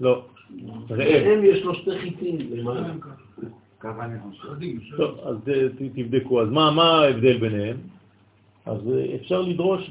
לא. 0.00 0.24
ראם. 0.90 1.44
יש 1.44 1.62
לו 1.62 1.74
שתי 1.74 1.98
חיטים 1.98 2.38
למעלה. 2.50 2.92
אני 3.84 4.18
חושב. 4.20 4.96
טוב, 4.96 5.18
אז 5.18 5.36
אה, 5.48 5.68
תבדקו. 5.94 6.42
אז 6.42 6.48
מה 6.48 6.70
מה 6.70 6.82
ההבדל 6.82 7.38
ביניהם? 7.38 7.76
אז 8.66 8.78
אה, 8.92 9.14
אפשר 9.14 9.40
לדרוש 9.40 9.90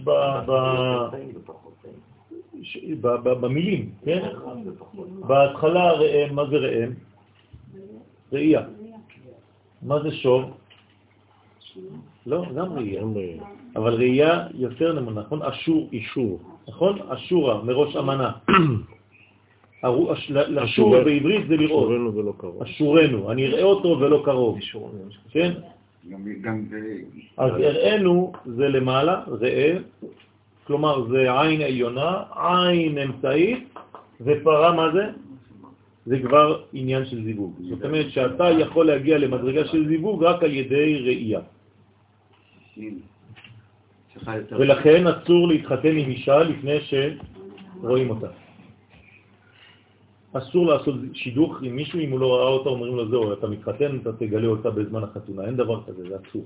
במילים, 3.23 3.91
כן? 4.05 4.21
בהתחלה 5.27 5.91
ראם, 5.91 6.35
מה 6.35 6.45
זה 6.49 6.55
ראם? 6.55 6.91
ראייה. 8.33 8.61
מה 9.81 10.03
זה 10.03 10.11
שור? 10.11 10.51
לא, 12.25 12.45
גם 12.55 12.73
ראייה. 12.73 13.03
אבל 13.75 13.93
ראייה 13.93 14.47
יותר 14.53 14.93
נמונה, 14.93 15.21
נכון? 15.21 15.41
אשור, 15.41 15.89
אישור, 15.91 16.39
נכון? 16.67 16.99
אשורה, 17.09 17.63
מראש 17.63 17.95
אמנה. 17.95 18.31
לשור 20.47 21.03
בעברית 21.03 21.47
זה 21.47 21.55
לראות. 21.57 21.89
אשורנו, 22.63 23.31
אני 23.31 23.47
אראה 23.47 23.63
אותו 23.63 23.87
ולא 23.99 24.21
קרוב. 24.25 24.57
כן? 25.31 25.51
אז 27.37 27.51
הראינו 27.51 28.31
זה 28.45 28.69
למעלה, 28.69 29.23
ראה, 29.27 29.77
כלומר 30.67 31.07
זה 31.07 31.41
עין 31.41 31.61
עליונה, 31.61 32.23
עין 32.35 32.97
אמצעית, 32.97 33.73
ופרה 34.21 34.73
מה 34.73 34.91
זה? 34.93 35.05
זה 36.05 36.19
כבר 36.19 36.63
עניין 36.73 37.05
של 37.05 37.23
זיווג. 37.23 37.53
זאת 37.69 37.85
אומרת 37.85 38.09
שאתה 38.09 38.49
יכול 38.49 38.85
להגיע 38.87 39.17
למדרגה 39.17 39.65
של 39.65 39.87
זיווג 39.87 40.23
רק 40.23 40.43
על 40.43 40.51
ידי 40.51 40.99
ראייה. 41.03 41.39
ולכן 44.51 45.07
אסור 45.07 45.47
להתחתן 45.47 45.97
עם 45.97 46.09
אישה 46.09 46.43
לפני 46.43 46.77
שרואים 46.81 48.09
אותה. 48.09 48.27
אסור 50.33 50.65
לעשות 50.67 50.95
שידוך 51.13 51.61
עם 51.61 51.75
מישהו, 51.75 51.99
אם 51.99 52.11
הוא 52.11 52.19
לא 52.19 52.35
ראה 52.35 52.47
אותה, 52.47 52.69
אומרים 52.69 52.95
לו, 52.95 53.09
זהו, 53.09 53.33
אתה 53.33 53.47
מתחתן, 53.47 53.97
אתה 54.01 54.13
תגלה 54.13 54.47
אותה 54.47 54.71
בזמן 54.71 55.03
החתונה. 55.03 55.45
אין 55.45 55.55
דבר 55.55 55.83
כזה, 55.87 56.09
זה 56.09 56.15
אסור. 56.15 56.45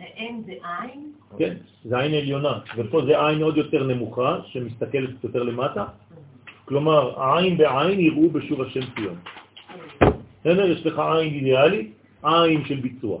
אין 0.00 0.42
זה 0.46 0.52
עין? 0.52 1.12
כן, 1.38 1.56
זה 1.84 1.98
עין 1.98 2.14
עליונה, 2.14 2.58
ופה 2.76 3.04
זה 3.06 3.26
עין 3.26 3.42
עוד 3.42 3.56
יותר 3.56 3.86
נמוכה, 3.86 4.40
שמסתכלת 4.46 5.24
יותר 5.24 5.42
למטה. 5.42 5.84
כלומר, 6.64 7.20
העין 7.22 7.56
בעין 7.56 8.00
יראו 8.00 8.30
בשוב 8.30 8.62
השם 8.62 8.80
ציון. 8.94 9.16
בסדר? 10.40 10.64
יש 10.70 10.86
לך 10.86 10.98
עין 10.98 11.34
אידיאלי, 11.34 11.90
עין 12.22 12.64
של 12.64 12.80
ביצוע. 12.80 13.20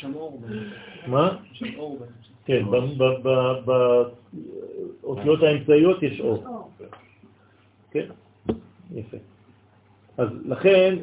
שם 0.00 0.14
אור. 0.14 0.42
מה? 1.06 1.36
שם 1.52 1.78
אור. 1.78 1.98
כן, 2.44 2.64
באותיות 5.02 5.42
האמצעיות 5.42 6.02
יש 6.02 6.20
אור. 6.20 6.70
כן, 7.90 8.06
יפה. 8.94 9.16
אז 10.18 10.28
לכן, 10.44 10.98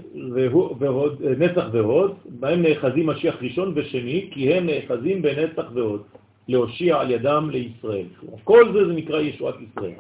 והוד, 0.80 1.24
נצח 1.38 1.66
והוד, 1.72 2.16
בהם 2.26 2.62
נאחזים 2.62 3.06
משיח 3.08 3.36
ראשון 3.42 3.72
ושני, 3.76 4.30
כי 4.32 4.54
הם 4.54 4.66
נאחזים 4.66 5.22
בנצח 5.22 5.66
והוד, 5.74 6.04
להושיע 6.48 7.00
על 7.00 7.12
ידם 7.12 7.50
לישראל. 7.52 8.06
כל 8.44 8.74
זה 8.74 8.88
זה 8.88 8.94
נקרא 8.94 9.20
ישועת 9.20 9.56
ישראל. 9.62 9.94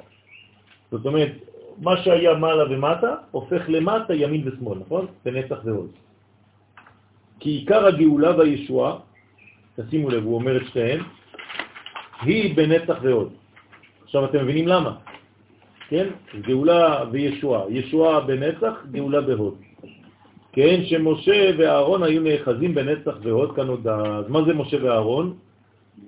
זאת 0.91 1.05
אומרת, 1.05 1.31
מה 1.81 1.97
שהיה 1.97 2.33
מעלה 2.33 2.63
ומטה, 2.73 3.15
הופך 3.31 3.65
למטה 3.67 4.13
ימין 4.13 4.47
ושמאל, 4.47 4.77
נכון? 4.79 5.05
בנצח 5.25 5.59
והוד. 5.65 5.89
כי 7.47 7.51
עיקר 7.51 7.85
הגאולה 7.85 8.37
והישועה, 8.37 8.99
תשימו 9.79 10.09
לב, 10.09 10.23
הוא 10.23 10.35
אומר 10.35 10.57
את 10.57 10.61
שתיהן, 10.67 10.99
היא 12.21 12.55
בנצח 12.55 12.97
והוד. 13.01 13.29
עכשיו 14.03 14.25
אתם 14.25 14.43
מבינים 14.43 14.67
למה? 14.67 14.95
כן? 15.87 16.07
גאולה 16.41 17.03
וישועה. 17.11 17.61
ישועה 17.69 18.19
בנצח, 18.19 18.73
גאולה 18.91 19.21
בהוד. 19.21 19.55
כן, 20.51 20.83
שמשה 20.85 21.51
ואהרון 21.57 22.03
היו 22.03 22.21
נאחזים 22.21 22.75
בנצח 22.75 23.15
והוד 23.23 23.55
כאן 23.55 23.67
עוד. 23.67 23.87
אז 23.87 24.25
מה 24.27 24.43
זה 24.43 24.53
משה 24.53 24.77
ואהרון? 24.83 25.33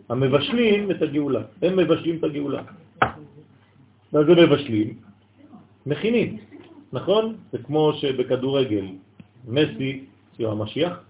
המבשלים 0.09 0.91
את 0.91 1.01
הגאולה. 1.01 1.41
הם 1.61 1.77
מבשלים 1.77 2.15
את 2.19 2.23
הגאולה. 2.23 2.61
מה 4.11 4.23
זה 4.27 4.35
מבשלים? 4.35 4.87
מכינים, 5.85 6.37
נכון? 6.93 7.35
זה 7.51 7.57
כמו 7.63 7.93
שבכדורגל, 7.93 8.85
מסי, 9.47 10.03
שהוא 10.35 10.51
המשיח, 10.51 11.08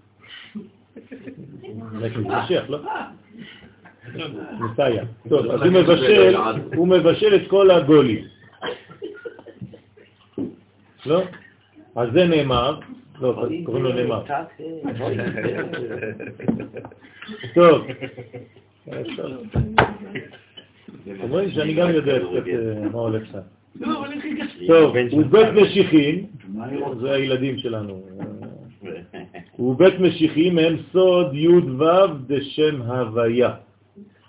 משיח, 2.26 2.70
לא? 2.70 2.78
מסייע. 4.60 5.04
טוב, 5.28 5.46
אז 5.46 5.60
הוא 5.60 5.72
מבשל, 5.72 6.36
הוא 6.76 6.88
מבשל 6.88 7.34
את 7.34 7.48
כל 7.48 7.70
הגולים. 7.70 8.24
לא? 11.06 11.22
אז 11.96 12.08
זה 12.12 12.24
נאמר, 12.24 12.80
לא, 13.20 13.46
קוראים 13.64 13.84
לו 13.84 13.92
נאמר. 13.92 14.22
טוב. 17.54 17.86
אומרים 21.22 21.50
שאני 21.50 21.74
גם 21.74 21.90
יודע 21.90 22.18
קצת 22.18 22.48
אה, 22.48 22.88
מה 22.92 22.98
הולך 22.98 23.22
שם. 23.32 23.38
טוב, 24.66 24.96
הוא 25.10 25.24
בית 25.24 25.48
משיחים, 25.48 26.26
זה 27.00 27.12
הילדים 27.12 27.58
שלנו. 27.58 28.02
הוא 29.60 29.76
בית 29.76 30.00
משיחים 30.00 30.58
הם 30.58 30.76
סוד 30.92 31.34
י' 31.34 31.48
ו' 31.48 31.84
דשם 32.26 32.82
הוויה. 32.82 33.52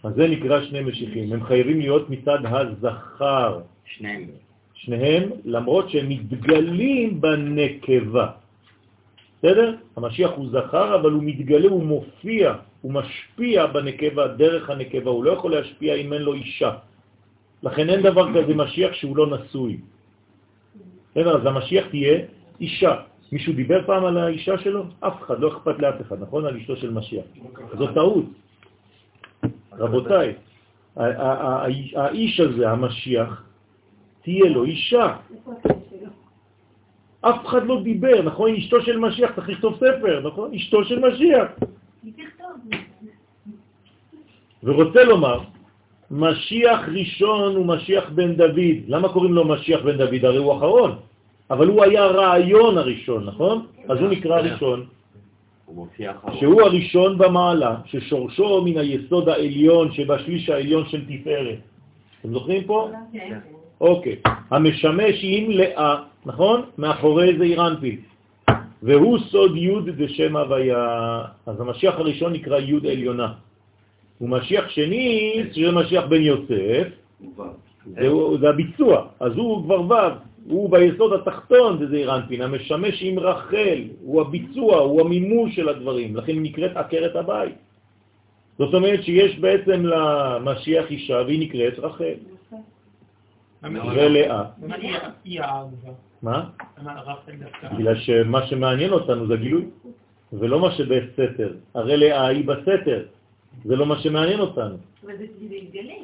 אז 0.03 0.13
זה 0.15 0.27
נקרא 0.27 0.61
שני 0.61 0.81
משיחים. 0.81 1.33
הם 1.33 1.43
חייבים 1.43 1.79
להיות 1.79 2.09
מצד 2.09 2.39
הזכר. 2.43 3.59
שניהם. 3.85 4.27
שניהם, 4.73 5.23
למרות 5.45 5.89
שהם 5.89 6.09
מתגלים 6.09 7.21
בנקבה. 7.21 8.27
בסדר? 9.39 9.75
המשיח 9.95 10.31
הוא 10.35 10.47
זכר, 10.51 10.95
אבל 10.99 11.11
הוא 11.11 11.23
מתגלה, 11.23 11.69
הוא 11.69 11.83
מופיע, 11.83 12.53
הוא 12.81 12.91
משפיע 12.91 13.65
בנקבה, 13.65 14.27
דרך 14.27 14.69
הנקבה, 14.69 15.09
הוא 15.11 15.23
לא 15.23 15.31
יכול 15.31 15.51
להשפיע 15.51 15.95
אם 15.95 16.13
אין 16.13 16.21
לו 16.21 16.33
אישה. 16.33 16.71
לכן 17.63 17.89
אין 17.89 18.01
דבר 18.03 18.25
כזה 18.35 18.53
משיח 18.55 18.93
שהוא 18.93 19.17
לא 19.17 19.25
נשוי. 19.31 19.79
בסדר? 21.11 21.35
אז 21.39 21.45
המשיח 21.45 21.87
תהיה 21.87 22.15
אישה. 22.61 23.10
מישהו 23.31 23.53
דיבר 23.53 23.81
פעם 23.85 24.05
על 24.05 24.17
האישה 24.17 24.57
שלו? 24.57 24.83
אף 24.99 25.21
אחד, 25.21 25.39
לא 25.39 25.47
אכפת 25.47 25.79
לאף 25.79 26.01
אחד, 26.01 26.21
נכון? 26.21 26.45
על 26.45 26.57
אשתו 26.57 26.75
של 26.75 26.91
משיח. 26.93 27.25
זו 27.77 27.87
טעות. 27.87 28.25
רבותיי, 29.71 30.33
האיש 31.95 32.39
הזה, 32.39 32.69
המשיח, 32.69 33.43
תהיה 34.21 34.49
לו 34.49 34.63
אישה. 34.63 35.15
אף 37.21 37.45
אחד 37.45 37.65
לא 37.65 37.81
דיבר, 37.83 38.21
נכון? 38.21 38.55
אשתו 38.55 38.81
של 38.81 38.99
משיח, 38.99 39.31
צריך 39.35 39.49
לכתוב 39.49 39.75
ספר, 39.75 40.27
נכון? 40.27 40.53
אשתו 40.53 40.83
של 40.85 40.99
משיח. 40.99 41.47
ורוצה 44.63 45.03
לומר, 45.03 45.39
משיח 46.11 46.79
ראשון 46.91 47.55
הוא 47.55 47.65
משיח 47.65 48.09
בן 48.09 48.35
דוד. 48.35 48.77
למה 48.87 49.09
קוראים 49.09 49.33
לו 49.33 49.47
משיח 49.47 49.81
בן 49.81 49.97
דוד? 49.97 50.25
הרי 50.25 50.37
הוא 50.37 50.57
אחרון. 50.57 51.10
אבל 51.51 51.67
הוא 51.67 51.83
היה 51.83 52.03
הרעיון 52.03 52.77
הראשון, 52.77 53.25
נכון? 53.25 53.65
אז 53.89 53.99
הוא 53.99 54.09
נקרא 54.09 54.39
ראשון. 54.39 54.85
שהוא 56.39 56.61
הראשון 56.61 57.17
במעלה, 57.17 57.75
ששורשו 57.85 58.61
מן 58.65 58.77
היסוד 58.77 59.29
העליון 59.29 59.91
שבשליש 59.91 60.49
העליון 60.49 60.83
של 60.87 61.01
תפארת. 61.05 61.59
אתם 62.19 62.29
זוכרים 62.33 62.63
פה? 62.63 62.89
כן. 63.13 63.39
אוקיי. 63.81 64.15
המשמש 64.51 65.15
עם 65.23 65.51
לאה, 65.51 65.95
נכון? 66.25 66.61
מאחורי 66.77 67.37
זה 67.37 67.43
אירנפיל. 67.43 67.95
והוא 68.83 69.19
סוד 69.19 69.57
י' 69.57 69.91
בשם 69.97 70.37
הוויה. 70.37 70.85
אז 71.45 71.61
המשיח 71.61 71.95
הראשון 71.95 72.33
נקרא 72.33 72.59
י' 72.59 72.91
עליונה. 72.91 73.33
ומשיח 74.21 74.69
שני, 74.69 75.43
שזה 75.51 75.71
משיח 75.71 76.03
בן 76.05 76.21
יוסף, 76.21 76.87
זה, 77.85 78.07
זה 78.39 78.49
הביצוע, 78.49 79.05
אז 79.19 79.31
הוא 79.35 79.63
כבר 79.63 79.81
ו', 79.81 79.93
הוא 80.47 80.69
ביסוד 80.71 81.13
התחתון, 81.13 81.77
וזה 81.79 81.95
אירנפין, 81.95 82.41
המשמש 82.41 83.01
עם 83.01 83.19
רחל, 83.19 83.79
הוא 84.01 84.21
הביצוע, 84.21 84.77
הוא 84.77 85.01
המימוש 85.01 85.55
של 85.55 85.69
הדברים, 85.69 86.15
לכן 86.15 86.31
היא 86.31 86.41
נקראת 86.41 86.77
עקרת 86.77 87.15
הבית. 87.15 87.55
זאת 88.57 88.73
אומרת 88.73 89.03
שיש 89.03 89.39
בעצם 89.39 89.85
למשיח 89.85 90.85
אישה 90.91 91.21
והיא 91.25 91.39
נקראת 91.39 91.79
רחל. 91.79 92.13
ולאה. 93.63 94.43
מה? 96.21 96.49
בגלל 97.77 97.95
שמה 97.95 98.47
שמעניין 98.47 98.91
אותנו 98.91 99.27
זה 99.27 99.35
גילוי, 99.37 99.65
ולא 100.33 100.59
מה 100.59 100.71
שבסתר. 100.71 101.53
הרי 101.75 101.97
לאה 101.97 102.27
היא 102.27 102.45
בסתר, 102.45 103.03
זה 103.65 103.75
לא 103.75 103.85
מה 103.85 103.99
שמעניין 103.99 104.39
אותנו. 104.39 104.77
אבל 105.05 105.17
זה 105.17 105.25
מתגלים. 105.41 106.03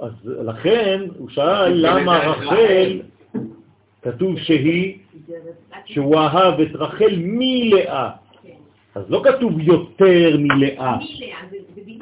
אז 0.00 0.12
לכן 0.24 1.00
הוא 1.18 1.28
שאל 1.28 1.72
למה 1.72 2.18
רחל, 2.18 3.00
כתוב 4.12 4.38
שהיא, 4.38 4.98
שהוא 5.84 6.16
אהב 6.16 6.60
את 6.60 6.74
רחל 6.74 7.14
מלאה. 7.18 8.10
אז 8.94 9.10
לא 9.10 9.22
כתוב 9.24 9.60
יותר 9.60 10.36
מלאה. 10.38 10.96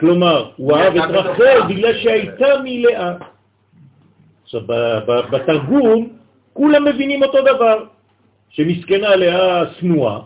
כלומר, 0.00 0.50
הוא 0.56 0.76
אהב 0.76 0.96
את 0.96 1.10
רחל 1.10 1.60
בגלל 1.68 1.94
שהייתה 1.98 2.48
מלאה. 2.64 3.14
עכשיו, 4.44 4.62
בתרגום 5.32 6.08
כולם 6.52 6.84
מבינים 6.84 7.22
אותו 7.22 7.38
דבר, 7.42 7.84
שמסכנה 8.48 9.08
עליה 9.08 9.62
שנואה, 9.78 10.20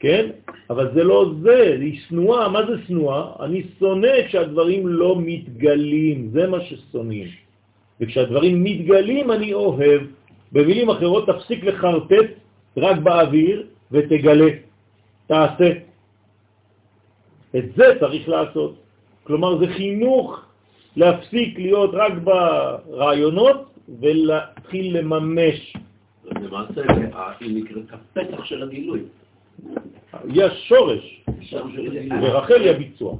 כן? 0.00 0.26
אבל 0.70 0.94
זה 0.94 1.04
לא 1.04 1.32
זה, 1.42 1.76
היא 1.80 2.00
שנואה, 2.08 2.48
מה 2.48 2.66
זה 2.66 2.74
שנואה? 2.86 3.22
אני 3.40 3.62
שונא 3.78 4.26
כשהדברים 4.26 4.88
לא 4.88 5.16
מתגלים, 5.18 6.28
זה 6.32 6.46
מה 6.46 6.60
ששונאים. 6.60 7.28
וכשהדברים 8.00 8.64
מתגלים 8.64 9.30
אני 9.32 9.52
אוהב. 9.52 10.02
במילים 10.56 10.90
אחרות, 10.90 11.26
תפסיק 11.26 11.64
לחרטט 11.64 12.28
רק 12.76 12.98
באוויר 12.98 13.66
ותגלה, 13.92 14.50
תעשה. 15.26 15.72
את 17.56 17.64
זה 17.76 17.84
צריך 18.00 18.28
לעשות. 18.28 18.74
כלומר, 19.24 19.58
זה 19.58 19.66
חינוך 19.66 20.40
להפסיק 20.96 21.58
להיות 21.58 21.90
רק 21.92 22.12
ברעיונות 22.24 23.70
ולהתחיל 24.00 24.98
לממש. 24.98 25.76
למעשה, 26.24 26.80
היא 27.40 27.62
נקראת 27.62 27.84
הפתח 27.92 28.44
של 28.44 28.62
הגילוי. 28.62 29.00
היא 30.28 30.44
השורש, 30.44 31.24
ורחל 32.22 32.60
היא 32.60 32.70
הביצוע. 32.70 33.16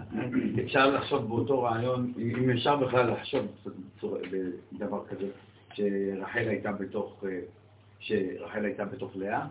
אפשר 0.65 0.91
לחשוב 0.91 1.29
באותו 1.29 1.63
רעיון, 1.63 2.13
אם 2.19 2.51
אפשר 2.51 2.77
בכלל 2.77 3.11
לחשוב 3.11 3.47
בדבר 4.03 5.01
כזה, 5.09 5.27
שרחל 5.77 6.49
הייתה 6.49 6.73
בתוך, 6.73 7.25
אה, 7.25 7.39
שרחל 8.01 8.65
הייתה 8.65 8.85
בתוך 8.85 9.11
לאה? 9.17 9.47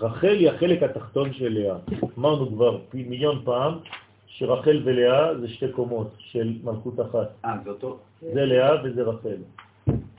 רחל 0.00 0.28
היא 0.28 0.50
החלק 0.50 0.82
התחתון 0.82 1.32
של 1.32 1.48
לאה. 1.48 1.76
אמרנו 2.18 2.48
כבר 2.48 2.78
מיליון 2.94 3.42
פעם 3.44 3.78
שרחל 4.26 4.82
ולאה 4.84 5.38
זה 5.38 5.48
שתי 5.48 5.68
קומות 5.72 6.14
של 6.18 6.52
מלכות 6.64 7.00
אחת. 7.00 7.28
אה, 7.44 7.56
זה 7.64 7.70
אותו? 7.70 7.98
זה 8.20 8.46
לאה 8.46 8.84
וזה 8.84 9.02
רחל. 9.02 9.36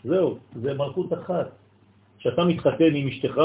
זהו, 0.04 0.38
זה 0.62 0.74
מלכות 0.74 1.14
אחת. 1.14 1.50
כשאתה 2.20 2.46
מתחתן 2.46 2.96
עם 2.96 3.08
אשתך, 3.08 3.42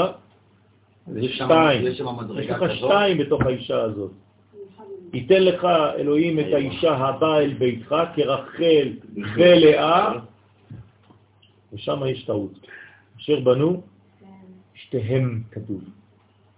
זה 1.07 1.29
שתיים. 1.29 1.87
יש 1.87 2.01
לך? 2.49 2.63
שתיים 2.75 3.17
בתוך 3.17 3.41
האישה 3.41 3.81
הזאת. 3.81 4.11
ייתן 5.13 5.43
לך 5.43 5.67
אלוהים 5.95 6.39
את 6.39 6.53
האישה 6.53 6.95
הבאה 6.95 7.39
אל 7.41 7.53
ביתך 7.53 7.95
כרחל 8.15 8.87
ולאה, 9.35 10.13
ושם 11.73 12.01
יש 12.07 12.23
טעות. 12.23 12.67
אשר 13.17 13.39
בנו, 13.39 13.81
שתיהם 14.73 15.41
כתוב. 15.51 15.81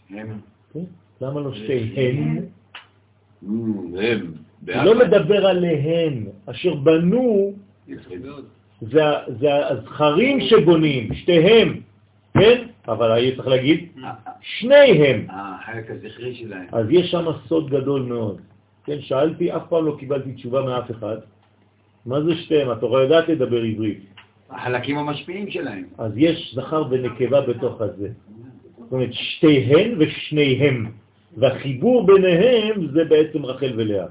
הם. 0.10 0.40
כן? 0.74 0.80
למה 1.22 1.42
לא 1.42 1.56
שתיהן? 1.56 2.18
הם. 2.18 2.46
לא 4.86 5.00
מדבר 5.00 5.46
עליהן. 5.46 6.26
אשר 6.46 6.74
בנו 6.76 7.54
זה, 8.82 9.68
הזכרים 9.70 10.42
שבונים, 10.42 11.14
שתיהם, 11.14 11.80
כן? 12.34 12.68
אבל 12.88 13.12
היה 13.12 13.36
צריך 13.36 13.48
להגיד 13.48 13.90
שניהם. 14.42 15.28
החלק 15.30 15.92
הזכרי 15.92 16.36
שלהם. 16.36 16.68
אז 16.72 16.86
יש 16.90 17.12
שם 17.12 17.26
סוד 17.48 17.70
גדול 17.70 18.02
מאוד. 18.02 18.42
כן, 18.86 19.02
שאלתי, 19.02 19.56
אף 19.56 19.62
פעם 19.70 19.86
לא 19.86 19.96
קיבלתי 20.00 20.34
תשובה 20.34 20.62
מאף 20.62 20.92
אחד. 20.92 21.18
מה 22.06 22.22
זה 22.22 22.36
שתיהם? 22.36 22.68
רואה, 22.82 23.04
יודעת 23.04 23.30
לדבר 23.30 23.62
עברית. 23.62 24.15
החלקים 24.50 24.98
המשפיעים 24.98 25.52
שלהם. 25.52 25.84
אז 25.98 26.12
יש 26.16 26.56
זכר 26.56 26.84
ונקבה 26.90 27.42
בתוך 27.42 27.82
הזה. 27.82 28.10
זאת 28.78 28.92
אומרת, 28.92 29.14
שתיהן 29.14 29.96
ושניהם. 29.98 30.92
והחיבור 31.38 32.06
ביניהם 32.06 32.88
זה 32.94 33.06
בעצם 33.06 33.46
רחל 33.46 33.74
ולאה. 33.76 34.06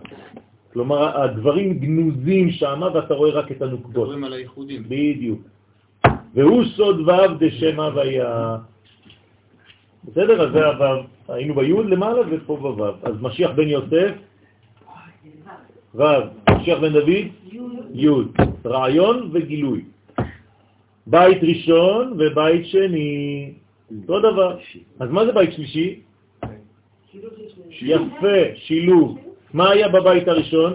כלומר, 0.73 1.23
הדברים 1.23 1.79
גנוזים 1.79 2.51
שם 2.51 2.81
ואתה 2.95 3.15
רואה 3.15 3.31
רק 3.31 3.53
את 3.53 3.63
הנוקבות. 3.63 4.09
מדברים 4.09 4.25
על 4.25 4.33
הייחודים. 4.33 4.83
בדיוק. 4.89 5.41
והוא 6.35 6.65
סוד 6.65 7.09
ו' 7.09 7.35
דשם 7.39 7.81
הוויה. 7.81 8.57
בסדר? 10.05 10.43
אז 10.43 10.53
זה 10.53 10.67
הו'. 10.67 11.03
היינו 11.29 11.55
בי' 11.55 11.73
למעלה 11.73 12.21
ופה 12.31 12.57
בו'. 12.57 12.87
אז 13.03 13.15
משיח 13.21 13.51
בן 13.51 13.69
יוסף, 13.69 14.13
ו'. 15.95 16.03
משיח 16.51 16.79
בן 16.79 16.93
דוד, 16.93 17.27
י'. 17.95 18.09
רעיון 18.67 19.31
וגילוי. 19.33 19.85
בית 21.07 21.39
ראשון 21.43 22.13
ובית 22.19 22.67
שני. 22.67 23.53
אותו 24.03 24.21
דבר. 24.21 24.59
אז 25.01 25.11
מה 25.11 25.27
זה 25.27 25.33
בית 25.33 25.53
שלישי? 25.53 26.01
יפה, 27.83 28.39
שילוב. 28.55 29.19
מה 29.53 29.71
היה 29.71 29.89
בבית 29.89 30.29
הראשון? 30.29 30.73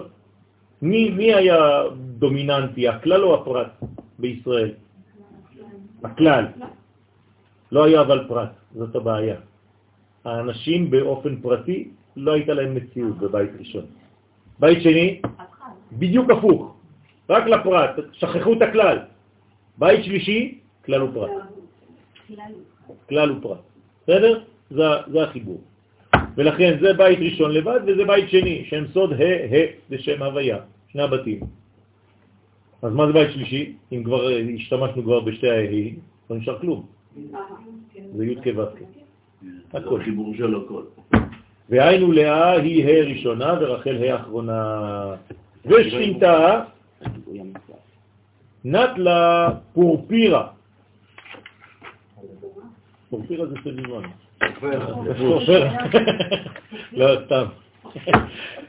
מי, 0.82 1.10
מי 1.10 1.34
היה 1.34 1.58
דומיננטי, 2.18 2.88
הכלל 2.88 3.22
או 3.24 3.34
הפרט 3.34 3.72
בישראל? 4.18 4.72
הכלל. 6.04 6.44
לא 7.72 7.84
היה 7.84 8.00
אבל 8.00 8.24
פרט, 8.28 8.52
זאת 8.74 8.96
הבעיה. 8.96 9.36
האנשים 10.24 10.90
באופן 10.90 11.36
פרטי, 11.40 11.88
לא 12.16 12.32
הייתה 12.32 12.52
להם 12.54 12.74
מציאות 12.74 13.18
בבית 13.18 13.50
ראשון. 13.58 13.84
בית 14.58 14.82
שני, 14.82 15.20
בדיוק 15.92 16.30
הפוך, 16.30 16.76
רק 17.30 17.44
לפרט, 17.46 17.90
שכחו 18.12 18.52
את 18.52 18.62
הכלל. 18.62 18.98
בית 19.80 20.04
שלישי, 20.04 20.58
כלל 20.84 21.02
ופרט. 21.02 21.30
כלל 23.08 23.32
ופרט. 23.32 23.58
בסדר? 24.02 24.40
זה, 24.70 24.82
זה 25.12 25.22
החיבור. 25.22 25.60
ולכן 26.36 26.78
זה 26.80 26.92
בית 26.92 27.18
ראשון 27.18 27.50
לבד 27.50 27.80
וזה 27.86 28.04
בית 28.04 28.30
שני, 28.30 28.64
שם 28.64 28.84
סוד 28.92 29.12
ה' 29.12 29.24
ה' 29.24 29.66
זה 29.88 29.98
שם 29.98 30.22
הוויה, 30.22 30.58
שני 30.88 31.02
הבתים. 31.02 31.40
אז 32.82 32.92
מה 32.92 33.06
זה 33.06 33.12
בית 33.12 33.30
שלישי? 33.30 33.72
אם 33.92 34.04
כבר 34.04 34.28
השתמשנו 34.54 35.02
כבר 35.02 35.20
בשתי 35.20 35.50
הה', 35.50 35.88
לא 36.30 36.36
נשאר 36.36 36.58
כלום. 36.58 36.86
זה 38.16 38.26
י' 38.26 38.36
כו' 38.36 38.66
כ'. 38.76 39.76
הכל. 39.76 40.02
חיבור 40.04 40.34
של 40.34 40.54
הכל. 40.56 40.82
והיינו 41.68 42.12
לאה 42.12 42.52
היא 42.52 42.84
ה' 42.84 43.04
ראשונה 43.08 43.58
ורחל 43.60 43.96
ה' 43.96 44.16
אחרונה. 44.16 45.14
ושכינתה 45.64 46.64
נת 48.64 48.98
לה 48.98 49.48
פורפירה. 49.72 50.48
פורפירה 53.10 53.46
זה 53.46 53.54
סביבון. 53.62 54.04
פורפירה. 54.60 55.86
לא, 56.92 57.06
סתם. 57.24 57.44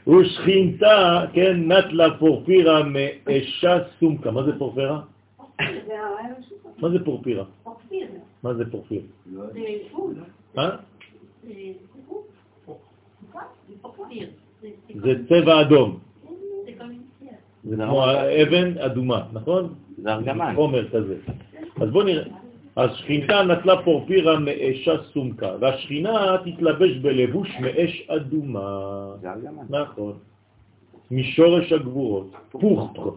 ושכינתה, 0.08 1.24
כן, 1.32 1.68
נת 1.68 1.92
לה 1.92 2.18
פורפירה 2.18 2.82
מאשה 2.82 3.78
סומקה. 4.00 4.30
מה 4.30 4.42
זה 4.42 4.52
פורפירה? 4.58 5.00
מה 6.78 6.88
זה 6.88 7.04
פורפירה? 7.04 7.44
מה 8.42 8.54
זה 8.54 8.70
פורפיר? 8.70 9.02
אה? 10.58 10.76
זה 14.94 15.12
צבע 15.28 15.60
אדום. 15.60 15.98
זה 17.64 17.76
כמו 17.76 18.04
אבן 18.42 18.78
אדומה, 18.78 19.22
נכון? 19.32 19.74
זה 20.02 20.12
ארגמן. 20.12 20.52
חומר 20.54 20.88
כזה. 20.88 21.16
אז 21.80 21.90
בואו 21.90 22.04
נראה. 22.04 22.24
אז 22.76 22.90
שכינתה 22.94 23.42
נטלה 23.42 23.82
פורפירה 23.82 24.38
מאשה 24.38 25.02
סומקה, 25.12 25.52
והשכינה 25.60 26.36
תתלבש 26.44 26.96
בלבוש 26.96 27.48
מאש 27.60 28.08
אדומה. 28.08 28.70
זה 29.20 29.30
ארגמן. 29.30 29.64
נכון. 29.70 30.12
משורש 31.10 31.72
הגבורות. 31.72 32.30
פוכטר. 32.50 33.10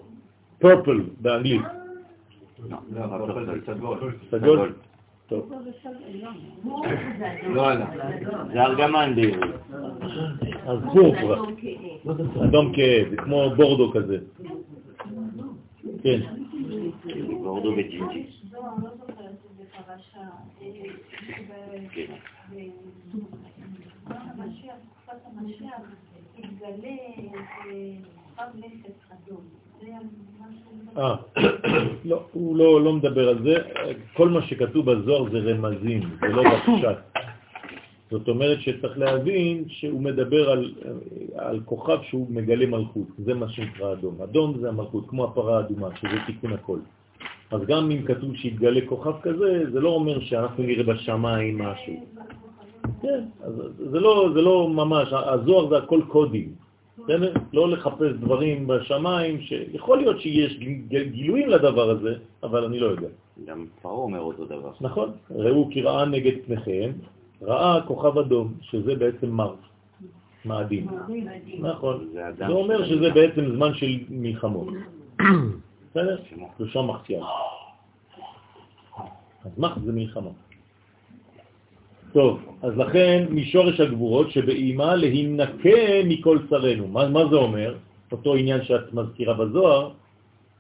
פרפל 0.60 1.02
באנגלית. 1.22 1.62
לא, 2.70 2.78
לא, 3.28 4.08
סגול. 4.32 4.74
טוב. 5.28 5.52
לא 7.48 7.72
עלה. 7.72 7.86
זה 8.54 8.62
ארגמן 8.62 9.14
בעברית. 9.16 9.54
אז 10.68 10.80
פורפרה. 10.94 11.38
אדום 12.44 12.74
כהה, 12.76 13.10
זה 13.10 13.18
כמו 13.18 13.50
בורדו 13.56 13.92
כזה. 13.92 14.18
כן. 16.04 16.20
כן. 21.92 22.14
אה, 30.98 31.16
לא, 32.06 32.24
הוא 32.32 32.58
לא, 32.58 32.82
לא 32.82 32.94
מדבר 32.94 33.30
על 33.30 33.44
זה. 33.44 33.56
כל 34.14 34.30
מה 34.30 34.42
שכתוב 34.42 34.92
בזוהר 34.92 35.32
זה 35.32 35.38
רמזים, 35.38 36.02
זה 36.22 36.28
לא 36.28 36.44
בפשט. 36.44 36.98
זאת 38.12 38.28
אומרת 38.28 38.62
שצריך 38.62 38.98
להבין 38.98 39.64
שהוא 39.68 40.02
מדבר 40.02 40.50
על, 40.50 40.74
על 41.36 41.60
כוכב 41.66 41.98
שהוא 42.04 42.28
מגלה 42.30 42.66
מלכות, 42.66 43.08
זה 43.18 43.34
מה 43.34 43.50
שנקרא 43.50 43.94
אדום. 43.94 44.22
אדום 44.22 44.58
זה 44.60 44.70
המלכות, 44.70 45.10
כמו 45.10 45.24
הפרה 45.24 45.58
האדומה, 45.58 45.96
שזה 45.96 46.18
תיקון 46.26 46.54
הכל. 46.54 46.80
אז 47.52 47.62
גם 47.68 47.92
אם 47.92 48.02
כתוב 48.06 48.36
שיתגלה 48.36 48.82
כוכב 48.86 49.14
כזה, 49.22 49.64
זה 49.72 49.80
לא 49.80 49.90
אומר 49.90 50.20
שאנחנו 50.20 50.64
נראה 50.64 50.84
בשמיים 50.84 51.58
משהו. 51.58 52.06
כן, 53.02 53.24
אז 53.44 53.54
זה 53.92 54.00
לא, 54.00 54.30
זה 54.34 54.42
לא 54.42 54.70
ממש, 54.70 55.14
הזוהר 55.14 55.70
זה 55.70 55.78
הכל 55.78 56.02
קודים. 56.08 56.50
בסדר? 57.04 57.34
לא 57.54 57.70
לחפש 57.70 58.12
דברים 58.20 58.68
בשמיים, 58.68 59.42
שיכול 59.42 59.98
להיות 59.98 60.22
שיש 60.22 60.60
גילויים 61.12 61.50
לדבר 61.50 61.90
הזה, 61.90 62.14
אבל 62.44 62.64
אני 62.64 62.80
לא 62.80 62.86
יודע. 62.86 63.08
גם 63.46 63.66
פרעה 63.82 63.96
אומר 63.96 64.20
אותו 64.20 64.46
דבר. 64.46 64.72
נכון, 64.82 65.12
ראו 65.30 65.70
כי 65.72 65.82
ראה 65.82 66.06
נגד 66.06 66.34
פניכם, 66.46 66.92
ראה 67.42 67.82
כוכב 67.82 68.18
אדום, 68.18 68.54
שזה 68.62 68.96
בעצם 68.96 69.30
מר, 69.30 69.54
מאדים. 70.46 70.88
נכון, 71.60 72.08
זה 72.38 72.48
אומר 72.48 72.86
שזה 72.86 73.10
בעצם 73.10 73.56
זמן 73.56 73.74
של 73.74 73.98
מלחמות. 74.10 74.68
בסדר? 75.96 76.18
לשון 76.60 76.88
מחציין. 76.88 77.24
אז 79.46 79.52
מח 79.58 79.78
זה 79.86 79.92
מלחמה. 79.92 80.30
טוב, 82.14 82.40
אז 82.62 82.78
לכן 82.78 83.26
משורש 83.30 83.80
הגבורות 83.80 84.32
שבאימה 84.32 84.96
להינקה 84.96 86.04
מכל 86.06 86.40
צרנו. 86.50 86.88
מה, 86.88 87.08
מה 87.10 87.20
זה 87.30 87.36
אומר? 87.36 87.76
אותו 88.12 88.36
עניין 88.36 88.64
שאת 88.64 88.94
מזכירה 88.94 89.34
בזוהר, 89.34 89.92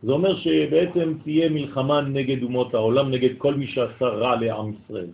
זה 0.03 0.11
אומר 0.11 0.35
שבעצם 0.35 1.13
תהיה 1.23 1.49
מלחמה 1.49 2.01
נגד 2.01 2.43
אומות 2.43 2.73
העולם, 2.73 3.11
נגד 3.11 3.37
כל 3.37 3.53
מי 3.55 3.67
שעשה 3.67 4.05
רע 4.05 4.35
לעם 4.35 4.71
ישראל. 4.71 5.11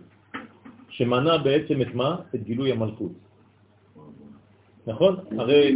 שמנע 0.88 1.36
בעצם 1.36 1.82
את 1.82 1.94
מה? 1.94 2.16
את 2.34 2.42
גילוי 2.42 2.72
המלכות. 2.72 3.12
נכון? 4.86 5.16
הרי 5.38 5.74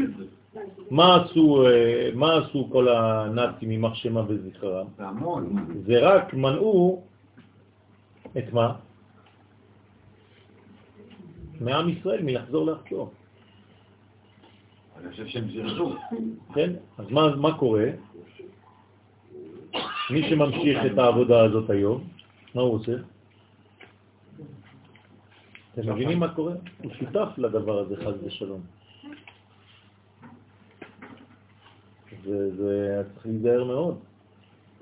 מה 0.91 1.17
עשו, 1.17 1.67
אה, 1.67 2.11
מה 2.15 2.37
עשו 2.37 2.69
כל 2.73 2.89
הנאצים 2.89 3.71
יימח 3.71 3.95
שמם 3.95 4.25
וזכרם? 4.29 4.87
זה 5.87 5.99
רק 6.01 6.35
מנעו 6.35 7.03
את 8.39 8.53
מה? 8.53 8.75
מעם 11.61 11.89
ישראל 11.89 12.23
מלחזור 12.23 12.67
לארצו. 12.67 13.11
אני 15.01 15.11
חושב 15.11 15.27
שהם 15.27 15.45
זרזו. 15.51 15.95
כן? 16.55 16.73
אז 16.99 17.11
מה, 17.11 17.37
מה 17.37 17.59
קורה? 17.59 17.87
מי 20.11 20.29
שממשיך 20.29 20.79
את 20.93 20.99
העבודה 20.99 21.45
הזאת 21.45 21.71
היום, 21.71 22.05
מה 22.55 22.63
הוא 22.63 22.75
עושה? 22.75 22.93
אתם 25.73 25.93
מבינים 25.93 26.19
מה 26.21 26.35
קורה? 26.35 26.55
הוא 26.83 26.93
שותף 26.99 27.29
לדבר 27.39 27.79
הזה, 27.79 27.97
חז 27.97 28.15
ושלום. 28.25 28.61
זה, 32.27 32.57
זה 32.57 33.03
צריך 33.15 33.27
להיזהר 33.27 33.65
מאוד, 33.65 33.95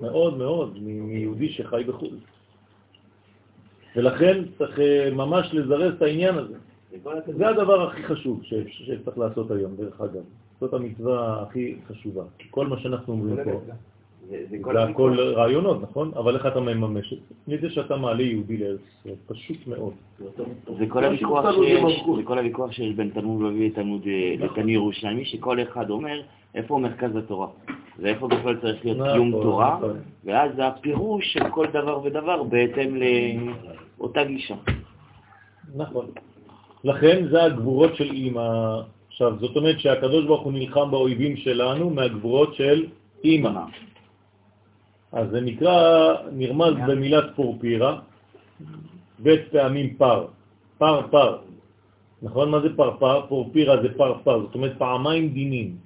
מאוד 0.00 0.38
מאוד, 0.38 0.78
מיהודי 0.82 1.48
שחי 1.52 1.84
בחו"ל. 1.86 2.16
ולכן 3.96 4.42
צריך 4.58 4.78
אה, 4.78 5.10
ממש 5.12 5.54
לזרז 5.54 5.94
את 5.94 6.02
העניין 6.02 6.38
הזה. 6.38 6.54
זה 7.36 7.48
הדבר 7.48 7.88
הכי 7.88 8.02
חשוב 8.02 8.40
שצריך 8.42 9.18
לעשות 9.18 9.50
היום, 9.50 9.76
דרך 9.76 10.00
אגב. 10.00 10.22
זאת 10.60 10.74
המצווה 10.74 11.42
הכי 11.42 11.76
חשובה. 11.88 12.22
כל 12.50 12.66
מה 12.66 12.80
שאנחנו 12.80 13.12
אומרים 13.12 13.36
פה, 13.44 13.60
זה- 14.30 14.44
זה 14.50 14.56
כל. 14.60 14.76
הכל 14.76 15.16
רעיונות, 15.20 15.82
נכון? 15.82 16.10
אבל 16.16 16.34
איך 16.36 16.46
אתה 16.46 16.60
מממש 16.60 17.12
את 17.12 17.18
זה? 17.28 17.34
מזה 17.56 17.70
שאתה 17.70 17.96
מעלה 17.96 18.22
יהודי 18.22 18.56
לארץ 18.56 18.80
ישראל, 19.00 19.14
פשוט 19.26 19.66
מאוד. 19.66 19.92
זה 20.78 20.86
כל 20.88 21.04
הוויכוח 21.04 21.44
שיש, 21.54 21.82
זה 22.16 22.22
כל 22.24 22.38
הוויכוח 22.38 22.72
שיש 22.72 22.94
בין 22.94 23.10
תלמוד 23.14 23.52
לתלמוד 23.58 24.02
אה, 24.06 24.34
לתניא 24.38 24.74
ירושלמי, 24.74 25.24
שכל 25.24 25.62
אחד 25.62 25.90
אומר 25.90 26.20
איפה 26.54 26.78
מרכז 26.78 27.16
התורה, 27.16 27.46
ואיפה 27.98 28.28
בכלל 28.28 28.56
צריך 28.60 28.84
להיות 28.84 28.98
קיום 29.12 29.28
נכון, 29.28 29.42
תורה, 29.42 29.76
נכון. 29.78 29.96
ואז 30.24 30.50
זה 30.56 30.66
הפירוש 30.66 31.32
של 31.32 31.48
כל 31.50 31.66
דבר 31.72 32.00
ודבר 32.04 32.42
בהתאם 32.42 32.96
לאותה 33.98 34.24
גישה. 34.24 34.54
נכון. 35.76 36.06
לכן 36.84 37.24
זה 37.30 37.42
הגבורות 37.44 37.96
של 37.96 38.10
אימא. 38.10 38.80
עכשיו, 39.08 39.32
זאת 39.40 39.56
אומרת 39.56 39.80
שהקדוש 39.80 40.24
ברוך 40.26 40.42
הוא 40.42 40.52
נלחם 40.52 40.90
באויבים 40.90 41.36
שלנו 41.36 41.90
מהגבורות 41.90 42.54
של 42.54 42.86
אימא. 43.24 43.50
אז 45.14 45.30
זה 45.30 45.40
נקרא, 45.40 45.78
נרמז 46.32 46.74
במילת 46.88 47.24
פורפירה, 47.36 47.98
בית 49.18 49.40
פעמים 49.52 49.94
פר. 49.94 50.26
פר 50.78 51.06
פר. 51.10 51.38
נכון? 52.22 52.50
מה 52.50 52.60
זה 52.60 52.76
פרפר? 52.76 53.26
פורפירה 53.28 53.82
זה 53.82 53.88
פרפר, 53.96 54.40
זאת 54.40 54.54
אומרת 54.54 54.72
פעמיים 54.78 55.28
דינים, 55.28 55.76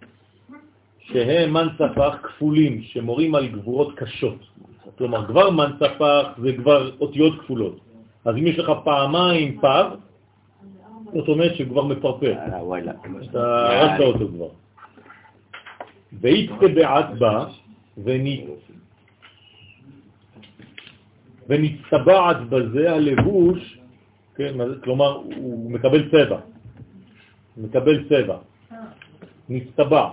שהם 1.01 1.53
מנצפח 1.53 2.17
כפולים, 2.23 2.83
שמורים 2.83 3.35
על 3.35 3.47
גבורות 3.49 3.95
קשות. 3.97 4.39
כלומר, 4.99 5.27
כבר 5.27 5.51
מנצפח 5.51 6.27
זה 6.43 6.51
כבר 6.57 6.91
אותיות 7.01 7.41
כפולות. 7.41 7.77
אז 8.25 8.35
אם 8.37 8.47
יש 8.47 8.59
לך 8.59 8.73
פעמיים 8.85 9.61
פר, 9.61 9.95
זאת 11.15 11.29
אומרת 11.29 11.55
שכבר 11.57 11.85
מפרפר. 11.85 12.35
וואלה. 12.63 12.93
אתה 13.31 13.81
הרסת 13.81 14.01
אותו 14.01 14.29
כבר. 14.29 14.49
והתקבעת 16.13 17.19
בה 17.19 17.45
ונ- 18.05 18.47
ונצטבעת 21.49 22.49
בזה 22.49 22.93
הלבוש, 22.93 23.79
כן? 24.37 24.55
כלומר 24.85 25.13
הוא 25.37 25.71
מקבל 25.71 26.11
צבע, 26.11 26.41
מקבל 27.57 28.09
צבע, 28.09 28.39
נצטבע, 29.49 30.05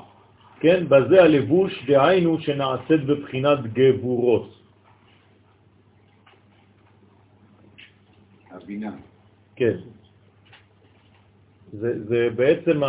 כן, 0.59 0.83
בזה 0.87 1.23
הלבוש 1.23 1.85
דהיינו 1.87 2.39
שנעשית 2.39 3.05
בבחינת 3.05 3.73
גבורות. 3.73 4.49
הבינה. 8.51 8.91
כן. 9.55 9.77
זה, 11.71 12.03
זה 12.07 12.29
בעצם, 12.35 12.83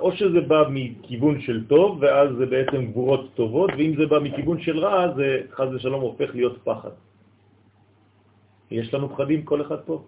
או 0.00 0.12
שזה 0.12 0.40
בא 0.40 0.70
מכיוון 0.70 1.40
של 1.40 1.66
טוב, 1.66 1.98
ואז 2.00 2.28
זה 2.38 2.46
בעצם 2.46 2.86
גבורות 2.86 3.34
טובות, 3.34 3.70
ואם 3.78 3.92
זה 3.98 4.06
בא 4.06 4.18
מכיוון 4.18 4.60
של 4.60 4.78
רע, 4.78 5.14
זה 5.16 5.40
חז 5.50 5.74
ושלום 5.74 6.00
הופך 6.00 6.30
להיות 6.34 6.58
פחד. 6.64 6.90
יש 8.70 8.94
לנו 8.94 9.08
פחדים 9.08 9.42
כל 9.42 9.62
אחד 9.62 9.80
פה? 9.86 10.04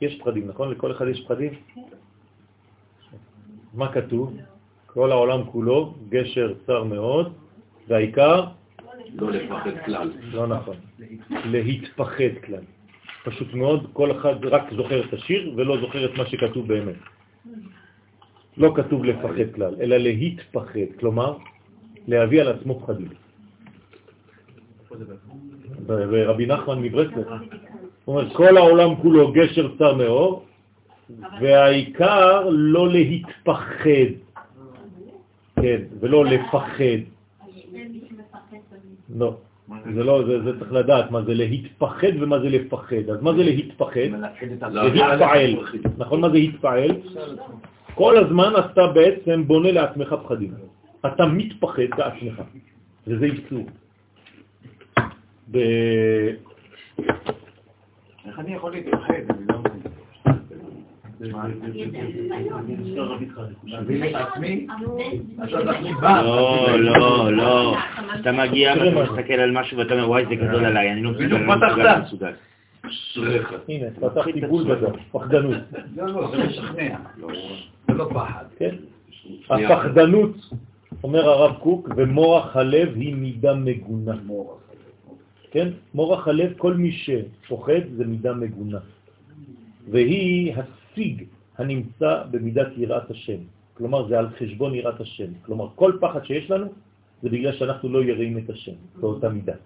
יש 0.00 0.18
פחדים, 0.20 0.48
נכון? 0.48 0.70
לכל 0.70 0.92
אחד 0.92 1.08
יש 1.08 1.24
פחדים? 1.24 1.52
מה 3.74 3.92
כתוב? 3.92 4.36
כל 4.86 5.12
העולם 5.12 5.44
כולו, 5.44 5.94
גשר 6.08 6.54
צר 6.66 6.84
מאוד, 6.84 7.32
והעיקר, 7.88 8.44
לא 9.14 9.30
לפחד 9.30 9.70
כלל. 9.86 10.12
לא 10.32 10.46
נכון, 10.46 10.76
להתפחד 11.30 12.34
כלל. 12.44 12.64
פשוט 13.24 13.54
מאוד, 13.54 13.90
כל 13.92 14.10
אחד 14.10 14.44
רק 14.44 14.62
זוכר 14.72 15.06
את 15.06 15.12
השיר 15.12 15.52
ולא 15.56 15.80
זוכר 15.80 16.04
את 16.04 16.18
מה 16.18 16.26
שכתוב 16.26 16.68
באמת. 16.68 16.96
לא 18.56 18.72
כתוב 18.76 19.04
לפחד 19.04 19.54
כלל, 19.54 19.74
אלא 19.80 19.96
להתפחד, 19.96 20.90
כלומר, 20.98 21.36
להביא 22.08 22.40
על 22.40 22.48
עצמו 22.48 22.80
פחדים. 22.80 23.08
ברבי 25.86 26.46
נחמן 26.46 26.82
מברסלב, 26.82 27.26
הוא 28.04 28.20
אומר, 28.20 28.30
כל 28.34 28.56
העולם 28.56 28.96
כולו 28.96 29.32
גשר 29.32 29.68
צר 29.78 29.94
מאור, 29.94 30.44
והעיקר 31.40 32.48
לא 32.50 32.88
להתפחד, 32.88 34.10
כן, 35.62 35.80
ולא 36.00 36.24
לפחד. 36.24 37.00
לא, 39.18 39.36
זה 39.94 40.04
לא, 40.04 40.22
זה, 40.44 40.58
צריך 40.58 40.72
לדעת 40.72 41.10
מה 41.10 41.22
זה 41.22 41.34
להתפחד 41.34 42.12
ומה 42.20 42.38
זה 42.38 42.48
לפחד. 42.48 43.10
אז 43.12 43.22
מה 43.22 43.32
זה 43.32 43.42
להתפחד? 43.42 44.08
להתפעל. 44.92 45.56
נכון 45.98 46.20
מה 46.20 46.28
זה 46.28 46.34
להתפעל? 46.34 46.90
כל 47.94 48.18
הזמן 48.18 48.52
אתה 48.58 48.86
בעצם 48.86 49.44
בונה 49.46 49.72
לעצמך 49.72 50.14
פחדים. 50.22 50.54
אתה 51.06 51.26
מתפחד 51.26 51.90
בעצמך, 51.96 52.42
וזה 53.06 53.24
איסור. 53.24 53.66
ב- 55.50 56.30
איך 58.26 58.38
אני 58.38 58.54
יכול 58.54 58.72
להתפחד? 58.72 59.14
אני 59.14 59.46
לא 59.48 59.58
מבין. 59.58 59.80
לא, 66.00 66.78
לא, 66.78 67.32
לא. 67.32 67.76
אתה 68.20 68.32
מגיע 68.32 68.72
ואתה. 68.74 69.12
מסתכל 69.12 69.32
על 69.32 69.50
משהו 69.50 69.78
ואתה 69.78 69.94
אומר, 69.94 70.08
וואי, 70.08 70.24
זה 70.28 70.34
גדול 70.34 70.64
עליי, 70.64 70.92
אני 70.92 71.02
לא 71.02 71.10
מסוגל, 71.10 71.44
לא. 71.76 71.88
הנה, 73.68 73.86
פתחתי 74.00 74.40
בול 74.40 74.64
גדול, 74.64 74.92
פחדנות. 75.12 75.56
לא, 75.96 76.06
לא, 76.06 76.30
זה 76.30 76.44
משכנע. 76.46 76.96
זה 77.88 77.94
לא 77.94 78.08
פחד. 78.14 78.44
כן? 78.58 78.74
הפחדנות, 79.50 80.36
אומר 81.04 81.28
הרב 81.28 81.56
קוק, 81.58 81.88
ומורח 81.96 82.56
הלב 82.56 82.96
היא 82.96 83.14
מידה 83.16 83.54
מגונה. 83.54 84.14
כן? 85.50 85.68
מורח 85.94 86.28
הלב, 86.28 86.52
כל 86.58 86.74
מי 86.74 86.92
שפוחד 86.92 87.82
זה 87.96 88.04
מידה 88.06 88.34
מגונה. 88.34 88.78
והיא 89.90 90.54
הסיג 90.54 91.24
הנמצא 91.58 92.22
במידת 92.30 92.68
יראת 92.76 93.10
השם. 93.10 93.40
כלומר, 93.74 94.08
זה 94.08 94.18
על 94.18 94.28
חשבון 94.38 94.74
יראת 94.74 95.00
השם. 95.00 95.30
כלומר, 95.42 95.68
כל 95.74 95.92
פחד 96.00 96.24
שיש 96.24 96.50
לנו 96.50 96.66
זה 97.22 97.28
בגלל 97.28 97.52
שאנחנו 97.52 97.88
לא 97.88 98.04
יראים 98.04 98.38
את 98.38 98.50
השם 98.50 98.76
באותה 99.00 99.28
מידה. 99.28 99.56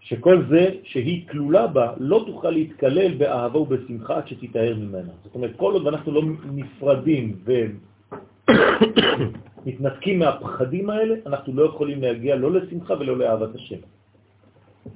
שכל 0.00 0.44
זה 0.50 0.82
שהיא 0.84 1.28
כלולה 1.28 1.66
בה 1.66 1.92
לא 1.98 2.24
תוכל 2.26 2.50
להתקלל 2.50 3.14
באהבה 3.14 3.58
ובשמחה 3.58 4.16
עד 4.16 4.28
שתתאר 4.28 4.74
ממנה. 4.74 5.12
זאת 5.24 5.34
אומרת, 5.34 5.56
כל 5.56 5.72
עוד 5.72 5.86
אנחנו 5.86 6.12
לא 6.12 6.22
נפרדים 6.52 7.38
ומתנתקים 9.66 10.18
מהפחדים 10.18 10.90
האלה, 10.90 11.14
אנחנו 11.26 11.54
לא 11.54 11.62
יכולים 11.62 12.02
להגיע 12.02 12.36
לא 12.36 12.52
לשמחה 12.52 12.94
ולא 12.94 13.18
לאהבת 13.18 13.54
השם. 13.54 13.80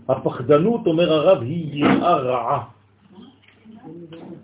הפחדנות, 0.09 0.87
אומר 0.87 1.13
הרב, 1.13 1.43
היא 1.43 1.85
יראה 1.85 2.17
רעה. 2.17 2.65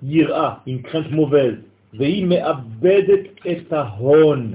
יראה, 0.02 0.54
עם 0.66 0.78
קרנט 0.82 1.10
מובז, 1.10 1.54
והיא 1.94 2.26
מאבדת 2.26 3.20
את 3.50 3.72
ההון. 3.72 4.54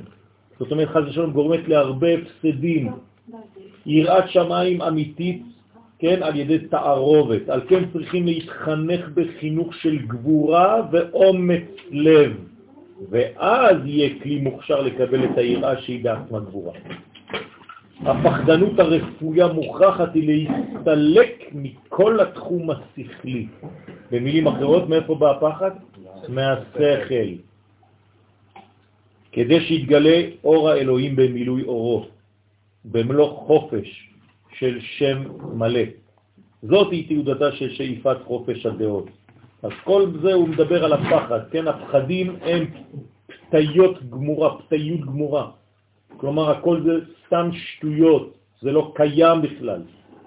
זאת 0.59 0.71
אומרת, 0.71 0.87
חז 0.87 1.03
ושלום 1.07 1.31
גורמת 1.31 1.67
להרבה 1.67 2.07
הפסדים. 2.13 2.91
יראת 3.85 4.29
שמיים 4.29 4.81
אמיתית, 4.81 5.43
כן, 5.99 6.23
על 6.23 6.35
ידי 6.35 6.59
תערובת. 6.59 7.49
על 7.49 7.61
כן 7.67 7.83
צריכים 7.93 8.25
להתחנך 8.25 9.09
בחינוך 9.13 9.75
של 9.75 9.97
גבורה 9.97 10.81
ואומץ 10.91 11.67
לב, 11.91 12.37
ואז 13.09 13.77
יהיה 13.85 14.09
כלי 14.23 14.39
מוכשר 14.39 14.81
לקבל 14.81 15.25
את 15.25 15.37
היראה 15.37 15.81
שהיא 15.81 16.03
בעצמה 16.03 16.39
גבורה. 16.39 16.73
הפחדנות 18.05 18.79
הרפויה 18.79 19.47
מוכרחת 19.47 20.15
היא 20.15 20.47
להסתלק 20.47 21.49
מכל 21.53 22.19
התחום 22.19 22.69
השכלי. 22.69 23.47
במילים 24.11 24.47
אחרות, 24.47 24.89
מאיפה 24.89 25.15
בא 25.15 25.31
הפחד? 25.31 25.71
מהשכל. 26.29 27.29
כדי 29.31 29.59
שיתגלה 29.61 30.21
אור 30.43 30.69
האלוהים 30.69 31.15
במילוי 31.15 31.63
אורו, 31.63 32.05
במלוא 32.85 33.29
חופש 33.29 34.09
של 34.57 34.79
שם 34.81 35.23
מלא. 35.53 35.81
זאת 36.63 36.91
היא 36.91 37.09
תעודתה 37.09 37.51
של 37.51 37.69
שאיפת 37.69 38.17
חופש 38.25 38.65
הדעות. 38.65 39.09
אז 39.63 39.71
כל 39.83 40.11
זה 40.21 40.33
הוא 40.33 40.47
מדבר 40.49 40.85
על 40.85 40.93
הפחד, 40.93 41.39
כן? 41.51 41.67
הפחדים 41.67 42.35
הם 42.41 42.65
פתיות 43.27 44.09
גמורה, 44.09 44.57
פתיות 44.61 45.01
גמורה. 45.01 45.51
כלומר, 46.17 46.51
הכל 46.51 46.81
זה 46.81 46.93
סתם 47.27 47.49
שטויות, 47.53 48.33
זה 48.61 48.71
לא 48.71 48.91
קיים 48.95 49.41
בכלל. 49.41 49.81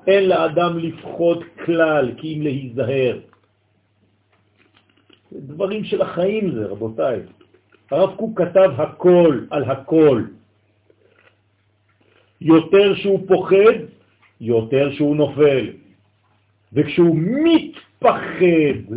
אין 0.06 0.28
לאדם 0.28 0.78
לפחוד 0.78 1.44
כלל, 1.64 2.12
כי 2.16 2.34
אם 2.34 2.42
להיזהר. 2.42 3.18
דברים 5.32 5.84
של 5.84 6.02
החיים 6.02 6.54
זה, 6.54 6.66
רבותיי. 6.66 7.20
הרב 7.90 8.16
קוק 8.16 8.42
כתב 8.42 8.70
הכל 8.78 9.40
על 9.50 9.64
הכל. 9.64 10.24
יותר 12.40 12.94
שהוא 12.94 13.28
פוחד, 13.28 13.78
יותר 14.40 14.92
שהוא 14.92 15.16
נופל. 15.16 15.66
וכשהוא 16.72 17.16
מתפחד, 17.18 18.94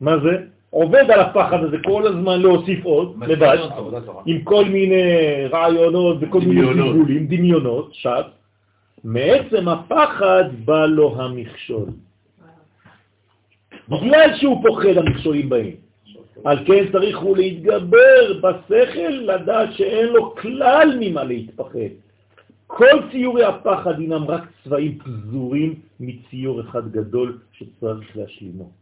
מה 0.00 0.18
זה? 0.18 0.51
עובד 0.72 1.10
על 1.10 1.20
הפחד 1.20 1.64
הזה 1.64 1.76
כל 1.84 2.06
הזמן 2.06 2.40
להוסיף 2.40 2.84
עוד, 2.84 3.16
לבד, 3.26 3.58
עם 4.26 4.42
כל 4.42 4.64
מיני 4.64 5.04
רעיונות 5.52 6.16
וכל 6.20 6.40
מיני 6.40 6.60
סיבולים, 6.72 7.26
דמיונות, 7.26 7.88
שעת. 7.92 8.26
מעצם 9.04 9.68
הפחד 9.68 10.44
בא 10.64 10.86
לו 10.86 11.22
המכשול. 11.22 11.88
בגלל 13.88 14.30
שהוא 14.40 14.62
פוחד 14.62 14.96
המכשולים 14.96 15.48
באים. 15.48 15.76
על 16.44 16.58
כן 16.66 16.84
צריך 16.92 17.18
הוא 17.18 17.36
להתגבר 17.36 18.40
בשכל, 18.40 19.12
לדעת 19.28 19.68
שאין 19.72 20.06
לו 20.06 20.34
כלל 20.34 20.96
ממה 21.00 21.24
להתפחד. 21.24 21.92
כל 22.66 22.96
ציורי 23.10 23.44
הפחד 23.44 24.00
הינם 24.00 24.24
רק 24.28 24.42
צבעים 24.64 24.98
פזורים 24.98 25.74
מציור 26.00 26.60
אחד 26.60 26.92
גדול 26.92 27.38
שצריך 27.52 28.16
להשלימו. 28.16 28.81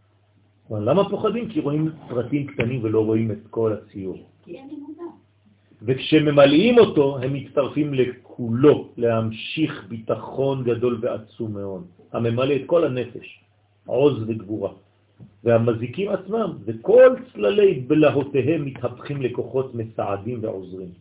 למה 0.70 1.09
פוחדים? 1.10 1.48
כי 1.48 1.60
רואים 1.60 1.90
פרטים 2.09 2.47
קטנים 2.47 2.80
ולא 2.84 3.05
רואים 3.05 3.30
את 3.30 3.42
כל 3.51 3.72
הציור. 3.72 4.18
וכשממלאים 5.82 6.78
אותו, 6.78 7.18
הם 7.18 7.32
מצטרפים 7.32 7.94
לכולו, 7.94 8.88
להמשיך 8.97 9.84
ביטחון 9.88 10.64
גדול 10.64 10.98
ועצום 11.01 11.52
מאוד, 11.52 11.84
הממלא 12.12 12.55
את 12.55 12.62
כל 12.66 12.84
הנפש, 12.84 13.40
עוז 13.86 14.22
וגבורה. 14.26 14.70
והמזיקים 15.44 16.10
עצמם, 16.10 16.59
וכל 16.64 17.14
צללי 17.32 17.80
בלהותיהם 17.86 18.64
מתהפכים 18.64 19.22
לכוחות 19.22 19.74
מסעדים 19.74 20.38
ועוזרים. 20.42 20.92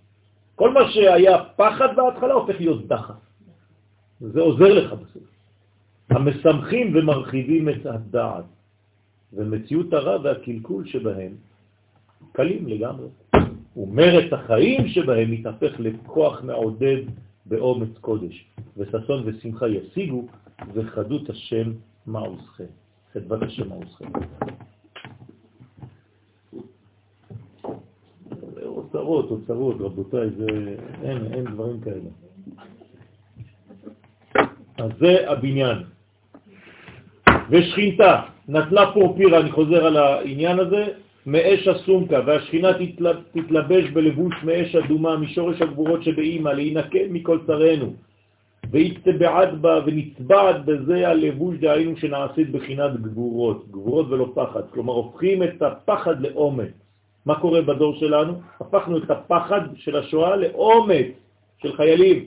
כל 0.55 0.73
מה 0.73 0.91
שהיה 0.91 1.43
פחד 1.55 1.95
בהתחלה 1.95 2.33
הופך 2.33 2.55
להיות 2.59 2.87
דחף. 2.87 3.21
זה 4.19 4.41
עוזר 4.41 4.73
לך 4.73 4.93
בסוף. 4.93 5.23
המשמחים 6.09 6.95
ומרחיבים 6.95 7.69
את 7.69 7.85
הדעת, 7.85 8.45
ומציאות 9.33 9.93
הרע 9.93 10.17
והקלקול 10.23 10.85
שבהם 10.85 11.31
קלים 12.31 12.67
לגמרי. 12.67 13.07
ומרת 13.77 14.33
החיים 14.33 14.87
שבהם 14.87 15.31
מתהפך 15.31 15.79
לכוח 15.79 16.43
מעודד 16.43 17.01
באומץ 17.45 17.97
קודש, 18.01 18.45
וששון 18.77 19.23
ושמחה 19.25 19.67
ישיגו, 19.67 20.27
וחדות 20.73 21.29
השם 21.29 21.71
מעוזכם. 22.05 22.71
חדוות 23.13 23.43
השם 23.43 23.69
מעוזכם. 23.69 24.05
אוצרות, 28.65 29.31
אוצרות, 29.31 29.75
רבותיי, 29.79 30.29
זה... 30.29 30.75
אין, 31.03 31.33
אין 31.33 31.45
דברים 31.45 31.81
כאלה. 31.81 32.09
אז 34.77 34.91
זה 34.99 35.31
הבניין. 35.31 35.77
ושכינתה, 37.49 38.21
נטלה 38.49 38.91
פורפירה, 38.91 39.39
אני 39.39 39.51
חוזר 39.51 39.85
על 39.85 39.97
העניין 39.97 40.59
הזה, 40.59 40.85
מאש 41.25 41.67
הסומקה, 41.67 42.19
והשכינה 42.25 42.69
תתלבש 43.31 43.89
בלבוש 43.89 44.33
מאש 44.43 44.75
אדומה 44.75 45.17
משורש 45.17 45.61
הגבורות 45.61 46.03
שבאימא, 46.03 46.49
להינקל 46.49 47.05
מכל 47.09 47.39
צרנו. 47.47 47.93
והתבעד 48.71 49.61
בה 49.61 49.79
ונצבעת 49.85 50.65
בזה 50.65 51.07
הלבוש 51.07 51.55
דהיינו 51.57 51.97
שנעשית 51.97 52.51
בחינת 52.51 53.01
גבורות, 53.01 53.71
גבורות 53.71 54.05
ולא 54.09 54.31
פחד. 54.35 54.61
כלומר, 54.73 54.93
הופכים 54.93 55.43
את 55.43 55.61
הפחד 55.61 56.21
לאומץ. 56.21 56.73
מה 57.25 57.39
קורה 57.39 57.61
בדור 57.61 57.95
שלנו? 57.95 58.33
הפכנו 58.61 58.97
את 58.97 59.11
הפחד 59.11 59.61
של 59.75 59.95
השואה 59.95 60.35
לאומץ 60.35 61.07
של 61.61 61.75
חיילים. 61.75 62.25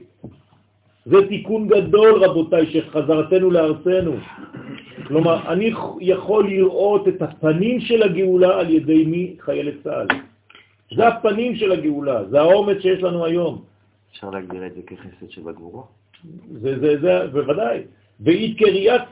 זה 1.07 1.29
תיקון 1.29 1.69
גדול, 1.69 2.24
רבותיי, 2.24 2.66
שחזרתנו 2.66 3.51
לארצנו. 3.51 4.16
כלומר, 5.07 5.53
אני 5.53 5.70
יכול 6.01 6.49
לראות 6.49 7.09
את 7.09 7.23
הפנים 7.23 7.81
של 7.81 8.03
הגאולה 8.03 8.61
על 8.61 8.70
ידי 8.70 9.05
מי? 9.05 9.37
חיילי 9.41 9.73
צה"ל. 9.85 10.07
זה 10.97 11.09
הפנים 11.09 11.57
של 11.57 11.73
הגאולה, 11.73 12.24
זה 12.24 12.41
האומץ 12.41 12.79
שיש 12.83 13.03
לנו 13.03 13.24
היום. 13.24 13.62
אפשר 14.12 14.31
להגדיר 14.31 14.66
את 14.66 14.74
זה 14.74 14.81
כחסד 14.87 15.31
שבגבורו? 15.31 15.85
זה, 16.53 16.79
זה, 16.79 17.01
זה, 17.01 17.27
בוודאי. 17.33 17.83
והיא 18.20 18.59
קריית 18.59 19.03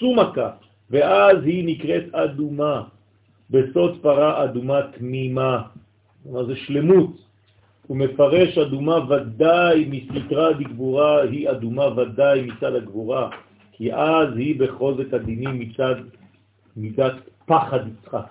סומקה, 0.00 0.50
ואז 0.90 1.36
היא 1.44 1.64
נקראת 1.66 2.14
אדומה. 2.14 2.82
בסוד 3.50 3.98
פרה 4.02 4.44
אדומה 4.44 4.80
תמימה. 4.98 5.62
כלומר, 6.22 6.44
זה 6.46 6.56
שלמות. 6.56 7.27
הוא 7.88 7.96
מפרש 7.96 8.58
אדומה 8.58 8.98
ודאי 9.10 9.88
מסתרה 9.90 10.52
דגבורה, 10.52 11.22
היא 11.22 11.50
אדומה 11.50 11.86
ודאי 11.96 12.40
מצד 12.40 12.74
הגבורה, 12.74 13.30
כי 13.72 13.94
אז 13.94 14.36
היא 14.36 14.60
בחוזק 14.60 15.14
הדינים 15.14 15.58
מצד 15.58 15.94
מידת 16.76 17.14
פחד 17.46 17.78
יצחק. 17.88 18.28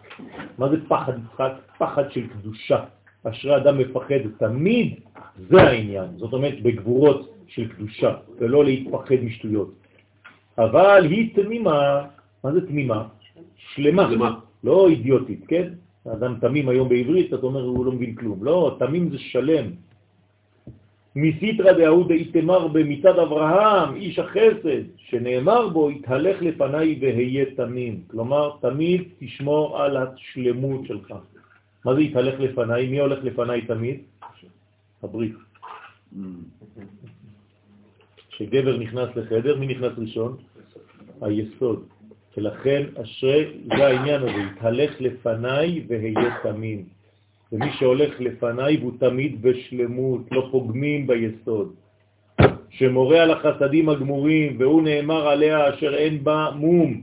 מה 0.58 0.70
זה 0.70 0.78
פחד 0.88 1.14
יצחק? 1.26 1.54
פחד 1.78 2.12
של 2.12 2.28
קדושה. 2.28 2.84
אשרי 3.24 3.58
אדם 3.58 3.78
מפחד 3.78 4.22
תמיד, 4.38 5.00
זה 5.50 5.62
העניין. 5.62 6.08
זאת 6.18 6.34
אומרת, 6.34 6.62
בגבורות 6.62 7.34
של 7.48 7.68
קדושה, 7.68 8.14
ולא 8.40 8.66
להתפחד 8.66 9.16
משטויות. 9.24 9.74
אבל 10.58 11.06
היא 11.10 11.36
תמימה, 11.36 12.06
מה 12.44 12.52
זה 12.52 12.68
תמימה? 12.68 13.08
שלמה. 13.58 14.10
שלמה. 14.10 14.40
לא 14.64 14.88
אידיוטית, 14.90 15.46
כן? 15.48 15.68
אדם 16.14 16.36
תמים 16.42 16.70
היום 16.70 16.90
בעברית, 16.90 17.34
אתה 17.34 17.46
אומר, 17.46 17.62
הוא 17.64 17.86
לא 17.86 17.92
מבין 17.92 18.16
כלום. 18.16 18.44
לא, 18.44 18.76
תמים 18.80 19.10
זה 19.10 19.18
שלם. 19.18 19.66
מסיתרא 21.16 21.72
דאהוד 21.72 22.12
איתמר 22.12 22.68
במצד 22.68 23.20
אברהם, 23.20 23.96
איש 23.96 24.20
החסד, 24.20 24.84
שנאמר 24.98 25.68
בו, 25.70 25.90
התהלך 25.90 26.42
לפניי 26.42 27.00
והיה 27.02 27.46
תמים. 27.56 28.02
כלומר, 28.08 28.52
תמיד 28.62 29.04
תשמור 29.20 29.82
על 29.82 29.98
השלמות 29.98 30.86
שלך. 30.86 31.14
מה 31.86 31.96
זה 31.96 32.02
התהלך 32.02 32.40
לפניי? 32.40 32.88
מי 32.88 33.00
הולך 33.00 33.20
לפניי 33.24 33.62
תמיד? 33.62 33.98
הברית. 35.04 35.36
כשגבר 38.30 38.78
נכנס 38.78 39.10
לחדר, 39.16 39.60
מי 39.60 39.68
נכנס 39.68 39.92
ראשון? 39.98 40.38
היסוד. 41.22 41.97
ולכן 42.38 42.84
אשרי, 43.04 43.46
זה 43.78 43.88
העניין 43.88 44.22
הזה, 44.22 44.44
התהלך 44.52 45.02
לפניי 45.02 45.84
והיה 45.88 46.38
תמים. 46.44 46.84
ומי 47.52 47.72
שהולך 47.80 48.20
לפניי 48.20 48.78
הוא 48.78 48.92
תמיד 49.00 49.42
בשלמות, 49.42 50.22
לא 50.32 50.48
פוגמים 50.52 51.08
ביסוד. 51.08 51.74
שמורה 52.70 53.24
על 53.24 53.32
החסדים 53.32 53.90
הגמורים, 53.90 54.56
והוא 54.60 54.82
נאמר 54.82 55.28
עליה 55.28 55.70
אשר 55.70 55.96
אין 55.96 56.24
בה 56.24 56.50
מום, 56.56 57.02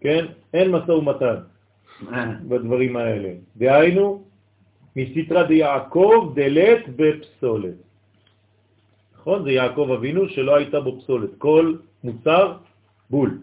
כן? 0.00 0.24
אין 0.54 0.70
מסע 0.70 0.94
ומתן 0.94 1.36
בדברים 2.48 2.96
האלה. 2.96 3.32
דהיינו, 3.56 4.22
מסתרא 4.96 5.42
דיעקב 5.42 6.32
דלת 6.34 6.82
בפסולת. 6.96 7.74
נכון? 9.14 9.44
זה 9.44 9.50
יעקב 9.50 9.88
אבינו 9.98 10.28
שלא 10.28 10.56
הייתה 10.56 10.80
בו 10.80 11.00
פסולת. 11.00 11.30
כל 11.38 11.74
מוצר 12.04 12.56
בול. 13.10 13.38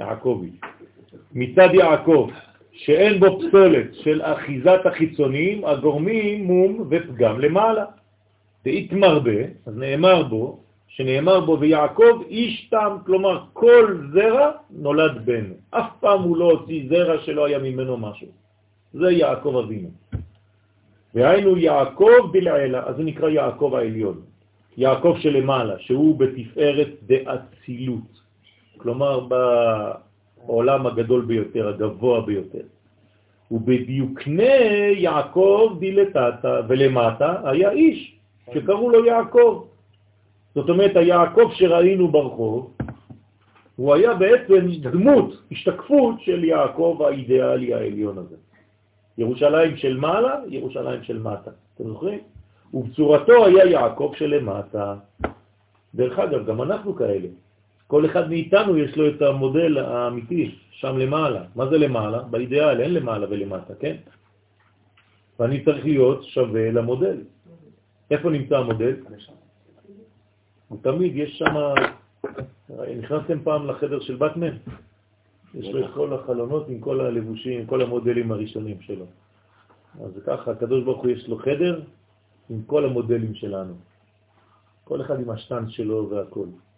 יעקבי. 0.00 0.50
מצד 1.34 1.68
יעקב, 1.72 2.30
שאין 2.72 3.20
בו 3.20 3.38
פסולת 3.38 3.94
של 3.94 4.20
אחיזת 4.22 4.80
החיצונים, 4.84 5.64
הגורמים 5.64 6.44
מום 6.44 6.86
ופגם 6.90 7.40
למעלה. 7.40 7.84
והתמרבה, 8.66 9.40
אז 9.66 9.76
נאמר 9.76 10.22
בו, 10.22 10.60
שנאמר 10.88 11.40
בו 11.40 11.60
ויעקב 11.60 12.22
איש 12.28 12.68
תם, 12.70 12.96
כלומר 13.06 13.44
כל 13.52 13.98
זרע 14.12 14.50
נולד 14.70 15.24
בן. 15.24 15.44
אף 15.70 15.90
פעם 16.00 16.22
הוא 16.22 16.36
לא 16.36 16.50
הוציא 16.50 16.88
זרע 16.88 17.20
שלא 17.20 17.46
היה 17.46 17.58
ממנו 17.58 17.96
משהו. 17.96 18.28
זה 18.92 19.12
יעקב 19.12 19.56
אבינו. 19.64 19.88
והיינו 21.14 21.56
יעקב 21.56 22.30
דלעילה, 22.32 22.86
אז 22.86 22.96
זה 22.96 23.02
נקרא 23.02 23.28
יעקב 23.28 23.74
העליון. 23.74 24.20
יעקב 24.76 25.16
שלמעלה, 25.20 25.74
שהוא 25.78 26.18
בתפארת 26.18 26.88
דאצילות. 27.02 28.19
כלומר 28.82 29.20
בעולם 30.46 30.86
הגדול 30.86 31.24
ביותר, 31.24 31.68
הגבוה 31.68 32.20
ביותר. 32.20 32.66
ובדיוקנה 33.50 34.54
יעקב 34.96 35.76
דילתתא, 35.78 36.60
ולמטה 36.68 37.40
היה 37.44 37.70
איש 37.70 38.18
שקראו 38.54 38.90
לו 38.90 39.04
יעקב. 39.06 39.64
זאת 40.54 40.68
אומרת, 40.68 40.96
היעקב 40.96 41.50
שראינו 41.54 42.08
ברחוב, 42.08 42.72
הוא 43.76 43.94
היה 43.94 44.14
בעצם 44.14 44.66
דמות, 44.80 45.42
השתקפות 45.52 46.20
של 46.20 46.44
יעקב 46.44 47.02
האידיאלי 47.06 47.74
העליון 47.74 48.18
הזה. 48.18 48.36
ירושלים 49.18 49.76
של 49.76 49.96
מעלה, 49.96 50.40
ירושלים 50.48 51.02
של 51.02 51.18
מטה. 51.18 51.50
אתם 51.74 51.84
זוכרים? 51.88 52.18
ובצורתו 52.74 53.46
היה 53.46 53.64
יעקב 53.66 54.12
שלמטה. 54.16 54.94
דרך 55.94 56.18
אגב, 56.18 56.46
גם 56.46 56.62
אנחנו 56.62 56.94
כאלה. 56.94 57.28
כל 57.90 58.06
אחד 58.06 58.28
מאיתנו 58.28 58.78
יש 58.78 58.96
לו 58.96 59.08
את 59.08 59.22
המודל 59.22 59.78
האמיתי, 59.78 60.54
שם 60.70 60.98
למעלה. 60.98 61.42
מה 61.54 61.66
זה 61.66 61.78
למעלה? 61.78 62.22
באידיאל 62.22 62.80
אין 62.80 62.94
למעלה 62.94 63.26
ולמטה, 63.30 63.74
כן? 63.74 63.96
ואני 65.38 65.64
צריך 65.64 65.84
להיות 65.84 66.24
שווה 66.24 66.70
למודל. 66.70 67.16
איפה 68.10 68.30
נמצא 68.30 68.58
המודל? 68.58 68.94
תמיד, 70.82 71.12
יש 71.16 71.38
שם, 71.38 71.54
נכנסתם 72.98 73.42
פעם 73.42 73.66
לחדר 73.66 74.00
של 74.00 74.16
באטמן? 74.16 74.54
יש 75.54 75.68
לו 75.74 75.86
את 75.86 75.90
כל 75.94 76.14
החלונות 76.14 76.68
עם 76.68 76.78
כל 76.80 77.00
הלבושים, 77.00 77.66
כל 77.66 77.82
המודלים 77.82 78.32
הראשונים 78.32 78.80
שלו. 78.80 79.06
אז 80.04 80.12
ככה, 80.26 80.50
הקדוש 80.50 80.84
ברוך 80.84 81.02
הוא 81.02 81.10
יש 81.10 81.28
לו 81.28 81.38
חדר 81.38 81.82
עם 82.50 82.62
כל 82.66 82.84
המודלים 82.84 83.34
שלנו. 83.34 83.74
כל 84.84 85.00
אחד 85.00 85.20
עם 85.20 85.30
השטנץ 85.30 85.68
שלו 85.68 86.10
והכל. 86.10 86.69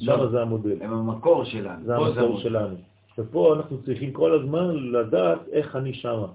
שם 0.00 0.28
זה 0.30 0.42
המודל. 0.42 0.82
הם 0.82 0.92
המקור 0.92 1.44
שלנו. 1.44 1.84
זה 1.84 1.96
המקור 1.96 2.40
שלנו. 2.40 2.76
ופה 3.18 3.54
אנחנו 3.54 3.82
צריכים 3.82 4.12
כל 4.12 4.40
הזמן 4.40 4.76
לדעת 4.76 5.48
איך 5.52 5.76
אני 5.76 5.94
שמה, 5.94 6.26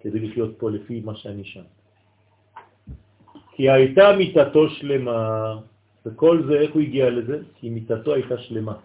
כדי 0.00 0.18
לחיות 0.20 0.58
פה 0.58 0.70
לפי 0.70 1.00
מה 1.00 1.14
שאני 1.14 1.44
שם. 1.44 1.62
כי 3.52 3.70
הייתה 3.70 4.16
מיטתו 4.18 4.68
שלמה, 4.68 5.58
וכל 6.06 6.42
זה, 6.46 6.54
איך 6.60 6.74
הוא 6.74 6.82
הגיע 6.82 7.10
לזה? 7.10 7.42
כי 7.54 7.70
מיטתו 7.70 8.14
הייתה 8.14 8.38
שלמה. 8.38 8.76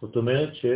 זאת 0.00 0.16
אומרת 0.16 0.54
ש... 0.54 0.66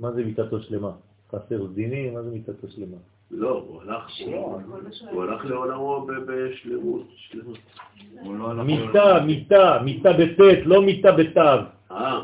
מה 0.00 0.12
זה 0.12 0.24
מיטתו 0.24 0.60
שלמה? 0.60 0.92
חסר 1.28 1.66
דיני, 1.66 2.10
מה 2.10 2.22
זה 2.22 2.30
מיטתו 2.30 2.68
שלמה? 2.68 2.96
לא, 3.30 3.62
הוא 3.68 3.80
הלך, 3.82 4.10
הוא 5.10 5.22
הלך 5.22 5.44
לעולמו 5.44 6.06
בשלמות. 6.26 7.06
לא 8.24 8.64
מיטה, 8.64 9.20
מיטה, 9.26 9.78
מיטה 9.84 10.12
בטית, 10.12 10.66
לא 10.66 10.82
מיטה 10.82 11.12
בתו. 11.12 11.40
אה. 11.90 12.20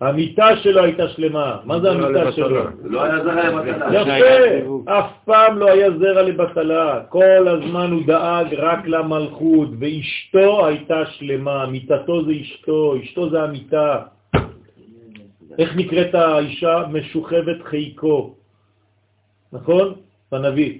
המיטה 0.00 0.56
שלו 0.56 0.82
הייתה 0.82 1.08
שלמה. 1.08 1.56
מה 1.64 1.80
זה 1.80 1.90
המיטה 1.90 2.32
שלו? 2.32 2.64
לא 2.84 3.02
היה 3.02 3.24
זרע 3.24 3.50
לבטלה. 3.50 4.18
יפה, 4.18 4.98
אף 4.98 5.10
פעם 5.24 5.58
לא 5.58 5.70
היה 5.70 5.90
זרע 5.90 6.22
לבטלה. 6.22 7.00
כל 7.08 7.48
הזמן 7.48 7.90
הוא 7.92 8.02
דאג 8.06 8.54
רק 8.54 8.86
למלכות, 8.86 9.68
ואשתו 9.80 10.66
הייתה 10.66 11.06
שלמה. 11.06 11.66
מיטתו 11.66 12.24
זה 12.24 12.32
אשתו, 12.40 12.94
אשתו 13.02 13.30
זה 13.30 13.42
המיטה. 13.42 14.02
איך 15.58 15.76
נקראת 15.76 16.14
האישה? 16.14 16.82
משוכבת 16.92 17.62
חיקו. 17.64 18.34
נכון? 19.52 19.94
בנביא. 20.32 20.78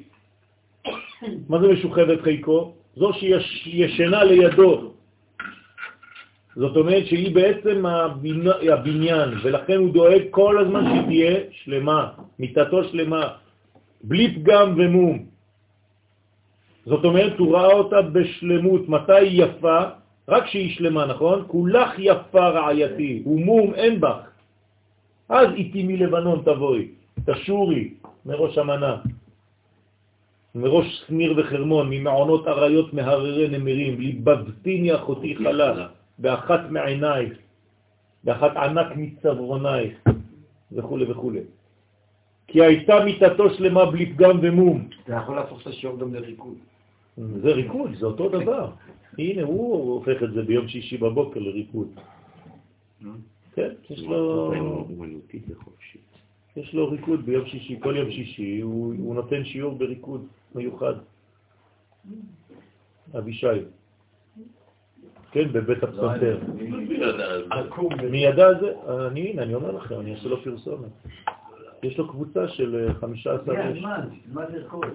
מה 1.48 1.60
זה 1.60 1.68
משוכבת 1.68 2.20
חיקו? 2.20 2.74
זו 2.96 3.12
שישנה 3.40 4.24
לידו. 4.24 4.92
זאת 6.56 6.76
אומרת 6.76 7.06
שהיא 7.06 7.34
בעצם 7.34 7.86
הבניין, 8.72 9.28
ולכן 9.42 9.76
הוא 9.76 9.92
דואג 9.92 10.22
כל 10.30 10.58
הזמן 10.58 10.84
שהיא 10.84 11.02
תהיה 11.02 11.40
שלמה, 11.50 12.08
מיטתו 12.38 12.84
שלמה, 12.84 13.28
בלי 14.04 14.34
פגם 14.34 14.74
ומום. 14.76 15.26
זאת 16.86 17.04
אומרת, 17.04 17.38
הוא 17.38 17.54
ראה 17.54 17.72
אותה 17.72 18.02
בשלמות. 18.02 18.88
מתי 18.88 19.12
היא 19.12 19.44
יפה? 19.44 19.78
רק 20.28 20.46
שהיא 20.46 20.74
שלמה, 20.74 21.06
נכון? 21.06 21.44
כולך 21.46 21.90
יפה 21.98 22.48
רעייתי, 22.48 23.22
ומום 23.26 23.74
אין 23.74 24.00
בך. 24.00 24.24
אז 25.28 25.48
איתי 25.54 25.82
מלבנון 25.82 26.42
תבואי, 26.44 26.88
תשורי 27.26 27.94
מראש 28.26 28.58
המנה. 28.58 28.96
מראש 30.58 31.04
סניר 31.06 31.34
וחרמון, 31.36 31.90
ממעונות 31.90 32.48
אריות 32.48 32.94
מהררי 32.94 33.48
נמרים, 33.48 34.00
ליבבתיני 34.00 34.94
אחותי 34.94 35.36
חלה, 35.36 35.88
באחת 36.18 36.60
מעינייך, 36.70 37.32
באחת 38.24 38.56
ענק 38.56 38.86
מצוורנייך, 38.96 39.94
וכו' 40.72 40.98
וכו'. 41.08 41.32
כי 42.46 42.62
הייתה 42.62 43.04
מיטתו 43.04 43.54
שלמה 43.54 43.90
בלי 43.90 44.12
פגם 44.12 44.38
ומום. 44.42 44.88
אתה 45.04 45.12
יכול 45.12 45.36
להפוך 45.36 45.62
את 45.62 45.66
השיעור 45.66 45.98
גם 45.98 46.14
לריקוד. 46.14 46.56
זה 47.16 47.52
ריקוד, 47.52 47.90
זה 47.98 48.06
אותו 48.06 48.28
דבר. 48.28 48.70
הנה, 49.18 49.42
הוא 49.42 49.94
הופך 49.94 50.22
את 50.22 50.32
זה 50.32 50.42
ביום 50.42 50.68
שישי 50.68 50.96
בבוקר 50.96 51.40
לריקוד. 51.40 51.88
כן, 53.54 53.70
יש 53.90 54.02
לו... 54.02 54.52
אומנותית 54.90 55.42
וחופשית. 55.48 56.08
יש 56.56 56.74
לו 56.74 56.90
ריקוד 56.90 57.26
ביום 57.26 57.46
שישי, 57.46 57.76
כל 57.80 57.96
יום 57.96 58.10
שישי 58.10 58.60
הוא 58.60 59.14
נותן 59.14 59.44
שיעור 59.44 59.74
בריקוד 59.74 60.26
מיוחד. 60.54 60.94
אבישי. 63.18 63.46
כן, 65.30 65.52
בבית 65.52 65.82
הפסנתר. 65.82 66.38
מי 68.10 68.18
ידע 68.18 68.48
זה? 68.60 68.72
אני, 69.06 69.30
הנה, 69.30 69.42
אני 69.42 69.54
אומר 69.54 69.70
לכם, 69.70 70.00
אני 70.00 70.14
אעשה 70.14 70.28
לו 70.28 70.42
פרסומת. 70.44 70.90
יש 71.82 71.98
לו 71.98 72.08
קבוצה 72.08 72.48
של 72.48 72.88
15 73.00 73.68
איש. 73.68 73.84
מה 74.32 74.46
זה 74.50 74.58
רקוד? 74.58 74.86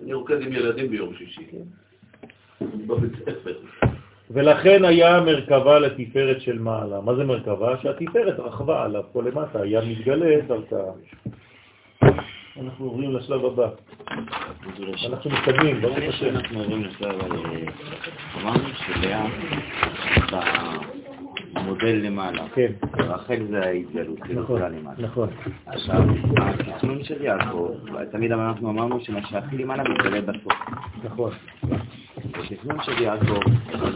אני 0.00 0.12
רוקד 0.12 0.42
עם 0.42 0.52
ילדים 0.52 0.90
ביום 0.90 1.14
שישי. 1.14 1.48
בבית 2.60 3.12
ספר. 3.18 3.58
ולכן 4.30 4.84
היה 4.84 5.20
מרכבה 5.20 5.78
לתפארת 5.78 6.40
של 6.40 6.58
מעלה. 6.58 7.00
מה 7.00 7.14
זה 7.14 7.24
מרכבה? 7.24 7.78
שהתפארת 7.82 8.40
רכבה 8.40 8.84
עליו 8.84 9.02
פה 9.12 9.22
למטה, 9.22 9.62
היה 9.62 9.80
מתגלה 9.84 10.40
דרכה. 10.46 10.92
אנחנו 12.60 12.84
עוברים 12.84 13.16
לשלב 13.16 13.44
הבא. 13.44 13.68
אנחנו 15.08 15.30
מתקדמים, 15.30 15.80
ברוך 15.80 15.98
השם. 16.08 16.36
אנחנו 16.36 16.58
עוברים 16.58 16.84
לשלב, 16.84 17.20
אמרנו 18.40 18.68
שלאה 18.86 19.26
במודל 21.54 22.00
למעלה. 22.02 22.48
כן. 22.54 22.72
רחל 22.98 23.46
זה 23.50 23.60
ההתגלות, 23.64 24.18
נכון. 24.34 24.62
נכון. 24.98 25.28
עכשיו, 25.66 26.02
התכנון 26.36 27.04
של 27.04 27.24
יעקב, 27.24 27.70
תמיד 28.12 28.32
אנחנו 28.32 28.70
אמרנו 28.70 29.00
שמה 29.00 29.26
שהכי 29.26 29.58
למעלה 29.58 29.82
מתגלה 29.82 30.20
בסוף. 30.20 30.52
נכון. 31.04 31.30
התכנון 32.24 32.82
של 32.82 33.02
יעקב, 33.02 33.40
אה, 33.74 33.90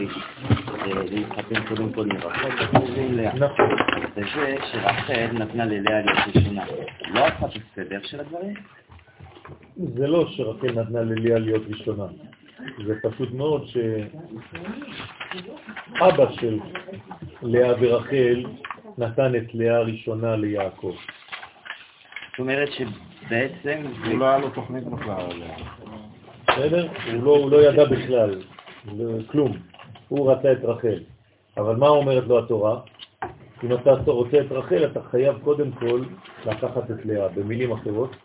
להתחתן 1.11 1.67
קודם 1.67 1.93
כל 1.93 2.11
עם 2.11 2.17
רחל, 2.17 2.49
לאה. 3.09 3.35
נכון. 3.35 3.69
וזה 4.15 4.55
שרחל 4.71 5.27
נתנה 5.33 5.65
ללאה 5.65 6.01
להיות 6.01 6.35
ראשונה. 6.35 6.65
לא 7.13 7.25
עשה 7.25 7.45
את 7.45 7.51
הסדר 7.71 7.99
של 8.03 8.19
הדברים? 8.19 8.53
זה 9.77 10.07
לא 10.07 10.27
שרחל 10.27 10.71
נתנה 10.71 11.01
לליה 11.01 11.39
להיות 11.39 11.63
ראשונה. 11.67 12.05
זה 12.85 12.93
פשוט 13.01 13.31
מאוד 13.31 13.65
שאבא 15.97 16.31
של 16.31 16.59
לאה 17.41 17.73
ורחל 17.79 18.43
נתן 18.97 19.35
את 19.35 19.53
לאה 19.53 19.79
ראשונה 19.79 20.35
ליעקב. 20.35 20.95
זאת 22.29 22.39
אומרת 22.39 22.69
שבעצם... 22.71 23.83
לא 24.03 24.25
היה 24.25 24.37
לו 24.37 24.49
תוכנית 24.49 24.83
בכלל. 24.83 25.41
בסדר? 26.49 26.87
הוא 27.13 27.23
לא, 27.23 27.37
הוא 27.37 27.51
לא 27.51 27.57
ידע 27.57 27.85
בכלל, 27.85 28.41
לא- 28.97 29.23
כלום. 29.31 29.57
הוא 30.07 30.31
רצה 30.31 30.51
את 30.51 30.63
רחל. 30.63 30.99
אבל 31.57 31.75
מה 31.75 31.87
אומרת 31.87 32.23
לו 32.23 32.39
התורה? 32.39 32.79
אם 33.63 33.73
אתה 33.73 33.91
רוצה 34.05 34.41
את 34.41 34.51
רחל, 34.51 34.85
אתה 34.85 35.01
חייב 35.01 35.35
קודם 35.43 35.71
כל 35.71 36.03
לקחת 36.45 36.91
את 36.91 37.05
לאה. 37.05 37.27
במילים 37.27 37.71
אחרות, 37.71 38.15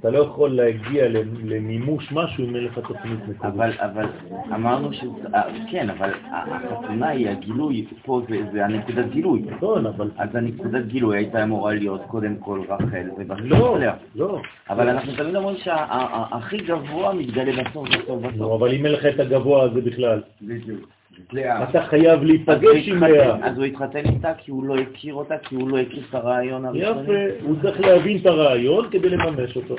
אתה 0.00 0.10
לא 0.10 0.18
יכול 0.18 0.50
להגיע 0.50 1.08
למימוש 1.44 2.12
משהו 2.12 2.44
אם 2.44 2.56
אין 2.56 2.64
לך 2.64 2.78
תוכנית 2.78 3.20
מקורית. 3.28 3.54
אבל, 3.54 3.72
אבל 3.78 4.06
אמרנו 4.54 4.92
ש... 4.92 5.04
אה, 5.34 5.42
כן, 5.70 5.90
אבל 5.90 6.10
החתונה 6.32 7.08
היא 7.08 7.28
הגילוי, 7.28 7.86
פה 8.04 8.22
זה, 8.28 8.38
זה 8.52 8.64
הנקודת 8.64 9.10
גילוי. 9.10 9.42
נכון, 9.46 9.86
אבל... 9.86 10.10
אז 10.16 10.34
הנקודת 10.34 10.86
גילוי 10.86 11.16
הייתה 11.16 11.42
אמורה 11.42 11.74
להיות 11.74 12.00
קודם 12.06 12.36
כל 12.36 12.62
רחל 12.68 13.08
ובסוף 13.18 13.40
לא. 13.40 13.78
לא. 14.14 14.40
אבל 14.70 14.88
אנחנו 14.88 15.16
תמיד 15.16 15.36
אומרים 15.36 15.56
שהכי 15.56 16.56
גבוה 16.56 17.14
מתגלה 17.14 17.62
בסוף, 17.62 17.88
בסוף, 17.88 18.22
בסוף. 18.22 18.60
אבל 18.60 18.72
אם 18.74 18.86
אין 18.86 18.92
לך 18.92 19.06
את 19.06 19.20
הגבוה 19.20 19.62
הזה 19.62 19.80
בכלל, 19.80 20.22
בדיוק. 20.42 20.95
אתה 21.34 21.82
חייב 21.82 22.22
להיפגש 22.22 22.88
עם 22.88 23.04
לאה. 23.04 23.36
אז 23.42 23.56
הוא 23.56 23.64
התחתן 23.64 23.98
איתה 23.98 24.32
כי 24.38 24.50
הוא 24.50 24.64
לא 24.64 24.76
הכיר 24.76 25.14
אותה, 25.14 25.38
כי 25.38 25.54
הוא 25.54 25.68
לא 25.68 25.78
הכיר 25.78 26.02
את 26.10 26.14
הרעיון 26.14 26.64
הראשוני. 26.64 27.02
יפה, 27.02 27.12
הוא 27.42 27.56
צריך 27.62 27.80
להבין 27.80 28.18
את 28.18 28.26
הרעיון 28.26 28.88
כדי 28.90 29.08
לממש 29.08 29.56
אותו. 29.56 29.76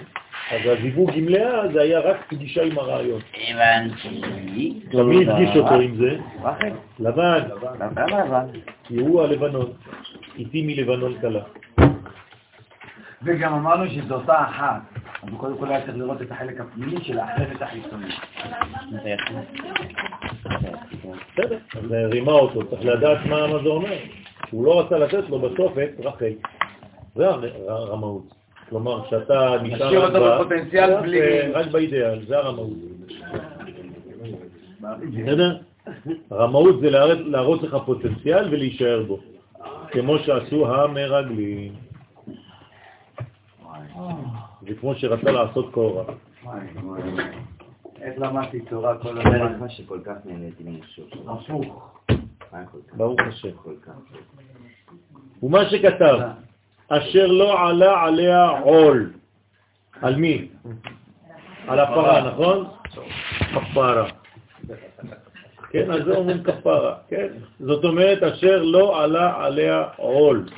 אז 0.52 0.62
הזיווג 0.66 1.12
עם 1.14 1.30
לאה 1.30 1.68
זה 1.74 1.82
היה 1.82 2.00
רק 2.00 2.18
פגישה 2.30 2.64
עם 2.64 2.78
הרעיון. 2.78 3.22
הבנתי. 3.50 4.22
מי 4.94 5.26
הדגיש 5.28 5.56
אותו 5.56 5.74
עם 5.74 5.96
זה? 5.96 6.18
רחל. 6.44 6.72
לבן, 7.00 7.40
למה 7.98 8.24
אבל? 8.24 8.46
כי 8.84 8.98
הוא 8.98 9.24
הלבנון, 9.24 9.72
איתי 10.38 10.62
מלבנון 10.62 11.14
קלה. 11.22 11.42
וגם 13.24 13.54
אמרנו 13.54 13.90
שזו 13.90 14.16
אותה 14.16 14.42
אחת. 14.42 14.97
אז 15.23 15.30
הוא 15.31 15.39
קודם 15.39 15.57
כל 15.57 15.68
היה 15.69 15.85
צריך 15.85 15.98
לראות 15.98 16.22
את 16.22 16.31
החלק 16.31 16.60
הפנימי 16.61 17.03
שלה, 17.03 17.34
אחרי 17.34 17.45
את 17.56 17.61
החיצוני. 17.61 18.07
בסדר, 21.38 21.57
אז 21.76 21.91
רימה 21.91 22.31
אותו, 22.31 22.68
צריך 22.69 22.85
לדעת 22.85 23.26
מה 23.26 23.48
זה 23.64 23.69
אומר. 23.69 23.94
הוא 24.52 24.65
לא 24.65 24.80
רצה 24.80 24.98
לתת 24.98 25.30
לו 25.30 25.39
בסוף 25.39 25.73
את 25.77 26.06
רחל. 26.06 26.31
זה 27.15 27.27
הר- 27.30 27.72
הרמאות. 27.72 28.23
כלומר, 28.69 29.10
שאתה 29.10 29.56
נשאר 29.64 29.88
נשאיר 29.88 30.07
אותו 30.07 30.26
בפוטנציאל 30.44 31.02
בלי- 31.02 31.41
רק 31.52 31.68
באידאל, 31.68 32.26
זה 32.27 32.38
הרמאות. 32.38 32.69
בסדר? 34.81 35.57
הרמאות 36.31 36.80
זה 36.81 36.89
להראות 37.26 37.64
לך 37.64 37.77
פוטנציאל 37.85 38.48
ולהישאר 38.52 39.03
בו, 39.07 39.19
כמו 39.91 40.18
שעשו 40.19 40.76
המרגלים. 40.76 41.73
זה 44.68 44.76
כמו 44.76 44.95
שרצה 44.95 45.31
לעשות 45.31 45.73
קורה. 45.73 46.03
איך 48.02 48.14
למדתי 48.18 48.61
תורה 48.61 48.98
כל 48.98 49.14
זה 49.14 49.19
הזמן? 49.19 49.53
נשמע 49.53 49.69
שכל 49.69 49.99
כך 50.06 50.15
נהניתי 50.26 50.64
שלו. 50.88 51.34
הפוך. 51.34 51.99
מה? 52.53 52.64
ברוך 52.94 53.19
השם. 53.27 53.49
ומה 55.44 55.69
שכתב, 55.69 56.19
אשר 56.88 57.27
לא 57.27 57.68
עלה 57.68 58.02
עליה 58.02 58.49
עול. 58.49 59.11
על 60.02 60.15
מי? 60.15 60.48
על 61.68 61.80
הפרה, 61.80 62.34
נכון? 62.34 62.65
כפרה. 63.39 64.10
כן, 65.69 65.91
על 65.91 66.06
זה 66.06 66.15
אומרים 66.15 66.44
כפרה, 66.44 66.95
כן? 67.07 67.27
זאת 67.60 67.84
אומרת, 67.84 68.23
אשר 68.23 68.64
לא 68.64 69.03
עלה 69.03 69.45
עליה 69.45 69.84
עול. 69.98 70.49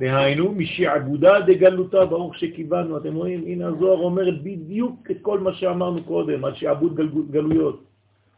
דהיינו, 0.00 0.52
משעבודה 0.52 1.40
דגלותה, 1.40 2.04
ברוך 2.06 2.36
שקיבלנו. 2.36 2.96
אתם 2.96 3.14
רואים, 3.14 3.44
הנה 3.46 3.66
הזוהר 3.66 3.98
אומרת 3.98 4.42
בדיוק 4.42 5.10
את 5.10 5.16
כל 5.22 5.38
מה 5.40 5.52
שאמרנו 5.54 6.04
קודם, 6.04 6.44
על 6.44 6.54
שעבוד 6.54 6.96
גל- 6.96 7.08
גלויות. 7.30 7.82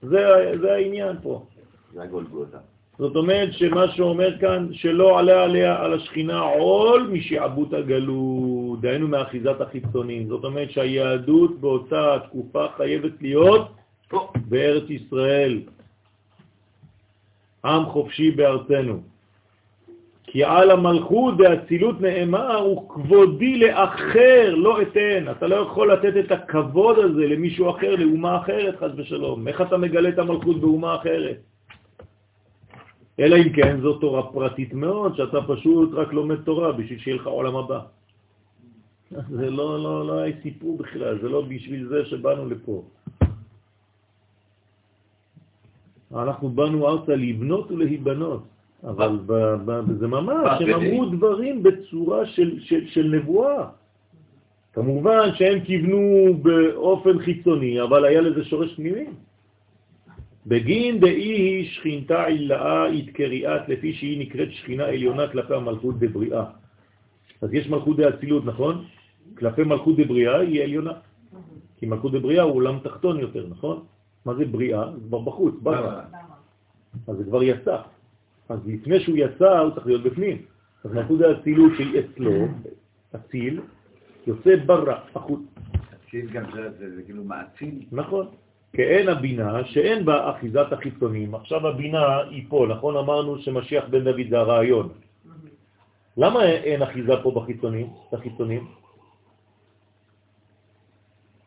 זה, 0.02 0.18
זה 0.60 0.72
העניין 0.72 1.16
פה. 1.22 1.42
זה 1.94 2.02
הגולגותה. 2.02 2.58
זאת 2.98 3.16
אומרת 3.16 3.52
שמה 3.52 3.88
שאומר 3.88 4.38
כאן, 4.38 4.68
שלא 4.72 5.18
עלה 5.18 5.44
עליה 5.44 5.82
על 5.82 5.92
השכינה 5.94 6.38
עול 6.40 7.08
משעבוד 7.12 7.74
הגלות, 7.74 8.80
דהיינו 8.80 9.08
מאחיזת 9.08 9.60
החיצונים. 9.60 10.28
זאת 10.28 10.44
אומרת 10.44 10.70
שהיהדות 10.70 11.60
באותה 11.60 12.18
תקופה 12.28 12.66
חייבת 12.76 13.12
להיות 13.20 13.68
בארץ 14.48 14.90
ישראל, 14.90 15.60
עם 17.64 17.84
חופשי 17.86 18.30
בארצנו. 18.30 19.00
כי 20.30 20.44
על 20.44 20.70
המלכות 20.70 21.36
דאצילות 21.36 22.00
נאמר, 22.00 22.66
וכבודי 22.72 23.58
לאחר 23.58 24.54
לא 24.54 24.82
אתן. 24.82 25.30
אתה 25.30 25.46
לא 25.46 25.56
יכול 25.56 25.92
לתת 25.92 26.14
את 26.24 26.30
הכבוד 26.32 26.98
הזה 26.98 27.26
למישהו 27.26 27.70
אחר, 27.70 27.96
לאומה 27.98 28.38
אחרת, 28.38 28.78
חס 28.78 28.90
ושלום. 28.96 29.48
איך 29.48 29.60
אתה 29.60 29.76
מגלה 29.76 30.08
את 30.08 30.18
המלכות 30.18 30.60
באומה 30.60 30.96
אחרת? 30.96 31.38
אלא 33.20 33.36
אם 33.36 33.48
כן 33.52 33.80
זו 33.80 33.98
תורה 33.98 34.22
פרטית 34.32 34.72
מאוד, 34.74 35.16
שאתה 35.16 35.38
פשוט 35.48 35.90
רק 35.98 36.12
לומד 36.12 36.46
תורה 36.46 36.72
בשביל 36.72 36.98
שיהיה 36.98 37.16
לך 37.16 37.26
עולם 37.26 37.56
הבא. 37.56 37.80
זה 39.38 39.50
לא, 39.50 39.82
לא, 39.82 40.06
לא 40.06 40.14
היה 40.22 40.34
סיפור 40.42 40.78
בכלל, 40.78 41.18
זה 41.18 41.28
לא 41.28 41.42
בשביל 41.42 41.86
זה 41.90 42.06
שבאנו 42.06 42.46
לפה. 42.46 42.82
אנחנו 46.14 46.48
באנו 46.48 46.88
ארצה 46.88 47.14
לבנות 47.16 47.70
ולהיבנות, 47.70 48.42
אבל 48.84 49.18
ב, 49.26 49.32
ב, 49.64 49.98
זה 49.98 50.06
ממש, 50.06 50.62
הם 50.62 50.70
אמרו 50.74 51.04
דברים 51.04 51.62
בצורה 51.62 52.26
של, 52.26 52.60
של, 52.60 52.86
של 52.86 53.06
נבואה. 53.06 53.66
כמובן 54.72 55.28
שהם 55.34 55.60
כיוונו 55.60 56.34
באופן 56.42 57.18
חיצוני, 57.18 57.82
אבל 57.82 58.04
היה 58.04 58.20
לזה 58.20 58.44
שורש 58.44 58.74
פנימי. 58.74 59.06
בגין 60.46 61.00
דאי 61.00 61.10
היא 61.10 61.68
שכינתה 61.68 62.24
עילאה 62.24 62.86
התקריאת 62.86 63.68
לפי 63.68 63.92
שהיא 63.92 64.20
נקראת 64.20 64.52
שכינה 64.52 64.84
עליונה 64.84 65.28
כלפי 65.28 65.54
המלכות 65.54 65.98
דבריאה. 65.98 66.44
אז 67.42 67.54
יש 67.54 67.68
מלכות 67.68 67.96
דאצילות, 67.96 68.44
נכון? 68.44 68.84
כלפי 69.38 69.62
מלכות 69.62 69.96
דבריאה 69.96 70.38
היא 70.40 70.62
עליונה. 70.62 70.92
כי 71.76 71.86
מלכות 71.86 72.12
דבריאה 72.12 72.42
הוא 72.42 72.54
עולם 72.54 72.78
תחתון 72.78 73.20
יותר, 73.20 73.46
נכון? 73.50 73.84
מה 74.24 74.34
זה 74.34 74.44
בריאה? 74.44 74.92
זה 74.92 75.00
כבר 75.08 75.18
בחוץ, 75.18 75.54
ברא. 75.62 76.00
אז 77.08 77.16
זה 77.16 77.24
כבר 77.24 77.42
יצא. 77.42 77.76
אז 78.50 78.58
לפני 78.66 79.00
שהוא 79.00 79.16
יצא 79.16 79.58
הוא 79.58 79.74
צריך 79.74 79.86
להיות 79.86 80.02
בפנים. 80.02 80.42
אז 80.84 80.92
מלכות 80.92 81.18
דאצילות 81.18 81.72
שהיא 81.76 82.00
אצלו, 82.00 82.32
אציל, 83.16 83.60
יוצא 84.26 84.56
ברא, 84.66 84.98
החוץ. 85.14 85.40
גם 86.32 86.44
זה, 86.54 86.70
זה, 86.78 86.96
זה 86.96 87.02
כאילו 87.02 87.24
מעציל. 87.24 87.84
נכון. 87.92 88.26
כאין 88.72 89.08
הבינה 89.08 89.64
שאין 89.64 90.04
בה 90.04 90.30
אחיזת 90.30 90.72
החיצונים. 90.72 91.34
עכשיו 91.34 91.66
הבינה 91.68 92.18
היא 92.18 92.44
פה, 92.48 92.66
נכון? 92.70 92.96
אמרנו 92.96 93.38
שמשיח 93.38 93.84
בן 93.90 94.04
דוד 94.04 94.26
זה 94.30 94.38
הרעיון. 94.38 94.88
למה 96.16 96.44
אין 96.44 96.82
אחיזה 96.82 97.12
פה 97.22 97.30
בחיצונים, 97.30 97.86
בחיצונים? 98.12 98.68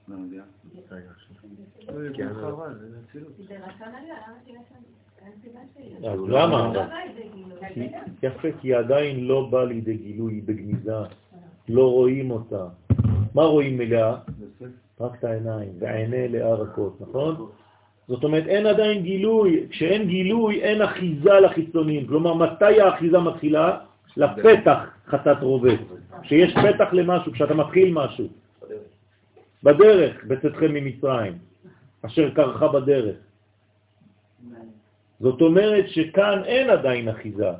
לא 0.08 0.16
יודע. 0.16 0.44
אז 6.07 6.20
למה? 6.28 6.72
לא 6.74 6.82
בא. 6.84 6.88
כי- 7.74 7.88
יפה, 8.24 8.48
כי 8.61 8.74
עדיין 8.74 9.28
לא 9.28 9.48
באה 9.52 9.65
לידי 9.65 9.98
גילוי, 9.98 10.34
היא 10.34 10.44
בגניזה, 10.45 10.95
לא 11.70 11.91
רואים 11.91 12.32
אותה. 12.32 12.65
מה 13.36 13.44
רואים 13.44 13.78
מלאה? 13.78 14.15
רק 14.99 15.20
את 15.20 15.24
העיניים, 15.24 15.70
ועיני 15.80 16.28
לאה 16.28 16.53
רכות, 16.53 17.02
נכון? 17.02 17.48
זאת 18.07 18.24
אומרת, 18.24 18.48
אין 18.48 18.65
עדיין 18.65 19.03
גילוי. 19.03 19.68
כשאין 19.70 20.07
גילוי, 20.07 20.61
אין 20.61 20.82
אחיזה 20.82 21.34
לחיצונים. 21.40 22.07
כלומר, 22.07 22.34
מתי 22.34 22.82
האחיזה 22.82 23.20
מתחילה? 23.20 23.80
לפתח 24.18 24.80
חטאת 25.07 25.41
רובה. 25.41 25.70
כשיש 26.22 26.53
פתח 26.53 26.94
למשהו, 26.94 27.32
כשאתה 27.32 27.53
מתחיל 27.53 27.94
משהו. 27.94 28.28
בדרך, 29.64 30.26
בצאתכם 30.26 30.74
ממצרים, 30.74 31.34
אשר 32.02 32.30
קרחה 32.34 32.68
בדרך. 32.68 33.15
זאת 35.24 35.41
אומרת 35.41 35.86
שכאן 35.90 36.41
אין 36.45 36.70
עדיין 36.70 37.08
אחיזה, 37.10 37.52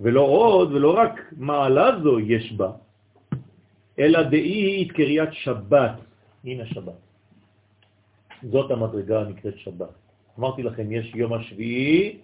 ולא 0.00 0.20
עוד 0.20 0.72
ולא 0.72 0.90
רק 0.98 1.32
מעלה 1.38 2.02
זו 2.02 2.20
יש 2.20 2.52
בה, 2.52 2.70
אלא 3.98 4.22
דאי 4.22 4.82
את 4.82 4.92
קריאת 4.92 5.32
שבת. 5.32 5.96
הנה 6.44 6.66
שבת. 6.66 6.98
זאת 8.42 8.70
המדרגה 8.70 9.20
הנקראת 9.20 9.58
שבת. 9.58 9.94
אמרתי 10.38 10.62
לכם, 10.62 10.92
יש 10.92 11.12
יום 11.14 11.32
השביעי 11.32 12.18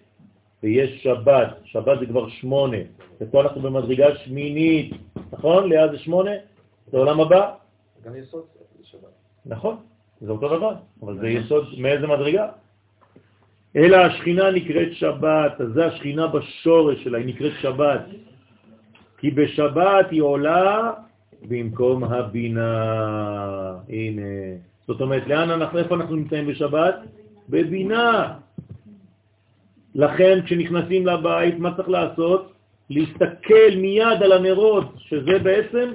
ויש 0.63 1.03
שבת. 1.03 1.51
שבת 1.65 1.99
זה 2.01 2.07
כבר 2.07 2.29
שמונה. 2.29 2.83
ופה 3.21 3.41
אנחנו 3.41 3.61
במדרגה 3.61 4.17
שמינית. 4.27 4.93
נכון? 5.33 5.69
ליד 5.69 5.91
זה 5.91 5.99
שמונה? 5.99 6.35
זה 6.91 6.97
עולם 6.99 7.21
הבא? 7.21 7.55
גם 8.05 8.17
יסוד 8.17 8.45
זה 8.79 8.85
שבת. 8.85 9.15
נכון, 9.47 9.77
זה 10.21 10.31
אותו 10.33 10.49
דבר, 10.57 10.75
אבל 11.03 11.19
זה 11.19 11.29
יסוד 11.29 11.65
מאיזה 11.79 12.07
מדרגה? 12.07 12.66
אלא 13.77 13.97
השכינה 13.97 14.51
נקראת 14.51 14.93
שבת, 14.93 15.61
אז 15.61 15.69
זה 15.75 15.87
השכינה 15.87 16.27
בשורש 16.27 17.05
שלה, 17.05 17.19
היא 17.19 17.27
נקראת 17.27 17.53
שבת. 17.61 18.01
כי 19.19 19.31
בשבת 19.31 20.11
היא 20.11 20.23
עולה 20.23 20.93
במקום 21.49 22.05
הבינה. 22.05 22.73
הנה. 23.89 24.23
זאת 24.87 25.01
אומרת, 25.01 25.27
לאן 25.27 25.51
אנחנו, 25.51 25.79
איפה 25.79 25.95
אנחנו 25.95 26.17
נמצאים 26.17 26.47
בשבת? 26.47 26.97
בבינה. 27.49 28.35
לכן 29.95 30.39
כשנכנסים 30.45 31.07
לבית, 31.07 31.59
מה 31.59 31.77
צריך 31.77 31.89
לעשות? 31.89 32.53
להסתכל 32.91 33.71
מיד 33.77 34.23
על 34.23 34.33
הנרות, 34.33 34.93
שזה 34.99 35.39
בעצם 35.39 35.93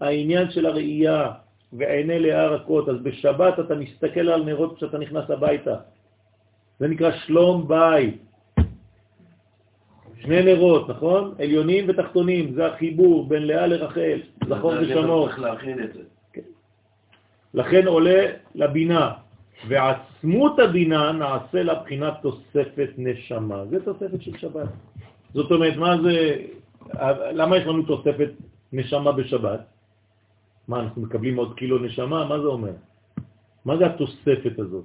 העניין 0.00 0.50
של 0.50 0.66
הראייה. 0.66 1.30
ועיני 1.72 2.18
לאה 2.18 2.46
רכות, 2.46 2.88
אז 2.88 2.96
בשבת 3.02 3.60
אתה 3.60 3.74
מסתכל 3.74 4.28
על 4.28 4.44
נרות 4.44 4.76
כשאתה 4.76 4.98
נכנס 4.98 5.30
הביתה. 5.30 5.76
זה 6.78 6.88
נקרא 6.88 7.10
שלום 7.26 7.68
בית. 7.68 8.22
שני 10.22 10.42
נרות, 10.42 10.88
נכון? 10.88 11.34
עליונים 11.38 11.84
ותחתונים, 11.88 12.54
זה 12.54 12.66
החיבור 12.66 13.28
בין 13.28 13.46
לאה 13.46 13.66
לרחל, 13.66 14.20
זכור 14.48 14.72
ושמור. 14.80 15.28
זה. 15.94 16.02
לכן 17.54 17.86
עולה 17.86 18.24
לבינה, 18.54 19.12
ועצמות 19.68 20.58
הבינה 20.58 21.12
נעשה 21.12 21.62
לבחינת 21.62 22.14
תוספת 22.22 22.90
נשמה. 22.98 23.66
זה 23.70 23.84
תוספת 23.84 24.22
של 24.22 24.38
שבת. 24.38 24.68
זאת 25.34 25.50
אומרת, 25.50 25.76
מה 25.76 25.96
זה, 26.02 26.36
למה 27.32 27.56
יש 27.56 27.66
לנו 27.66 27.82
תוספת 27.82 28.30
נשמה 28.72 29.12
בשבת? 29.12 29.60
מה, 30.68 30.80
אנחנו 30.80 31.02
מקבלים 31.02 31.36
עוד 31.36 31.54
קילו 31.56 31.78
נשמה? 31.78 32.24
מה 32.24 32.40
זה 32.40 32.46
אומר? 32.46 32.72
מה 33.64 33.76
זה 33.76 33.86
התוספת 33.86 34.58
הזאת? 34.58 34.84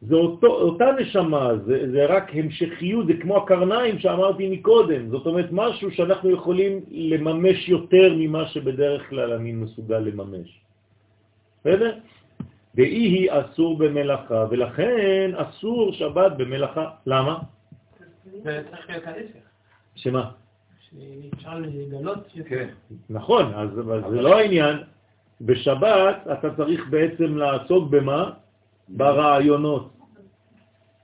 זה 0.00 0.14
אותו, 0.14 0.46
אותה 0.46 0.84
נשמה, 1.00 1.50
זה, 1.66 1.90
זה 1.90 2.06
רק 2.06 2.30
המשכיות, 2.34 3.06
זה 3.06 3.12
כמו 3.20 3.36
הקרניים 3.36 3.98
שאמרתי 3.98 4.48
מקודם, 4.48 5.08
זאת 5.08 5.26
אומרת 5.26 5.48
משהו 5.52 5.90
שאנחנו 5.90 6.30
יכולים 6.30 6.80
לממש 6.90 7.68
יותר 7.68 8.14
ממה 8.16 8.46
שבדרך 8.46 9.08
כלל 9.08 9.32
אני 9.32 9.52
מסוגל 9.52 9.98
לממש. 9.98 10.60
בסדר? 11.60 11.92
ואי 12.74 12.84
היא 12.84 13.30
אסור 13.30 13.78
במלאכה, 13.78 14.46
ולכן 14.50 15.30
אסור 15.36 15.92
שבת 15.92 16.32
במלאכה. 16.36 16.90
למה? 17.06 17.38
זה 18.42 18.62
צריך 18.70 18.90
להיות 18.90 19.06
ההפך. 19.06 19.44
שמה? 19.94 20.30
שאפשר 20.80 21.58
לגלות. 21.58 22.18
כן. 22.48 22.68
נכון, 23.10 23.54
אז 23.54 23.68
זה 24.10 24.20
לא 24.20 24.38
העניין. 24.38 24.76
בשבת 25.40 26.16
אתה 26.32 26.54
צריך 26.56 26.88
בעצם 26.90 27.36
לעסוק 27.36 27.90
במה? 27.90 28.30
ברעיונות. 28.88 29.90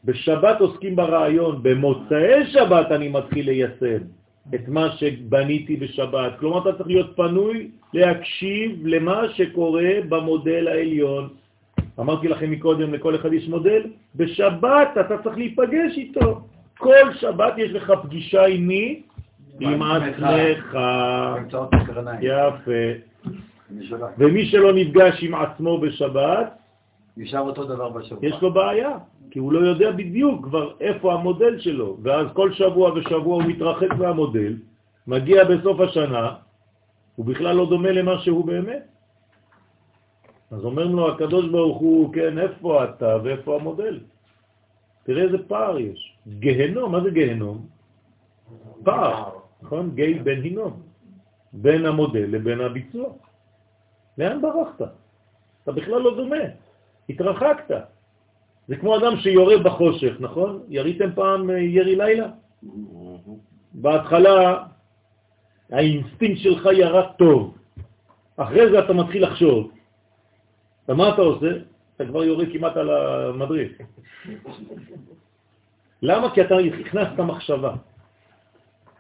בשבת 0.05 0.61
עוסקים 0.61 0.97
ברעיון, 0.97 1.62
במוצאי 1.62 2.47
שבת 2.47 2.93
אני 2.93 3.09
מתחיל 3.09 3.47
ליישם 3.47 4.02
את 4.55 4.69
מה 4.69 4.93
שבניתי 4.97 5.77
בשבת. 5.77 6.32
כלומר, 6.39 6.59
אתה 6.62 6.77
צריך 6.77 6.86
להיות 6.86 7.16
פנוי 7.16 7.70
להקשיב 7.94 8.86
למה 8.86 9.23
שקורה 9.35 9.90
במודל 10.09 10.69
העליון. 10.69 11.28
אמרתי 12.01 12.28
לכם 12.28 12.51
מקודם, 12.51 12.94
לכל 12.94 13.15
אחד 13.15 13.32
יש 13.32 13.48
מודל, 13.48 13.82
בשבת 14.16 14.89
אתה 15.01 15.19
צריך 15.23 15.36
להיפגש 15.36 15.93
איתו. 15.97 16.40
כל 16.78 17.15
שבת 17.20 17.55
יש 17.59 17.73
לך 17.73 17.93
פגישה 18.02 18.47
עם 18.47 18.66
מי? 18.66 19.02
עם 19.61 19.82
עצמך. 19.82 20.78
יפה. 22.20 22.86
ומי 24.19 24.47
שלא 24.47 24.73
נפגש 24.73 25.23
עם 25.23 25.35
עצמו 25.35 25.78
בשבת, 25.78 26.60
נשאר 27.21 27.41
אותו 27.41 27.65
דבר 27.65 27.89
בשבוע. 27.89 28.29
יש 28.29 28.43
לו 28.43 28.53
בעיה, 28.53 28.99
כי 29.31 29.39
הוא 29.39 29.53
לא 29.53 29.61
יודע 29.61 29.91
בדיוק 29.93 30.45
כבר 30.45 30.81
איפה 30.81 31.13
המודל 31.15 31.61
שלו, 31.61 31.97
ואז 32.03 32.27
כל 32.33 32.53
שבוע 32.53 32.93
ושבוע 32.93 33.35
הוא 33.35 33.43
מתרחק 33.43 33.93
מהמודל, 33.99 34.57
מגיע 35.07 35.45
בסוף 35.45 35.81
השנה, 35.81 36.35
הוא 37.17 37.27
בכלל 37.27 37.57
לא 37.57 37.69
דומה 37.69 37.91
למה 37.93 38.19
שהוא 38.25 38.45
באמת. 38.45 38.85
אז 40.51 40.65
אומרים 40.65 40.97
לו 40.97 41.13
הקדוש 41.13 41.49
ברוך 41.49 41.79
הוא, 41.79 42.15
כן, 42.15 42.39
איפה 42.39 42.85
אתה 42.85 43.19
ואיפה 43.23 43.57
המודל? 43.57 44.01
תראה 45.05 45.23
איזה 45.23 45.39
פער 45.49 45.79
יש. 45.79 46.01
גהנום, 46.41 46.93
מה 46.93 47.01
זה 47.01 47.11
גהנום? 47.11 47.67
פער, 48.85 49.31
נכון? 49.63 49.91
גיא 49.95 50.23
בין 50.23 50.43
הינום. 50.43 50.83
בין 51.53 51.87
המודל 51.87 52.27
לבין 52.29 52.61
הביצוע. 52.61 53.09
לאן 54.19 54.43
ברחת? 54.43 54.81
אתה 55.63 55.73
בכלל 55.73 56.01
לא 56.01 56.17
דומה, 56.17 56.45
התרחקת. 57.11 57.74
זה 58.69 58.77
כמו 58.77 58.99
אדם 58.99 59.16
שיורה 59.16 59.59
בחושך, 59.59 60.15
נכון? 60.20 60.62
יריתם 60.69 61.11
פעם 61.15 61.51
אה, 61.51 61.59
ירי 61.59 61.97
לילה? 61.97 62.27
בהתחלה 63.73 64.65
האינסטינקט 65.70 66.41
שלך 66.41 66.69
ירה 66.73 67.12
טוב, 67.12 67.59
אחרי 68.37 68.70
זה 68.70 68.78
אתה 68.78 68.93
מתחיל 68.93 69.23
לחשוב. 69.23 69.70
ומה 70.89 71.15
אתה 71.15 71.23
עושה? 71.23 71.51
אתה 71.97 72.07
כבר 72.07 72.24
יורה 72.24 72.45
כמעט 72.53 72.77
על 72.77 72.91
המדריך. 72.91 73.73
למה? 76.03 76.35
כי 76.35 76.41
אתה 76.41 76.55
הכנסת 76.81 77.20
מחשבה. 77.20 77.74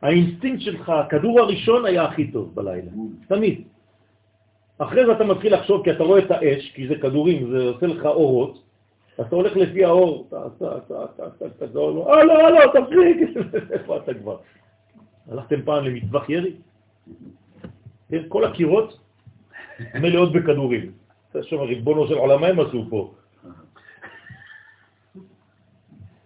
האינסטינקט 0.02 0.60
שלך, 0.60 0.88
הכדור 0.88 1.40
הראשון 1.40 1.84
היה 1.84 2.04
הכי 2.04 2.30
טוב 2.30 2.54
בלילה, 2.54 2.90
תמיד. 3.28 3.62
אחרי 4.82 5.06
זה 5.06 5.12
אתה 5.12 5.24
מתחיל 5.24 5.54
לחשוב, 5.54 5.84
כי 5.84 5.90
אתה 5.90 6.02
רואה 6.02 6.18
את 6.18 6.30
האש, 6.30 6.72
כי 6.74 6.88
זה 6.88 6.94
כדורים, 6.96 7.50
זה 7.50 7.68
עושה 7.68 7.86
לך 7.86 8.04
אורות, 8.04 8.62
אתה 9.20 9.36
הולך 9.36 9.56
לפי 9.56 9.84
האור, 9.84 10.26
אתה, 10.28 10.46
אתה, 10.46 10.76
אתה, 10.76 11.04
אתה, 11.04 11.26
אתה, 11.26 11.46
אתה, 11.46 11.64
אתה, 11.64 11.74
לא, 11.74 12.14
אה, 12.14 12.24
לא, 12.24 12.50
לא, 12.52 12.60
תפסיק, 12.72 13.36
איפה 13.72 13.96
אתה 13.96 14.14
כבר? 14.14 14.36
הלכתם 15.30 15.62
פעם 15.62 15.84
למטווח 15.84 16.30
ירי? 16.30 16.52
כן, 18.10 18.22
כל 18.28 18.44
הקירות 18.44 18.98
מלאות 19.94 20.32
בכדורים. 20.32 20.92
זה 21.32 21.42
שם 21.42 21.60
ריבונו 21.60 22.08
של 22.08 22.14
עולם, 22.14 22.40
מה 22.40 22.46
הם 22.46 22.60
עשו 22.60 22.86
פה? 22.90 23.12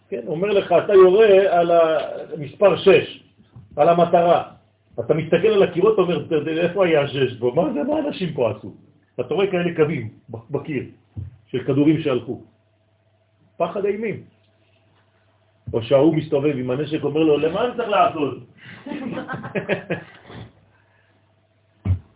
כן, 0.09 0.23
אומר 0.27 0.49
לך, 0.49 0.75
אתה 0.85 0.93
יורה 0.93 1.61
על 1.61 1.71
המספר 1.71 2.77
6, 2.77 3.23
על 3.77 3.89
המטרה. 3.89 4.54
אתה 5.01 5.15
מסתכל 5.15 5.49
על 5.49 5.63
הקירות, 5.63 5.99
אומר, 5.99 6.27
איפה 6.59 6.87
היה 6.87 7.03
השש 7.03 7.39
פה? 7.39 7.53
מה 7.55 7.73
זה, 7.73 7.83
מה 7.83 7.99
אנשים 7.99 8.35
פה 8.35 8.51
עשו? 8.51 8.75
אתה 9.21 9.35
רואה 9.35 9.47
כאלה 9.47 9.77
קווים 9.77 10.09
בקיר 10.51 10.85
של 11.47 11.65
כדורים 11.65 12.01
שהלכו. 12.01 12.43
פחד 13.57 13.85
אימים. 13.85 14.23
או 15.73 15.83
שההוא 15.83 16.15
מסתובב 16.15 16.57
עם 16.57 16.71
הנשק, 16.71 17.05
אומר 17.05 17.23
לו, 17.23 17.39
למה 17.39 17.65
אני 17.65 17.77
צריך 17.77 17.89
לעשות? 17.89 18.39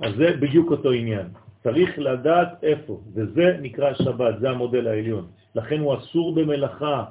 אז 0.04 0.12
זה 0.16 0.36
בדיוק 0.40 0.70
אותו 0.70 0.92
עניין. 0.92 1.26
צריך 1.62 1.98
לדעת 1.98 2.64
איפה, 2.64 3.00
וזה 3.14 3.58
נקרא 3.62 3.94
שבת, 3.94 4.34
זה 4.40 4.50
המודל 4.50 4.86
העליון. 4.86 5.26
לכן 5.54 5.80
הוא 5.80 5.96
אסור 5.96 6.34
במלאכה. 6.34 7.04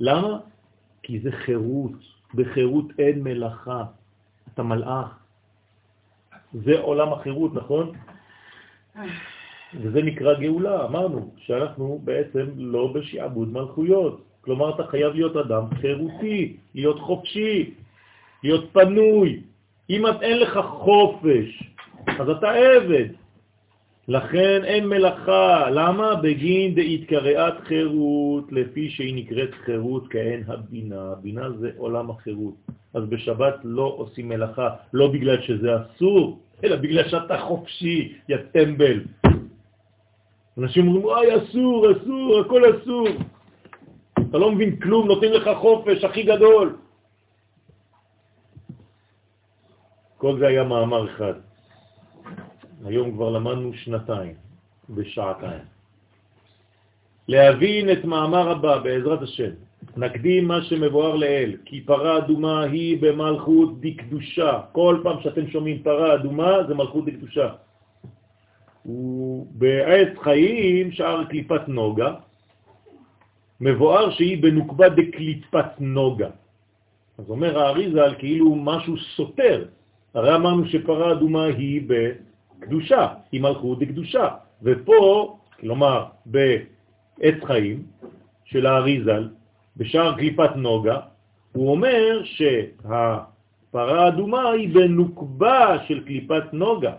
למה? 0.00 0.38
כי 1.02 1.20
זה 1.20 1.32
חירות. 1.32 1.92
בחירות 2.34 2.86
אין 2.98 3.22
מלאכה. 3.22 3.84
אתה 4.54 4.62
מלאך. 4.62 5.18
זה 6.52 6.80
עולם 6.80 7.12
החירות, 7.12 7.54
נכון? 7.54 7.92
וזה 9.74 10.02
נקרא 10.02 10.34
גאולה, 10.34 10.84
אמרנו, 10.84 11.34
שאנחנו 11.36 12.00
בעצם 12.04 12.46
לא 12.56 12.92
בשעבוד 12.94 13.52
מלכויות. 13.52 14.24
כלומר, 14.40 14.74
אתה 14.74 14.86
חייב 14.86 15.14
להיות 15.14 15.36
אדם 15.36 15.64
חירותי, 15.80 16.56
להיות 16.74 17.00
חופשי, 17.00 17.74
להיות 18.42 18.64
פנוי. 18.72 19.40
אם 19.90 20.06
אין 20.06 20.38
לך 20.38 20.58
חופש, 20.58 21.62
אז 22.06 22.28
אתה 22.28 22.50
עבד. 22.52 23.21
לכן 24.08 24.64
אין 24.64 24.88
מלאכה. 24.88 25.70
למה? 25.70 26.14
בגין 26.14 26.74
דהתקראת 26.74 27.54
חירות, 27.64 28.52
לפי 28.52 28.90
שהיא 28.90 29.14
נקראת 29.14 29.54
חירות 29.64 30.08
כאין 30.08 30.42
הבינה. 30.46 31.12
הבינה 31.12 31.50
זה 31.50 31.70
עולם 31.76 32.10
החירות. 32.10 32.54
אז 32.94 33.04
בשבת 33.08 33.54
לא 33.64 33.94
עושים 33.96 34.28
מלאכה, 34.28 34.68
לא 34.92 35.08
בגלל 35.12 35.42
שזה 35.42 35.68
אסור, 35.76 36.40
אלא 36.64 36.76
בגלל 36.76 37.08
שאתה 37.08 37.38
חופשי, 37.38 38.12
יא 38.28 38.36
טמבל. 38.52 39.00
אנשים 40.58 40.88
אומרים, 40.88 41.04
אוי, 41.04 41.36
אסור, 41.36 41.86
אסור, 41.92 42.40
הכל 42.40 42.62
אסור. 42.70 43.08
אתה 44.12 44.38
לא 44.38 44.52
מבין 44.52 44.76
כלום, 44.76 45.06
נותנים 45.06 45.32
לך 45.32 45.50
חופש 45.58 46.04
הכי 46.04 46.22
גדול. 46.22 46.76
כל 50.16 50.38
זה 50.38 50.46
היה 50.46 50.64
מאמר 50.64 51.10
אחד. 51.10 51.51
היום 52.84 53.12
כבר 53.12 53.30
למדנו 53.30 53.74
שנתיים, 53.74 54.34
בשעתיים. 54.90 55.64
להבין 57.28 57.92
את 57.92 58.04
מאמר 58.04 58.50
הבא, 58.50 58.78
בעזרת 58.78 59.22
השם. 59.22 59.50
נקדים 59.96 60.48
מה 60.48 60.62
שמבואר 60.62 61.16
לאל, 61.16 61.56
כי 61.64 61.80
פרה 61.80 62.18
אדומה 62.18 62.62
היא 62.62 62.98
במלכות 63.00 63.80
דקדושה. 63.80 64.60
כל 64.72 65.00
פעם 65.02 65.20
שאתם 65.22 65.48
שומעים 65.50 65.82
פרה 65.82 66.14
אדומה 66.14 66.64
זה 66.68 66.74
מלכות 66.74 67.04
דקדושה. 67.04 67.48
ובעץ 68.86 70.18
חיים, 70.22 70.92
שער 70.92 71.24
קליפת 71.24 71.68
נוגה, 71.68 72.14
מבואר 73.60 74.10
שהיא 74.10 74.42
בנוקבה 74.42 74.88
דקליפת 74.88 75.70
נוגה. 75.78 76.30
אז 77.18 77.30
אומר 77.30 77.58
האריזה 77.58 78.02
על 78.04 78.14
כאילו 78.18 78.54
משהו 78.54 78.96
סותר. 79.16 79.64
הרי 80.14 80.34
אמרנו 80.34 80.66
שפרה 80.66 81.12
אדומה 81.12 81.44
היא 81.44 81.82
בקדושה, 82.62 83.06
היא 83.32 83.40
מלכות 83.40 83.78
דקדושה. 83.78 84.28
ופה, 84.62 85.36
כלומר 85.60 86.04
בעץ 86.26 87.44
חיים 87.44 87.82
של 88.44 88.66
האריזל, 88.66 89.28
בשער 89.76 90.14
קליפת 90.14 90.56
נוגה, 90.56 91.00
הוא 91.52 91.70
אומר 91.70 92.20
שהפרה 92.24 94.04
האדומה 94.04 94.50
היא 94.50 94.74
בנוקבה 94.74 95.76
של 95.86 96.04
קליפת 96.04 96.42
נוגה. 96.52 96.92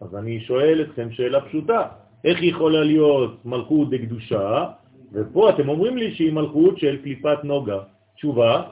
אז 0.00 0.16
אני 0.16 0.40
שואל 0.40 0.82
אתכם 0.82 1.10
שאלה 1.10 1.40
פשוטה, 1.40 1.88
איך 2.24 2.42
יכולה 2.42 2.84
להיות 2.84 3.44
מלכות 3.44 3.90
דקדושה, 3.90 4.66
ופה 5.12 5.50
אתם 5.50 5.68
אומרים 5.68 5.96
לי 5.96 6.14
שהיא 6.14 6.32
מלכות 6.32 6.78
של 6.78 7.02
קליפת 7.02 7.44
נוגה. 7.44 7.78
תשובה? 8.14 8.62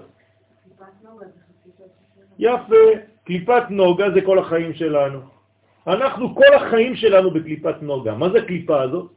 יפה, 2.38 2.84
קליפת 3.24 3.62
נוגה 3.70 4.10
זה 4.10 4.20
כל 4.20 4.38
החיים 4.38 4.74
שלנו. 4.74 5.31
אנחנו, 5.86 6.34
כל 6.34 6.54
החיים 6.54 6.96
שלנו 6.96 7.30
בקליפת 7.30 7.82
נוגה. 7.82 8.14
מה 8.14 8.30
זה 8.30 8.38
הקליפה 8.38 8.82
הזאת? 8.82 9.10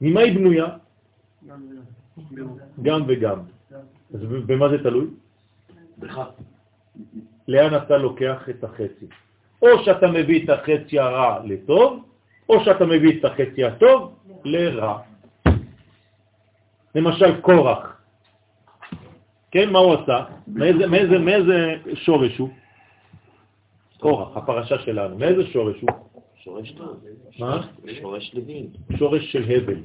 ממה 0.00 0.20
היא 0.20 0.34
בנויה? 0.38 0.66
גם 2.82 3.02
וגם. 3.06 3.38
אז 4.14 4.20
במה 4.46 4.68
זה 4.68 4.82
תלוי? 4.82 5.06
בך. 5.98 6.20
לאן 7.48 7.76
אתה 7.76 7.96
לוקח 7.96 8.48
את 8.50 8.64
החצי? 8.64 9.06
או 9.62 9.68
שאתה 9.84 10.06
מביא 10.06 10.44
את 10.44 10.50
החצי 10.50 10.98
הרע 10.98 11.40
לטוב, 11.44 12.04
או 12.48 12.64
שאתה 12.64 12.84
מביא 12.84 13.20
את 13.20 13.24
החצי 13.24 13.64
הטוב 13.64 14.14
לרע. 14.44 14.98
למשל 16.94 17.40
קורח. 17.40 18.00
כן, 19.50 19.70
מה 19.70 19.78
הוא 19.78 19.94
עשה? 19.94 20.24
מאיזה, 20.46 20.86
מאיזה, 20.86 21.18
מאיזה 21.18 21.74
שורש 21.94 22.38
הוא? 22.38 22.48
קורח, 24.02 24.36
הפרשה 24.36 24.78
שלנו. 24.78 25.18
מאיזה 25.18 25.46
שורש 25.46 25.80
הוא? 25.80 25.90
שורש 26.36 26.70
טוב. 26.72 27.04
מה? 27.38 27.66
שורש 28.00 28.34
לוין. 28.34 28.66
שורש 28.98 29.32
של 29.32 29.42
הבל. 29.50 29.80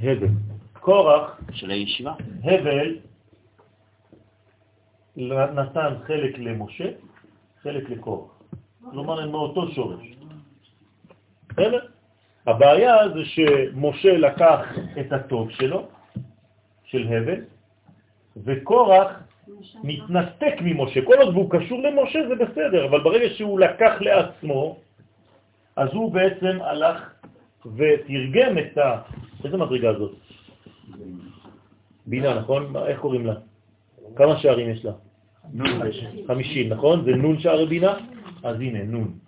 הבל. 0.00 0.28
קורח, 0.72 1.40
של 1.52 1.70
הישיבה. 1.70 2.14
הבל, 2.44 2.98
נתן 5.56 5.94
חלק 6.06 6.38
למשה, 6.38 6.84
חלק 7.62 7.90
לקורח. 7.90 8.30
כלומר, 8.90 9.20
הם 9.20 9.30
מאותו 9.30 9.72
שורש. 9.72 10.06
בסדר? 11.48 11.86
הבעיה 12.46 13.08
זה 13.14 13.24
שמשה 13.24 14.18
לקח 14.18 14.60
את 15.00 15.12
הטוב 15.12 15.50
שלו, 15.50 15.88
של 16.84 17.06
הבל, 17.12 17.40
וקורח 18.36 19.25
מתנתק 19.84 20.54
ממשה. 20.60 21.00
כל 21.04 21.14
עוד 21.14 21.34
הוא 21.34 21.50
קשור 21.50 21.82
למשה 21.82 22.18
זה 22.28 22.34
בסדר, 22.34 22.86
אבל 22.86 23.00
ברגע 23.00 23.28
שהוא 23.34 23.60
לקח 23.60 23.92
לעצמו, 24.00 24.76
אז 25.76 25.88
הוא 25.92 26.12
בעצם 26.12 26.58
הלך 26.62 26.98
ותרגם 27.66 28.58
את 28.58 28.78
ה... 28.78 29.02
איזה 29.44 29.56
מדרגה 29.56 29.92
זאת? 29.98 30.14
בינה, 32.06 32.34
נכון? 32.34 32.76
איך 32.76 33.00
קוראים 33.00 33.26
לה? 33.26 33.34
כמה 34.16 34.38
שערים 34.38 34.70
יש 34.70 34.84
לה? 34.84 34.92
חמישים, 36.26 36.68
נכון? 36.68 37.04
זה 37.04 37.10
נון 37.10 37.38
שער 37.38 37.64
בינה? 37.66 37.94
אז 38.42 38.56
הנה, 38.60 38.82
נון. 38.84 39.18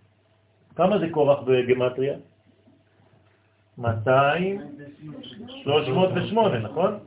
כמה 0.77 0.99
זה 0.99 1.07
קורח 1.11 1.39
בגמטריה? 1.43 2.17
200, 3.79 4.61
308, 5.65 6.59
נכון? 6.59 6.99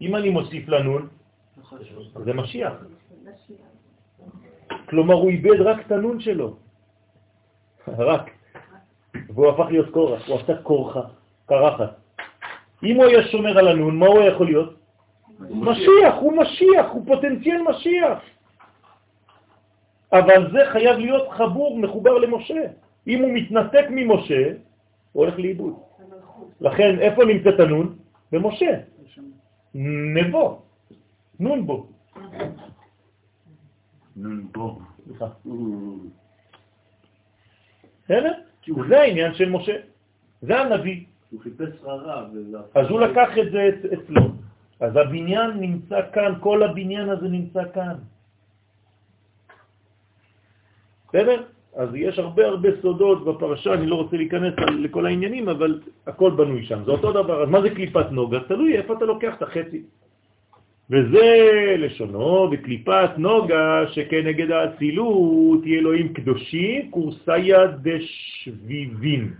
אם 0.00 0.16
אני 0.16 0.28
מוסיף 0.30 0.68
לנון, 0.68 1.08
זה 2.24 2.32
משיח. 2.32 2.72
כלומר, 4.88 5.14
הוא 5.14 5.30
איבד 5.30 5.60
רק 5.60 5.86
את 5.86 5.92
הנון 5.92 6.20
שלו. 6.20 6.56
רק. 7.88 8.30
והוא 9.28 9.48
הפך 9.48 9.66
להיות 9.70 9.90
קורח, 9.90 10.28
הוא 10.28 10.36
עשה 10.40 10.62
קורחה, 10.62 11.00
קרחת. 11.46 11.90
אם 12.84 12.96
הוא 12.96 13.04
היה 13.04 13.22
שומר 13.28 13.58
על 13.58 13.68
הנון, 13.68 13.98
מה 13.98 14.06
הוא 14.06 14.22
יכול 14.22 14.46
להיות? 14.46 14.74
משיח, 15.50 16.14
הוא 16.20 16.32
משיח, 16.36 16.86
הוא 16.92 17.06
פוטנציאל 17.06 17.62
משיח. 17.62 18.18
אבל 20.12 20.52
זה 20.52 20.58
חייב 20.72 20.98
להיות 20.98 21.28
חבור, 21.28 21.78
מחובר 21.78 22.18
למשה. 22.18 22.62
אם 23.06 23.22
הוא 23.22 23.30
מתנתק 23.32 23.86
ממשה, 23.90 24.42
הוא 25.12 25.24
הולך 25.24 25.38
לאיבוד. 25.38 25.74
לכן, 26.60 26.98
איפה 26.98 27.24
נמצאת 27.24 27.60
הנון? 27.60 27.96
במשה. 28.32 28.72
נבו. 30.14 30.62
נון 31.40 31.66
בו. 31.66 31.86
נון 34.16 34.46
בו. 34.52 34.78
סליחה. 35.06 35.26
בסדר? 38.04 38.32
זה 38.88 39.00
העניין 39.00 39.34
של 39.34 39.48
משה. 39.48 39.76
זה 40.42 40.60
הנביא. 40.60 41.04
הוא 41.30 41.40
חיפש 41.40 41.68
רע 41.84 42.26
אז 42.74 42.86
הוא 42.90 43.00
לקח 43.00 43.28
את 43.38 43.50
זה 43.52 43.60
אצ- 43.68 43.92
אצלו. 43.92 44.22
אז 44.80 44.96
הבניין 44.96 45.50
נמצא 45.60 46.00
כאן, 46.12 46.32
כל 46.40 46.62
הבניין 46.62 47.08
הזה 47.08 47.28
נמצא 47.28 47.62
כאן. 47.74 47.94
בסדר? 51.08 51.42
אז 51.76 51.88
יש 51.94 52.18
הרבה 52.18 52.46
הרבה 52.46 52.68
סודות 52.82 53.24
בפרשה, 53.24 53.74
אני 53.74 53.86
לא 53.86 53.94
רוצה 53.94 54.16
להיכנס 54.16 54.54
לכל 54.78 55.06
העניינים, 55.06 55.48
אבל 55.48 55.80
הכל 56.06 56.30
בנוי 56.30 56.62
שם. 56.66 56.84
זה 56.84 56.90
אותו 56.90 57.12
דבר. 57.12 57.42
אז 57.42 57.48
מה 57.48 57.60
זה 57.62 57.70
קליפת 57.70 58.06
נוגה? 58.10 58.40
תלוי 58.48 58.76
איפה 58.76 58.94
אתה 58.96 59.04
לוקח 59.04 59.34
את 59.36 59.42
החצי. 59.42 59.82
וזה 60.90 61.26
לשונו, 61.78 62.48
וקליפת 62.52 63.10
נוגה 63.18 63.84
שכנגד 63.92 64.50
האצילות 64.50 65.64
היא 65.64 65.78
אלוהים 65.78 66.12
קדושים, 66.12 66.90
קורסיה 66.90 67.66
דשביבין. 67.66 69.34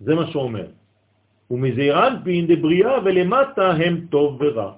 זה 0.00 0.14
מה 0.14 0.26
שאומר. 0.30 0.66
ומזעירנפין 1.50 2.46
דבריאה 2.46 3.04
ולמטה 3.04 3.70
הם 3.70 4.06
טוב 4.10 4.38
ורע. 4.40 4.72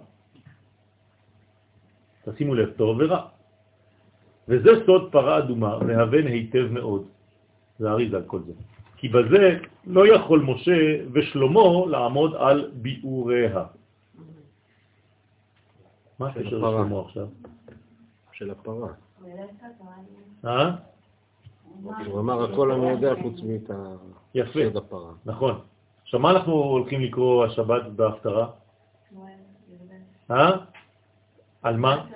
תשימו 2.24 2.55
לב, 2.55 2.70
טוב 2.76 2.97
ורע. 3.01 3.22
וזה 4.48 4.70
סוד 4.86 5.12
פרה 5.12 5.39
אדומה, 5.39 5.78
מהבן 5.78 6.26
היטב 6.26 6.66
מאוד. 6.70 7.05
זה 7.78 7.90
אריזה 7.90 8.16
על 8.16 8.22
כל 8.26 8.40
זה. 8.47 8.52
כי 8.97 9.09
בזה 9.09 9.59
לא 9.86 10.14
יכול 10.14 10.40
משה 10.40 11.05
ושלמה 11.12 11.86
לעמוד 11.86 12.34
על 12.39 12.70
ביאוריה. 12.72 13.64
מה 16.23 16.28
הקשר 16.28 16.57
הפרה. 16.59 16.81
לשלמה 16.82 17.01
עכשיו? 17.01 17.27
של 18.32 18.51
הפרה. 18.51 18.89
אה? 20.44 20.70
הוא 22.07 22.20
אמר 22.20 22.44
הכל 22.53 22.73
אני 22.73 22.90
יודע 22.90 23.12
חוץ 23.23 23.40
מאת 23.43 23.70
ה- 23.70 23.97
יפה, 24.35 24.61
סוד 24.65 24.77
הפרה. 24.77 25.11
נכון. 25.27 25.61
עכשיו 26.03 26.20
מה 26.20 26.31
אנחנו 26.31 26.53
הולכים 26.53 27.01
לקרוא 27.01 27.44
השבת 27.44 27.82
בהפטרה? 27.97 28.47
אה? 30.31 30.51
על 31.62 31.77
מה? 31.77 32.07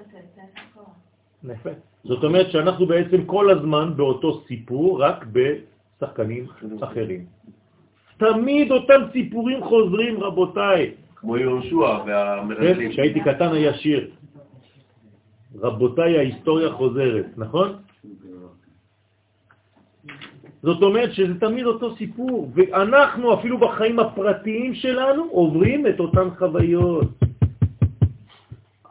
יפה. 1.45 1.71
זאת 2.05 2.25
אומרת 2.25 2.51
שאנחנו 2.51 2.87
בעצם 2.87 3.25
כל 3.27 3.51
הזמן 3.51 3.97
באותו 3.97 4.41
סיפור, 4.49 5.03
רק 5.03 5.25
בשחקנים 5.33 6.47
אחרים. 6.81 7.27
תמיד 8.19 8.71
אותם 8.73 9.01
סיפורים 9.13 9.65
חוזרים, 9.65 10.21
רבותיי. 10.21 10.95
כמו 11.27 11.37
יהושע 11.37 11.99
כן, 12.05 12.11
והמרגלים. 12.11 12.91
כשהייתי 12.91 13.21
קטן 13.21 13.53
היה 13.53 13.75
שיר. 13.75 14.11
רבותיי, 15.59 16.19
ההיסטוריה 16.19 16.73
חוזרת, 16.73 17.27
נכון? 17.37 17.73
זאת 20.63 20.83
אומרת 20.83 21.13
שזה 21.13 21.41
תמיד 21.41 21.67
אותו 21.67 21.97
סיפור, 21.97 22.51
ואנחנו 22.55 23.35
אפילו 23.35 23.59
בחיים 23.59 23.99
הפרטיים 23.99 24.75
שלנו 24.75 25.25
עוברים 25.31 25.87
את 25.87 26.01
אותן 26.01 26.29
חוויות 26.39 27.09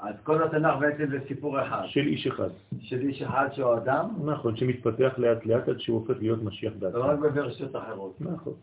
אז 0.05 0.15
כל 0.23 0.43
התנ"ך 0.43 0.79
בעצם 0.79 1.05
זה 1.11 1.19
סיפור 1.27 1.61
אחד, 1.61 1.81
של 1.85 2.07
איש 2.07 2.27
אחד. 2.27 2.49
של 2.79 2.99
איש 3.01 3.21
אחד 3.21 3.47
שהוא 3.53 3.73
אדם, 3.77 4.09
נכון, 4.25 4.57
שמתפתח 4.57 5.13
לאט 5.17 5.45
לאט 5.45 5.69
עד 5.69 5.79
שהוא 5.79 5.99
הופך 5.99 6.15
להיות 6.19 6.43
משיח 6.43 6.73
בעצמו. 6.79 7.01
רק 7.01 7.19
בוורסיות 7.19 7.75
אחרות. 7.75 8.15
נכון. 8.19 8.53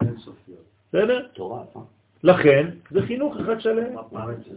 אינסופיות. 0.00 0.64
בסדר? 0.88 1.26
תורה, 1.32 1.62
אה? 1.76 1.80
לכן, 2.22 2.70
זה 2.90 3.02
חינוך 3.02 3.36
אחד 3.36 3.60
שלם. 3.60 3.96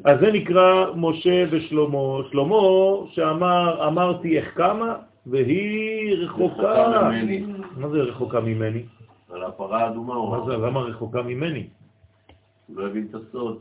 אז 0.05 0.19
זה 0.19 0.31
נקרא 0.31 0.85
משה 0.95 1.45
ושלמה. 1.51 2.17
שלמה 2.31 2.57
שאמר, 3.11 3.87
אמרתי 3.87 4.37
איך 4.37 4.57
כמה, 4.57 4.95
והיא 5.25 6.17
רחוקה. 6.17 7.09
מה 7.77 7.89
זה 7.89 7.97
רחוקה 7.97 8.39
ממני? 8.39 8.83
על 9.29 9.43
הפרה 9.43 9.83
האדומה 9.83 10.29
מה 10.29 10.45
זה, 10.45 10.57
למה 10.57 10.79
רחוקה 10.79 11.21
ממני? 11.21 11.67
לא 12.69 12.87
הבין 12.87 13.07
את 13.09 13.15
הסוד. 13.15 13.59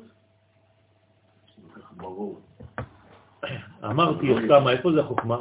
זה 1.75 1.81
ברור. 1.97 2.41
אמרתי 3.85 4.31
איך 4.31 4.39
כמה, 4.49 4.73
איפה 4.73 4.93
זה 4.93 5.01
החוכמה? 5.01 5.41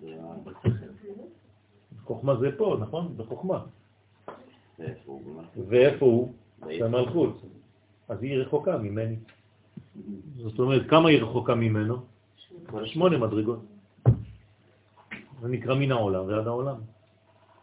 זה. 0.00 0.14
חוכמה 2.04 2.36
זה 2.36 2.50
פה, 2.58 2.76
נכון? 2.80 3.14
הוא 5.04 5.20
באמת? 5.24 5.68
ואיפה 5.68 6.06
הוא? 6.06 6.32
באיפה? 6.66 6.84
במלכות. 6.84 7.42
אז 8.08 8.22
היא 8.22 8.38
רחוקה 8.38 8.78
ממני. 8.78 9.16
זאת 10.36 10.58
אומרת, 10.58 10.82
כמה 10.88 11.08
היא 11.08 11.22
רחוקה 11.22 11.54
ממנו? 11.54 11.96
שמונה 12.84 13.18
מדרגות. 13.18 13.60
זה 15.40 15.48
נקרא 15.48 15.74
מן 15.74 15.92
העולם 15.92 16.26
ועד 16.26 16.46
העולם. 16.46 16.76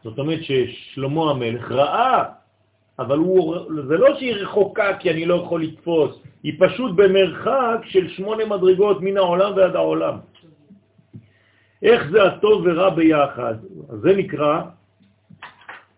זאת 0.03 0.19
אומרת 0.19 0.39
ששלמה 0.43 1.31
המלך 1.31 1.71
ראה, 1.71 2.23
אבל 2.99 3.17
הוא, 3.17 3.55
זה 3.87 3.97
לא 3.97 4.15
שהיא 4.19 4.33
רחוקה 4.33 4.97
כי 4.97 5.11
אני 5.11 5.25
לא 5.25 5.35
יכול 5.35 5.63
לתפוס, 5.63 6.19
היא 6.43 6.53
פשוט 6.59 6.95
במרחק 6.95 7.79
של 7.83 8.09
שמונה 8.09 8.45
מדרגות 8.45 9.01
מן 9.01 9.17
העולם 9.17 9.51
ועד 9.55 9.75
העולם. 9.75 10.17
איך 11.83 12.11
זה 12.11 12.23
הטוב 12.23 12.61
ורע 12.65 12.89
ביחד? 12.89 13.55
זה 14.01 14.15
נקרא 14.15 14.61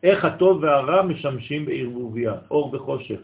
איך 0.03 0.25
הטוב 0.25 0.63
והרע 0.63 1.01
משמשים 1.01 1.65
בערבוביה, 1.65 2.33
אור 2.51 2.75
וחושך. 2.75 3.19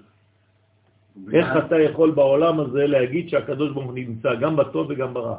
איך 1.34 1.48
אתה 1.58 1.80
יכול 1.80 2.12
בעולם 2.12 2.60
הזה 2.60 2.88
להגיד 2.88 3.30
שהקדוש 3.30 3.72
ברוך 3.72 3.86
הוא 3.86 3.94
נמצא 3.94 4.36
גם 4.36 4.56
בטוב 4.56 4.88
וגם 4.90 5.14
ברע? 5.14 5.38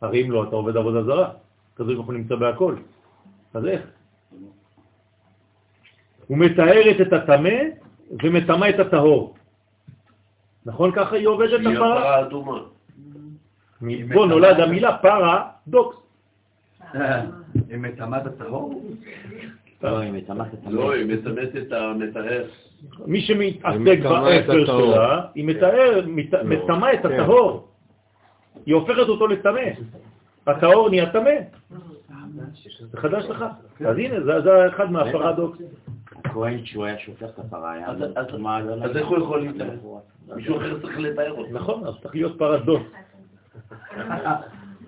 הרי 0.00 0.22
אם 0.22 0.30
לא, 0.30 0.44
אתה 0.44 0.56
עובד 0.56 0.76
עבודה 0.76 1.02
זרה. 1.02 1.30
הקדוש 1.74 1.94
ברוך 1.94 2.06
הוא 2.06 2.14
נמצא 2.14 2.34
בהכל. 2.34 2.74
אז 3.54 3.66
איך? 3.66 3.82
היא 6.26 6.38
מטהרת 6.38 7.00
את 7.00 7.12
הטמא 7.12 7.58
ומטמאה 8.22 8.66
את 8.68 8.78
הטהור. 8.78 9.34
נכון 10.66 10.92
ככה 10.92 11.16
היא 11.16 11.26
עובדת 11.26 11.60
הפרה? 11.60 11.72
הפרה 11.72 12.16
האדומה. 12.16 12.60
מפה 13.80 14.26
נולד 14.26 14.60
המילה 14.60 14.98
פרדוקס. 14.98 15.96
היא 17.70 17.82
מטמאת 17.82 18.26
הטהור? 18.26 18.82
לא, 19.82 19.98
היא 19.98 20.12
מטמאת 20.12 20.46
את 20.54 21.70
לא, 21.70 21.90
המטהר. 21.90 22.44
מי 23.06 23.20
שמתעסק 23.20 23.76
מטמאה 23.80 24.20
באפר. 24.40 24.66
שלה, 24.66 25.22
היא 25.34 25.44
מטהר, 25.44 26.00
מט- 26.06 26.32
לא. 26.32 26.42
מטמאה 26.44 26.92
את 26.94 27.02
כן. 27.02 27.12
הטהור. 27.20 27.68
היא 28.66 28.74
הופכת 28.74 29.08
אותו 29.08 29.26
לטמא. 29.26 29.60
הטהור 30.46 30.90
נהיה 30.90 31.10
טמא. 31.12 31.30
זה 32.90 32.98
חדש 32.98 33.24
לך. 33.24 33.44
אז 33.86 33.98
הנה, 33.98 34.40
זה 34.42 34.68
אחד 34.68 34.92
מהפרדוקס. 34.92 35.58
הכהן 36.24 36.62
כשהוא 36.62 36.84
היה 36.84 36.98
שופך 36.98 37.22
את 37.34 37.38
הפרה 37.38 37.72
היה... 37.72 37.86
אז- 37.90 38.02
אז- 38.16 38.38
מה, 38.38 38.58
אז 38.58 38.96
איך 38.96 39.06
הוא 39.06 39.18
יכול 39.18 39.40
להתאר? 39.40 39.70
מישהו 40.36 40.56
אחר 40.56 40.80
צריך 40.80 40.98
לטהר 40.98 41.30
אותו. 41.32 41.52
נכון, 41.52 41.84
אז 41.86 41.94
צריך 42.02 42.14
להיות 42.14 42.38
פרדוקס. 42.38 42.86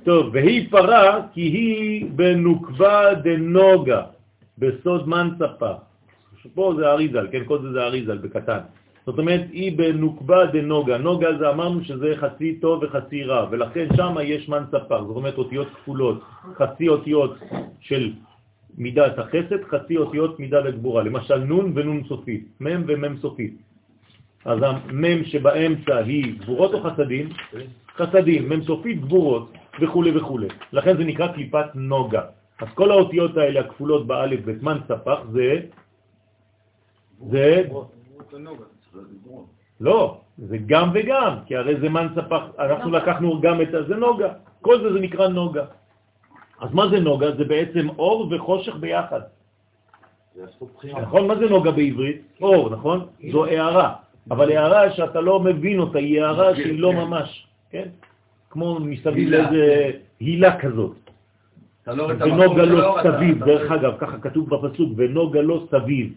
טוב, 0.05 0.31
והיא 0.33 0.71
פרה 0.71 1.21
כי 1.33 1.41
היא 1.41 2.07
בנוקבה 2.17 3.15
דנוגה, 3.15 4.03
בסוד 4.59 5.09
מנצפה. 5.09 5.73
פה 6.55 6.75
זה 6.77 6.91
אריזל, 6.91 7.27
כן, 7.33 7.43
כל 7.45 7.63
זה 7.63 7.73
זה 7.73 7.83
אריזל 7.83 8.19
בקטן. 8.19 8.59
זאת 9.07 9.19
אומרת, 9.19 9.41
היא 9.53 9.79
בנוקבה 9.79 10.47
דנוגה. 10.47 10.99
נוגה 10.99 11.39
זה 11.39 11.51
אמרנו 11.51 11.85
שזה 11.85 12.15
חצי 12.17 12.61
טוב 12.61 12.83
וחצי 12.83 13.25
רע, 13.25 13.47
ולכן 13.51 13.87
שם 13.97 14.15
יש 14.25 14.49
מנצפה, 14.49 14.99
זאת 15.07 15.17
אומרת 15.17 15.39
אותיות 15.39 15.69
כפולות, 15.75 16.21
חצי 16.55 16.89
אותיות 16.89 17.39
של 17.81 18.13
מידת 18.79 19.19
החסד, 19.19 19.65
חצי 19.65 19.97
אותיות 19.97 20.41
מידת 20.41 20.65
הגבורה. 20.67 21.03
למשל 21.03 21.39
נון 21.39 21.73
ונון 21.75 22.03
סופית, 22.09 22.45
מם 22.61 22.85
ומם 22.87 23.17
סופית. 23.17 23.55
אז 24.45 24.59
המם 24.63 25.25
שבאמצע 25.25 25.97
היא 25.97 26.35
גבורות 26.41 26.75
או 26.75 26.81
חסדים? 26.83 27.29
חסדים, 27.97 28.49
מם 28.49 28.63
סופית 28.63 29.01
גבורות 29.01 29.53
וכו' 29.81 30.05
וכו'. 30.15 30.41
לכן 30.73 30.97
זה 30.97 31.05
נקרא 31.05 31.27
קליפת 31.33 31.67
נוגה. 31.75 32.23
אז 32.59 32.69
כל 32.75 32.91
האותיות 32.91 33.37
האלה 33.37 33.61
הכפולות 33.61 34.07
באלף 34.07 34.41
בזמן 34.45 34.79
ספח 34.89 35.19
זה, 35.33 35.61
זה, 37.31 37.63
לא, 39.81 40.21
זה 40.39 40.57
גם 40.67 40.91
וגם, 40.95 41.35
כי 41.47 41.57
הרי 41.57 41.81
זה 41.81 41.89
מן 41.89 42.07
ספח, 42.15 42.43
אנחנו 42.59 42.91
לקחנו 42.91 43.41
גם 43.41 43.63
את 43.63 43.69
זה 43.89 43.97
נוגה, 43.97 44.29
כל 44.63 44.83
זה 44.83 44.93
זה 44.93 45.01
נקרא 45.01 45.29
נוגה. 45.29 45.65
אז 46.61 46.75
מה 46.75 46.89
זה 46.89 47.01
נוגה? 47.01 47.37
זה 47.37 47.45
בעצם 47.45 47.89
אור 47.99 48.29
וחושך 48.31 48.77
ביחד. 48.77 49.21
נכון? 51.03 51.27
מה 51.27 51.35
זה 51.35 51.47
נוגה 51.47 51.71
בעברית? 51.71 52.23
אור, 52.41 52.71
נכון? 52.71 53.07
זו 53.33 53.45
הערה. 53.45 53.95
אבל 54.31 54.53
הערה 54.53 54.93
שאתה 54.93 55.21
לא 55.21 55.41
מבין 55.41 55.79
אותה, 55.79 55.99
היא 55.99 56.23
הערה 56.23 56.55
שהיא 56.57 56.79
לא 56.79 56.93
ממש, 56.93 57.47
כן? 57.71 57.89
כמו 58.51 58.81
מסביב. 58.81 59.29
לאיזה 59.31 59.91
הילה 60.21 60.59
כזאת. 60.61 60.97
אתה 60.97 61.01
לא 61.01 61.01
רואה 61.01 61.07
את 61.07 61.78
המקום 61.78 61.78
ונוגה 61.93 62.63
לא 62.65 62.83
האור, 62.85 63.01
אתה- 63.01 63.17
סביב, 63.17 63.37
אתה- 63.37 63.47
דרך 63.47 63.73
אגב, 63.73 63.93
ככה 63.99 64.19
כתוב 64.19 64.51
בפסוק, 64.55 64.93
ונוגה 64.97 65.41
לא 65.43 65.67
סביב. 65.71 66.13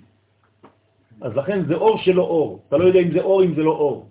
אז 1.21 1.35
לכן 1.37 1.65
זה 1.67 1.75
אור 1.75 1.97
שלא 1.97 2.21
אור. 2.23 2.59
אתה 2.67 2.77
לא 2.77 2.83
יודע 2.85 2.99
אם 2.99 3.11
זה 3.11 3.21
אור, 3.21 3.43
אם 3.43 3.53
זה 3.55 3.63
לא 3.63 3.71
אור. 3.71 4.05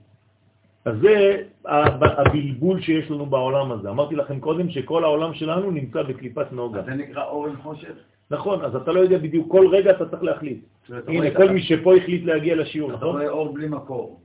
אז 0.85 0.95
זה 1.03 1.43
הב- 1.67 2.05
הבלבול 2.05 2.81
שיש 2.81 3.11
לנו 3.11 3.27
בעולם 3.27 3.73
הזה. 3.73 3.91
אמרתי 3.91 4.17
לכם 4.17 4.41
קודם 4.41 4.71
שכל 4.71 5.05
העולם 5.05 5.35
שלנו 5.35 5.71
נמצא 5.71 6.03
בקליפת 6.03 6.53
נוגה. 6.53 6.81
אז 6.81 6.85
זה 6.87 6.95
נקרא 6.95 7.25
אור 7.25 7.47
עם 7.47 7.57
חושך? 7.63 7.93
נכון, 8.31 8.65
אז 8.65 8.77
אתה 8.77 8.93
לא 8.93 9.01
יודע 9.01 9.19
בדיוק, 9.19 9.51
כל 9.51 9.69
רגע 9.73 9.91
אתה 9.91 10.09
צריך 10.09 10.23
להחליט. 10.23 10.59
אתה 10.99 11.13
הנה, 11.13 11.31
כל 11.31 11.49
מי 11.51 11.63
שפה 11.63 11.97
החליט 11.97 12.25
להגיע 12.25 12.55
לשיעור, 12.57 12.91
אתה 12.91 12.97
נכון? 12.97 13.09
רואה 13.17 13.29
אור 13.29 13.55
בלי 13.55 13.69
מקור. 13.69 14.21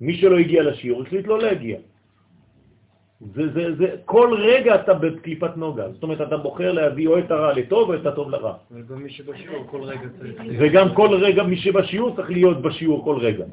מי 0.00 0.16
שלא 0.16 0.38
הגיע 0.38 0.62
לשיעור 0.62 1.02
החליט 1.02 1.26
לא 1.26 1.38
להגיע. 1.38 1.78
זה, 3.20 3.52
זה, 3.52 3.74
זה, 3.76 3.96
כל 4.04 4.36
רגע 4.38 4.74
אתה 4.74 4.94
בקליפת 4.94 5.56
נוגה, 5.56 5.92
זאת 5.92 6.02
אומרת 6.02 6.20
אתה 6.20 6.36
בוחר 6.36 6.72
להביא 6.72 7.08
או 7.08 7.18
את 7.18 7.30
הרע 7.30 7.52
לטוב 7.52 7.90
או 7.90 7.94
את 7.94 8.06
הטוב 8.06 8.30
לרע. 8.30 8.54
אבל 8.70 8.82
גם 8.82 9.02
מי 9.02 9.10
שבשיעור 9.10 9.66
כל 9.70 9.82
רגע 9.82 10.08
צריך... 10.18 10.42
וגם 10.58 10.94
כל 10.94 11.14
רגע 11.14 11.42
מי 11.42 11.56
שבשיעור 11.56 12.16
צריך 12.16 12.30
להיות 12.30 12.62
בשיעור 12.62 13.04
כל 13.04 13.18
רגע, 13.20 13.44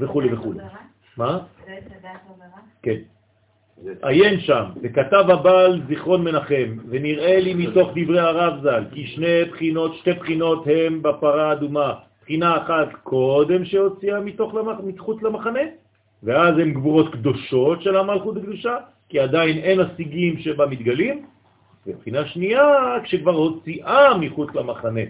וכו' 0.00 0.22
וכו'. 0.32 0.52
מה? 1.16 1.38
זה? 1.66 1.78
כן. 2.82 2.96
עיין 4.02 4.40
שם, 4.40 4.64
וכתב 4.82 5.24
הבעל 5.28 5.80
זיכרון 5.88 6.24
מנחם, 6.24 6.76
ונראה 6.88 7.40
לי 7.40 7.54
מתוך 7.54 7.90
דברי 7.96 8.20
הרב 8.20 8.62
ז"ל, 8.62 8.84
כי 8.92 9.06
שני 9.06 9.44
בחינות, 9.50 9.94
שתי 9.94 10.12
בחינות 10.12 10.64
הם 10.66 11.02
בפרה 11.02 11.48
האדומה. 11.48 11.94
בחינה 12.22 12.56
אחת 12.56 12.88
קודם 13.02 13.64
שהוציאה 13.64 14.20
מתוך 14.20 14.54
למח, 14.54 14.76
מחוץ 14.84 15.22
למחנה, 15.22 15.60
ואז 16.22 16.58
הן 16.58 16.72
גבורות 16.72 17.12
קדושות 17.12 17.82
של 17.82 17.96
המלכות 17.96 18.36
הקדושה, 18.36 18.76
כי 19.10 19.18
עדיין 19.18 19.58
אין 19.58 19.80
השיגים 19.80 20.38
שבה 20.38 20.66
מתגלים, 20.66 21.26
ובחינה 21.86 22.26
שנייה, 22.26 22.64
כשכבר 23.04 23.34
הוציאה 23.34 24.18
מחוץ 24.18 24.54
למחנה. 24.54 25.00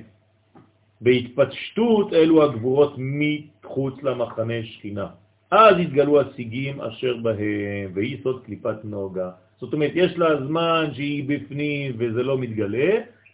בהתפשטות 1.00 2.12
אלו 2.12 2.44
הגבורות 2.44 2.94
מחוץ 2.98 4.02
למחנה 4.02 4.54
שכינה. 4.62 5.06
אז 5.50 5.74
התגלו 5.76 6.20
השיגים 6.20 6.80
אשר 6.80 7.16
בהם, 7.16 7.90
והיא 7.94 8.16
סוד 8.22 8.42
קליפת 8.44 8.84
נוגה. 8.84 9.30
זאת 9.60 9.72
אומרת, 9.72 9.92
יש 9.94 10.18
לה 10.18 10.46
זמן 10.46 10.90
שהיא 10.94 11.24
בפנים 11.28 11.92
וזה 11.98 12.22
לא 12.22 12.38
מתגלה, 12.38 12.90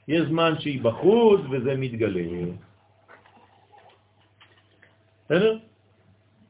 יש 0.08 0.22
זמן 0.28 0.54
שהיא 0.58 0.82
בחוץ 0.82 1.40
וזה 1.50 1.76
מתגלה. 1.76 2.50
בסדר? 5.24 5.58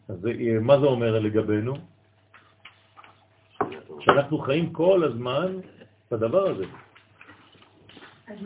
אז 0.08 0.28
מה 0.60 0.80
זה 0.80 0.86
אומר 0.86 1.18
לגבינו? 1.18 1.95
שאנחנו 4.06 4.38
חיים 4.38 4.72
כל 4.72 5.04
הזמן 5.04 5.56
בדבר 6.10 6.48
הזה. 6.50 6.64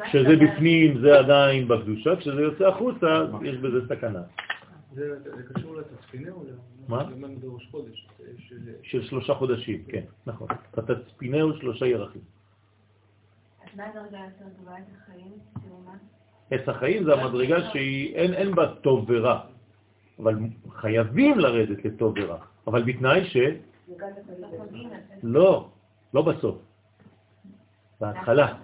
כשזה? 0.05 0.37
בפנים 0.37 1.01
זה 1.01 1.19
עדיין 1.19 1.69
בקדושה, 1.69 2.17
כשזה 2.17 2.41
יוצא 2.41 2.65
החוצה 2.69 3.25
יש 3.45 3.57
בזה 3.57 3.87
סכנה. 3.89 4.23
זה 4.95 5.19
זה 5.25 5.43
קשור 5.55 5.77
לתצפיני 5.77 6.31
או 6.31 6.45
לא? 6.45 6.53
מה? 6.89 7.05
של- 8.39 8.73
של 8.83 9.03
שלושה 9.03 9.35
חודשים, 9.35 9.85
כן, 9.89 10.05
נכון. 10.27 10.49
תצפינהו 10.71 11.53
שלושה 11.57 11.87
ירחים. 11.87 12.23
אז 13.63 13.77
מה 13.77 13.85
הדרגה 13.87 14.19
יותר 14.19 14.45
גבוהה 14.61 14.79
את 14.79 14.85
החיים? 15.03 15.33
כאילו? 15.63 15.77
עץ 16.51 16.69
החיים 16.69 17.05
זה 17.05 17.15
המדרגה 17.15 17.71
שהיא, 17.73 18.15
אין, 18.15 18.35
אין 18.35 18.55
בה 18.55 18.75
טוב 18.75 19.05
ורע, 19.09 19.41
אבל 20.19 20.35
חייבים 20.71 21.39
לרדת 21.39 21.85
לטוב 21.85 22.15
ורע, 22.23 22.39
אבל 22.67 22.83
בתנאי 22.83 23.25
ש... 23.25 23.37
לא 25.23 25.69
לא, 26.15 26.23
בסוף, 26.23 26.57
בהתחלה. 28.01 28.55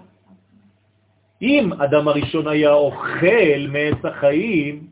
אם 1.43 1.73
אדם 1.73 2.09
הראשון 2.09 2.49
היה 2.49 2.73
אוכל 2.73 3.67
מעץ 3.69 4.05
החיים, 4.05 4.87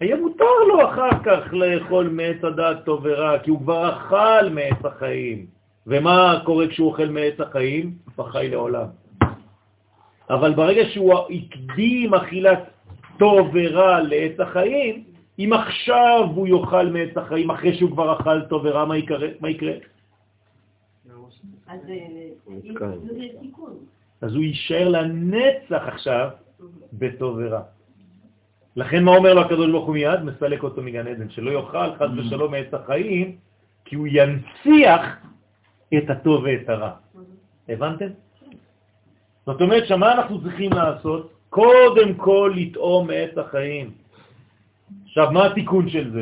היה 0.00 0.16
מותר 0.16 0.58
לו 0.68 0.88
אחר 0.88 1.10
כך 1.24 1.52
לאכול 1.52 2.08
מעץ 2.08 2.44
הדעת 2.44 2.84
טוב 2.84 3.00
ורע, 3.04 3.38
כי 3.38 3.50
הוא 3.50 3.60
כבר 3.60 3.92
אכל 3.92 4.48
מעץ 4.50 4.84
החיים. 4.84 5.46
ומה 5.86 6.42
קורה 6.44 6.68
כשהוא 6.68 6.90
אוכל 6.90 7.08
מעץ 7.08 7.40
החיים? 7.40 7.94
בחי 8.16 8.48
לעולם. 8.48 8.86
אבל 10.30 10.54
ברגע 10.54 10.82
שהוא 10.90 11.14
הקדים 11.30 12.14
אכילת 12.14 12.62
טוב 13.18 13.50
ורע 13.52 14.00
לעץ 14.00 14.40
החיים, 14.40 15.04
אם 15.38 15.52
עכשיו 15.52 16.28
הוא 16.34 16.48
יאכל 16.48 16.86
מעץ 16.86 17.16
החיים 17.16 17.50
אחרי 17.50 17.74
שהוא 17.76 17.90
כבר 17.90 18.20
אכל 18.20 18.42
טוב 18.42 18.62
ורע, 18.64 18.84
מה 18.84 18.96
יקרה? 18.96 19.28
מה 19.40 19.50
יקרה? 19.50 19.72
אז 21.66 21.80
נתקע. 22.48 22.90
זה 23.02 23.26
תיקון. 23.40 23.76
אז 24.20 24.34
הוא 24.34 24.42
יישאר 24.42 24.88
לנצח 24.88 25.82
עכשיו 25.86 26.28
בטוב 26.92 27.38
ורע. 27.38 27.62
לכן 28.76 29.04
מה 29.04 29.16
אומר 29.16 29.34
לו 29.34 29.40
הקדוש 29.40 29.70
ברוך 29.70 29.86
הוא 29.86 29.94
מיד? 29.94 30.22
מסלק 30.22 30.62
אותו 30.62 30.82
מגן 30.82 31.06
עדן, 31.06 31.30
שלא 31.30 31.50
יאכל 31.50 31.94
חס 31.94 32.08
ושלום 32.16 32.50
מעץ 32.50 32.74
החיים, 32.74 33.36
כי 33.84 33.96
הוא 33.96 34.06
ינציח 34.10 35.02
את 35.98 36.10
הטוב 36.10 36.44
ואת 36.44 36.68
הרע. 36.68 36.92
הבנתם? 37.68 38.06
זאת 39.46 39.60
אומרת 39.60 39.86
שמה 39.86 40.12
אנחנו 40.12 40.42
צריכים 40.42 40.72
לעשות? 40.72 41.32
קודם 41.50 42.14
כל 42.14 42.52
לטעום 42.56 43.06
מעץ 43.06 43.38
החיים. 43.38 44.03
עכשיו, 45.14 45.32
מה 45.32 45.46
התיקון 45.46 45.88
של 45.88 46.10
זה? 46.12 46.20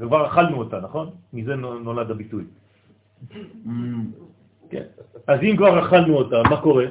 כבר 0.00 0.26
אכלנו 0.26 0.58
אותה, 0.58 0.80
נכון? 0.80 1.10
מזה 1.32 1.56
נולד 1.56 2.10
הביטוי. 2.10 2.44
כן. 4.70 4.82
אז 5.26 5.38
אם 5.42 5.54
כבר 5.56 5.86
אכלנו 5.86 6.16
אותה, 6.16 6.42
מה 6.50 6.60
קורה? 6.60 6.86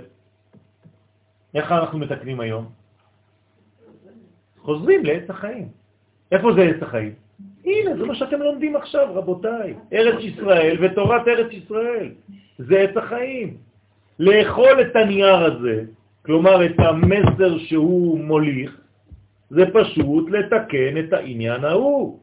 איך 1.55 1.71
אנחנו 1.71 1.99
מתקנים 1.99 2.39
היום? 2.39 2.65
חוזרים 4.59 5.05
לעץ 5.05 5.29
החיים. 5.29 5.67
איפה 6.31 6.53
זה 6.55 6.61
עץ 6.61 6.83
החיים? 6.83 7.13
הנה, 7.65 7.97
זה 7.97 8.05
מה 8.05 8.15
שאתם 8.15 8.39
לומדים 8.39 8.75
עכשיו, 8.75 9.07
רבותיי. 9.13 9.75
ארץ 9.93 10.23
ישראל 10.23 10.77
ותורת 10.81 11.27
ארץ 11.27 11.51
ישראל. 11.51 12.11
זה 12.57 12.79
עץ 12.79 12.97
החיים. 12.97 13.57
לאכול 14.19 14.81
את 14.81 14.95
הנייר 14.95 15.43
הזה, 15.43 15.83
כלומר 16.25 16.65
את 16.65 16.79
המסר 16.79 17.57
שהוא 17.57 18.19
מוליך, 18.19 18.86
זה 19.49 19.63
פשוט 19.73 20.29
לתקן 20.29 20.97
את 20.97 21.13
העניין 21.13 21.65
ההוא. 21.65 22.19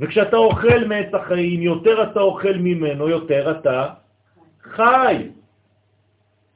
וכשאתה 0.00 0.36
אוכל 0.36 0.84
מעץ 0.88 1.14
החיים, 1.14 1.62
יותר 1.62 2.02
אתה 2.02 2.20
אוכל 2.20 2.56
ממנו, 2.58 3.08
יותר 3.08 3.50
אתה 3.50 3.86
חי. 4.62 5.28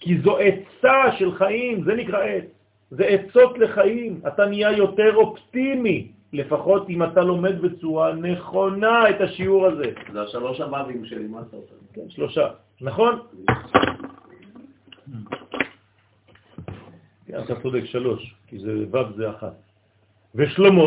כי 0.00 0.18
זו 0.18 0.38
עצה 0.38 1.12
של 1.18 1.34
חיים, 1.34 1.84
זה 1.84 1.94
נקרא 1.94 2.22
עץ. 2.22 2.44
זה 2.90 3.04
עצות 3.04 3.58
לחיים, 3.58 4.20
אתה 4.26 4.46
נהיה 4.46 4.72
יותר 4.72 5.14
אופטימי, 5.14 6.12
לפחות 6.32 6.90
אם 6.90 7.02
אתה 7.02 7.20
לומד 7.20 7.60
בצורה 7.62 8.12
נכונה 8.12 9.10
את 9.10 9.20
השיעור 9.20 9.66
הזה. 9.66 9.92
זה 10.12 10.22
השלוש 10.22 10.60
הבבים 10.60 11.04
שלי, 11.04 11.26
מה 11.26 11.40
אתה 11.48 11.56
עושה? 11.56 11.74
כן, 11.94 12.10
שלושה, 12.10 12.48
נכון? 12.80 13.18
אתה 17.38 17.60
צודק, 17.62 17.84
שלוש, 17.84 18.34
כי 18.46 18.58
זה 18.58 18.72
ו' 18.92 19.16
זה 19.16 19.30
אחת. 19.30 19.54
ושלמה, 20.34 20.84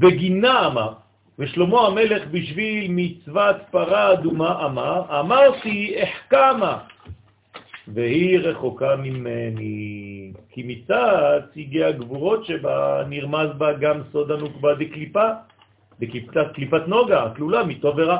וגינה 0.00 0.66
אמר, 0.66 0.92
ושלמה 1.38 1.80
המלך 1.86 2.22
בשביל 2.30 2.86
מצוות 2.90 3.56
פרה 3.70 4.12
אדומה 4.12 4.66
אמר, 4.66 5.20
אמרתי 5.20 5.94
אחכמה, 6.02 6.78
והיא 7.88 8.38
רחוקה 8.38 8.96
ממני, 8.96 10.32
כי 10.50 10.62
מצד 10.62 11.40
ציגי 11.52 11.84
הגבורות 11.84 12.44
שבה 12.44 13.04
נרמז 13.08 13.50
בה 13.58 13.72
גם 13.72 14.00
סוד 14.12 14.30
הנוקבה 14.30 14.74
דקליפה, 14.74 15.28
דקליפת 16.00 16.46
קליפת 16.54 16.88
נוגה, 16.88 17.24
הכלולה 17.24 17.64
מטוב 17.64 17.94
ורע. 17.98 18.18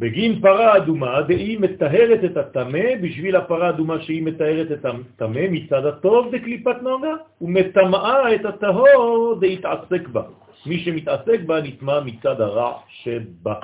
בגין 0.00 0.40
פרה 0.40 0.76
אדומה, 0.76 1.22
דהיא 1.28 1.58
מטהרת 1.60 2.24
את 2.24 2.36
הטמא 2.36 2.88
בשביל 3.02 3.36
הפרה 3.36 3.68
אדומה 3.68 4.00
שהיא 4.00 4.22
מטהרת 4.22 4.72
את 4.72 4.84
הטמא 4.84 5.44
מצד 5.50 5.86
הטוב 5.86 6.34
דקליפת 6.34 6.76
נוגה, 6.82 7.14
ומטמאה 7.40 8.34
את 8.34 8.44
הטהור 8.44 9.40
דהתעסק 9.40 10.08
בה. 10.08 10.22
מי 10.66 10.78
שמתעסק 10.84 11.40
בה 11.46 11.60
נטמע 11.60 12.00
מצד 12.00 12.40
הרע 12.40 12.72
שבה. 12.88 13.54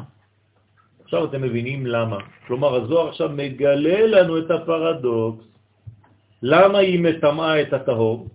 עכשיו 1.04 1.24
אתם 1.24 1.42
מבינים 1.42 1.86
למה. 1.86 2.18
כלומר, 2.46 2.74
הזוהר 2.74 3.08
עכשיו 3.08 3.28
מגלה 3.32 4.06
לנו 4.06 4.38
את 4.38 4.50
הפרדוקס. 4.50 5.44
למה 6.42 6.78
היא 6.78 7.00
מטמאה 7.00 7.60
את 7.62 7.72
הטהור? 7.72 8.28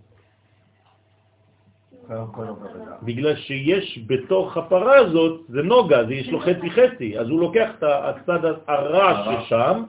בגלל 3.03 3.35
שיש 3.35 3.99
בתוך 4.07 4.57
הפרה 4.57 4.95
הזאת, 4.95 5.41
זה 5.49 5.61
נוגה, 5.61 6.05
זה 6.05 6.13
יש 6.13 6.29
לו 6.29 6.39
חצי 6.39 6.69
חצי, 6.69 7.19
אז 7.19 7.27
הוא 7.29 7.39
לוקח 7.39 7.69
את 7.77 7.83
הצד 7.83 8.39
הרע 8.67 9.09
ששם, 9.25 9.83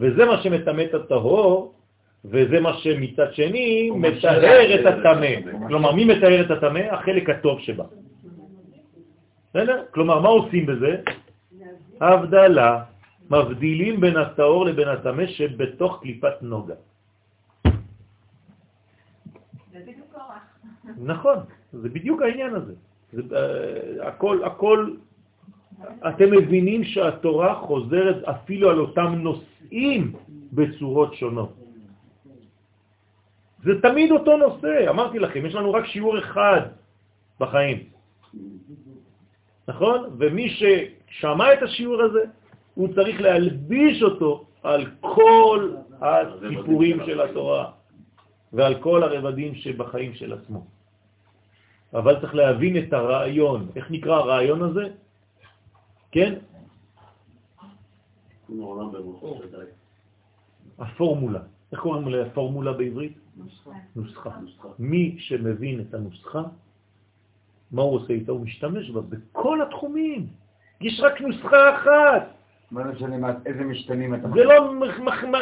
וזה 0.00 0.24
מה 0.24 0.42
שמטמא 0.42 0.82
את 0.82 0.94
הטהור, 0.94 1.74
וזה 2.24 2.60
מה 2.60 2.72
שמצד 2.74 3.34
שני 3.34 3.90
מטהר 3.90 4.74
את 4.74 4.86
הטמא. 4.86 5.66
כלומר, 5.68 5.92
מי 5.92 6.04
מטהר 6.04 6.40
את 6.40 6.50
הטמא? 6.50 6.78
החלק 6.78 7.30
הטוב 7.30 7.60
שבה. 7.60 7.84
בסדר? 9.50 9.82
כלומר, 9.90 10.20
מה 10.20 10.28
עושים 10.28 10.66
בזה? 10.66 10.96
הבדלה, 12.00 12.82
מבדילים 13.30 14.00
בין 14.00 14.16
הטהור 14.16 14.66
לבין 14.66 14.88
הטמא 14.88 15.26
שבתוך 15.26 15.98
קליפת 16.00 16.42
נוגה. 16.42 16.74
נכון, 20.98 21.36
זה 21.72 21.88
בדיוק 21.88 22.22
העניין 22.22 22.54
הזה. 22.54 22.74
זה, 23.12 23.22
uh, 23.22 24.06
הכל, 24.06 24.44
הכל, 24.44 24.94
אתם 26.08 26.30
מבינים 26.30 26.84
שהתורה 26.84 27.54
חוזרת 27.54 28.24
אפילו 28.24 28.70
על 28.70 28.80
אותם 28.80 29.14
נושאים 29.14 30.12
בצורות 30.52 31.14
שונות. 31.14 31.52
זה 33.64 33.82
תמיד 33.82 34.12
אותו 34.12 34.36
נושא, 34.36 34.90
אמרתי 34.90 35.18
לכם, 35.18 35.46
יש 35.46 35.54
לנו 35.54 35.72
רק 35.72 35.86
שיעור 35.86 36.18
אחד 36.18 36.60
בחיים. 37.40 37.78
נכון? 39.68 40.10
ומי 40.18 40.48
ששמע 40.48 41.52
את 41.52 41.62
השיעור 41.62 42.02
הזה, 42.02 42.22
הוא 42.74 42.88
צריך 42.94 43.20
להלביש 43.20 44.02
אותו 44.02 44.44
על 44.62 44.86
כל 45.00 45.74
הסיפורים 46.00 46.98
של 47.06 47.20
התורה 47.20 47.70
ועל 48.52 48.74
כל 48.80 49.02
הרבדים 49.02 49.54
שבחיים 49.54 50.14
של 50.14 50.32
עצמו. 50.32 50.66
אבל 51.94 52.20
צריך 52.20 52.34
להבין 52.34 52.76
את 52.78 52.92
הרעיון. 52.92 53.68
איך 53.76 53.90
נקרא 53.90 54.16
הרעיון 54.16 54.62
הזה? 54.62 54.88
כן? 56.12 56.34
הפורמולה. 60.78 61.40
איך 61.72 61.80
קוראים 61.80 62.08
לפורמולה 62.08 62.72
בעברית? 62.72 63.18
נוסחה. 63.96 64.30
מי 64.78 65.16
שמבין 65.18 65.80
את 65.80 65.94
הנוסחה, 65.94 66.42
מה 67.72 67.82
הוא 67.82 67.94
עושה 67.96 68.12
איתה? 68.12 68.32
הוא 68.32 68.40
משתמש 68.40 68.90
בה 68.90 69.00
בכל 69.00 69.62
התחומים. 69.62 70.26
יש 70.80 71.00
רק 71.00 71.20
נוסחה 71.20 71.76
אחת. 71.76 72.28
מה 72.70 72.84
משנה 72.84 73.16
מה- 73.18 73.32
איזה 73.46 73.64
משתנים 73.64 74.14
אתה 74.14 74.28
זה 74.28 74.44
לא, 74.44 74.74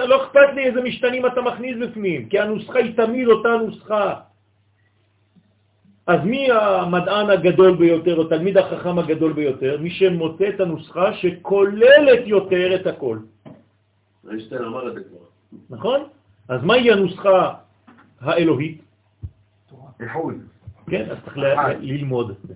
לא 0.08 0.22
אכפת 0.26 0.54
לי 0.54 0.66
איזה 0.66 0.80
משתנים 0.82 1.26
אתה 1.26 1.40
מכניס 1.40 1.76
בפנים, 1.82 2.28
כי 2.28 2.38
הנוסחה 2.38 2.78
היא 2.78 2.96
תמיד 2.96 3.28
אותה 3.28 3.48
נוסחה. 3.66 4.20
אז 6.10 6.20
מי 6.24 6.50
המדען 6.50 7.30
הגדול 7.30 7.76
ביותר, 7.76 8.16
או 8.16 8.24
תלמיד 8.24 8.58
החכם 8.58 8.98
הגדול 8.98 9.32
ביותר? 9.32 9.78
מי 9.80 9.90
שמוצא 9.90 10.48
את 10.48 10.60
הנוסחה 10.60 11.14
שכוללת 11.14 12.26
יותר 12.26 12.74
את 12.74 12.86
הכל. 12.86 13.18
איינשטיין 14.28 14.64
אמר 14.64 14.88
את 14.88 14.94
זה 14.94 15.00
כבר. 15.06 15.24
נכון? 15.70 16.00
אז 16.48 16.64
מהי 16.64 16.90
הנוסחה 16.90 17.54
האלוהית? 18.20 18.82
איחוד. 20.00 20.34
כן, 20.90 21.10
אז 21.10 21.18
צריך 21.24 21.36
ללמוד 21.80 22.30
את 22.30 22.36
זה. 22.48 22.54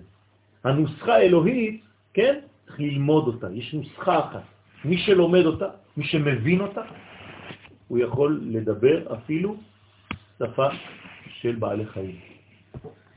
הנוסחה 0.63 1.13
האלוהית, 1.13 1.83
כן, 2.13 2.35
צריך 2.65 2.79
ללמוד 2.79 3.27
אותה. 3.27 3.47
יש 3.51 3.73
נוסחה 3.73 4.19
אחת. 4.19 4.43
מי 4.85 4.97
שלומד 4.97 5.45
אותה, 5.45 5.69
מי 5.97 6.03
שמבין 6.03 6.61
אותה, 6.61 6.81
הוא 7.87 7.99
יכול 7.99 8.39
לדבר 8.43 9.13
אפילו 9.13 9.55
שפה 10.39 10.67
של 11.39 11.55
בעלי 11.55 11.85
חיים. 11.85 12.35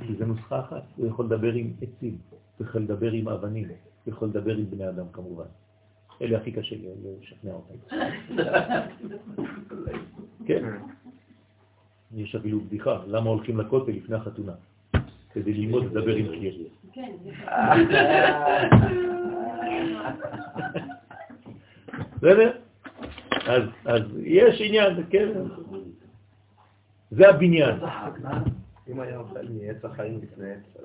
כי 0.07 0.15
זה 0.19 0.27
נוסחה 0.27 0.61
אחת. 0.61 0.83
הוא 0.97 1.07
יכול 1.07 1.25
לדבר 1.25 1.53
עם 1.53 1.73
עצים, 1.83 2.19
הוא 2.31 2.67
יכול 2.67 2.81
לדבר 2.81 3.13
עם 3.13 3.29
אבנים, 3.29 3.69
הוא 4.05 4.15
יכול 4.15 4.29
לדבר 4.29 4.57
עם 4.57 4.71
בני 4.71 4.89
אדם 4.89 5.05
כמובן. 5.13 5.45
אלה 6.23 6.39
הכי 6.39 6.53
קשה 6.53 6.77
לי 6.77 6.89
לשכנע 7.21 7.53
אותם. 7.53 7.75
כן. 10.47 10.65
יש 12.15 12.35
אפילו 12.35 12.61
בדיחה, 12.61 12.99
למה 13.07 13.31
הולכים 13.31 13.59
לכותל 13.61 13.93
לפני 13.93 14.17
החתונה? 14.17 14.53
כדי 15.33 15.55
ללמוד 15.55 15.85
לדבר 15.85 16.15
עם 16.15 16.27
קיר. 16.41 16.69
כן, 16.93 17.13
בסדר? 22.17 22.51
אז 23.85 24.03
יש 24.19 24.61
עניין, 24.61 25.03
כן? 25.11 25.29
זה 27.11 27.29
הבניין. 27.29 27.77
אם 28.89 29.01
היה 29.01 29.19
אוכל 29.19 29.41
מעץ 29.51 29.85
החיים 29.85 30.21
לפני 30.23 30.51
עץ, 30.51 30.77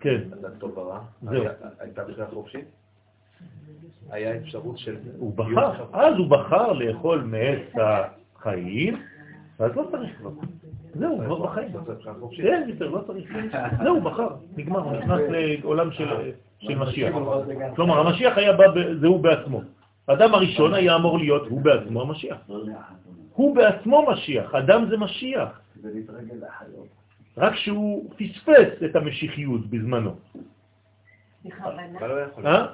כן. 0.00 0.20
אז 0.32 0.44
הטוב 0.44 0.78
ורע, 0.78 1.00
הייתה 1.78 2.04
בחירה 2.04 2.26
חופשית? 2.26 2.64
היה 4.10 4.36
אפשרות 4.36 4.78
של... 4.78 4.96
הוא 5.18 5.34
בחר, 5.36 5.84
אז 5.92 6.14
הוא 6.18 6.30
בחר 6.30 6.72
לאכול 6.72 7.20
מעץ 7.20 7.86
החיים, 8.36 8.96
אז 9.58 9.76
לא 9.76 9.88
צריך 9.90 10.18
כבר. 10.18 10.30
זהו, 10.94 11.12
הוא 11.12 11.24
כבר 11.24 11.46
בחיים. 11.46 11.72
לא 11.74 12.14
חופשית? 12.20 12.44
כן, 12.44 12.64
יותר, 12.68 12.88
לא 12.88 13.00
צריך. 13.06 13.36
זהו, 13.82 13.94
הוא 13.94 14.02
בחר, 14.02 14.28
נגמר, 14.56 14.80
הוא 14.80 14.92
נכנס 14.92 15.20
לעולם 15.28 15.92
של, 15.92 16.08
של 16.58 16.78
משיח. 16.78 17.14
כלומר, 17.76 17.98
המשיח 17.98 18.38
היה 18.38 18.52
בא, 18.52 18.64
זה 19.00 19.06
הוא 19.06 19.20
בעצמו. 19.20 19.60
האדם 20.08 20.34
הראשון 20.34 20.74
היה 20.74 20.96
אמור 20.96 21.18
להיות 21.18 21.48
הוא 21.48 21.60
בעצמו 21.60 22.02
המשיח. 22.02 22.36
הוא 23.32 23.56
בעצמו 23.56 24.06
משיח, 24.12 24.54
אדם 24.54 24.86
זה 24.90 24.96
משיח. 24.96 25.60
זה 25.82 25.90
להתרגל 25.94 26.34
לחיות. 26.46 27.05
רק 27.36 27.54
שהוא 27.56 28.10
פספס 28.16 28.82
את 28.90 28.96
המשיחיות 28.96 29.66
בזמנו. 29.70 30.14
בכוונה. 31.44 31.98
לא. 32.38 32.48
אה? 32.48 32.66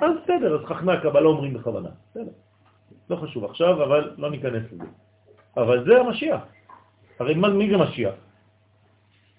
אז 0.00 0.12
בסדר, 0.24 0.60
אז 0.60 0.64
חכמי 0.66 0.92
הקבלה 0.92 1.20
לא 1.20 1.28
אומרים 1.28 1.54
בכוונה. 1.54 1.88
בסדר. 2.10 2.30
לא 3.10 3.16
חשוב 3.16 3.44
עכשיו, 3.44 3.84
אבל 3.84 4.14
לא 4.18 4.30
ניכנס 4.30 4.62
לזה. 4.72 4.84
אבל 5.56 5.84
זה 5.84 6.00
המשיח. 6.00 6.40
הרי 7.20 7.34
מה- 7.34 7.48
מי 7.48 7.70
זה 7.70 7.76
משיח? 7.76 8.14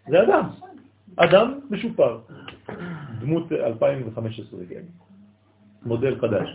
זה 0.08 0.24
אדם. 0.24 0.50
אדם 1.16 1.60
משופר. 1.70 2.20
דמות 3.20 3.52
2015, 3.52 4.60
כן. 4.70 4.82
מודל 5.86 6.20
חדש. 6.22 6.50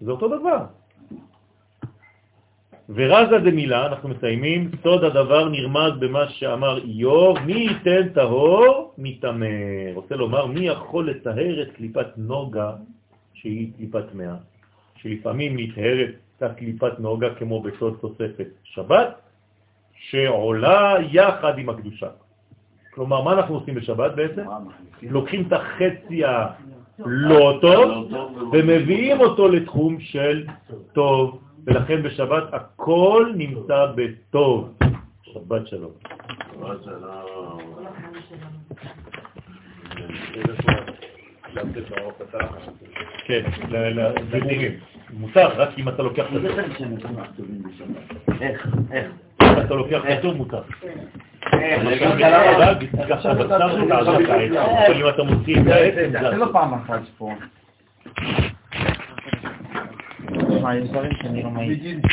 זה 0.00 0.10
אותו 0.10 0.28
דבר. 0.38 0.64
ורזה 2.94 3.38
דמילה, 3.38 3.86
אנחנו 3.86 4.08
מסיימים, 4.08 4.70
סוד 4.82 5.04
הדבר 5.04 5.48
נרמז 5.48 5.92
במה 5.98 6.28
שאמר 6.28 6.78
איוב, 6.78 7.38
מי 7.38 7.52
ייתן 7.52 8.08
טהור 8.08 8.94
מתאמר. 8.98 9.94
רוצה 9.94 10.16
לומר, 10.16 10.46
מי 10.46 10.60
יכול 10.66 11.10
לטהר 11.10 11.62
את 11.62 11.72
קליפת 11.76 12.06
נוגה, 12.16 12.72
שהיא 13.34 13.70
קליפת 13.76 14.14
מאה, 14.14 14.34
שלפעמים 14.96 15.56
את 16.38 16.42
קליפת 16.56 17.00
נוגה 17.00 17.34
כמו 17.34 17.62
בסוד 17.62 17.96
תוספת 18.00 18.48
שבת, 18.64 19.20
שעולה 19.94 20.94
יחד 21.10 21.58
עם 21.58 21.68
הקדושה. 21.68 22.08
כלומר, 22.90 23.22
מה 23.22 23.32
אנחנו 23.32 23.54
עושים 23.54 23.74
בשבת 23.74 24.12
בעצם? 24.14 24.44
לוקחים 25.02 25.44
את 25.46 25.52
החצי 25.52 26.22
הלא 26.24 27.58
טוב 27.60 28.12
ומביאים 28.52 29.20
אותו 29.20 29.48
לתחום 29.48 30.00
של 30.00 30.46
טוב 30.92 31.40
ולכן 31.66 32.02
בשבת 32.02 32.54
הכל 32.54 33.32
נמצא 33.36 33.86
בטוב. 33.94 34.78
שבת 35.22 35.66
שלום. 35.66 35.92
כן, 43.24 43.42
לדיבורים. 43.70 44.72
מותר, 45.10 45.48
רק 45.48 45.68
אם 45.78 45.88
אתה 45.88 46.02
לוקח 46.02 46.24
את 46.24 46.44
הטוב. 46.44 46.66
איך? 48.40 48.68
איך? 48.92 49.12
אם 49.42 49.60
אתה 49.66 49.74
לוקח 49.74 50.00
את 50.04 50.18
הטוב, 50.18 50.36
מותר. 50.36 50.62
אם 54.94 55.08
אתה 55.08 55.22
מוציא 55.22 55.60
את 55.60 55.66
העץ, 55.66 55.94
זה 56.12 56.36
לא 56.36 56.46
פעם 56.52 56.74
אחת 56.74 57.00
פה. 57.18 57.32
תשמע, 60.60 60.76
יש 60.76 60.88
דברים 60.88 61.10
שאני 61.22 61.42
לא 61.42 61.50
מעיד. 61.50 62.06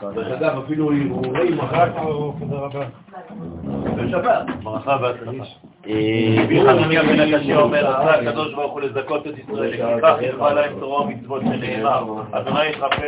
כאן. 0.00 0.14
דרך 0.14 0.26
אגב, 0.26 0.58
אפילו 0.64 0.92
הרהורי 0.92 1.50
מחר, 1.50 1.88
תודה 2.38 2.56
רבה. 2.56 2.84
בשבת, 3.96 4.46
ברכה 4.62 4.96
והצלחה. 5.02 5.44
רבי 6.44 6.60
חנניה 6.62 7.02
בן 7.02 7.20
הקשה 7.20 7.56
אומר, 7.56 7.86
רצה 7.86 8.14
הקדוש 8.14 8.54
ברוך 8.54 8.72
הוא 8.72 8.80
לזכות 8.80 9.26
את 9.26 9.38
ישראל, 9.38 9.70
לפיכך 9.70 10.16
יקבע 10.20 10.54
להם 10.54 10.72
תורה 10.80 11.02
ומצוות 11.02 11.42
שנאמר, 11.42 12.22
אדוני 12.32 12.66
יחפש 12.66 12.98